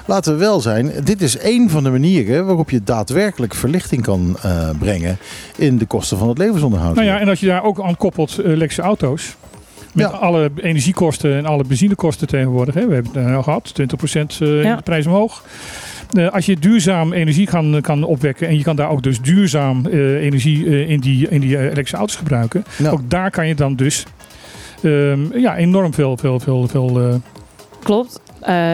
laten 0.06 0.32
we 0.32 0.38
wel 0.38 0.60
zijn, 0.60 0.92
dit 1.04 1.22
is 1.22 1.38
één 1.38 1.70
van 1.70 1.82
de 1.82 1.90
manieren 1.90 2.46
waarop 2.46 2.70
je 2.70 2.82
daadwerkelijk 2.84 3.54
verlichting 3.54 4.02
kan 4.02 4.36
brengen 4.78 5.18
in 5.56 5.78
de 5.78 5.86
kosten 5.86 6.18
van 6.18 6.28
het 6.28 6.38
levensonderhoud. 6.38 6.94
Nou 6.94 7.06
ja, 7.06 7.20
en 7.20 7.28
als 7.28 7.40
je 7.40 7.46
daar 7.46 7.64
ook 7.64 7.82
aan 7.82 7.96
koppelt 7.96 8.38
elektrische 8.38 8.82
auto's. 8.82 9.36
Met 9.92 10.10
Ja. 10.10 10.16
alle 10.16 10.50
energiekosten 10.56 11.36
en 11.36 11.46
alle 11.46 11.64
benzinekosten 11.64 12.26
tegenwoordig. 12.26 12.74
Hè. 12.74 12.86
We 12.86 12.94
hebben 12.94 13.24
het 13.24 13.34
al 13.36 13.42
gehad, 13.42 13.74
20% 13.74 14.40
eh, 14.40 14.62
Ja. 14.62 14.76
de 14.76 14.82
prijs 14.82 15.06
omhoog. 15.06 15.44
Eh, 16.12 16.28
als 16.32 16.46
je 16.46 16.56
duurzaam 16.58 17.12
energie 17.12 17.46
kan, 17.46 17.78
kan 17.80 18.04
opwekken 18.04 18.48
en 18.48 18.56
je 18.56 18.62
kan 18.62 18.76
daar 18.76 18.90
ook 18.90 19.02
dus 19.02 19.20
duurzaam 19.20 19.86
eh, 19.86 20.24
energie 20.24 20.66
eh, 20.66 20.90
in, 20.90 21.00
die, 21.00 21.28
in 21.28 21.40
die 21.40 21.56
eh, 21.56 21.62
elektrische 21.62 21.96
auto's 21.96 22.16
gebruiken. 22.16 22.64
Ook 22.90 23.00
daar 23.10 23.30
kan 23.30 23.46
je 23.48 23.54
dan 23.54 23.74
dus 23.76 24.04
ehm, 24.82 25.38
ja, 25.38 25.56
enorm 25.56 25.94
veel, 25.94 26.16
veel, 26.16 26.40
veel, 26.40 26.68
veel 26.68 27.00
eh, 27.00 27.14
Klopt. 27.82 28.20
Eh, 28.40 28.72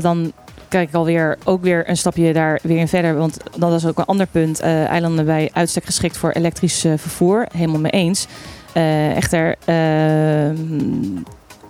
dan 0.00 0.32
kijk 0.68 0.88
ik 0.88 0.94
alweer 0.94 1.38
ook 1.44 1.62
weer 1.62 1.88
een 1.88 1.96
stapje 1.96 2.32
daar 2.32 2.58
weer 2.62 2.78
in 2.78 2.88
verder. 2.88 3.16
Want 3.16 3.36
dat 3.58 3.72
is 3.72 3.86
ook 3.86 3.98
een 3.98 4.04
ander 4.04 4.26
punt. 4.26 4.60
Eh, 4.60 4.84
eilanden 4.86 5.24
bij 5.24 5.50
uitstek 5.52 5.84
geschikt 5.84 6.16
voor 6.16 6.30
elektrisch 6.30 6.84
eh, 6.84 6.92
vervoer. 6.96 7.46
Helemaal 7.56 7.80
mee 7.80 7.92
eens. 7.92 8.26
Eh, 8.72 9.16
echter 9.16 9.56
ehm, 9.64 11.16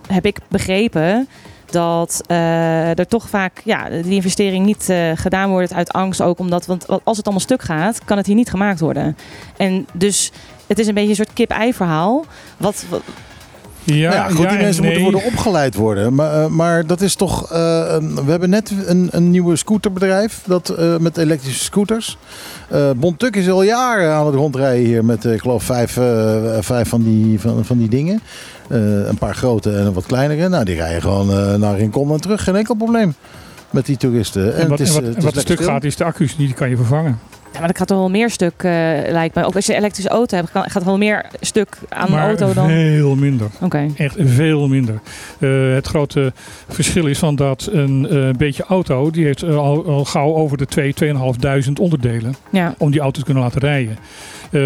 heb 0.07 0.25
ik 0.25 0.37
begrepen 0.47 1.27
dat 1.65 2.21
eh, 2.27 2.99
er 2.99 3.07
toch 3.07 3.29
vaak 3.29 3.61
ja, 3.63 3.89
die 3.89 4.13
investering 4.13 4.65
niet 4.65 4.89
eh, 4.89 5.11
gedaan 5.15 5.49
wordt 5.49 5.73
uit 5.73 5.91
angst 5.91 6.21
ook. 6.21 6.39
Omdat, 6.39 6.65
want 6.65 6.87
als 7.03 7.17
het 7.17 7.25
allemaal 7.25 7.43
stuk 7.43 7.61
gaat, 7.61 8.05
kan 8.05 8.17
het 8.17 8.25
hier 8.25 8.35
niet 8.35 8.49
gemaakt 8.49 8.79
worden. 8.79 9.17
En 9.57 9.87
dus 9.93 10.31
het 10.67 10.79
is 10.79 10.87
een 10.87 10.93
beetje 10.93 11.09
een 11.09 11.15
soort 11.15 11.33
kip-ei 11.33 11.73
verhaal. 11.73 12.25
Wat, 12.57 12.85
wat- 12.89 13.03
ja, 13.83 14.09
Nou 14.09 14.13
ja, 14.15 14.27
goed, 14.27 14.37
die 14.37 14.47
en 14.47 14.57
mensen 14.63 14.83
moeten 14.83 15.01
worden 15.01 15.23
opgeleid 15.23 15.75
worden. 15.75 16.15
Maar, 16.15 16.43
eh, 16.43 16.47
maar 16.47 16.85
dat 16.87 17.01
is 17.01 17.15
toch. 17.15 17.51
eh, 17.51 17.83
een- 17.87 18.25
we 18.25 18.31
hebben 18.31 18.49
net 18.49 18.71
een, 18.85 19.07
een 19.11 19.29
nieuwe 19.31 19.55
scooterbedrijf 19.55 20.41
dat, 20.45 20.69
eh, 20.69 20.97
met 20.97 21.17
elektrische 21.17 21.63
scooters. 21.63 22.17
Eh 22.69 22.89
Bontuk 22.95 23.35
is 23.35 23.49
al 23.49 23.63
jaren 23.63 24.11
aan 24.13 24.25
het 24.25 24.35
rondrijden 24.35 24.85
hier 24.85 25.05
met, 25.05 25.25
ik 25.25 25.41
geloof, 25.41 25.63
vijf, 25.63 25.91
vijf 26.59 26.89
van, 26.89 27.03
die, 27.03 27.39
van, 27.39 27.65
van 27.65 27.77
die 27.77 27.89
dingen. 27.89 28.21
Een 28.69 29.17
paar 29.19 29.35
grote 29.35 29.71
en 29.71 29.85
een 29.85 29.93
wat 29.93 30.05
kleinere. 30.05 30.49
Nou, 30.49 30.63
die 30.65 30.75
rijden 30.75 31.01
gewoon 31.01 31.59
naar 31.59 31.77
Rincon 31.77 32.11
en 32.11 32.21
terug. 32.21 32.43
Geen 32.43 32.55
enkel 32.55 32.75
probleem 32.75 33.13
met 33.69 33.85
die 33.85 33.97
toeristen. 33.97 34.55
En 34.55 34.67
wat, 34.67 34.79
het 34.79 34.87
is, 34.87 34.95
en 34.95 35.01
wat, 35.01 35.03
het 35.03 35.11
en 35.11 35.17
is 35.17 35.23
wat 35.23 35.35
lekker 35.35 35.41
stuk 35.41 35.57
stil. 35.61 35.69
gaat 35.73 35.83
is 35.83 35.95
de 35.95 36.03
accu's, 36.03 36.35
die 36.35 36.53
kan 36.53 36.69
je 36.69 36.75
vervangen. 36.75 37.19
Ja, 37.53 37.59
maar 37.59 37.67
dat 37.67 37.77
gaat 37.77 37.87
toch 37.87 37.97
wel 37.97 38.09
meer 38.09 38.29
stuk, 38.29 38.53
eh, 38.57 38.71
lijkt 39.07 39.35
mij. 39.35 39.45
Ook 39.45 39.55
als 39.55 39.65
je 39.65 39.71
een 39.71 39.77
elektrische 39.79 40.09
auto 40.09 40.35
hebt, 40.37 40.51
kan- 40.51 40.63
gaat 40.69 40.81
er 40.81 40.87
wel 40.87 40.97
meer 40.97 41.25
stuk 41.41 41.77
aan 41.89 42.11
de 42.11 42.17
auto 42.17 42.53
dan. 42.53 42.67
veel 42.69 43.15
minder. 43.15 43.47
Oké. 43.61 43.87
Echt 43.95 44.15
veel 44.19 44.67
minder. 44.67 44.99
Eh, 45.39 45.49
het 45.73 45.87
grote 45.87 46.33
verschil 46.69 47.05
is 47.07 47.19
van 47.19 47.35
dat 47.35 47.69
een 47.71 48.07
eh, 48.09 48.29
beetje 48.37 48.63
auto, 48.63 49.09
die 49.11 49.25
heeft 49.25 49.43
al, 49.43 49.85
al 49.85 50.05
gauw 50.05 50.33
over 50.35 50.57
de 50.57 50.65
2, 50.65 50.93
2.500 50.93 51.79
onderdelen 51.79 52.35
Ja. 52.49 52.75
om 52.77 52.91
die 52.91 52.99
auto 53.01 53.19
te 53.19 53.25
kunnen 53.25 53.43
laten 53.43 53.61
rijden. 53.61 53.97
Ehm, 54.51 54.61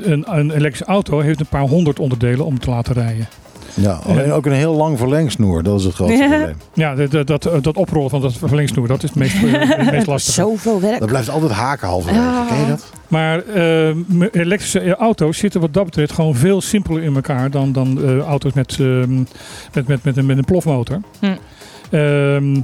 een, 0.00 0.24
een 0.26 0.50
elektrische 0.50 0.84
auto 0.84 1.20
heeft 1.20 1.40
een 1.40 1.46
paar 1.46 1.60
honderd 1.68 1.98
onderdelen 1.98 2.44
om 2.44 2.58
te 2.58 2.70
laten 2.70 2.94
rijden. 2.94 3.28
Ja, 3.74 4.00
alleen 4.06 4.32
ook 4.32 4.46
een 4.46 4.52
heel 4.52 4.74
lang 4.74 4.98
verlengsnoer. 4.98 5.62
Dat 5.62 5.78
is 5.78 5.84
het 5.84 5.94
grootste 5.94 6.22
Ja. 6.22 6.28
probleem. 6.28 6.56
Ja, 6.72 6.94
dat, 6.94 7.26
dat, 7.26 7.62
dat, 7.62 7.76
oprollen 7.76 8.10
van 8.10 8.20
dat 8.20 8.32
verlengsnoer, 8.32 8.86
dat 8.88 9.02
is 9.02 9.08
het 9.08 9.18
meest, 9.18 9.34
eh, 9.34 9.76
het 9.76 9.90
meest 9.90 10.06
lastige. 10.14 10.40
Zoveel 10.40 10.80
werk. 10.80 10.98
Dat 10.98 11.08
blijft 11.08 11.28
altijd 11.30 11.52
haken 11.52 11.88
halverwege. 11.88 12.24
Ah. 12.26 12.48
Ken 12.48 12.58
je 12.58 12.66
dat? 12.66 12.92
Maar 13.08 13.44
eh, 13.46 13.88
elektrische 14.32 14.96
auto's 14.96 15.38
zitten 15.38 15.60
wat 15.60 15.74
dat 15.74 15.84
betreft 15.84 16.12
gewoon 16.12 16.34
veel 16.34 16.60
simpeler 16.60 17.02
in 17.02 17.14
elkaar 17.14 17.50
dan, 17.50 17.72
dan 17.72 18.02
eh, 18.04 18.18
auto's 18.18 18.52
met, 18.52 18.76
ehm, 18.80 19.14
met, 19.72 19.86
met, 19.86 20.04
met, 20.04 20.16
een, 20.16 20.26
met 20.26 20.38
een 20.38 20.44
plofmotor. 20.44 21.00
Hm. 21.20 21.26
Ehm, 21.90 22.56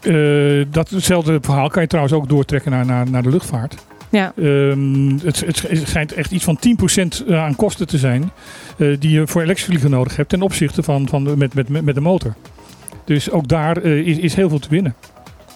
eh, 0.00 0.64
datzelfde 0.70 1.38
verhaal 1.40 1.68
kan 1.68 1.82
je 1.82 1.88
trouwens 1.88 2.16
ook 2.16 2.28
doortrekken 2.28 2.70
naar, 2.70 2.86
naar, 2.86 3.10
naar 3.10 3.22
de 3.22 3.30
luchtvaart. 3.30 3.76
Ja. 4.14 4.32
Ehm, 4.36 5.18
het, 5.24 5.40
het 5.40 5.82
schijnt 5.84 6.12
echt 6.12 6.30
iets 6.30 6.44
van 6.44 6.58
10% 7.26 7.30
aan 7.30 7.56
kosten 7.56 7.86
te 7.86 7.98
zijn 7.98 8.30
eh, 8.78 8.96
die 8.98 9.10
je 9.10 9.26
voor 9.26 9.42
elektrisch 9.42 9.66
vliegen 9.68 9.90
nodig 9.90 10.16
hebt 10.16 10.28
ten 10.28 10.42
opzichte 10.42 10.82
van, 10.82 11.08
van 11.08 11.38
met, 11.38 11.54
met, 11.54 11.68
met, 11.68 11.94
de 11.94 12.00
motor. 12.00 12.34
Dus 13.04 13.30
ook 13.30 13.48
daar 13.48 13.76
eh, 13.76 14.06
is, 14.06 14.18
is 14.18 14.34
heel 14.34 14.48
veel 14.48 14.58
te 14.58 14.68
winnen. 14.68 14.94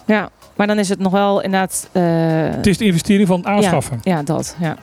ja, 0.05 0.29
maar 0.55 0.67
dan 0.67 0.79
is 0.79 0.89
het 0.89 0.99
nog 0.99 1.11
wel 1.11 1.41
inderdaad... 1.41 1.89
eh, 1.91 2.03
Het 2.55 2.67
is 2.67 2.77
de 2.77 2.85
investering 2.85 3.27
van 3.27 3.45
aanschaffen. 3.47 3.99
Ja, 4.03 4.15
ja, 4.17 4.23
dat. 4.23 4.55
Ja. 4.59 4.77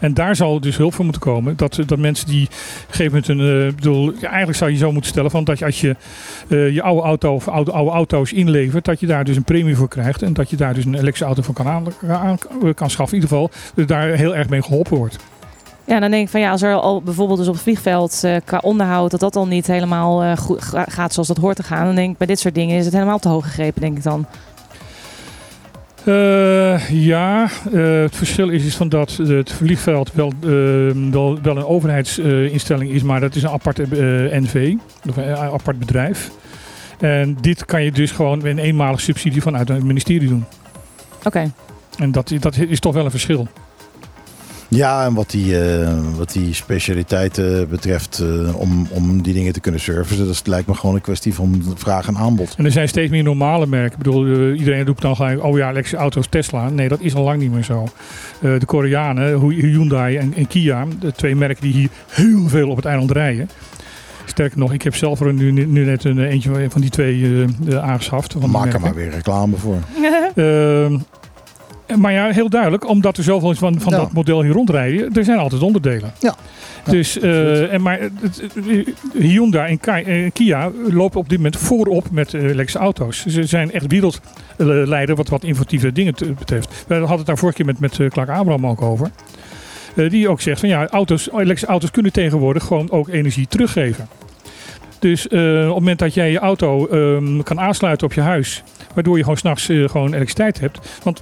En 0.00 0.14
daar 0.14 0.36
zal 0.36 0.60
dus 0.60 0.76
hulp 0.76 0.94
voor 0.94 1.04
moeten 1.04 1.22
komen. 1.22 1.56
Dat, 1.56 1.78
dat 1.86 1.98
mensen 1.98 2.26
die 2.26 2.44
op 2.46 2.50
een 2.88 2.94
gegeven 2.94 3.04
moment 3.04 3.28
een. 3.28 3.66
eh, 3.68 3.74
bedoel, 3.74 4.12
eigenlijk 4.22 4.58
zou 4.58 4.70
je 4.70 4.76
zo 4.76 4.92
moeten 4.92 5.10
stellen 5.10 5.30
van 5.30 5.44
dat 5.44 5.62
als 5.62 5.80
je 5.80 5.96
eh, 6.48 6.70
je 6.74 6.82
oude 6.82 7.02
auto 7.02 7.34
of 7.34 7.48
oude, 7.48 7.70
oude 7.72 7.90
auto's 7.90 8.32
inlevert, 8.32 8.84
dat 8.84 9.00
je 9.00 9.06
daar 9.06 9.24
dus 9.24 9.36
een 9.36 9.44
premie 9.44 9.76
voor 9.76 9.88
krijgt. 9.88 10.22
En 10.22 10.32
dat 10.32 10.50
je 10.50 10.56
daar 10.56 10.74
dus 10.74 10.84
een 10.84 10.94
elektrische 10.94 11.24
auto 11.24 11.42
van 11.42 11.54
kan, 11.54 11.66
aan, 11.66 12.38
kan 12.74 12.90
schaffen. 12.90 13.16
In 13.18 13.22
ieder 13.22 13.36
geval 13.36 13.50
dat 13.74 13.88
daar 13.88 14.08
heel 14.08 14.36
erg 14.36 14.48
mee 14.48 14.62
geholpen 14.62 14.96
wordt. 14.96 15.16
ja, 15.84 16.00
dan 16.00 16.10
denk 16.10 16.24
ik 16.24 16.30
van 16.30 16.40
ja, 16.40 16.50
als 16.50 16.62
er 16.62 16.74
al 16.74 17.02
bijvoorbeeld 17.02 17.38
dus 17.38 17.48
op 17.48 17.54
het 17.54 17.62
vliegveld 17.62 18.20
eh, 18.24 18.36
qua 18.44 18.58
onderhoud, 18.62 19.10
dat 19.10 19.20
dat 19.20 19.36
al 19.36 19.46
niet 19.46 19.66
helemaal 19.66 20.36
goed 20.36 20.62
ga- 20.62 20.86
gaat 20.88 21.12
zoals 21.12 21.28
dat 21.28 21.36
hoort 21.36 21.56
te 21.56 21.62
gaan. 21.62 21.84
Dan 21.86 21.94
denk 21.94 22.10
ik 22.12 22.18
bij 22.18 22.26
dit 22.26 22.38
soort 22.38 22.54
dingen 22.54 22.76
is 22.78 22.84
het 22.84 22.94
helemaal 22.94 23.18
te 23.18 23.28
hoog 23.28 23.44
gegrepen, 23.44 23.80
denk 23.80 23.96
ik 23.96 24.02
dan. 24.02 24.26
Eh, 26.04 26.90
ja, 26.90 27.50
eh, 27.72 28.00
het 28.00 28.16
verschil 28.16 28.48
is, 28.48 28.64
is 28.64 28.76
van 28.76 28.88
dat 28.88 29.10
het 29.10 29.52
vliegveld 29.52 30.12
wel, 30.12 30.32
eh, 30.42 30.50
wel, 31.10 31.38
wel 31.42 31.56
een 31.56 31.64
overheidsinstelling 31.64 32.90
is, 32.90 33.02
maar 33.02 33.20
dat 33.20 33.34
is 33.34 33.42
een 33.42 33.48
aparte 33.48 33.82
eh, 33.82 34.40
NV, 34.40 34.74
of 35.08 35.16
een 35.16 35.36
apart 35.36 35.78
bedrijf. 35.78 36.30
En 36.98 37.36
dit 37.40 37.64
kan 37.64 37.82
je 37.82 37.92
dus 37.92 38.10
gewoon 38.10 38.38
met 38.38 38.46
een 38.46 38.58
eenmalige 38.58 39.02
subsidie 39.02 39.42
vanuit 39.42 39.68
het 39.68 39.84
ministerie 39.84 40.28
doen. 40.28 40.44
Oké. 41.24 41.52
En 41.98 42.12
dat, 42.12 42.32
dat 42.40 42.56
is 42.56 42.80
toch 42.80 42.94
wel 42.94 43.04
een 43.04 43.10
verschil. 43.10 43.48
Ja, 44.70 45.04
en 45.04 45.14
wat 45.14 45.30
die, 45.30 45.60
eh, 45.60 45.88
wat 46.16 46.32
die 46.32 46.54
specialiteiten 46.54 47.68
betreft, 47.68 48.18
eh, 48.18 48.56
om, 48.60 48.86
om 48.90 49.22
die 49.22 49.34
dingen 49.34 49.52
te 49.52 49.60
kunnen 49.60 49.80
servicen, 49.80 50.24
dat 50.24 50.34
is- 50.34 50.42
lijkt 50.44 50.66
me 50.68 50.74
gewoon 50.74 50.94
een 50.94 51.00
kwestie 51.00 51.34
van 51.34 51.62
vraag 51.76 52.06
en 52.06 52.16
aanbod. 52.16 52.54
En 52.56 52.64
er 52.64 52.70
zijn 52.70 52.88
steeds 52.88 53.10
meer 53.10 53.22
normale 53.22 53.66
merken. 53.66 53.92
Ik 53.98 54.04
bedoel, 54.04 54.26
eh, 54.26 54.58
iedereen 54.58 54.86
roept 54.86 55.02
dan 55.02 55.16
gelijk, 55.16 55.44
oh 55.44 55.56
ja, 55.58 55.64
elektrische 55.70 55.96
auto's 55.96 56.26
Tesla. 56.28 56.68
Nee, 56.68 56.88
dat 56.88 57.00
is 57.00 57.14
al 57.14 57.22
lang 57.24 57.40
niet 57.40 57.52
meer 57.52 57.62
zo. 57.64 57.88
De 58.40 58.64
Koreanen, 58.66 59.40
Hyundai 59.40 60.16
en, 60.16 60.34
en 60.36 60.46
Kia, 60.46 60.86
de 61.00 61.12
twee 61.12 61.36
merken 61.36 61.62
die 61.62 61.72
hier 61.72 61.88
heel 62.10 62.48
veel 62.48 62.68
op 62.68 62.76
het 62.76 62.84
eiland 62.84 63.10
rijden. 63.10 63.48
Sterker 64.24 64.58
nog, 64.58 64.72
ik 64.72 64.82
heb 64.82 64.94
zelf 64.96 65.20
er 65.20 65.32
nu, 65.32 65.50
nu 65.66 65.84
net 65.84 66.04
een 66.04 66.18
eentje 66.18 66.66
van 66.70 66.80
die 66.80 66.90
twee 66.90 67.44
aangeschaft. 67.80 68.32
van 68.40 68.50
Maak 68.50 68.72
er 68.72 68.80
maar 68.80 68.94
weer 68.94 69.10
reclame 69.10 69.56
voor. 69.56 69.78
Maar 71.96 72.12
ja, 72.12 72.28
heel 72.30 72.48
duidelijk, 72.48 72.88
omdat 72.88 73.16
er 73.16 73.22
zoveel 73.22 73.54
van, 73.54 73.80
van 73.80 73.92
Ja. 73.92 73.98
dat 73.98 74.12
model 74.12 74.42
hier 74.42 74.52
rondrijden, 74.52 75.12
er 75.14 75.24
zijn 75.24 75.38
altijd 75.38 75.62
onderdelen. 75.62 76.12
Ja. 76.20 76.34
Dus, 76.90 77.18
eh, 77.18 77.72
en 77.72 77.82
maar 77.82 77.98
het- 78.00 78.12
het- 78.54 78.94
Hyundai 79.18 79.70
en 79.70 79.80
Kai- 79.80 80.04
eh, 80.04 80.30
Kia 80.32 80.70
lopen 80.90 81.20
op 81.20 81.28
dit 81.28 81.38
moment 81.38 81.56
voorop 81.56 82.10
met 82.10 82.34
eh, 82.34 82.40
elektrische 82.42 82.78
auto's. 82.78 83.26
Ze 83.26 83.44
zijn 83.44 83.72
echt 83.72 83.86
wereldleider 83.86 85.16
wat, 85.16 85.28
wat 85.28 85.42
innovatieve 85.44 85.92
dingen 85.92 86.14
betreft. 86.38 86.84
We 86.88 86.94
hadden 86.94 87.16
het 87.16 87.26
daar 87.26 87.38
vorige 87.38 87.56
keer 87.56 87.66
met, 87.66 87.80
met 87.80 87.98
eh, 88.00 88.08
Clark 88.10 88.28
Abraham 88.28 88.66
ook 88.66 88.82
over. 88.82 89.10
Eh, 89.96 90.10
die 90.10 90.28
ook 90.28 90.40
zegt 90.40 90.60
van 90.60 90.68
ja, 90.68 90.86
auto's, 90.88 91.30
elektrische 91.32 91.66
auto's 91.66 91.90
kunnen 91.90 92.12
tegenwoordig 92.12 92.64
gewoon 92.64 92.90
ook 92.90 93.08
energie 93.08 93.46
teruggeven. 93.46 94.08
Dus 94.98 95.28
eh, 95.28 95.40
op 95.40 95.64
het 95.66 95.74
moment 95.74 95.98
dat 95.98 96.14
jij 96.14 96.30
je 96.30 96.38
auto 96.38 96.86
ehm, 96.86 97.42
kan 97.42 97.60
aansluiten 97.60 98.06
op 98.06 98.12
je 98.12 98.20
huis, 98.20 98.62
waardoor 98.94 99.16
je 99.16 99.22
gewoon 99.22 99.38
s'nachts 99.38 99.68
eh 99.68 99.88
gewoon 99.88 100.06
elektriciteit 100.08 100.60
hebt. 100.60 100.98
Want 101.02 101.20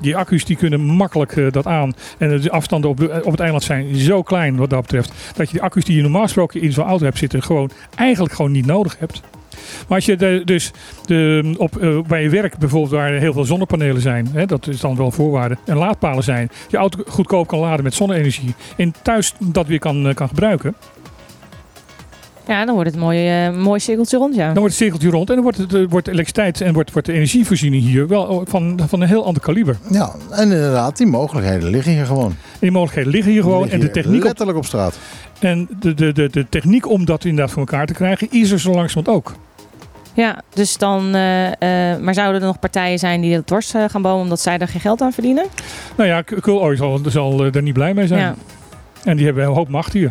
die 0.00 0.16
accu's 0.16 0.44
die 0.44 0.56
kunnen 0.56 0.80
makkelijk 0.80 1.36
eh, 1.36 1.50
dat 1.50 1.66
aan. 1.66 1.92
En 2.18 2.40
de 2.40 2.50
afstanden 2.50 2.90
op, 2.90 2.96
de- 2.96 3.20
op 3.24 3.30
het 3.30 3.40
eiland 3.40 3.62
zijn 3.62 3.96
zo 3.96 4.22
klein 4.22 4.56
wat 4.56 4.70
dat 4.70 4.80
betreft. 4.80 5.12
Dat 5.36 5.46
je 5.46 5.52
die 5.52 5.62
accu's 5.62 5.84
die 5.84 5.96
je 5.96 6.02
normaal 6.02 6.22
gesproken 6.22 6.60
in 6.62 6.72
zo'n 6.72 6.84
auto 6.84 7.04
hebt 7.04 7.18
zitten, 7.18 7.42
gewoon 7.42 7.70
eigenlijk 7.94 8.34
gewoon 8.34 8.52
niet 8.52 8.66
nodig 8.66 8.96
hebt. 8.98 9.20
Maar 9.88 9.96
als 9.96 10.04
je 10.06 10.42
dus 10.44 10.70
de, 11.06 11.54
op, 11.58 11.76
eh, 11.76 11.98
bij 12.06 12.22
je 12.22 12.28
werk 12.28 12.58
bijvoorbeeld 12.58 12.92
waar 12.92 13.12
heel 13.12 13.32
veel 13.32 13.44
zonnepanelen 13.44 14.00
zijn, 14.02 14.28
hè, 14.32 14.46
dat 14.46 14.66
is 14.66 14.80
dan 14.80 14.96
wel 14.96 15.10
voorwaarde, 15.10 15.56
en 15.64 15.76
laadpalen 15.76 16.22
zijn, 16.24 16.50
je 16.68 16.76
auto 16.76 17.02
goedkoop 17.06 17.46
kan 17.46 17.58
laden 17.58 17.84
met 17.84 17.94
zonne-energie 17.94 18.54
en 18.76 18.94
thuis 19.02 19.34
dat 19.38 19.66
weer 19.66 19.78
kan, 19.78 20.08
eh, 20.08 20.14
kan 20.14 20.28
gebruiken, 20.28 20.74
Ja, 22.48 22.64
dan 22.64 22.74
wordt 22.74 22.90
het 22.90 22.98
een 22.98 23.04
mooi, 23.04 23.28
eh, 23.46 23.52
mooi 23.56 23.80
cirkeltje 23.80 24.16
rond, 24.16 24.34
ja. 24.34 24.44
dan 24.44 24.54
wordt 24.54 24.68
het 24.68 24.82
cirkeltje 24.82 25.10
rond 25.10 25.28
en 25.28 25.34
dan 25.34 25.44
wordt, 25.44 25.58
het, 25.58 25.74
eh, 25.74 25.84
wordt 25.88 26.04
de 26.06 26.12
elektriciteit 26.12 26.60
en 26.60 26.72
wordt, 26.72 26.92
wordt 26.92 27.06
de 27.06 27.12
energievoorziening 27.12 27.82
hier 27.82 28.08
wel 28.08 28.44
van, 28.48 28.80
van 28.88 29.00
een 29.00 29.08
heel 29.08 29.24
ander 29.24 29.42
kaliber. 29.42 29.76
Ja, 29.90 30.12
en 30.30 30.42
inderdaad, 30.42 30.96
die 30.96 31.06
mogelijkheden 31.06 31.70
liggen 31.70 31.92
hier 31.92 32.06
gewoon. 32.06 32.30
En 32.30 32.58
die 32.60 32.70
mogelijkheden 32.70 33.12
liggen 33.12 33.32
hier 33.32 33.42
gewoon 33.42 33.60
Liggen 33.60 33.80
en 33.80 33.86
de 33.86 33.92
techniek 33.92 34.20
op 34.20 34.24
letterlijk 34.26 34.58
op 34.58 34.64
straat. 34.64 34.98
En 35.38 35.68
de, 35.80 35.94
de, 35.94 36.12
de, 36.12 36.28
de 36.30 36.46
techniek 36.48 36.88
om 36.90 37.04
dat 37.04 37.24
inderdaad 37.24 37.50
voor 37.52 37.60
elkaar 37.62 37.86
te 37.86 37.92
krijgen 37.94 38.28
is 38.30 38.50
er 38.50 38.60
zo 38.60 38.72
langzamerhand 38.74 39.16
ook. 39.16 39.34
Ja, 40.14 40.42
dus 40.54 40.78
dan, 40.78 41.14
eh, 41.14 41.92
eh, 41.92 42.00
maar 42.00 42.14
zouden 42.14 42.40
er 42.40 42.46
nog 42.46 42.58
partijen 42.58 42.98
zijn 42.98 43.20
die 43.20 43.34
het 43.34 43.46
dwars 43.46 43.74
eh, 43.74 43.84
gaan 43.88 44.02
bomen 44.02 44.22
omdat 44.22 44.40
zij 44.40 44.58
er 44.58 44.68
geen 44.68 44.80
geld 44.80 45.00
aan 45.00 45.12
verdienen? 45.12 45.44
Nou 45.96 46.08
ja, 46.08 46.22
K- 46.22 46.40
Cool 46.40 46.58
Oil 46.58 46.76
zal, 46.76 47.00
zal 47.06 47.44
eh, 47.44 47.54
er 47.54 47.62
niet 47.62 47.72
blij 47.74 47.94
mee 47.94 48.06
zijn. 48.06 48.20
Ja. 48.20 48.34
En 49.04 49.16
die 49.16 49.26
hebben 49.26 49.44
een 49.44 49.52
hoop 49.52 49.68
macht 49.68 49.92
hier. 49.92 50.10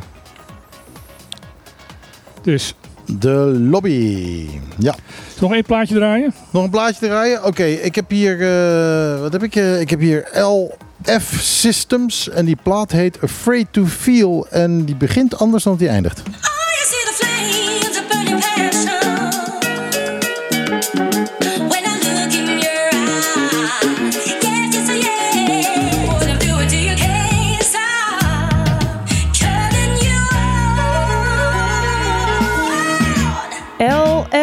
Dus, 2.43 2.75
De 3.19 3.29
lobby. 3.69 4.47
Ja. 4.77 4.95
nog 5.39 5.53
één 5.53 5.63
plaatje 5.63 5.95
draaien? 5.95 6.33
Nog 6.51 6.63
een 6.63 6.69
plaatje 6.69 7.07
rijden? 7.07 7.45
Oké, 7.45 7.63
ik 7.63 7.95
heb 7.95 8.09
hier. 8.09 8.41
eh, 8.41 9.19
wat 9.19 9.31
heb 9.33 9.43
ik? 9.43 9.55
eh, 9.55 9.79
ik 9.79 9.89
heb 9.89 9.99
hier 9.99 10.27
LF 10.33 11.35
Systems. 11.39 12.29
En 12.29 12.45
die 12.45 12.57
plaat 12.63 12.91
heet 12.91 13.21
Afraid 13.21 13.67
to 13.71 13.85
Feel. 13.85 14.47
En 14.49 14.85
die 14.85 14.95
begint 14.95 15.37
anders 15.37 15.63
dan 15.63 15.75
die 15.75 15.87
eindigt. 15.87 16.21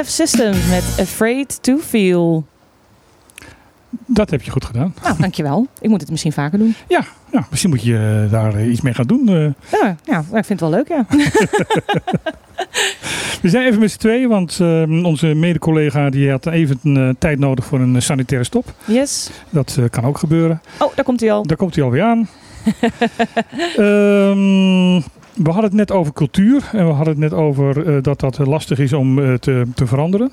Systems 0.05 0.67
met 0.69 0.85
Afraid 1.01 1.62
to 1.62 1.79
Feel. 1.79 2.45
Dat 4.07 4.31
heb 4.31 4.43
je 4.43 4.51
goed 4.51 4.65
gedaan. 4.65 4.95
Nou, 5.03 5.17
dankjewel. 5.19 5.67
Ik 5.81 5.89
moet 5.89 6.01
het 6.01 6.11
misschien 6.11 6.33
vaker 6.33 6.59
doen. 6.59 6.75
Ja, 6.89 7.05
misschien 7.51 7.71
moet 7.71 7.83
je 7.83 8.23
eh, 8.25 8.31
daar 8.33 8.55
eh, 8.55 8.71
iets 8.71 8.81
mee 8.81 8.95
gaan 8.95 9.07
doen. 9.07 9.29
eh. 9.29 9.81
Ja, 9.81 9.97
ja 10.05 10.19
ik 10.19 10.45
vind 10.45 10.49
het 10.49 10.61
wel 10.61 10.71
leuk, 10.71 10.89
ja. 10.89 11.07
we 13.43 13.49
zijn 13.49 13.67
even 13.67 13.81
met 13.81 13.91
z'n 13.91 13.99
tweeën, 13.99 14.29
want 14.29 14.59
eh, 14.61 15.05
onze 15.05 15.27
mede-collega 15.27 16.11
die 16.11 16.31
had 16.31 16.47
even 16.47 16.79
een 16.83 17.17
tijd 17.19 17.39
nodig 17.39 17.65
voor 17.65 17.81
een 17.81 18.03
sanitaire 18.03 18.47
stop. 18.47 18.73
Yes. 18.85 19.31
Dat 19.51 19.79
kan 19.91 20.05
ook 20.05 20.19
gebeuren. 20.19 20.61
Oh, 20.79 20.95
daar 20.95 21.05
komt 21.05 21.21
hij 21.21 21.33
al. 21.33 21.47
Daar 21.47 21.57
komt 21.57 21.75
hij 21.75 21.85
alweer 21.85 22.03
aan. 22.03 22.29
Ehm, 23.77 24.97
we 25.35 25.44
hadden 25.51 25.65
het 25.65 25.73
net 25.73 25.90
over 25.90 26.12
cultuur 26.12 26.69
en 26.73 26.86
we 26.86 26.93
hadden 26.93 27.20
het 27.20 27.31
net 27.31 27.32
over 27.32 27.86
eh, 27.97 28.02
dat 28.02 28.20
dat 28.20 28.39
lastig 28.39 28.78
is 28.78 28.93
om 28.93 29.19
eh, 29.19 29.35
te, 29.35 29.65
te 29.74 29.86
veranderen. 29.86 30.31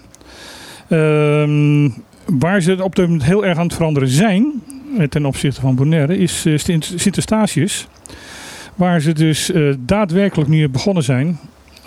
Ehm, 0.90 1.90
waar 2.40 2.62
ze 2.62 2.84
op 2.84 2.96
de 2.96 3.18
heel 3.22 3.46
erg 3.46 3.58
aan 3.58 3.66
het 3.66 3.76
veranderen 3.76 4.10
zijn, 4.10 4.64
eh, 4.98 5.08
ten 5.08 5.26
opzichte 5.26 5.62
van 5.62 5.76
Bonaire, 5.76 6.18
is 6.18 6.46
eh, 6.46 6.58
Sint- 6.58 6.94
Sint-Eustatius. 6.96 7.88
Waar 8.76 9.00
ze 9.02 9.14
dus 9.14 9.52
eh, 9.52 9.74
daadwerkelijk 9.80 10.50
nu 10.50 10.70
begonnen 10.70 11.04
zijn, 11.04 11.40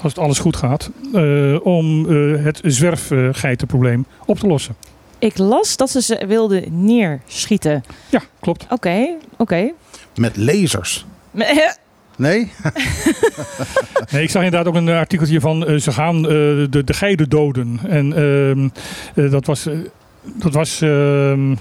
als 0.02 0.12
het 0.14 0.18
alles 0.24 0.38
goed 0.38 0.56
gaat, 0.56 0.90
eh, 1.14 1.54
om 1.66 2.06
eh, 2.10 2.44
het 2.44 2.60
zwerfgeitenprobleem 2.64 4.06
op 4.26 4.38
te 4.38 4.46
lossen. 4.46 4.74
Ik 5.18 5.38
las 5.38 5.76
dat 5.76 5.90
ze 5.90 6.02
ze 6.02 6.24
wilden 6.26 6.84
neerschieten. 6.84 7.82
Ja, 8.08 8.20
klopt. 8.40 8.66
Oké, 8.70 9.06
oké. 9.36 9.70
Met 10.16 10.36
lasers. 10.36 11.06
Nee? 12.20 12.52
Nee, 14.12 14.22
ik 14.22 14.30
zag 14.30 14.42
inderdaad 14.42 14.66
ook 14.68 14.74
een 14.80 14.88
artikeltje 14.88 15.40
van 15.40 15.66
eh, 15.66 15.76
ze 15.76 15.92
gaan 15.92 16.16
eh, 16.16 16.30
de, 16.70 16.82
de 16.84 16.92
geiten 16.92 17.28
doden. 17.28 17.80
En 17.88 18.12
ehm, 18.12 18.68
eh, 19.24 19.30
dat 19.30 19.46
was. 19.46 19.66
eh, 19.66 19.74
dat 20.36 20.54
was 20.54 20.80
ehm, 20.80 21.54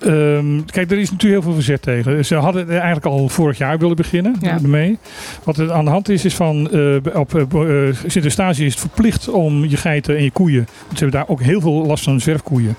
ehm, 0.00 0.60
kijk, 0.66 0.90
er 0.90 0.98
is 0.98 1.10
natuurlijk 1.10 1.22
heel 1.32 1.42
veel 1.42 1.52
verzet 1.54 1.82
tegen. 1.82 2.24
Ze 2.24 2.34
hadden 2.34 2.62
er 2.68 2.74
eigenlijk 2.76 3.06
al 3.06 3.28
vorig 3.28 3.58
jaar 3.58 3.78
willen 3.78 3.96
beginnen 3.96 4.36
Ja. 4.40 4.52
ermee. 4.62 4.98
Wat 5.44 5.56
er 5.58 5.72
aan 5.72 5.84
de 5.84 5.90
hand 5.90 6.08
is, 6.08 6.24
is 6.24 6.34
van 6.34 6.70
eh, 6.70 6.96
op 7.14 7.34
uh, 7.54 7.94
Sint-Eustatius 8.06 8.66
is 8.66 8.72
het 8.72 8.80
verplicht 8.80 9.28
om 9.28 9.64
je 9.64 9.76
geiten 9.76 10.16
en 10.16 10.22
je 10.22 10.30
koeien. 10.30 10.66
Want 10.86 10.98
ze 10.98 11.04
hebben 11.04 11.20
daar 11.20 11.28
ook 11.28 11.42
heel 11.42 11.60
veel 11.60 11.86
last 11.86 12.04
van 12.04 12.20
zwerfkoeien. 12.20 12.76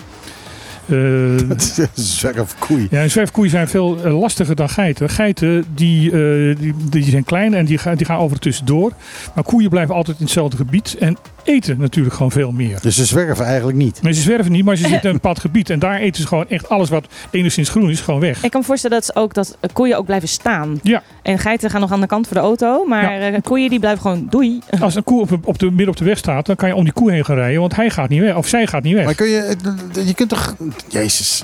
Zwerfkoei. 1.93 2.87
ja, 2.89 3.01
en 3.01 3.11
zwerfkoeien 3.11 3.51
zijn 3.51 3.67
veel 3.67 4.03
eh, 4.03 4.19
lastiger 4.19 4.55
dan 4.55 4.69
geiten. 4.69 5.09
Geiten 5.09 5.65
die, 5.75 6.11
eh, 6.11 6.55
die, 6.57 6.73
die 6.89 7.03
zijn 7.03 7.23
klein 7.23 7.53
en 7.53 7.65
die, 7.65 7.77
gaan 7.77 7.95
die 7.95 8.05
gaan 8.05 8.19
over 8.19 8.39
tussendoor. 8.39 8.91
Maar 9.35 9.43
koeien 9.43 9.69
blijven 9.69 9.95
altijd 9.95 10.17
in 10.17 10.23
hetzelfde 10.23 10.57
gebied 10.57 10.95
en 10.99 11.17
eten 11.45 11.77
natuurlijk 11.79 12.15
gewoon 12.15 12.31
veel 12.31 12.51
meer. 12.51 12.79
Dus 12.81 12.95
ze 12.95 13.05
zwerven 13.05 13.45
eigenlijk 13.45 13.77
niet. 13.77 14.01
Maar 14.01 14.13
ze 14.13 14.21
zwerven 14.21 14.51
niet, 14.51 14.65
maar 14.65 14.75
ze 14.75 14.81
zitten 14.81 15.01
in 15.01 15.07
een 15.07 15.13
bepaald 15.21 15.39
gebied. 15.39 15.69
En 15.69 15.79
daar 15.79 15.99
eten 15.99 16.21
ze 16.21 16.27
gewoon 16.27 16.49
echt 16.49 16.69
alles 16.69 16.89
wat 16.89 17.07
enigszins 17.31 17.69
groen 17.69 17.89
is, 17.89 18.01
gewoon 18.01 18.19
weg. 18.19 18.43
Ik 18.43 18.51
kan 18.51 18.59
me 18.59 18.65
voorstellen 18.65 18.97
dat, 18.97 19.05
ze 19.05 19.15
ook, 19.15 19.33
dat 19.33 19.57
eh, 19.59 19.69
koeien 19.73 19.97
ook 19.97 20.05
blijven 20.05 20.27
staan. 20.27 20.79
Ja. 20.83 21.03
En 21.21 21.39
geiten 21.39 21.69
gaan 21.69 21.81
nog 21.81 21.91
aan 21.91 22.01
de 22.01 22.07
kant 22.07 22.27
voor 22.27 22.37
de 22.37 22.43
auto. 22.43 22.85
Maar 22.85 23.19
eh, 23.21 23.41
koeien 23.43 23.69
die 23.69 23.79
blijven 23.79 24.01
gewoon 24.01 24.27
doei. 24.29 24.59
Als 24.79 24.95
een 24.95 25.03
koe 25.03 25.21
op, 25.21 25.47
op 25.47 25.59
de, 25.59 25.65
midden 25.65 25.89
op 25.89 25.97
de 25.97 26.05
weg 26.05 26.17
staat, 26.17 26.45
dan 26.45 26.55
kan 26.55 26.69
je 26.69 26.75
om 26.75 26.83
die 26.83 26.93
koe 26.93 27.11
heen 27.11 27.25
gaan 27.25 27.35
rijden. 27.35 27.59
Want 27.59 27.75
hij 27.75 27.89
gaat 27.89 28.09
niet 28.09 28.21
weg, 28.21 28.35
of 28.35 28.47
zij 28.47 28.67
gaat 28.67 28.83
niet 28.83 28.93
weg. 28.93 29.05
Maar 29.05 29.15
kun 29.15 29.27
je, 29.27 29.55
je 30.05 30.13
kunt 30.13 30.29
toch, 30.29 30.55
jezus, 30.87 31.43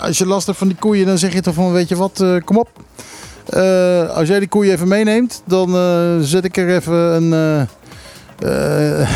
als 0.00 0.18
je 0.18 0.26
last 0.26 0.46
hebt 0.46 0.58
van 0.58 0.68
die 0.68 0.76
koeien, 0.76 1.06
dan 1.06 1.18
zeg 1.18 1.32
je 1.32 1.40
toch 1.40 1.54
van, 1.54 1.72
weet 1.72 1.88
je 1.88 1.96
wat, 1.96 2.20
eh, 2.20 2.36
kom 2.44 2.56
op. 2.56 2.68
Eh, 3.48 4.08
als 4.16 4.28
jij 4.28 4.38
die 4.38 4.48
koeien 4.48 4.72
even 4.72 4.88
meeneemt, 4.88 5.42
dan 5.46 5.74
eh, 5.74 6.18
zet 6.20 6.44
ik 6.44 6.56
er 6.56 6.74
even 6.74 6.94
een, 6.94 7.32
eh, 7.32 7.66
eh, 8.38 9.10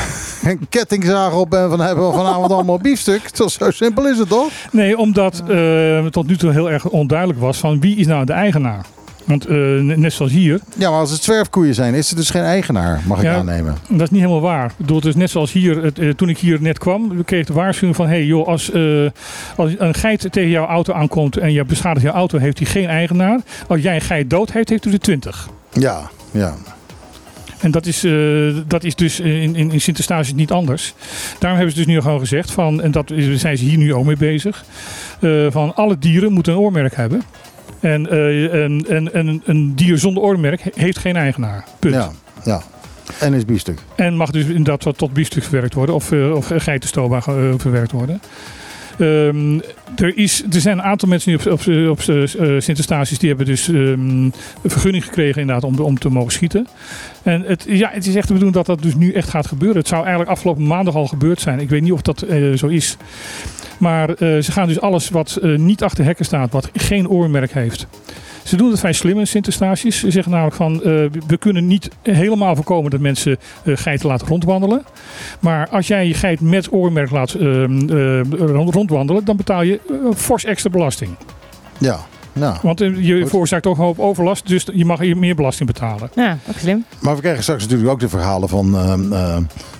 een 0.51 0.66
kettingzaag 0.69 1.35
op 1.35 1.55
en 1.55 1.69
van 1.70 1.81
hebben 1.81 2.07
we 2.09 2.15
vanavond 2.16 2.53
allemaal 2.53 2.78
biefstuk. 2.78 3.20
Zo, 3.36 3.49
zo 3.49 3.70
simpel 3.70 4.09
is 4.09 4.19
het 4.19 4.28
toch? 4.28 4.51
Nee, 4.70 4.99
omdat 4.99 5.43
het 5.47 6.12
tot 6.12 6.27
nu 6.27 6.36
toe 6.36 6.53
heel 6.53 6.70
erg 6.70 6.85
onduidelijk 6.89 7.40
was 7.40 7.59
van 7.59 7.81
wie 7.81 7.97
is 7.97 8.07
nou 8.07 8.24
de 8.24 8.32
eigenaar. 8.32 8.85
Want 9.24 9.47
eh, 9.47 9.57
net 9.81 10.12
zoals 10.12 10.32
hier, 10.32 10.61
Ja, 10.77 10.90
maar 10.90 10.99
als 11.01 11.11
het 11.11 11.23
zwerfkoeien 11.23 11.74
zijn, 11.74 11.95
is 11.95 12.11
er 12.11 12.16
dus 12.16 12.31
geen 12.31 12.43
eigenaar, 12.43 13.01
mag 13.07 13.19
ik 13.19 13.24
Ja. 13.24 13.35
aannemen. 13.35 13.77
Dat 13.89 14.01
is 14.01 14.11
niet 14.11 14.20
helemaal 14.20 14.40
waar. 14.40 14.65
Ik 14.66 14.77
bedoel, 14.77 14.97
het 14.97 15.07
is 15.07 15.15
net 15.15 15.31
zoals 15.31 15.53
hier, 15.53 15.82
het, 15.82 16.19
toen 16.19 16.28
ik 16.28 16.39
hier 16.39 16.62
net 16.62 16.78
kwam, 16.78 17.24
kreeg 17.24 17.40
ik 17.40 17.47
de 17.47 17.53
waarschuwing 17.53 17.97
van: 17.97 18.07
hey 18.07 18.24
joh, 18.24 18.47
als, 18.47 18.73
als 19.57 19.73
een 19.78 19.95
geit 19.95 20.32
tegen 20.32 20.51
jouw 20.51 20.66
auto 20.66 20.93
aankomt 20.93 21.36
en 21.36 21.53
je 21.53 21.65
beschadigt 21.65 22.05
jouw 22.05 22.15
auto, 22.15 22.39
heeft 22.39 22.59
hij 22.59 22.66
geen 22.66 22.89
eigenaar. 22.89 23.40
Als 23.66 23.81
jij 23.82 23.95
een 23.95 24.01
geit 24.01 24.31
dood 24.31 24.53
heeft, 24.53 24.69
heeft 24.69 24.85
hij 24.85 24.93
er 24.93 25.01
20. 25.01 25.49
Ja, 25.73 26.11
ja. 26.31 26.55
En 27.61 27.71
dat 27.71 27.87
is, 27.87 28.05
eh, 28.05 28.13
dat 28.67 28.85
is 28.85 28.95
dus 28.95 29.21
in, 29.21 29.57
in, 29.57 29.73
in 29.73 29.81
Sint-Eustatius 29.81 30.35
niet 30.35 30.51
anders. 30.53 30.95
Daarom 31.39 31.59
hebben 31.59 31.77
ze 31.77 31.85
dus 31.85 31.95
nu 31.95 32.01
gewoon 32.01 32.19
gezegd, 32.21 32.51
van, 32.51 32.83
en 32.83 32.91
dat 32.91 33.11
is- 33.11 33.41
zijn 33.41 33.59
ze 33.59 33.65
hier 33.65 33.79
nu 33.79 33.95
ook 33.95 34.05
mee 34.05 34.17
bezig, 34.17 34.65
eh, 35.21 35.47
van 35.51 35.75
alle 35.75 35.99
dieren 35.99 36.33
moeten 36.33 36.53
een 36.53 36.59
oormerk 36.59 36.97
hebben. 36.97 37.23
En, 37.81 38.11
eh, 38.11 38.63
en, 38.65 38.85
en, 38.89 39.13
en 39.15 39.43
een 39.45 39.75
dier 39.75 39.99
zonder 39.99 40.23
oormerk 40.23 40.63
heeft 40.75 40.99
geen 40.99 41.17
eigenaar. 41.17 41.65
Punt. 41.79 41.95
Ja, 41.95 42.11
ja. 42.45 42.63
En 43.21 43.35
is 43.35 43.45
biefstuk. 43.45 43.79
En 43.97 44.17
mag 44.17 44.31
dus 44.31 44.45
inderdaad 44.45 44.85
wat 44.85 44.99
tot 44.99 45.13
biefstuk 45.13 45.43
verwerkt 45.43 45.75
worden 45.75 45.95
of, 45.95 46.13
of 46.13 46.51
geitenstoba 46.57 47.21
verwerkt 47.57 47.93
worden. 47.93 48.21
Ehm, 48.99 49.59
er, 49.97 50.16
is, 50.16 50.43
er 50.51 50.60
zijn 50.60 50.78
een 50.78 50.85
aantal 50.85 51.09
mensen 51.09 51.31
die 51.31 51.52
op, 51.52 51.52
op, 51.52 51.60
op 51.90 51.98
eh, 51.98 52.27
Sint-Eustatius 52.59 53.19
die 53.19 53.28
hebben 53.28 53.47
dus 53.47 53.69
ehm, 53.69 54.31
vergunning 54.65 55.05
gekregen 55.05 55.40
inderdaad 55.40 55.65
om, 55.65 55.78
om 55.78 55.98
te 55.98 56.09
mogen 56.09 56.32
schieten. 56.32 56.66
En 57.23 57.43
het, 57.43 57.65
ja, 57.69 57.90
het 57.93 58.06
is 58.06 58.15
echt 58.15 58.28
de 58.28 58.32
bedoeling 58.35 58.56
dat 58.65 58.66
dat 58.66 58.82
dus 58.82 58.94
nu 58.94 59.12
echt 59.12 59.28
gaat 59.28 59.47
gebeuren. 59.47 59.78
Het 59.78 59.89
zou 59.89 60.01
eigenlijk 60.01 60.31
afgelopen 60.31 60.66
maandag 60.66 60.94
al 60.94 61.06
gebeurd 61.06 61.40
zijn. 61.40 61.60
Ik 61.60 61.69
weet 61.69 61.82
niet 61.82 61.93
of 61.93 62.02
dat 62.02 62.23
eh, 62.23 62.52
zo 62.52 62.66
is. 62.66 62.97
Maar 63.78 64.09
eh, 64.09 64.16
ze 64.39 64.52
gaan 64.52 64.69
dus 64.69 64.81
alles 64.81 65.09
wat 65.10 65.39
eh, 65.43 65.56
niet 65.56 65.82
achter 65.82 66.05
hekken 66.05 66.24
staat, 66.24 66.52
wat 66.52 66.70
geen 66.74 67.09
oormerk 67.09 67.52
heeft. 67.52 67.86
Ze 68.44 68.56
doen 68.56 68.70
het 68.70 68.78
vrij 68.78 68.93
slim 68.93 69.19
in 69.19 69.27
Sint-Eustatius. 69.27 69.98
Ze 69.98 70.10
zeggen 70.10 70.32
namelijk 70.32 70.56
van, 70.56 70.74
eh, 70.74 70.82
we 71.27 71.36
kunnen 71.39 71.66
niet 71.66 71.90
helemaal 72.02 72.55
voorkomen 72.55 72.90
dat 72.90 73.01
mensen 73.01 73.36
eh, 73.65 73.77
geiten 73.77 74.09
laten 74.09 74.27
rondwandelen. 74.28 74.82
Maar 75.40 75.69
als 75.69 75.86
jij 75.86 76.06
je 76.06 76.15
geit 76.15 76.40
met 76.40 76.73
oormerk 76.73 77.10
laat 77.10 77.35
eh, 77.35 77.65
eh, 77.65 78.20
rond- 78.31 78.74
rondwandelen, 78.74 79.24
dan 79.24 79.36
betaal 79.36 79.62
je 79.62 79.78
eh, 79.89 79.95
fors 80.17 80.45
extra 80.45 80.71
belasting. 80.71 81.17
Ja, 81.79 81.99
nou. 82.33 82.57
Want 82.63 82.81
eh, 82.81 83.07
je 83.07 83.21
Goed. 83.21 83.29
veroorzaakt 83.29 83.63
toch 83.63 83.79
een 83.79 83.85
hoop 83.85 83.99
overlast, 83.99 84.47
dus 84.49 84.67
je 84.73 84.85
mag 84.85 84.99
hier 84.99 85.17
meer 85.17 85.35
belasting 85.35 85.69
betalen. 85.73 86.11
Ja, 86.15 86.39
ook 86.49 86.59
slim. 86.59 86.85
Maar 87.01 87.15
we 87.15 87.21
krijgen 87.21 87.43
straks 87.43 87.63
natuurlijk 87.63 87.91
ook 87.91 88.01
de 88.01 88.09
verhalen 88.09 88.49
van... 88.49 88.77
ehm, 88.77 89.13
eh, 89.13 89.37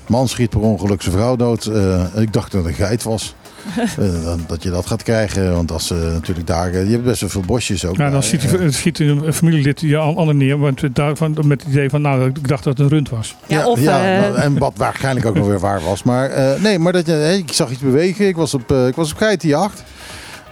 man 0.07 0.29
schiet 0.29 0.51
per 0.51 0.61
ongeluk 0.61 1.03
zijn 1.03 1.15
vrouw 1.15 1.37
dood. 1.37 1.66
Eh, 1.66 2.05
ik 2.16 2.33
dacht 2.33 2.53
dat 2.53 2.65
het 2.65 2.70
een 2.70 2.87
geit 2.87 3.03
was. 3.03 3.35
Eh, 3.99 4.32
dat 4.47 4.62
je 4.62 4.70
dat 4.70 4.86
gaat 4.86 5.03
krijgen. 5.03 5.53
Want 5.55 5.73
als 5.73 5.86
ze 5.86 5.95
natuurlijk 5.95 6.47
daar... 6.47 6.73
eh, 6.73 6.85
je 6.85 6.90
hebt 6.90 7.05
best 7.05 7.20
wel 7.20 7.31
veel 7.31 7.40
bosjes 7.47 7.85
ook. 7.86 7.97
Ja, 7.97 8.11
dan 8.11 8.23
schiet, 8.23 8.45
eh. 8.53 8.59
die- 8.61 8.70
schiet 8.73 8.99
een 8.99 9.32
familielid 9.32 9.81
je 9.81 9.97
ander 9.97 10.35
neer, 10.35 10.59
want 10.59 10.82
eh, 10.82 10.90
daarvan, 10.93 11.36
met 11.45 11.62
het 11.62 11.70
idee 11.73 11.90
van, 11.90 12.03
nou, 12.03 12.28
ik 12.28 12.49
dacht 12.49 12.65
dat 12.65 12.73
het 12.78 12.82
een 12.86 12.93
rund 12.93 13.09
was. 13.11 13.36
Ja, 13.47 13.66
of, 13.69 13.81
ja, 13.81 14.15
eh, 14.15 14.20
nou, 14.20 14.36
en 14.36 14.59
wat 14.59 14.73
waarschijnlijk 14.77 15.27
ook 15.27 15.35
nog 15.35 15.47
weer 15.47 15.59
waar 15.61 15.81
was. 15.81 16.03
Maar 16.03 16.31
eh, 16.31 16.61
nee, 16.61 16.78
maar 16.78 16.93
dat 16.93 17.07
je, 17.07 17.12
hey, 17.12 17.39
ik 17.39 17.53
zag 17.53 17.70
iets 17.70 17.81
bewegen. 17.81 18.27
Ik 18.28 18.36
was 18.36 18.55
op, 18.55 18.73
eh, 18.73 18.86
ik 18.86 18.95
was 18.95 19.12
op 19.12 19.16
geitenjacht. 19.19 19.82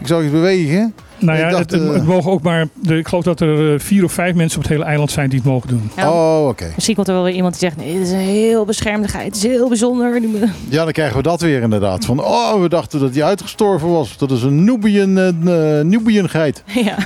Ik 0.00 0.06
zag 0.06 0.22
iets 0.22 0.30
bewegen. 0.32 0.94
Nou 1.18 1.38
ja, 1.38 1.50
dacht, 1.50 1.70
het, 1.70 1.80
het- 1.80 1.88
eh, 1.88 1.94
het 1.94 2.06
mogen 2.06 2.30
ook 2.30 2.42
maar, 2.42 2.66
ik 2.88 3.08
geloof 3.08 3.24
dat 3.24 3.40
er 3.40 3.72
eh, 3.74 3.80
vier 3.80 4.04
of 4.04 4.12
vijf 4.12 4.34
mensen 4.34 4.56
op 4.58 4.64
het 4.64 4.72
hele 4.72 4.84
eiland 4.84 5.10
zijn 5.10 5.28
die 5.28 5.38
het 5.38 5.48
mogen 5.48 5.68
doen. 5.68 5.90
Ja. 5.96 6.10
Oh, 6.12 6.48
oké. 6.48 6.72
Misschien 6.74 6.94
komt 6.94 7.08
er 7.08 7.14
wel 7.14 7.22
weer 7.22 7.34
iemand 7.34 7.58
die 7.60 7.68
zegt, 7.68 7.76
nee, 7.76 7.92
dit 7.98 8.02
is 8.06 8.10
een 8.12 8.18
heel 8.18 8.64
beschermde 8.64 9.08
geit. 9.08 9.26
Het 9.26 9.36
is 9.36 9.42
heel 9.42 9.68
bijzonder. 9.68 10.20
Die 10.20 10.30
Ja, 10.68 10.84
dan 10.84 10.92
krijgen 10.92 11.16
we 11.16 11.22
dat 11.22 11.40
weer 11.40 11.62
inderdaad. 11.62 12.04
Van, 12.04 12.20
oh, 12.24 12.60
we 12.60 12.68
dachten 12.68 13.00
dat 13.00 13.14
hij 13.14 13.24
uitgestorven 13.24 13.88
was. 13.90 14.16
Dat 14.18 14.30
is 14.30 14.42
een 14.42 14.64
Nubian, 14.64 15.18
eh, 15.18 15.78
eh, 15.78 15.84
Nubian 15.86 16.28
geit. 16.28 16.62
ja. 16.84 16.96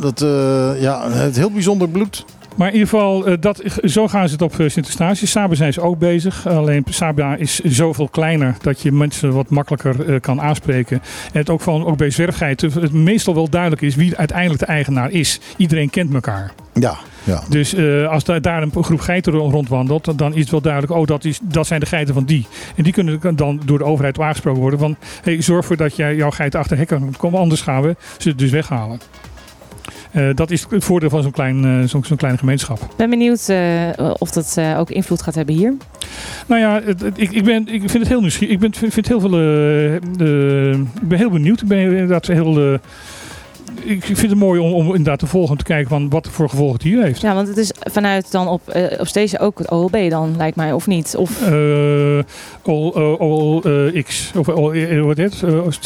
Dat, 0.00 0.22
eh, 0.22 0.70
ja, 0.82 1.10
het 1.10 1.36
heel 1.36 1.50
bijzonder 1.50 1.88
bloed. 1.88 2.24
Maar 2.56 2.66
in 2.68 2.72
ieder 2.72 2.88
geval, 2.88 3.26
eh, 3.26 3.34
dat, 3.40 3.62
zo 3.84 4.08
gaan 4.08 4.26
ze 4.28 4.32
het 4.32 4.42
op 4.42 4.58
eh, 4.60 4.68
Sint-Eustatius. 4.68 5.30
Zijn 5.50 5.72
ze 5.72 5.80
ook 5.80 5.98
bezig. 5.98 6.46
Alleen 6.46 6.84
Saba 6.90 7.36
is 7.36 7.60
zoveel 7.60 8.08
kleiner 8.08 8.56
dat 8.60 8.80
je 8.82 8.92
mensen 8.92 9.32
wat 9.32 9.50
makkelijker 9.50 10.12
eh, 10.14 10.20
kan 10.20 10.40
aanspreken. 10.40 11.02
En 11.32 11.38
het 11.38 11.50
ook, 11.50 11.60
van, 11.60 11.84
ook 11.86 11.96
bij 11.96 12.10
zwerfgeiten 12.10 12.72
het 12.80 12.92
meestal 12.92 13.34
wel 13.34 13.48
duidelijk 13.50 13.82
is 13.82 13.94
wie 13.94 14.16
uiteindelijk 14.16 14.60
de 14.60 14.66
eigenaar 14.66 15.10
is. 15.10 15.40
Iedereen 15.56 15.90
kent 15.90 16.14
elkaar. 16.14 16.52
Ja, 16.72 16.96
ja. 17.24 17.42
Dus 17.48 17.76
als 18.08 18.24
da- 18.24 18.38
daar 18.38 18.62
een 18.62 18.72
groep 18.84 19.00
geiten 19.00 19.32
ro- 19.32 19.50
rondwandelt, 19.50 20.04
dan- 20.04 20.16
dan 20.16 20.34
is 20.34 20.40
het 20.40 20.50
wel 20.50 20.60
duidelijk, 20.60 20.92
oh, 20.92 21.06
dat, 21.06 21.24
is, 21.24 21.38
dat 21.42 21.66
zijn 21.66 21.80
de 21.80 21.86
geiten 21.86 22.14
van 22.14 22.24
die. 22.24 22.46
En 22.76 22.82
die 22.82 22.92
kunnen 22.92 23.36
dan 23.36 23.60
door 23.64 23.78
de 23.78 23.84
overheid 23.84 24.20
aangesproken 24.20 24.60
worden 24.60 24.78
van, 24.78 24.96
hey, 25.22 25.42
zorg 25.42 25.60
ervoor 25.60 25.76
dat 25.76 25.96
jij 25.96 26.14
jouw 26.16 26.30
geiten 26.30 26.60
achter 26.60 26.76
hekken 26.76 27.14
komt, 27.16 27.34
anders 27.34 27.60
gaan 27.60 27.82
we 27.82 27.96
ze 28.18 28.34
dus 28.34 28.50
weghalen. 28.50 29.00
Eh, 30.16 30.28
dat 30.34 30.50
is 30.50 30.66
het 30.70 30.84
voordeel 30.84 31.10
van 31.10 31.22
zo'n 31.22 31.30
klein, 31.30 31.64
eh, 31.64 31.88
zo'n 31.88 32.16
kleine 32.16 32.38
gemeenschap. 32.38 32.80
Ik 32.80 32.96
ben 32.96 33.10
benieuwd 33.10 33.48
eh, 33.48 33.88
of 34.18 34.30
dat 34.30 34.56
ook 34.76 34.90
invloed 34.90 35.22
gaat 35.22 35.34
hebben 35.34 35.54
hier. 35.54 35.74
Nou 36.46 36.60
ja, 36.60 36.80
het, 36.84 37.00
het- 37.00 37.20
ik, 37.20 37.30
ik, 37.32 37.44
ben, 37.44 37.68
ik 37.68 37.80
vind 37.80 37.92
het 37.92 38.08
heel 38.08 38.20
nieuwsgierig. 38.20 38.54
Ik 38.54 38.60
ben, 38.60 38.74
vind, 38.74 38.92
vind 38.92 39.08
heel 39.08 39.20
veel, 39.20 39.34
ik 41.00 41.08
ben 41.08 41.18
heel 41.18 41.30
benieuwd. 41.30 41.60
Ik 41.62 41.68
ben 41.68 41.78
inderdaad 41.78 42.26
heel... 42.26 42.78
ik 43.84 44.04
vind 44.04 44.20
het 44.20 44.34
mooi 44.34 44.60
om, 44.60 44.72
om 44.72 44.86
inderdaad 44.86 45.18
te 45.18 45.26
volgen 45.26 45.50
en 45.50 45.58
te 45.58 45.64
kijken 45.64 45.88
van 45.88 46.08
wat 46.08 46.28
voor 46.30 46.48
gevolgen 46.48 46.74
het 46.74 46.82
hier 46.82 47.02
heeft. 47.02 47.20
Ja, 47.20 47.34
want 47.34 47.48
het 47.48 47.56
is 47.56 47.72
vanuit 47.80 48.30
dan 48.32 48.48
op, 48.48 48.68
eh, 48.68 49.00
op 49.00 49.06
stage 49.06 49.38
ook 49.38 49.58
het 49.58 49.70
OLB 49.70 50.10
dan, 50.10 50.34
lijkt 50.36 50.56
mij, 50.56 50.72
of 50.72 50.86
niet? 50.86 51.14
Of, 51.16 51.42
Eh 51.42 52.18
all, 52.62 52.90
eh, 52.94 53.16
all, 53.18 53.60
eh, 53.60 54.02
X. 54.04 54.32
Of 54.36 54.48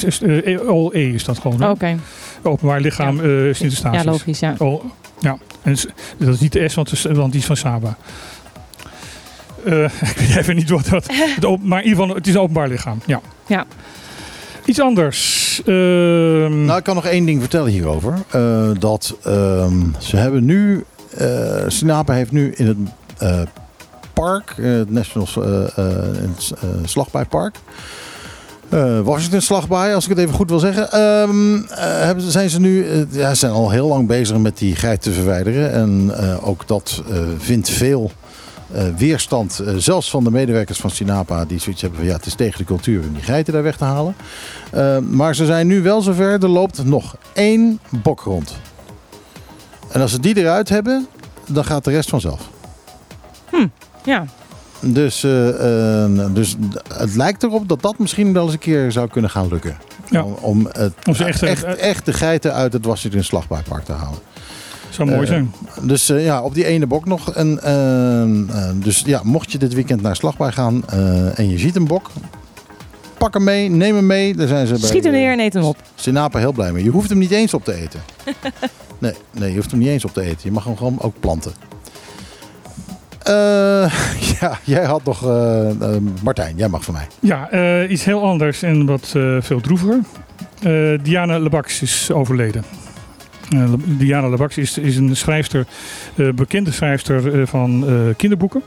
is 0.05 0.23
all 0.69 0.89
E 0.93 1.13
is 1.15 1.25
dat 1.25 1.39
gewoon. 1.39 1.71
Oké, 1.71 1.97
Openbaar 2.43 2.81
lichaam 2.81 3.17
Ja. 3.17 3.23
eh 3.23 3.55
Sint-Eustatius. 3.55 4.03
ja, 4.05 4.11
logisch, 4.11 4.39
ja. 4.41 4.55
All- 4.59 4.81
ja. 5.19 5.39
En 5.63 5.77
dat 6.19 6.35
is 6.35 6.41
niet 6.41 6.53
de 6.53 6.69
S, 6.69 6.75
want, 6.75 6.91
het 6.91 6.99
is- 6.99 7.17
want 7.17 7.33
die 7.33 7.41
is 7.41 7.47
van 7.47 7.57
Saba. 7.57 7.97
Eh, 9.65 9.83
ik 10.11 10.17
weet 10.17 10.37
even 10.37 10.57
niet 10.57 10.71
wat 10.71 10.87
dat... 10.87 11.07
het 11.41 11.63
maar 11.63 11.79
in 11.83 11.89
ieder 11.89 12.01
geval, 12.03 12.17
het 12.17 12.27
is 12.27 12.35
een 12.35 12.41
openbaar 12.41 12.69
lichaam. 12.69 12.99
Ja. 13.07 13.21
Ja. 13.47 13.67
Iets 14.65 14.81
anders. 14.81 15.61
Ehm, 15.67 16.65
Nou, 16.65 16.79
ik 16.79 16.85
kan 16.85 16.95
nog 16.95 17.07
één 17.07 17.25
ding 17.25 17.41
vertellen 17.41 17.71
hierover. 17.71 18.15
Eh, 18.31 18.71
dat 18.79 19.17
ehm, 19.25 19.81
ze 19.99 20.17
hebben 20.17 20.45
nu... 20.45 20.85
eh 21.17 21.65
Sinapa 21.67 22.13
heeft 22.13 22.33
nu 22.33 22.53
in 22.57 22.67
het 22.67 22.77
eh, 23.19 23.41
park, 24.13 24.55
eh, 24.59 24.65
het 24.73 24.91
National 24.91 25.29
eh, 25.37 25.79
eh, 25.79 26.05
eh, 26.07 26.69
Slagbijpark... 26.85 27.55
eh 28.71 29.01
Washington 29.01 29.41
Slagbaai, 29.41 29.95
als 29.95 30.05
ik 30.05 30.11
het 30.11 30.19
even 30.19 30.35
goed 30.35 30.51
wil 30.51 30.59
zeggen. 30.59 30.93
ehm, 30.93 31.61
hebben, 32.05 32.31
zijn 32.31 32.51
ze 32.51 32.61
nu... 32.61 32.89
eh, 32.89 33.01
ja, 33.11 33.35
zijn 33.35 33.53
al 33.53 33.71
heel 33.71 33.87
lang 33.89 34.07
bezig 34.07 34.37
met 34.37 34.59
die 34.59 34.77
geit 34.77 35.03
te 35.03 35.13
verwijderen. 35.13 35.73
En 35.73 36.13
ook 36.43 36.67
dat 36.67 37.03
vindt 37.39 37.69
veel 37.71 38.11
weerstand. 38.97 39.63
zelfs 39.77 40.11
van 40.11 40.25
de 40.25 40.31
medewerkers 40.31 40.79
van 40.79 40.91
Sinapa. 40.91 41.45
Die 41.45 41.59
zoiets 41.61 41.81
hebben 41.81 41.99
van 41.99 42.09
ja, 42.09 42.15
het 42.17 42.27
is 42.27 42.35
tegen 42.35 42.59
de 42.59 42.65
cultuur 42.65 43.03
om 43.03 43.13
die 43.15 43.23
geiten 43.23 43.53
daar 43.53 43.63
weg 43.63 43.77
te 43.77 43.85
halen. 43.85 44.15
Uh, 44.75 44.99
maar 44.99 45.35
ze 45.35 45.47
zijn 45.47 45.67
nu 45.67 45.83
wel 45.83 46.03
zover. 46.03 46.43
Er 46.43 46.49
loopt 46.49 46.85
nog 46.85 47.17
één 47.33 47.81
bok 48.03 48.21
rond. 48.21 48.57
En 49.91 50.01
als 50.01 50.11
ze 50.11 50.21
die 50.21 50.37
eruit 50.37 50.69
hebben, 50.69 51.07
dan 51.47 51.65
gaat 51.65 51.85
de 51.85 51.91
rest 51.91 52.09
vanzelf. 52.09 52.41
Ja, 54.05 54.25
Dus, 54.81 55.25
eh, 55.25 56.05
eh, 56.05 56.35
dus 56.35 56.57
het 56.95 57.15
lijkt 57.17 57.43
erop 57.43 57.69
dat 57.69 57.83
dat 57.83 57.99
misschien 57.99 58.33
wel 58.33 58.45
eens 58.45 58.53
een 58.53 58.59
keer 58.59 58.93
zou 58.93 59.09
kunnen 59.09 59.31
gaan 59.31 59.49
lukken. 59.49 59.77
Ja. 60.11 60.23
Om, 60.25 60.33
om, 60.41 60.69
het, 60.73 60.93
Om 61.07 61.15
ze 61.15 61.25
echt- 61.25 61.43
echt, 61.43 61.65
echt 61.65 62.07
de 62.07 62.13
geiten 62.13 62.55
uit 62.55 62.73
het 62.73 62.85
Washington 62.85 63.23
Slagbaarpark 63.23 63.85
te 63.85 63.93
halen. 63.93 64.19
zou 64.91 65.09
mooi 65.09 65.21
eh, 65.23 65.27
zijn. 65.27 65.53
Dus 65.83 66.09
eh, 66.09 66.25
ja, 66.25 66.43
op 66.43 66.55
die 66.55 66.65
ene 66.65 66.87
bok 66.87 67.05
nog. 67.05 67.33
En, 67.35 67.63
eh, 67.63 68.23
eh, 68.23 68.75
dus 68.75 69.03
ja, 69.07 69.21
mocht 69.25 69.53
je 69.53 69.59
dit 69.59 69.75
weekend 69.75 70.03
naar 70.03 70.17
Slagbaar 70.17 70.53
gaan 70.53 70.83
eh, 70.89 71.39
en 71.39 71.49
je 71.51 71.59
ziet 71.59 71.77
een 71.77 71.87
bok, 71.87 72.11
pak 73.19 73.35
hem 73.35 73.45
mee, 73.45 73.69
neem 73.69 73.95
hem 73.95 74.07
mee. 74.07 74.35
Daar 74.37 74.49
zijn 74.49 74.67
ze 74.67 74.73
bij, 74.73 74.83
schiet 74.89 75.05
hem 75.05 75.13
neer 75.13 75.33
en 75.33 75.41
eet 75.41 75.53
hem 75.55 75.63
op. 75.63 75.77
Sinapa 75.95 76.39
heel 76.39 76.53
blij 76.53 76.73
mee. 76.73 76.85
Je 76.85 76.91
hoeft 76.91 77.09
hem 77.09 77.19
niet 77.19 77.31
eens 77.31 77.55
op 77.55 77.65
te 77.65 77.75
eten. 77.75 78.01
Nee, 78.99 79.15
nee, 79.39 79.51
je 79.51 79.57
hoeft 79.57 79.71
hem 79.71 79.81
niet 79.81 79.89
eens 79.89 80.05
op 80.05 80.13
te 80.15 80.21
eten. 80.23 80.39
Je 80.43 80.51
mag 80.53 80.65
hem 80.65 80.77
gewoon 80.77 81.01
ook 81.01 81.15
planten. 81.21 81.53
Eh, 83.25 83.93
ja, 84.41 84.59
jij 84.65 84.85
had 84.85 85.05
nog... 85.05 85.27
eh, 85.27 85.71
eh, 85.71 85.97
Martijn, 86.23 86.57
jij 86.57 86.69
mag 86.69 86.85
van 86.85 86.95
mij. 86.95 87.07
Ja, 87.21 87.87
iets 87.87 88.05
heel 88.05 88.23
anders 88.23 88.63
en 88.63 88.87
wat 88.87 89.09
veel 89.41 89.61
droeviger. 89.61 89.99
Diana 91.03 91.39
Lebax 91.39 91.83
is 91.83 92.11
overleden. 92.13 92.65
Le- 93.49 93.77
Diana 93.85 94.29
Lebax 94.29 94.59
is, 94.59 94.79
is 94.79 94.97
een 94.97 95.17
schrijfster, 95.17 95.67
bekende 96.35 96.71
schrijfster 96.73 97.47
van 97.47 97.85
kinderboeken. 98.17 98.63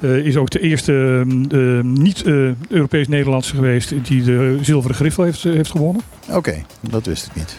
Is 0.00 0.36
ook 0.36 0.50
de 0.50 0.60
eerste 0.60 1.24
eh, 1.50 1.84
niet-Europees-Nederlandse 1.84 3.54
geweest 3.54 3.94
die 4.04 4.22
de 4.22 4.58
zilveren 4.62 4.96
griffel 4.96 5.24
heeft, 5.24 5.42
heeft 5.42 5.70
gewonnen. 5.70 6.02
Oké, 6.30 6.54
dat 6.80 7.06
wist 7.06 7.26
ik 7.26 7.34
niet. 7.34 7.56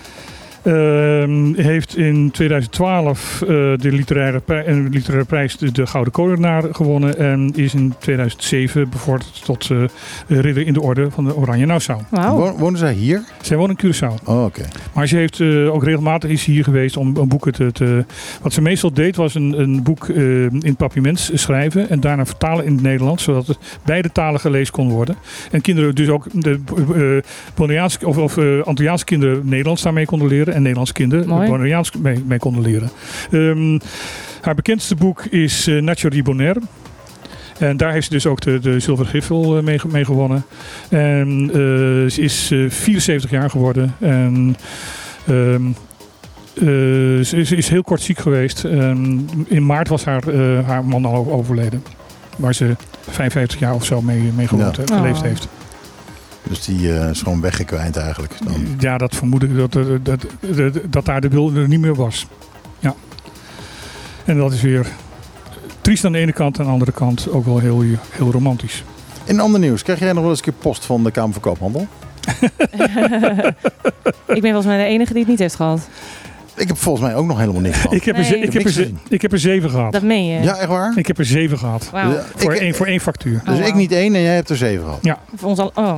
Ehm, 0.65 1.53
heeft 1.53 1.97
in 1.97 2.31
2012 2.31 3.41
eh, 3.41 3.47
de 3.47 3.77
literaire, 3.91 4.39
pri- 4.39 4.87
literaire 4.89 5.25
prijs 5.25 5.57
de, 5.57 5.71
de 5.71 5.85
Gouden 5.87 6.13
Korenaar 6.13 6.63
gewonnen. 6.71 7.17
En 7.17 7.51
is 7.55 7.73
in 7.73 7.93
2007 7.99 8.89
bevorderd 8.89 9.41
tot 9.45 9.69
eh, 9.71 9.77
ridder 10.27 10.67
in 10.67 10.73
de 10.73 10.81
orde 10.81 11.11
van 11.11 11.25
de 11.25 11.35
Oranje 11.35 11.65
Nassau. 11.65 12.01
Wauw. 12.09 12.35
Wo- 12.35 12.55
Wonen 12.57 12.79
zij 12.79 12.93
hier? 12.93 13.23
Zij 13.41 13.57
woont 13.57 13.81
in 13.83 13.93
Curaçao. 13.93 14.23
Oh, 14.25 14.43
oké. 14.43 14.61
Maar 14.93 15.07
ze 15.07 15.15
heeft 15.15 15.39
eh, 15.39 15.73
ook 15.73 15.83
regelmatig 15.83 16.29
is 16.29 16.45
hier 16.45 16.63
geweest 16.63 16.97
om, 16.97 17.17
om 17.17 17.27
boeken 17.27 17.53
te, 17.53 17.71
te... 17.71 18.05
Wat 18.41 18.53
ze 18.53 18.61
meestal 18.61 18.93
deed 18.93 19.15
was 19.15 19.35
een, 19.35 19.59
een 19.59 19.83
boek 19.83 20.07
in 20.59 20.75
papiermens 20.77 21.31
schrijven. 21.33 21.89
En 21.89 21.99
daarna 21.99 22.25
vertalen 22.25 22.65
in 22.65 22.73
het 22.73 22.81
Nederlands. 22.81 23.23
Zodat 23.23 23.47
het 23.47 23.57
beide 23.85 24.11
talen 24.11 24.39
gelezen 24.39 24.73
kon 24.73 24.89
worden. 24.89 25.15
En 25.51 25.61
kinderen 25.61 25.95
dus 25.95 26.09
ook 26.09 26.25
de 26.31 26.59
eh 26.95 27.31
Bonaireaanse 27.55 28.07
of, 28.07 28.17
of 28.17 28.37
Antilliaanse 28.63 29.05
kinderen 29.05 29.41
Nederlands 29.43 29.81
daarmee 29.81 30.05
konden 30.05 30.27
leren. 30.27 30.53
En 30.55 30.61
Nederlandse 30.61 30.93
kinderen. 30.93 31.27
Bonaireaans 31.27 31.91
mee, 31.91 32.23
mee 32.27 32.39
konden 32.39 32.61
leren. 32.61 32.89
Ehm, 33.31 33.79
haar 34.41 34.55
bekendste 34.55 34.95
boek 34.95 35.25
is 35.25 35.67
eh 35.67 35.81
Nacho 35.81 36.09
di 36.09 36.23
Bonaire. 36.23 36.61
En 37.59 37.77
daar 37.77 37.91
heeft 37.91 38.05
ze 38.07 38.13
dus 38.13 38.25
ook 38.25 38.41
de, 38.41 38.59
de 38.59 38.79
Zilveren 38.79 39.09
Griffel 39.09 39.57
eh, 39.57 39.63
mee, 39.63 39.79
mee 39.87 40.05
gewonnen. 40.05 40.45
En 40.89 41.49
eh, 41.53 41.55
ze 42.11 42.21
is 42.21 42.51
eh, 42.51 42.69
74 42.69 43.29
jaar 43.31 43.49
geworden. 43.49 43.95
En 43.99 44.55
ehm, 45.27 45.65
eh, 46.53 46.63
ze, 47.23 47.33
is- 47.37 47.47
ze 47.47 47.55
is 47.55 47.69
heel 47.69 47.83
kort 47.83 48.01
ziek 48.01 48.17
geweest. 48.19 48.63
En 48.63 49.29
in 49.47 49.65
maart 49.65 49.87
was 49.87 50.05
haar, 50.05 50.27
eh, 50.27 50.67
haar 50.67 50.85
man 50.85 51.05
al 51.05 51.31
overleden. 51.31 51.83
Waar 52.37 52.53
ze 52.55 52.75
55 53.09 53.59
jaar 53.59 53.73
of 53.73 53.85
zo 53.85 54.01
mee, 54.01 54.31
mee 54.35 54.47
gewoond, 54.47 54.75
Ja. 54.85 54.95
geleefd 54.97 55.17
Oh. 55.19 55.23
heeft. 55.23 55.47
Dus 56.49 56.65
die 56.65 56.93
eh, 56.93 57.09
is 57.09 57.21
gewoon 57.21 57.41
weggekwijnd 57.41 57.97
eigenlijk. 57.97 58.33
Dan. 58.43 58.65
Ja, 58.79 58.97
dat 58.97 59.15
vermoed 59.15 59.43
ik 59.43 59.57
dat, 59.57 59.71
dat, 59.73 60.05
dat, 60.05 60.25
dat, 60.39 60.73
dat 60.89 61.05
daar 61.05 61.21
de 61.21 61.27
wil 61.27 61.53
er 61.55 61.67
niet 61.67 61.79
meer 61.79 61.95
was. 61.95 62.27
Ja. 62.79 62.93
En 64.25 64.37
dat 64.37 64.53
is 64.53 64.61
weer 64.61 64.87
triest 65.81 66.05
aan 66.05 66.11
de 66.11 66.17
ene 66.17 66.33
kant 66.33 66.53
en 66.55 66.59
aan 66.59 66.65
de 66.67 66.71
andere 66.73 66.91
kant 66.91 67.29
ook 67.29 67.45
wel 67.45 67.59
heel, 67.59 67.83
heel 68.09 68.31
romantisch. 68.31 68.83
In 69.23 69.39
ander 69.39 69.59
nieuws, 69.59 69.83
krijg 69.83 69.99
jij 69.99 70.11
nog 70.13 70.21
wel 70.21 70.29
eens 70.29 70.39
een 70.39 70.45
keer 70.45 70.53
post 70.61 70.85
van 70.85 71.03
de 71.03 71.11
Kamer 71.11 71.33
van 71.33 71.41
Koophandel? 71.41 71.87
ik 74.27 74.41
ben 74.41 74.51
volgens 74.51 74.65
mij 74.65 74.77
de 74.77 74.83
enige 74.83 75.11
die 75.11 75.21
het 75.21 75.29
niet 75.31 75.39
heeft 75.39 75.55
gehad. 75.55 75.87
Ik 76.55 76.67
heb 76.67 76.77
volgens 76.77 77.05
mij 77.05 77.15
ook 77.15 77.25
nog 77.25 77.39
helemaal 77.39 77.61
niks 77.61 77.75
gehad. 77.77 77.93
Ik 77.93 78.03
heb, 78.03 78.15
er, 78.17 78.35
ik, 78.43 78.53
heb 78.53 78.65
er, 78.65 78.91
ik 79.09 79.21
heb 79.21 79.31
er 79.31 79.39
zeven 79.39 79.69
gehad. 79.69 79.91
Dat 79.91 80.01
meen 80.01 80.25
je. 80.25 80.41
Ja, 80.41 80.57
echt 80.57 80.67
waar? 80.69 80.93
Ik 80.97 81.07
heb 81.07 81.17
er 81.17 81.25
zeven 81.25 81.57
gehad. 81.57 81.89
Voor, 82.35 82.53
ik- 82.53 82.59
één, 82.59 82.75
voor 82.75 82.85
één 82.85 82.99
factuur. 82.99 83.41
Dus 83.45 83.59
Oh, 83.59 83.65
ik 83.65 83.73
niet 83.73 83.91
één 83.91 84.15
en 84.15 84.21
jij 84.21 84.35
hebt 84.35 84.49
er 84.49 84.57
zeven 84.57 84.83
gehad. 84.83 84.99
Ja. 85.01 85.19
Voor 85.35 85.49
ons 85.49 85.59
al. 85.59 85.71
Oh. 85.75 85.95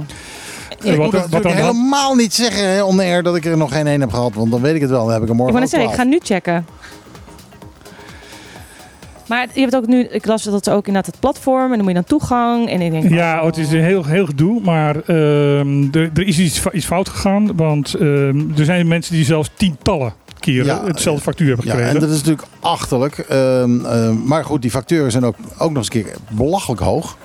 Ik 0.83 0.95
wat- 0.95 0.97
moet 0.97 1.11
wat 1.11 1.29
natuurlijk 1.29 1.43
dan- 1.61 1.65
helemaal 1.75 2.15
niet 2.15 2.33
zeggen 2.33 2.63
hè, 2.69 2.83
on 2.83 2.99
air 2.99 3.23
dat 3.23 3.35
ik 3.35 3.45
er 3.45 3.57
nog 3.57 3.71
geen 3.71 3.87
één 3.87 4.01
heb 4.01 4.09
gehad. 4.11 4.33
Want 4.33 4.51
dan 4.51 4.61
weet 4.61 4.75
ik 4.75 4.81
het 4.81 4.89
wel. 4.89 5.03
Dan 5.05 5.13
heb 5.13 5.21
ik 5.21 5.27
er 5.27 5.31
Ik 5.33 5.37
morgen 5.37 5.55
wou 5.55 5.65
net 5.65 5.73
ook 5.75 5.79
zeggen, 5.81 5.89
ik 6.05 6.09
ga 6.09 6.15
nu 6.15 6.19
checken. 6.35 6.65
Maar 9.27 9.47
je 9.53 9.61
hebt 9.61 9.75
ook 9.75 9.87
nu, 9.87 10.03
ik 10.03 10.25
las 10.25 10.43
dat 10.43 10.63
ze 10.63 10.71
ook 10.71 10.87
inderdaad 10.87 11.11
het 11.11 11.19
platform 11.19 11.61
en 11.63 11.69
dan 11.69 11.77
moet 11.79 11.87
je 11.87 11.93
dan 11.93 12.03
toegang. 12.03 12.69
En 12.69 12.81
ik 12.81 12.91
denk, 12.91 13.09
Ja, 13.09 13.39
oh. 13.39 13.45
het 13.45 13.57
is 13.57 13.71
een 13.71 13.83
heel, 13.83 14.05
heel 14.05 14.25
gedoe, 14.25 14.61
maar 14.61 14.95
ehm, 14.95 15.83
er, 15.91 16.09
er 16.13 16.27
is 16.27 16.39
iets 16.39 16.85
fout 16.85 17.09
gegaan. 17.09 17.55
Want 17.55 17.93
ehm, 17.93 18.39
er 18.57 18.65
zijn 18.65 18.87
mensen 18.87 19.13
die 19.15 19.25
zelfs 19.25 19.49
tientallen 19.55 20.13
Ja, 20.53 20.83
hetzelfde 20.85 21.23
factuur 21.23 21.47
hebben 21.47 21.65
Ja, 21.65 21.71
gekregen. 21.71 21.95
en 21.95 22.01
dat 22.01 22.09
is 22.09 22.17
natuurlijk 22.17 22.47
achterlijk. 22.59 23.17
Ehm, 23.17 23.85
ehm, 23.85 24.23
maar 24.25 24.45
goed, 24.45 24.61
die 24.61 24.71
facturen 24.71 25.11
zijn 25.11 25.25
ook, 25.25 25.35
ook 25.57 25.69
nog 25.71 25.77
eens 25.77 25.95
een 25.95 26.03
keer 26.03 26.15
belachelijk 26.29 26.81
hoog. 26.81 27.17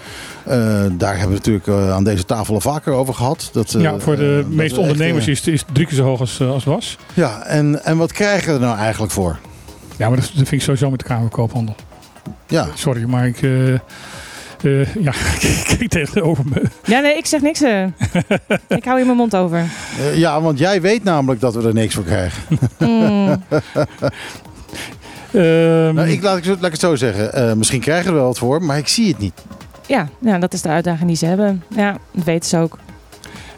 Eh, 0.44 0.56
daar 0.92 1.10
hebben 1.18 1.28
we 1.28 1.34
natuurlijk 1.34 1.66
eh, 1.66 1.92
aan 1.92 2.04
deze 2.04 2.24
tafel 2.24 2.54
al 2.54 2.60
vaker 2.60 2.92
over 2.92 3.14
gehad. 3.14 3.50
Dat, 3.52 3.74
eh, 3.74 3.82
ja, 3.82 3.98
voor 3.98 4.16
de 4.16 4.44
eh, 4.48 4.56
meeste 4.56 4.80
echt, 4.80 4.88
ondernemers 4.90 5.24
eh, 5.26 5.32
is, 5.32 5.46
is 5.46 5.60
het 5.60 5.74
drie 5.74 5.86
keer 5.86 5.96
zo 5.96 6.04
hoog 6.04 6.20
als, 6.20 6.40
eh, 6.40 6.50
als 6.50 6.64
was. 6.64 6.98
Ja, 7.14 7.42
en, 7.46 7.84
en 7.84 7.96
wat 7.96 8.12
krijgen 8.12 8.46
we 8.48 8.54
er 8.54 8.60
nou 8.66 8.78
eigenlijk 8.78 9.12
voor? 9.12 9.38
Ja, 9.96 10.08
maar 10.08 10.16
dat, 10.16 10.26
dat 10.26 10.34
vind 10.34 10.52
ik 10.52 10.62
sowieso 10.62 10.90
met 10.90 10.98
de 10.98 11.04
Kamer 11.04 11.28
Koophandel. 11.28 11.74
Ja, 12.46 12.66
Sorry, 12.74 13.04
maar 13.04 13.26
ik... 13.26 13.40
eh, 14.64 14.80
eh, 14.80 14.94
ja, 15.00 15.12
kijk 15.76 15.88
tegenover 15.88 16.44
me. 16.48 16.62
Ja, 16.84 17.00
nee, 17.00 17.16
ik 17.16 17.26
zeg 17.26 17.40
niks. 17.40 17.62
eh. 17.62 17.82
ik 18.78 18.84
hou 18.84 18.96
hier 18.96 19.06
mijn 19.06 19.16
mond 19.16 19.36
over. 19.36 19.58
Eh, 19.98 20.16
ja, 20.18 20.40
want 20.40 20.58
jij 20.58 20.80
weet 20.80 21.04
namelijk 21.04 21.40
dat 21.40 21.54
we 21.54 21.66
er 21.66 21.74
niks 21.74 21.94
voor 21.94 22.04
krijgen. 22.04 22.42
Mm. 22.78 23.42
Ehm, 25.32 25.94
Nou, 25.94 26.08
ik, 26.08 26.22
laat, 26.22 26.36
ik, 26.38 26.44
zo- 26.44 26.50
laat 26.50 26.64
ik 26.64 26.70
het 26.70 26.80
zo 26.80 26.96
zeggen. 26.96 27.32
Eh, 27.32 27.52
misschien 27.52 27.80
krijgen 27.80 28.04
we 28.04 28.10
er 28.10 28.16
wel 28.16 28.26
wat 28.26 28.38
voor, 28.38 28.62
maar 28.62 28.78
ik 28.78 28.88
zie 28.88 29.08
het 29.08 29.18
niet. 29.18 29.32
Ja, 29.86 30.08
ja, 30.18 30.38
dat 30.38 30.52
is 30.52 30.62
de 30.62 30.68
uitdaging 30.68 31.06
die 31.08 31.16
ze 31.16 31.26
hebben. 31.26 31.62
Ja, 31.76 31.96
dat 32.12 32.24
weten 32.24 32.48
ze 32.48 32.58
ook. 32.58 32.78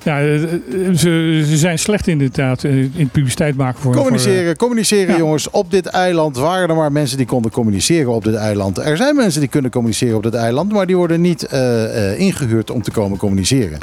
Ja, 0.05 0.21
eh, 0.21 0.43
eh, 0.43 0.51
ze, 0.97 1.43
ze 1.47 1.57
zijn 1.57 1.79
slecht 1.79 2.07
inderdaad 2.07 2.65
eh, 2.65 2.73
in 2.77 3.09
publiciteit 3.13 3.57
maken 3.57 3.81
voor... 3.81 3.95
Communiceren, 3.95 4.57
communiceren 4.57 5.13
ja. 5.13 5.19
jongens. 5.19 5.51
Op 5.51 5.71
dit 5.71 5.87
eiland 5.87 6.37
waren 6.37 6.69
er 6.69 6.77
maar 6.77 6.93
mensen 6.93 7.17
die 7.17 7.27
konden 7.27 7.51
communiceren 7.51 8.13
op 8.13 8.25
dit 8.25 8.35
eiland. 8.35 8.79
Er 8.79 8.97
zijn 8.97 9.17
mensen 9.17 9.41
die 9.41 9.49
kunnen 9.49 9.71
communiceren 9.71 10.17
op 10.17 10.23
dit 10.23 10.35
eiland, 10.35 10.73
maar 10.73 10.87
die 10.87 10.97
worden 10.97 11.21
niet 11.21 11.47
eh, 11.47 12.13
eh, 12.13 12.21
ingehuurd 12.21 12.71
om 12.71 12.83
te 12.83 12.91
komen 12.91 13.19
communiceren. 13.19 13.79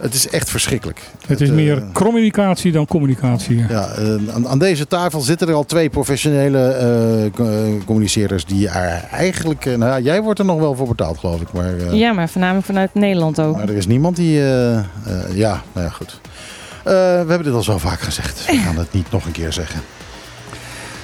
Het 0.00 0.14
is 0.14 0.28
echt 0.28 0.50
verschrikkelijk. 0.50 1.00
Het 1.26 1.40
is 1.40 1.48
eh, 1.48 1.54
meer 1.54 1.82
communicatie 1.92 2.72
dan 2.72 2.86
communicatie. 2.86 3.64
Ja, 3.68 3.88
eh, 3.88 4.34
aan, 4.34 4.48
aan 4.48 4.58
deze 4.58 4.86
tafel 4.86 5.20
zitten 5.20 5.48
er 5.48 5.54
al 5.54 5.64
twee 5.64 5.88
professionele 5.88 6.68
eh, 6.68 7.32
co- 7.32 7.48
eh, 7.50 7.84
communiceerders 7.84 8.44
die 8.44 8.68
er 8.68 9.04
eigenlijk... 9.10 9.64
nou 9.64 9.78
ja, 9.84 9.98
jij 9.98 10.22
wordt 10.22 10.38
er 10.38 10.44
nog 10.44 10.58
wel 10.58 10.74
voor 10.74 10.88
betaald 10.88 11.18
geloof 11.18 11.40
ik, 11.40 11.52
maar, 11.52 11.76
eh, 11.76 11.92
Ja, 11.92 12.12
maar 12.12 12.28
voornamelijk 12.28 12.66
vanuit 12.66 12.94
Nederland 12.94 13.40
ook. 13.40 13.56
maar 13.56 13.68
er 13.68 13.76
is 13.76 13.86
niemand 13.86 14.16
die... 14.16 14.38
eh, 14.40 14.76
eh, 14.78 14.84
ja, 15.34 15.62
nou 15.72 15.86
ja, 15.86 15.92
goed. 15.92 16.20
Eh, 16.84 16.92
we 16.92 17.26
hebben 17.28 17.42
dit 17.44 17.52
al 17.54 17.62
zo 17.62 17.78
vaak 17.78 18.00
gezegd. 18.00 18.46
We 18.46 18.56
gaan 18.56 18.76
het 18.78 18.92
niet 18.92 19.10
nog 19.10 19.24
een 19.26 19.32
keer 19.32 19.52
zeggen. 19.52 19.80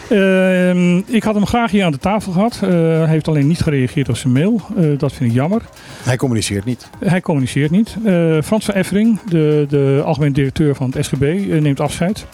Ehm, 0.08 0.96
ik 0.96 1.22
had 1.22 1.34
hem 1.34 1.46
graag 1.46 1.70
hier 1.70 1.84
aan 1.84 1.92
de 1.92 1.98
tafel 1.98 2.32
gehad. 2.32 2.58
Eh, 2.62 2.68
hij 2.70 3.06
heeft 3.06 3.28
alleen 3.28 3.46
niet 3.46 3.60
gereageerd 3.60 4.08
op 4.08 4.16
zijn 4.16 4.32
mail. 4.32 4.60
Eh, 4.76 4.98
dat 4.98 5.12
vind 5.12 5.30
ik 5.30 5.36
jammer. 5.36 5.62
Hij 6.02 6.16
communiceert 6.16 6.64
niet. 6.64 6.90
Hij 6.98 7.20
communiceert 7.20 7.70
niet. 7.70 7.96
Eh, 8.04 8.36
Frans 8.42 8.64
van 8.64 8.74
Effering, 8.74 9.20
de, 9.28 9.66
de 9.68 10.02
algemeen 10.04 10.32
directeur 10.32 10.74
van 10.74 10.90
het 10.90 11.04
SGB, 11.04 11.22
eh, 11.22 11.60
neemt 11.60 11.80
afscheid. 11.80 12.26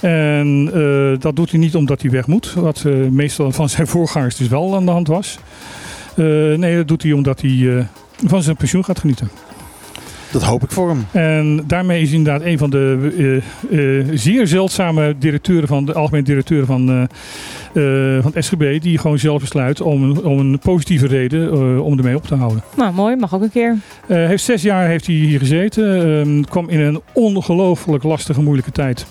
En 0.00 0.70
eh, 0.74 1.20
dat 1.20 1.36
doet 1.36 1.50
hij 1.50 1.60
niet 1.60 1.74
omdat 1.74 2.02
hij 2.02 2.10
weg 2.10 2.26
moet, 2.26 2.52
wat 2.52 2.84
meestal 3.10 3.52
van 3.52 3.68
zijn 3.76 3.86
voorgangers 3.86 4.36
dus 4.36 4.48
wel 4.48 4.74
aan 4.74 4.84
de 4.84 4.90
hand 4.90 5.06
was. 5.06 5.38
Nee, 6.16 6.76
dat 6.76 6.88
doet 6.88 7.02
hij 7.02 7.12
omdat 7.12 7.40
hij 7.40 7.86
van 8.26 8.42
zijn 8.42 8.56
pensioen 8.56 8.84
gaat 8.84 8.98
genieten. 8.98 9.30
Dat 10.32 10.42
hoop 10.42 10.62
ik 10.62 10.70
voor 10.70 10.88
hem. 10.88 11.06
En 11.12 11.64
daarmee 11.66 12.02
is 12.02 12.12
inderdaad 12.12 12.46
een 12.46 12.58
van 12.58 12.70
de 12.70 13.40
zeer 14.12 14.46
zeldzame 14.46 15.14
directeuren 15.18 15.68
van 15.68 15.84
de 15.84 15.94
algemeen 15.94 16.24
directeuren 16.24 16.66
van, 16.66 17.08
eh, 17.74 18.22
van 18.22 18.30
het 18.34 18.44
SGB, 18.44 18.80
die 18.80 18.98
gewoon 18.98 19.18
zelf 19.18 19.40
besluit 19.40 19.80
om, 19.80 20.18
om 20.18 20.38
een 20.38 20.58
positieve 20.58 21.06
reden 21.06 21.52
eh, 21.52 21.84
om 21.84 21.98
ermee 21.98 22.16
op 22.16 22.26
te 22.26 22.34
houden. 22.34 22.62
Nou, 22.76 22.92
mooi. 22.94 23.16
Mag 23.16 23.34
ook 23.34 23.42
een 23.42 23.50
keer. 23.50 23.76
Eh, 24.06 24.16
heeft 24.26 24.44
zes 24.44 24.62
jaar 24.62 24.86
heeft 24.88 25.06
hij 25.06 25.14
hier 25.14 25.38
gezeten. 25.38 26.18
Ehm, 26.20 26.42
kwam 26.42 26.68
in 26.68 26.80
een 26.80 27.00
ongelooflijk 27.12 28.02
lastige, 28.02 28.42
moeilijke 28.42 28.72
tijd. 28.72 29.06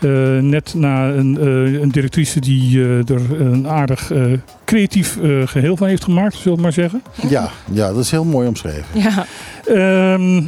Eh, 0.00 0.38
net 0.38 0.74
na 0.76 1.08
een, 1.08 1.38
eh, 1.40 1.80
een 1.80 1.88
directrice 1.90 2.40
die 2.40 2.80
eh, 2.82 2.98
er 3.08 3.40
een 3.40 3.68
aardig 3.68 4.10
eh, 4.10 4.22
creatief 4.64 5.16
eh, 5.22 5.46
geheel 5.46 5.76
van 5.76 5.86
heeft 5.88 6.04
gemaakt, 6.04 6.34
zullen 6.34 6.56
we 6.56 6.62
maar 6.62 6.72
zeggen. 6.72 7.02
Ja, 7.28 7.50
ja, 7.72 7.88
dat 7.92 7.98
is 8.04 8.10
heel 8.10 8.24
mooi 8.24 8.48
omschreven. 8.48 8.84
Ja, 8.92 9.26
Ehm, 9.66 10.42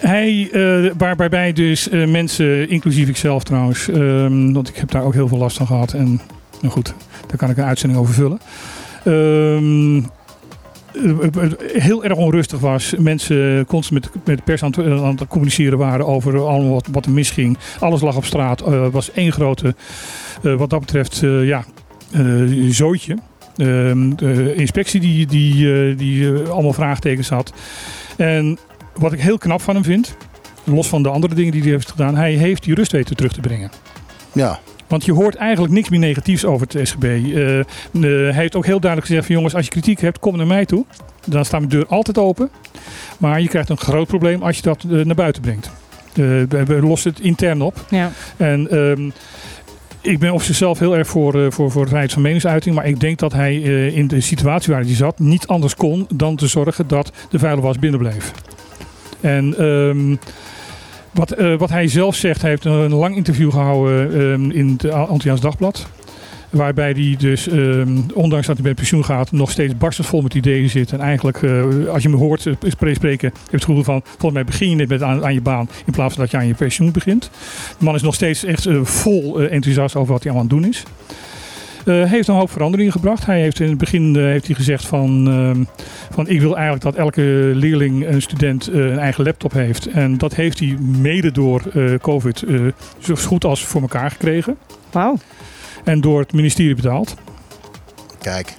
hij, 0.00 0.48
eh, 0.52 0.92
waar, 0.98 1.16
waarbij 1.16 1.52
dus 1.52 1.88
eh, 1.88 2.06
mensen, 2.06 2.68
inclusief 2.68 3.08
ikzelf 3.08 3.42
trouwens, 3.44 3.88
ehm, 3.88 4.52
want 4.52 4.68
ik 4.68 4.76
heb 4.76 4.90
daar 4.90 5.02
ook 5.02 5.12
heel 5.14 5.28
veel 5.28 5.38
last 5.38 5.56
van 5.56 5.66
gehad. 5.66 5.92
En 5.92 6.20
nou 6.62 6.74
goed, 6.74 6.94
daar 7.26 7.36
kan 7.36 7.50
ik 7.50 7.56
een 7.56 7.64
uitzending 7.64 8.00
over 8.00 8.14
vullen. 8.14 8.40
Ehm, 9.04 9.96
eh, 10.94 11.44
eh, 11.44 11.82
heel 11.82 12.04
erg 12.04 12.16
onrustig 12.16 12.58
was. 12.58 12.94
Mensen 12.98 13.66
constant 13.66 14.00
met, 14.00 14.26
met 14.26 14.36
de 14.36 14.42
pers 14.42 14.62
aan 14.62 14.70
het, 14.70 14.86
eh, 14.86 15.04
aan 15.04 15.16
het 15.16 15.28
communiceren 15.28 15.78
waren 15.78 16.06
over 16.06 16.46
allemaal 16.46 16.82
wat, 16.90 17.06
er 17.06 17.12
misging. 17.12 17.58
Alles 17.80 18.00
lag 18.00 18.16
op 18.16 18.24
straat. 18.24 18.60
Eh 18.60 18.88
was 18.88 19.12
één 19.12 19.32
grote, 19.32 19.74
eh, 20.42 20.54
wat 20.54 20.70
dat 20.70 20.80
betreft, 20.80 21.22
ja, 21.42 21.64
zootje. 22.68 23.16
Ehm, 23.56 24.14
de 24.14 24.54
inspectie 24.54 25.00
die, 25.00 25.26
die, 25.26 25.94
die 25.94 26.36
allemaal 26.38 26.72
vraagtekens 26.72 27.28
had. 27.28 27.52
En 28.16 28.58
wat 28.96 29.12
ik 29.12 29.20
heel 29.20 29.38
knap 29.38 29.60
van 29.60 29.74
hem 29.74 29.84
vind, 29.84 30.16
los 30.64 30.88
van 30.88 31.02
de 31.02 31.08
andere 31.08 31.34
dingen 31.34 31.52
die 31.52 31.62
hij 31.62 31.70
heeft 31.70 31.90
gedaan, 31.90 32.16
hij 32.16 32.32
heeft 32.32 32.62
die 32.64 32.74
rust 32.74 32.92
weten 32.92 33.16
terug 33.16 33.32
te 33.32 33.40
brengen. 33.40 33.70
Ja, 34.32 34.58
Want 34.92 35.04
je 35.04 35.12
hoort 35.12 35.34
eigenlijk 35.34 35.72
niks 35.72 35.88
meer 35.88 35.98
negatiefs 35.98 36.44
over 36.44 36.66
het 36.70 36.88
SGB. 36.88 37.04
Eh, 37.04 37.58
eh, 37.58 37.64
hij 37.92 38.32
heeft 38.32 38.56
ook 38.56 38.66
heel 38.66 38.80
duidelijk 38.80 39.10
gezegd 39.10 39.26
van 39.26 39.34
jongens, 39.34 39.54
als 39.54 39.64
je 39.64 39.70
kritiek 39.70 40.00
hebt, 40.00 40.18
kom 40.18 40.36
naar 40.36 40.46
mij 40.46 40.66
toe. 40.66 40.84
Dan 41.26 41.44
staat 41.44 41.60
mijn 41.60 41.72
deur 41.72 41.86
altijd 41.86 42.18
open. 42.18 42.50
Maar 43.18 43.40
je 43.40 43.48
krijgt 43.48 43.68
een 43.68 43.76
groot 43.76 44.06
probleem 44.06 44.42
als 44.42 44.56
je 44.56 44.62
dat 44.62 44.84
eh, 44.90 45.04
naar 45.04 45.14
buiten 45.14 45.42
brengt. 45.42 45.70
We, 46.12 46.78
lossen 46.80 47.10
het 47.10 47.20
intern 47.20 47.62
op. 47.62 47.86
ja. 47.90 48.10
En 48.36 48.70
ehm, 48.70 49.10
ik 50.00 50.18
ben 50.18 50.32
op 50.32 50.42
zichzelf 50.42 50.78
heel 50.78 50.96
erg 50.96 51.08
voor, 51.08 51.44
eh, 51.44 51.50
voor, 51.50 51.70
voor 51.70 51.86
vrijheid 51.86 52.12
van 52.12 52.22
meningsuiting. 52.22 52.74
Maar 52.74 52.86
ik 52.86 53.00
denk 53.00 53.18
dat 53.18 53.32
hij 53.32 53.56
in 53.92 54.08
de 54.08 54.20
situatie 54.20 54.72
waar 54.72 54.82
hij 54.82 54.94
zat 54.94 55.18
niet 55.18 55.46
anders 55.46 55.74
kon 55.74 56.06
dan 56.14 56.36
te 56.36 56.46
zorgen 56.46 56.88
dat 56.88 57.12
de 57.30 57.38
vuile 57.38 57.60
was 57.60 57.78
binnenbleef. 57.78 58.32
En 59.20 59.54
ehm, 59.58 60.16
wat, 61.12 61.30
eh, 61.30 61.56
wat 61.56 61.70
hij 61.70 61.88
zelf 61.88 62.14
zegt, 62.14 62.40
hij 62.40 62.50
heeft 62.50 62.64
een, 62.64 62.94
lang 62.94 63.16
interview 63.16 63.50
gehouden 63.50 64.14
ehm, 64.14 64.50
in 64.50 64.68
het 64.68 64.90
Antiaans 64.90 65.40
Dagblad. 65.40 65.86
Waarbij 66.50 66.90
hij 66.90 67.14
dus, 67.18 67.48
ehm, 67.48 67.98
ondanks 68.14 68.46
dat 68.46 68.56
hij 68.56 68.66
met 68.66 68.74
pensioen 68.74 69.04
gaat, 69.04 69.32
nog 69.32 69.50
steeds 69.50 69.76
barstens 69.76 70.06
vol 70.06 70.22
met 70.22 70.34
ideeën 70.34 70.70
zit. 70.70 70.92
En 70.92 71.00
eigenlijk, 71.00 71.42
eh, 71.42 71.62
als 71.88 72.02
je 72.02 72.08
hem 72.08 72.18
hoort 72.18 72.46
eh, 72.46 72.54
spre- 72.60 72.94
spreken, 72.94 73.28
heb 73.28 73.36
je 73.50 73.56
het 73.56 73.64
gevoel 73.64 73.82
van, 73.82 74.00
volgens 74.04 74.32
mij 74.32 74.44
begin 74.44 74.70
je 74.70 74.76
net 74.76 74.88
met 74.88 75.02
aan, 75.02 75.34
je 75.34 75.40
baan 75.40 75.68
in 75.86 75.92
plaats 75.92 76.14
van 76.14 76.22
dat 76.22 76.30
je 76.30 76.36
aan 76.36 76.46
je 76.46 76.54
pensioen 76.54 76.90
begint. 76.92 77.30
De 77.78 77.84
man 77.84 77.94
is 77.94 78.02
nog 78.02 78.14
steeds 78.14 78.44
echt 78.44 78.68
vol 78.82 79.42
enthousiast 79.42 79.96
over 79.96 80.12
wat 80.12 80.22
hij 80.22 80.32
allemaal 80.32 80.50
aan 80.50 80.56
het 80.56 80.70
doen 80.70 80.70
is. 80.70 80.82
Eh, 81.84 81.94
hij 81.94 82.08
heeft 82.08 82.28
een 82.28 82.34
hoop 82.34 82.50
veranderingen 82.50 82.92
gebracht. 82.92 83.26
Hij 83.26 83.40
heeft 83.40 83.60
in 83.60 83.68
het 83.68 83.78
begin 83.78 84.16
eh, 84.16 84.22
heeft 84.22 84.46
hij 84.46 84.54
gezegd 84.54 84.86
van, 84.86 85.28
ehm, 85.28 85.64
van 86.10 86.28
ik 86.28 86.40
wil 86.40 86.54
eigenlijk 86.54 86.84
dat 86.84 86.94
elke 86.94 87.50
leerling, 87.54 88.06
een 88.06 88.22
student 88.22 88.68
eh, 88.68 88.80
een 88.80 88.98
eigen 88.98 89.24
laptop 89.24 89.52
heeft. 89.52 89.86
En 89.86 90.18
dat 90.18 90.34
heeft 90.34 90.58
hij 90.58 90.76
mede 90.80 91.32
door 91.32 91.62
eh, 91.74 91.94
COVID 92.00 92.42
eh, 92.42 92.60
zo 92.98 93.14
goed 93.14 93.44
als 93.44 93.64
voor 93.64 93.80
elkaar 93.80 94.10
gekregen. 94.10 94.56
Wauw. 94.90 95.16
En 95.84 96.00
door 96.00 96.20
het 96.20 96.32
ministerie 96.32 96.74
betaald. 96.74 97.16
kijk. 98.20 98.56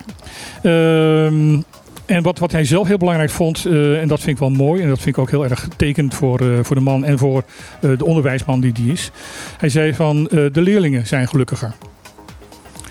Ehm, 0.61 1.61
en 2.05 2.23
wat, 2.23 2.39
wat 2.39 2.51
hij 2.51 2.65
zelf 2.65 2.87
heel 2.87 2.97
belangrijk 2.97 3.29
vond, 3.29 3.65
eh, 3.65 4.01
en 4.01 4.07
dat 4.07 4.19
vind 4.19 4.31
ik 4.31 4.37
wel 4.37 4.49
mooi, 4.49 4.81
en 4.81 4.87
dat 4.87 4.99
vind 4.99 5.15
ik 5.15 5.21
ook 5.21 5.29
heel 5.29 5.43
erg 5.43 5.67
tekend 5.77 6.13
voor, 6.15 6.39
eh, 6.39 6.59
voor 6.61 6.75
de 6.75 6.81
man 6.81 7.05
en 7.05 7.17
voor 7.17 7.43
eh, 7.81 7.97
de 7.97 8.05
onderwijsman 8.05 8.61
die 8.61 8.71
die 8.71 8.91
is. 8.91 9.11
Hij 9.57 9.69
zei 9.69 9.93
van 9.93 10.27
eh, 10.27 10.45
de 10.51 10.61
leerlingen 10.61 11.07
zijn 11.07 11.27
gelukkiger. 11.27 11.73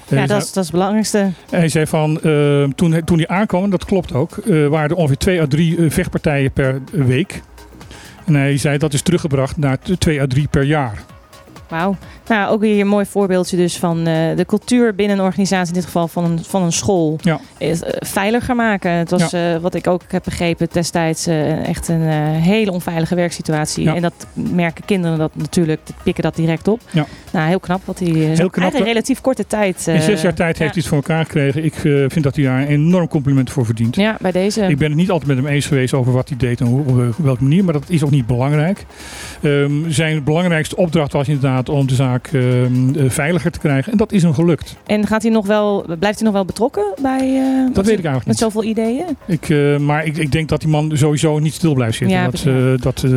Ja, 0.09 0.17
Hij 0.17 0.27
dat 0.27 0.43
is, 0.43 0.53
dat 0.53 0.57
is 0.57 0.71
het 0.71 0.71
belangrijkste. 0.71 1.31
hij 1.51 1.69
zei 1.69 1.87
van, 1.87 2.21
eh, 2.21 2.65
toen, 2.65 3.05
toen 3.05 3.17
hij 3.17 3.29
aankwam, 3.29 3.65
en 3.65 3.71
dat 3.71 3.85
klopt 3.85 4.13
ook, 4.13 4.37
eh, 4.37 4.67
waren 4.67 4.91
er 4.91 4.97
ongeveer 4.97 5.17
twee 5.17 5.41
à 5.41 5.47
drie 5.47 5.77
eh, 5.77 5.91
vechtpartijen 5.91 6.53
per 6.53 6.81
week. 6.91 7.43
En 8.25 8.35
hij 8.35 8.57
zei 8.57 8.79
dat 8.79 8.93
is 8.93 9.03
teruggebracht 9.03 9.57
naar 9.57 9.79
twee 9.99 10.21
à 10.21 10.27
drie 10.27 10.49
per 10.49 10.63
jaar. 10.63 11.03
Wauw. 11.69 11.97
Nou, 12.29 12.51
ook 12.51 12.61
weer 12.61 12.81
een 12.81 12.87
mooi 12.87 13.07
voorbeeldje 13.07 13.57
dus 13.57 13.77
van 13.79 13.99
eh, 13.99 14.37
de 14.37 14.45
cultuur 14.47 14.95
binnen 14.95 15.19
een 15.19 15.25
organisatie, 15.25 15.69
in 15.69 15.75
dit 15.75 15.85
geval 15.85 16.09
van 16.09 16.25
een, 16.25 16.45
van 16.45 16.63
een 16.63 16.73
school, 16.73 17.19
Ja. 17.21 17.41
is, 17.59 17.83
eh, 17.83 17.91
veiliger 17.99 18.55
maken. 18.55 18.91
Het 18.91 19.11
was, 19.11 19.33
eh, 19.33 19.57
wat 19.57 19.75
ik 19.75 19.87
ook 19.87 20.03
heb 20.09 20.23
begrepen, 20.25 20.69
destijds 20.73 21.27
echt 21.27 21.89
een 21.89 22.03
hele 22.03 22.73
onveilige 22.73 23.15
werksituatie. 23.15 23.85
Ja. 23.85 23.95
En 23.95 24.03
dat 24.03 24.27
merken 24.33 24.85
kinderen 24.85 25.19
dat 25.19 25.31
natuurlijk, 25.35 25.81
die 25.85 25.95
pikken 26.03 26.23
dat 26.23 26.37
direct 26.37 26.69
op. 26.69 26.81
Ja. 26.91 27.07
Nou, 27.33 27.49
heel 27.49 27.61
knap 27.61 27.81
wat 27.85 27.99
hij 27.99 28.09
Heel 28.09 28.51
knap, 28.51 28.73
hè? 28.73 28.83
relatief 28.83 29.21
korte 29.21 29.47
tijd... 29.47 29.87
In 29.87 30.03
zes 30.03 30.23
jaar 30.23 30.35
tijd 30.35 30.59
heeft 30.59 30.75
hij 30.75 30.81
het 30.81 30.87
voor 30.87 30.97
elkaar 30.97 31.25
gekregen. 31.25 31.65
Ik 31.65 31.75
vind 32.09 32.23
dat 32.23 32.37
hij 32.37 32.45
daar 32.45 32.61
een 32.61 32.67
enorm 32.67 33.09
compliment 33.09 33.51
voor 33.51 33.65
verdient. 33.65 33.97
Ja, 33.97 34.17
bij 34.21 34.33
deze. 34.33 34.63
Ik 34.63 34.79
ben 34.79 34.89
het 34.89 34.97
niet 34.97 35.11
altijd 35.11 35.29
met 35.29 35.37
hem 35.37 35.47
eens 35.47 35.67
geweest 35.67 35.95
over 35.95 36.13
wat 36.13 36.29
hij 36.29 36.39
deed 36.39 36.61
en 36.61 36.67
hoe, 36.67 37.09
op 37.09 37.25
welke 37.25 37.43
manier, 37.43 37.65
maar 37.65 37.73
dat 37.73 37.85
is 37.87 38.05
ook 38.05 38.11
niet 38.11 38.27
belangrijk. 38.27 38.85
Ehm, 39.43 39.73
zijn 39.89 40.25
belangrijkste 40.25 40.77
opdracht 40.77 41.13
was 41.13 41.29
inderdaad 41.29 41.69
om 41.69 41.87
de 41.87 41.95
zaak 41.95 42.12
ehm, 42.21 42.95
eh, 42.97 43.11
veiliger 43.11 43.51
te 43.51 43.59
krijgen 43.59 43.93
en 43.93 43.99
dat 43.99 44.13
is 44.13 44.23
hem 44.23 44.35
gelukt. 44.35 44.77
En 44.87 45.07
gaat 45.07 45.23
hij 45.23 45.31
nog 45.31 45.47
wel, 45.47 45.85
blijft 45.99 46.17
hij 46.19 46.25
nog 46.25 46.33
wel 46.33 46.45
betrokken 46.45 46.85
bij... 47.03 47.19
eh, 47.19 47.75
Dat 47.75 47.87
weet 47.87 47.99
ik 47.99 48.05
eigenlijk 48.05 48.17
Met 48.17 48.27
niet. 48.27 48.39
zoveel 48.39 48.65
ideeën? 48.65 49.05
Ik, 49.27 49.49
eh, 49.49 49.77
maar 49.77 50.05
ik, 50.07 50.17
ik 50.17 50.33
denk 50.33 50.49
dat 50.49 50.61
die 50.61 50.69
man 50.69 50.91
sowieso 50.95 51.39
niet 51.39 51.55
stil 51.55 51.75
blijft 51.75 51.97
zitten. 51.97 52.17
Ja, 52.17 52.25
dat, 52.31 52.45
eh, 52.47 52.55
dat, 52.83 53.03
eh, 53.05 53.13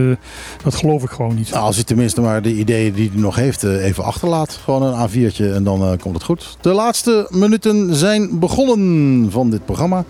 dat 0.63 0.75
geloof 0.75 1.03
ik 1.03 1.09
gewoon 1.09 1.35
niet. 1.35 1.49
Nou, 1.51 1.63
als 1.63 1.75
hij 1.75 1.83
tenminste 1.85 2.21
maar 2.21 2.41
de 2.41 2.53
ideeën 2.55 2.93
die 2.93 3.09
hij 3.13 3.21
nog 3.21 3.35
heeft 3.35 3.63
eh, 3.63 3.85
even 3.85 4.03
achterlaat. 4.03 4.59
Gewoon 4.63 4.83
een 4.83 5.09
A4'tje 5.09 5.53
en 5.53 5.63
dan 5.63 5.81
eh, 5.81 5.91
komt 5.99 6.15
het 6.15 6.23
goed. 6.23 6.57
De 6.61 6.73
laatste 6.73 7.27
minuten 7.29 7.95
zijn 7.95 8.39
begonnen 8.39 9.31
van 9.31 9.49
dit 9.49 9.65
programma. 9.65 10.03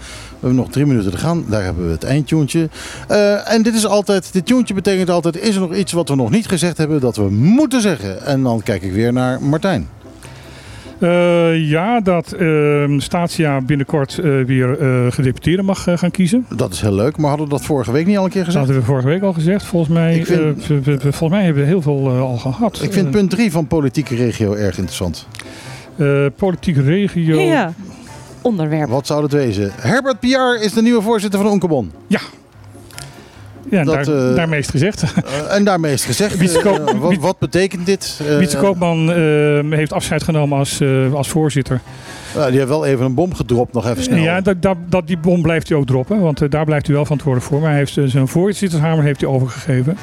We 0.45 0.51
hebben 0.51 0.69
nog 0.69 0.73
drie 0.73 0.85
minuten 0.85 1.11
te 1.11 1.17
gaan. 1.17 1.45
Daar 1.49 1.63
hebben 1.63 1.85
we 1.85 1.91
het 1.91 2.03
eindtune. 2.03 2.69
Eh 3.07 3.51
en 3.53 3.61
dit 3.63 3.73
is 3.75 3.85
altijd, 3.85 4.33
dit 4.33 4.45
tune 4.45 4.63
betekent 4.73 5.09
altijd, 5.09 5.41
is 5.41 5.55
er 5.55 5.61
nog 5.61 5.75
iets 5.75 5.91
wat 5.91 6.09
we 6.09 6.15
nog 6.15 6.29
niet 6.29 6.47
gezegd 6.47 6.77
hebben 6.77 6.99
dat 6.99 7.15
we 7.15 7.29
moeten 7.29 7.81
zeggen? 7.81 8.25
En 8.25 8.43
dan 8.43 8.61
kijk 8.63 8.81
ik 8.81 8.91
weer 8.91 9.13
naar 9.13 9.41
Martijn. 9.41 9.87
Eh, 10.99 11.69
ja, 11.69 11.99
dat 11.99 12.31
ehm 12.31 12.99
Statia 12.99 13.61
binnenkort 13.61 14.17
eh, 14.19 14.23
weer 14.45 14.79
eh 14.79 15.11
gedeputeerde 15.11 15.63
mag 15.63 15.83
gaan 15.95 16.11
kiezen. 16.11 16.45
Dat 16.55 16.73
is 16.73 16.81
heel 16.81 16.93
leuk, 16.95 17.17
maar 17.17 17.29
hadden 17.29 17.47
we 17.47 17.53
dat 17.53 17.63
vorige 17.65 17.91
week 17.91 18.05
niet 18.05 18.17
al 18.17 18.23
een 18.23 18.29
keer 18.29 18.43
Dat 18.43 18.53
gezegd? 18.53 18.65
hadden 18.65 18.83
we 18.83 18.89
vorige 18.91 19.07
week 19.07 19.21
al 19.21 19.33
gezegd. 19.33 19.63
Volgens 19.65 19.93
mij, 19.93 20.15
Ik 20.15 20.25
vind- 20.25 20.69
eh, 20.69 20.95
volgens 20.99 21.29
mij 21.29 21.43
hebben 21.43 21.61
we 21.63 21.67
heel 21.69 21.81
veel 21.81 22.09
al 22.09 22.37
gehad. 22.37 22.81
Ik 22.81 22.93
vind 22.93 23.11
punt 23.11 23.29
3 23.29 23.51
van 23.51 23.67
politieke 23.67 24.15
regio 24.15 24.53
erg 24.53 24.75
interessant. 24.77 25.27
eh, 25.97 26.25
politieke 26.35 26.81
regio. 26.81 27.39
Ja. 27.39 27.73
Onderwerp. 28.45 28.89
Wat 28.89 29.07
zou 29.07 29.23
het 29.23 29.31
wezen? 29.31 29.71
Herbert 29.75 30.19
Piar 30.19 30.55
is 30.55 30.73
de 30.73 30.81
nieuwe 30.81 31.01
voorzitter 31.01 31.39
van 31.39 31.49
Onkebon. 31.49 31.91
Ja, 32.07 32.19
Dat, 33.69 33.85
daar, 33.85 34.29
eh, 34.29 34.35
daarmee 34.35 34.59
is 34.59 34.65
het 34.65 34.71
gezegd. 34.75 35.03
Eh, 35.03 35.55
en 35.55 35.63
daarmee 35.63 35.93
is 35.93 36.05
het 36.05 36.15
gezegd. 36.15 36.37
Wietse 36.41 36.59
Koop- 36.59 36.87
Eh, 36.89 36.99
wat, 36.99 37.15
wat 37.17 37.39
betekent 37.39 37.85
dit? 37.85 38.19
Wietse 38.37 38.57
Koopman 38.57 39.11
eh, 39.11 39.77
heeft 39.77 39.93
afscheid 39.93 40.23
genomen 40.23 40.57
als, 40.57 40.79
eh, 40.79 41.13
als 41.13 41.27
voorzitter. 41.29 41.79
Nou, 42.35 42.49
die 42.49 42.57
heeft 42.57 42.69
wel 42.71 42.85
even 42.85 43.05
een 43.05 43.13
bom 43.13 43.33
gedropt, 43.35 43.73
nog 43.73 43.87
even 43.89 44.03
snel. 44.03 44.23
Ja, 44.23 44.41
dat, 44.41 44.61
dat, 44.61 44.77
dat, 44.89 45.07
die 45.07 45.17
bom 45.17 45.41
blijft 45.41 45.69
hij 45.69 45.77
ook 45.77 45.85
droppen, 45.85 46.19
want 46.19 46.51
daar 46.51 46.65
blijft 46.65 46.85
hij 46.85 46.95
wel 46.95 47.03
verantwoordelijk 47.03 47.51
voor. 47.51 47.59
Maar 47.61 47.69
hij 47.69 47.77
heeft 47.79 47.97
zijn 48.11 48.27
voorzittershamer 48.27 49.03
heeft 49.03 49.21
hij 49.21 49.29
overgegeven. 49.29 49.97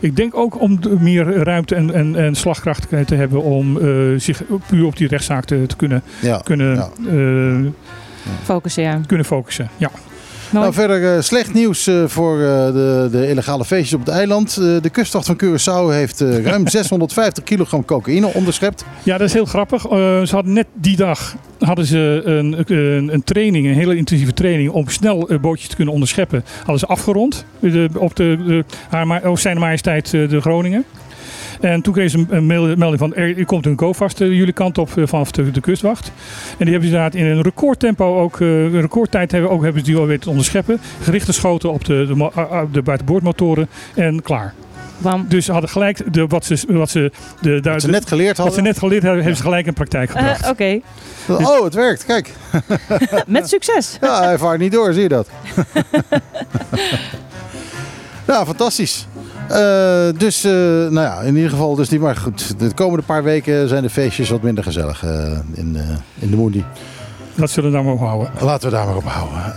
Ik 0.00 0.16
denk 0.16 0.36
ook 0.36 0.60
om 0.60 0.78
meer 0.98 1.36
ruimte 1.36 1.74
en, 1.74 1.94
en, 1.94 2.16
en 2.16 2.34
slagkracht 2.34 2.88
te- 3.06 3.14
hebben 3.14 3.42
om 3.42 3.78
eh, 3.80 3.88
zich 4.16 4.42
puur 4.66 4.86
op 4.86 4.96
die 4.96 5.08
rechtszaak 5.08 5.44
te, 5.44 5.64
te 5.66 5.76
kunnen, 5.76 6.02
Ja. 6.20 6.40
kunnen, 6.44 6.74
ja. 6.74 6.88
eh, 7.10 7.70
Focussen, 8.42 8.82
ja. 8.82 9.00
kunnen 9.06 9.26
focussen. 9.26 9.68
Ja. 9.76 9.90
Nou, 10.54 10.72
verder 10.72 11.14
eh, 11.14 11.20
slecht 11.20 11.54
nieuws 11.54 11.86
eh, 11.86 12.04
voor 12.06 12.40
eh, 12.40 12.66
de, 12.66 13.08
de 13.10 13.28
illegale 13.28 13.64
feestjes 13.64 13.94
op 13.94 14.06
het 14.06 14.08
eiland. 14.08 14.54
De 14.54 14.90
kustwacht 14.92 15.26
van 15.26 15.40
Curaçao 15.44 15.92
heeft 15.92 16.20
ruim 16.50 16.68
650 16.68 17.44
kilogram 17.44 17.84
cocaïne 17.84 18.26
onderschept. 18.26 18.84
ja, 19.02 19.18
dat 19.18 19.26
is 19.26 19.32
heel 19.32 19.44
grappig. 19.44 19.82
Ze 19.82 20.28
hadden 20.30 20.52
net 20.52 20.66
die 20.74 20.96
dag 20.96 21.36
hadden 21.58 21.86
ze 21.86 22.22
een, 22.24 22.64
een, 22.66 23.12
een 23.12 23.24
training, 23.24 23.66
een 23.66 23.74
hele 23.74 23.96
intensieve 23.96 24.32
training 24.32 24.70
om 24.70 24.88
snel 24.88 25.28
bootjes 25.40 25.68
te 25.68 25.76
kunnen 25.76 25.94
onderscheppen. 25.94 26.44
Hadden 26.56 26.78
ze 26.78 26.86
afgerond 26.86 27.44
de, 27.60 27.88
op 27.96 28.16
de, 28.16 28.38
de, 28.46 28.64
haar, 28.88 29.38
zijn 29.38 29.58
majesteit 29.58 30.10
de 30.10 30.40
Groningen. 30.40 30.84
En 31.64 31.82
toen 31.82 31.92
kreeg 31.92 32.10
ze 32.10 32.24
een- 32.28 32.46
melding 32.46 32.98
van 32.98 33.14
er, 33.14 33.38
er 33.38 33.44
komt 33.46 33.66
een 33.66 33.76
co-vast 33.76 34.20
eh, 34.20 34.28
jullie 34.28 34.52
kant 34.52 34.78
op 34.78 34.90
eh, 34.98 35.06
vanaf 35.06 35.30
de, 35.30 35.50
de 35.50 35.60
kustwacht. 35.60 36.06
En 36.58 36.64
die 36.64 36.70
hebben 36.70 36.88
ze 36.90 36.94
inderdaad 36.96 37.14
in 37.14 37.26
een 37.26 37.42
recordtempo 37.42 38.20
ook, 38.20 38.40
eh, 38.40 38.48
een 38.48 38.80
recordtijd 38.80 39.32
hebben, 39.32 39.50
ook, 39.50 39.62
hebben 39.62 39.80
ze 39.84 39.90
die 39.90 39.96
al 40.00 40.06
weten 40.06 40.22
te 40.22 40.30
onderscheppen. 40.30 40.80
Gerichte 41.02 41.32
schoten 41.32 41.72
op 41.72 41.84
de, 41.84 42.04
de, 42.08 42.14
mo- 42.14 42.32
de 42.72 42.82
buitenboordmotoren 42.82 43.68
en 43.94 44.22
klaar. 44.22 44.54
Bam. 44.98 45.24
Dus 45.28 45.44
ze 45.44 45.52
hadden 45.52 45.70
gelijk 45.70 46.12
de, 46.14 46.26
wat 46.26 46.44
ze, 46.44 46.58
wat 46.68 46.90
ze, 46.90 47.12
de, 47.40 47.60
Wat 47.60 47.80
ze 47.82 47.88
net 47.90 48.06
geleerd 48.08 48.36
wat 48.36 48.36
ze 48.36 48.42
hadden. 48.42 48.64
net 48.64 48.78
geleerd 48.78 49.02
hebben, 49.02 49.20
hebben 49.20 49.36
ze 49.36 49.42
gelijk 49.42 49.66
in 49.66 49.72
praktijk 49.72 50.10
Eh, 50.10 50.16
gebracht. 50.16 50.50
Oké, 50.50 50.80
Oh, 51.28 51.64
het 51.64 51.74
werkt. 51.74 52.04
Kijk. 52.04 52.30
met 53.26 53.48
succes. 53.48 53.98
Ja, 54.00 54.22
hij 54.22 54.38
vaart 54.38 54.58
niet 54.58 54.72
door, 54.72 54.92
zie 54.92 55.02
je 55.02 55.08
dat? 55.08 55.28
nou, 58.26 58.46
fantastisch. 58.46 59.06
Eh, 59.48 60.18
dus, 60.18 60.44
eh, 60.44 60.52
nou 60.52 61.00
ja, 61.00 61.20
in 61.20 61.34
ieder 61.36 61.50
geval, 61.50 61.74
dus 61.74 61.88
niet 61.88 62.00
maar 62.00 62.16
goed. 62.16 62.58
De 62.58 62.74
komende 62.74 63.04
paar 63.04 63.22
weken 63.22 63.68
zijn 63.68 63.82
de 63.82 63.90
feestjes 63.90 64.28
wat 64.30 64.42
minder 64.42 64.64
gezellig 64.64 65.04
eh, 65.04 65.38
in, 65.52 65.76
in 66.18 66.30
de 66.30 66.36
Moody. 66.36 66.62
Dat 67.34 67.50
zullen 67.50 67.70
we 67.70 67.76
daar 67.76 67.84
maar 67.84 67.94
op 67.94 68.00
houden. 68.00 68.30
Laten 68.40 68.70
we 68.70 68.74
daar 68.76 68.86
maar 68.86 68.96
op 68.96 69.04
houden. 69.04 69.54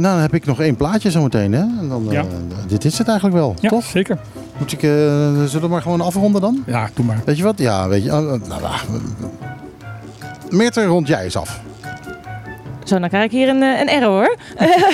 Nou, 0.00 0.14
dan 0.14 0.18
heb 0.20 0.34
ik 0.34 0.46
nog 0.46 0.60
één 0.60 0.76
plaatje 0.76 1.10
zometeen, 1.10 1.52
hè? 1.52 1.60
En 1.60 1.88
dan, 1.88 2.06
Ja. 2.10 2.24
Dit 2.66 2.84
is 2.84 2.98
het 2.98 3.08
eigenlijk 3.08 3.38
wel, 3.38 3.54
Ja, 3.60 3.68
toch? 3.68 3.84
zeker. 3.84 4.18
Moet 4.58 4.72
ik, 4.72 4.80
zullen 4.80 5.60
we 5.60 5.68
maar 5.68 5.82
gewoon 5.82 6.00
afronden 6.00 6.40
dan? 6.40 6.62
Ja, 6.66 6.88
doe 6.94 7.04
maar. 7.04 7.20
Weet 7.24 7.36
je 7.36 7.42
wat? 7.42 7.58
Ja, 7.58 7.88
weet 7.88 8.02
je. 8.04 8.10
nou, 8.10 8.40
nou, 8.48 8.60
Meerter, 10.50 10.84
rond 10.86 11.06
jij 11.08 11.24
eens 11.24 11.36
af. 11.36 11.60
Zo, 12.84 12.98
dan 12.98 13.08
krijg 13.08 13.24
ik 13.24 13.30
hier 13.30 13.48
een, 13.48 13.62
eh, 13.62 13.80
een 13.80 13.88
error. 13.88 14.36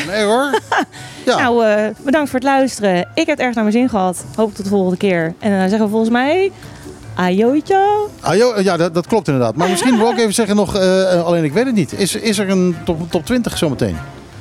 Nee 0.07 0.25
hoor. 0.25 0.51
Ja. 1.25 1.39
Nou, 1.39 1.67
eh, 1.67 1.91
bedankt 2.05 2.31
voor 2.31 2.39
het 2.39 2.49
luisteren. 2.49 2.99
Ik 2.99 3.27
heb 3.27 3.27
het 3.27 3.41
erg 3.41 3.55
naar 3.55 3.65
mijn 3.65 3.77
zin 3.77 3.89
gehad. 3.89 4.25
Hoop 4.37 4.55
tot 4.55 4.65
de 4.65 4.71
volgende 4.71 4.97
keer. 4.97 5.35
En 5.39 5.51
dan 5.51 5.69
zeggen 5.69 5.85
we 5.85 5.89
volgens 5.89 6.11
mij... 6.11 6.53
Ajootje. 7.15 8.07
Ah, 8.21 8.37
joh, 8.37 8.61
ja, 8.61 8.77
dat, 8.77 8.95
dat 8.95 9.07
klopt 9.07 9.29
inderdaad. 9.29 9.55
Maar 9.55 9.69
misschien 9.69 9.99
wil 9.99 10.11
ik 10.11 10.19
even 10.19 10.35
zeggen 10.35 10.57
nog, 10.57 10.77
eh, 10.77 11.25
alleen 11.25 11.45
ik 11.45 11.53
weet 11.53 11.67
het 11.67 11.75
niet. 11.75 11.93
Is, 11.93 12.15
is 12.15 12.39
er 12.39 12.49
een 12.51 12.77
top, 12.85 13.11
top 13.11 13.27
20 13.27 13.59
zometeen? 13.59 13.97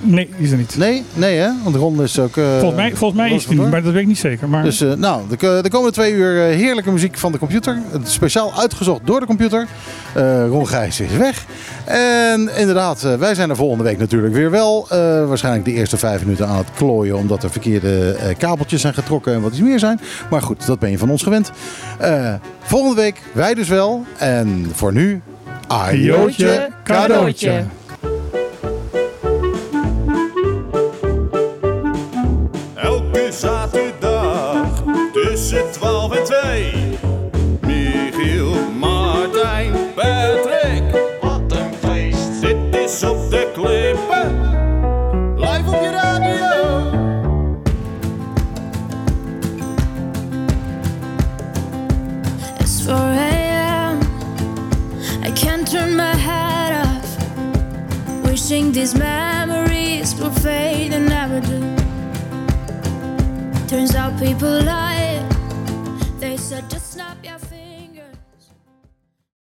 Nee, 0.06 0.30
die 0.38 0.46
is 0.46 0.52
er 0.52 0.58
niet. 0.58 0.76
Nee? 0.78 1.04
Nee 1.14 1.38
hè? 1.38 1.50
Want 1.64 1.76
Ron 1.76 2.02
is 2.04 2.20
ook... 2.20 2.38
eh, 2.38 2.44
Volgens 2.60 2.76
mij, 2.82 2.96
volgens 2.96 3.20
mij 3.20 3.32
is 3.32 3.46
die 3.48 3.60
niet, 3.60 3.70
maar 3.72 3.84
dat 3.84 3.94
weet 3.94 4.02
ik 4.02 4.08
niet 4.08 4.18
zeker. 4.18 4.50
Maar 4.50 4.64
Dus 4.64 4.82
eh, 4.82 4.94
nou, 4.94 5.22
de, 5.30 5.60
de 5.62 5.70
komende 5.70 5.94
twee 5.94 6.14
uur 6.14 6.50
eh, 6.50 6.56
heerlijke 6.56 6.92
muziek 6.92 7.18
van 7.18 7.32
de 7.32 7.38
computer. 7.38 7.82
Speciaal 8.04 8.54
uitgezocht 8.60 9.02
door 9.06 9.20
de 9.20 9.26
computer. 9.26 9.68
Eh 10.14 10.48
Ron 10.48 10.68
Gijs 10.68 11.00
is 11.00 11.12
weg. 11.18 11.46
En 11.86 12.50
inderdaad, 12.58 13.04
eh, 13.04 13.14
wij 13.16 13.36
zijn 13.36 13.50
er 13.50 13.56
volgende 13.56 13.84
week 13.84 13.98
natuurlijk 13.98 14.34
weer 14.34 14.52
wel. 14.52 14.86
Eh, 14.90 14.98
waarschijnlijk 15.28 15.66
de 15.66 15.74
eerste 15.74 15.98
vijf 15.98 16.22
minuten 16.24 16.48
aan 16.48 16.58
het 16.58 16.68
klooien. 16.76 17.18
Omdat 17.18 17.44
er 17.44 17.52
verkeerde 17.52 18.12
eh, 18.20 18.36
kabeltjes 18.38 18.82
zijn 18.82 18.94
getrokken 18.94 19.34
en 19.34 19.42
wat 19.42 19.52
iets 19.52 19.62
meer 19.62 19.80
zijn. 19.80 20.00
Maar 20.30 20.42
goed, 20.42 20.66
dat 20.66 20.80
ben 20.80 20.92
je 20.92 20.98
van 20.98 21.10
ons 21.10 21.24
gewend. 21.24 21.52
Eh, 22.00 22.34
volgende 22.60 23.02
week 23.02 23.22
wij 23.34 23.54
dus 23.54 23.68
wel. 23.68 24.04
En 24.18 24.68
voor 24.74 24.94
nu, 24.94 25.22
ajootje 25.68 26.70
cadeautje. 26.84 27.64
Zaterdag 33.36 34.84
tussen 35.14 35.72
12 35.72 36.16
en 36.16 36.24
2. 36.24 36.74
Michiel, 37.62 38.54
Martijn, 38.80 39.74
Patrick. 39.96 40.84
Wat 41.22 41.42
een 41.52 41.74
feest. 41.80 42.42
Dit 42.42 42.76
is 42.76 43.04
op 43.04 43.30
de 43.30 43.52
klippen. 43.54 44.54
Live 45.36 45.68
op 45.68 45.82
je 45.82 45.92
radio. 45.92 46.54
It's 52.60 52.82
4 52.82 52.94
a.m. 52.94 54.00
I 55.24 55.32
can't 55.34 55.72
turn 55.72 55.96
my 55.96 56.16
head 56.16 56.86
off. 56.86 57.18
Wishing 58.24 58.74
these 58.74 58.98
memories 58.98 60.16
will 60.16 60.32
fade. 60.32 60.75
Turns 63.68 63.96
out 63.96 64.18
people 64.20 64.62
lie. 64.62 65.28
They 66.20 66.38
said 66.38 66.70
just. 66.70 66.85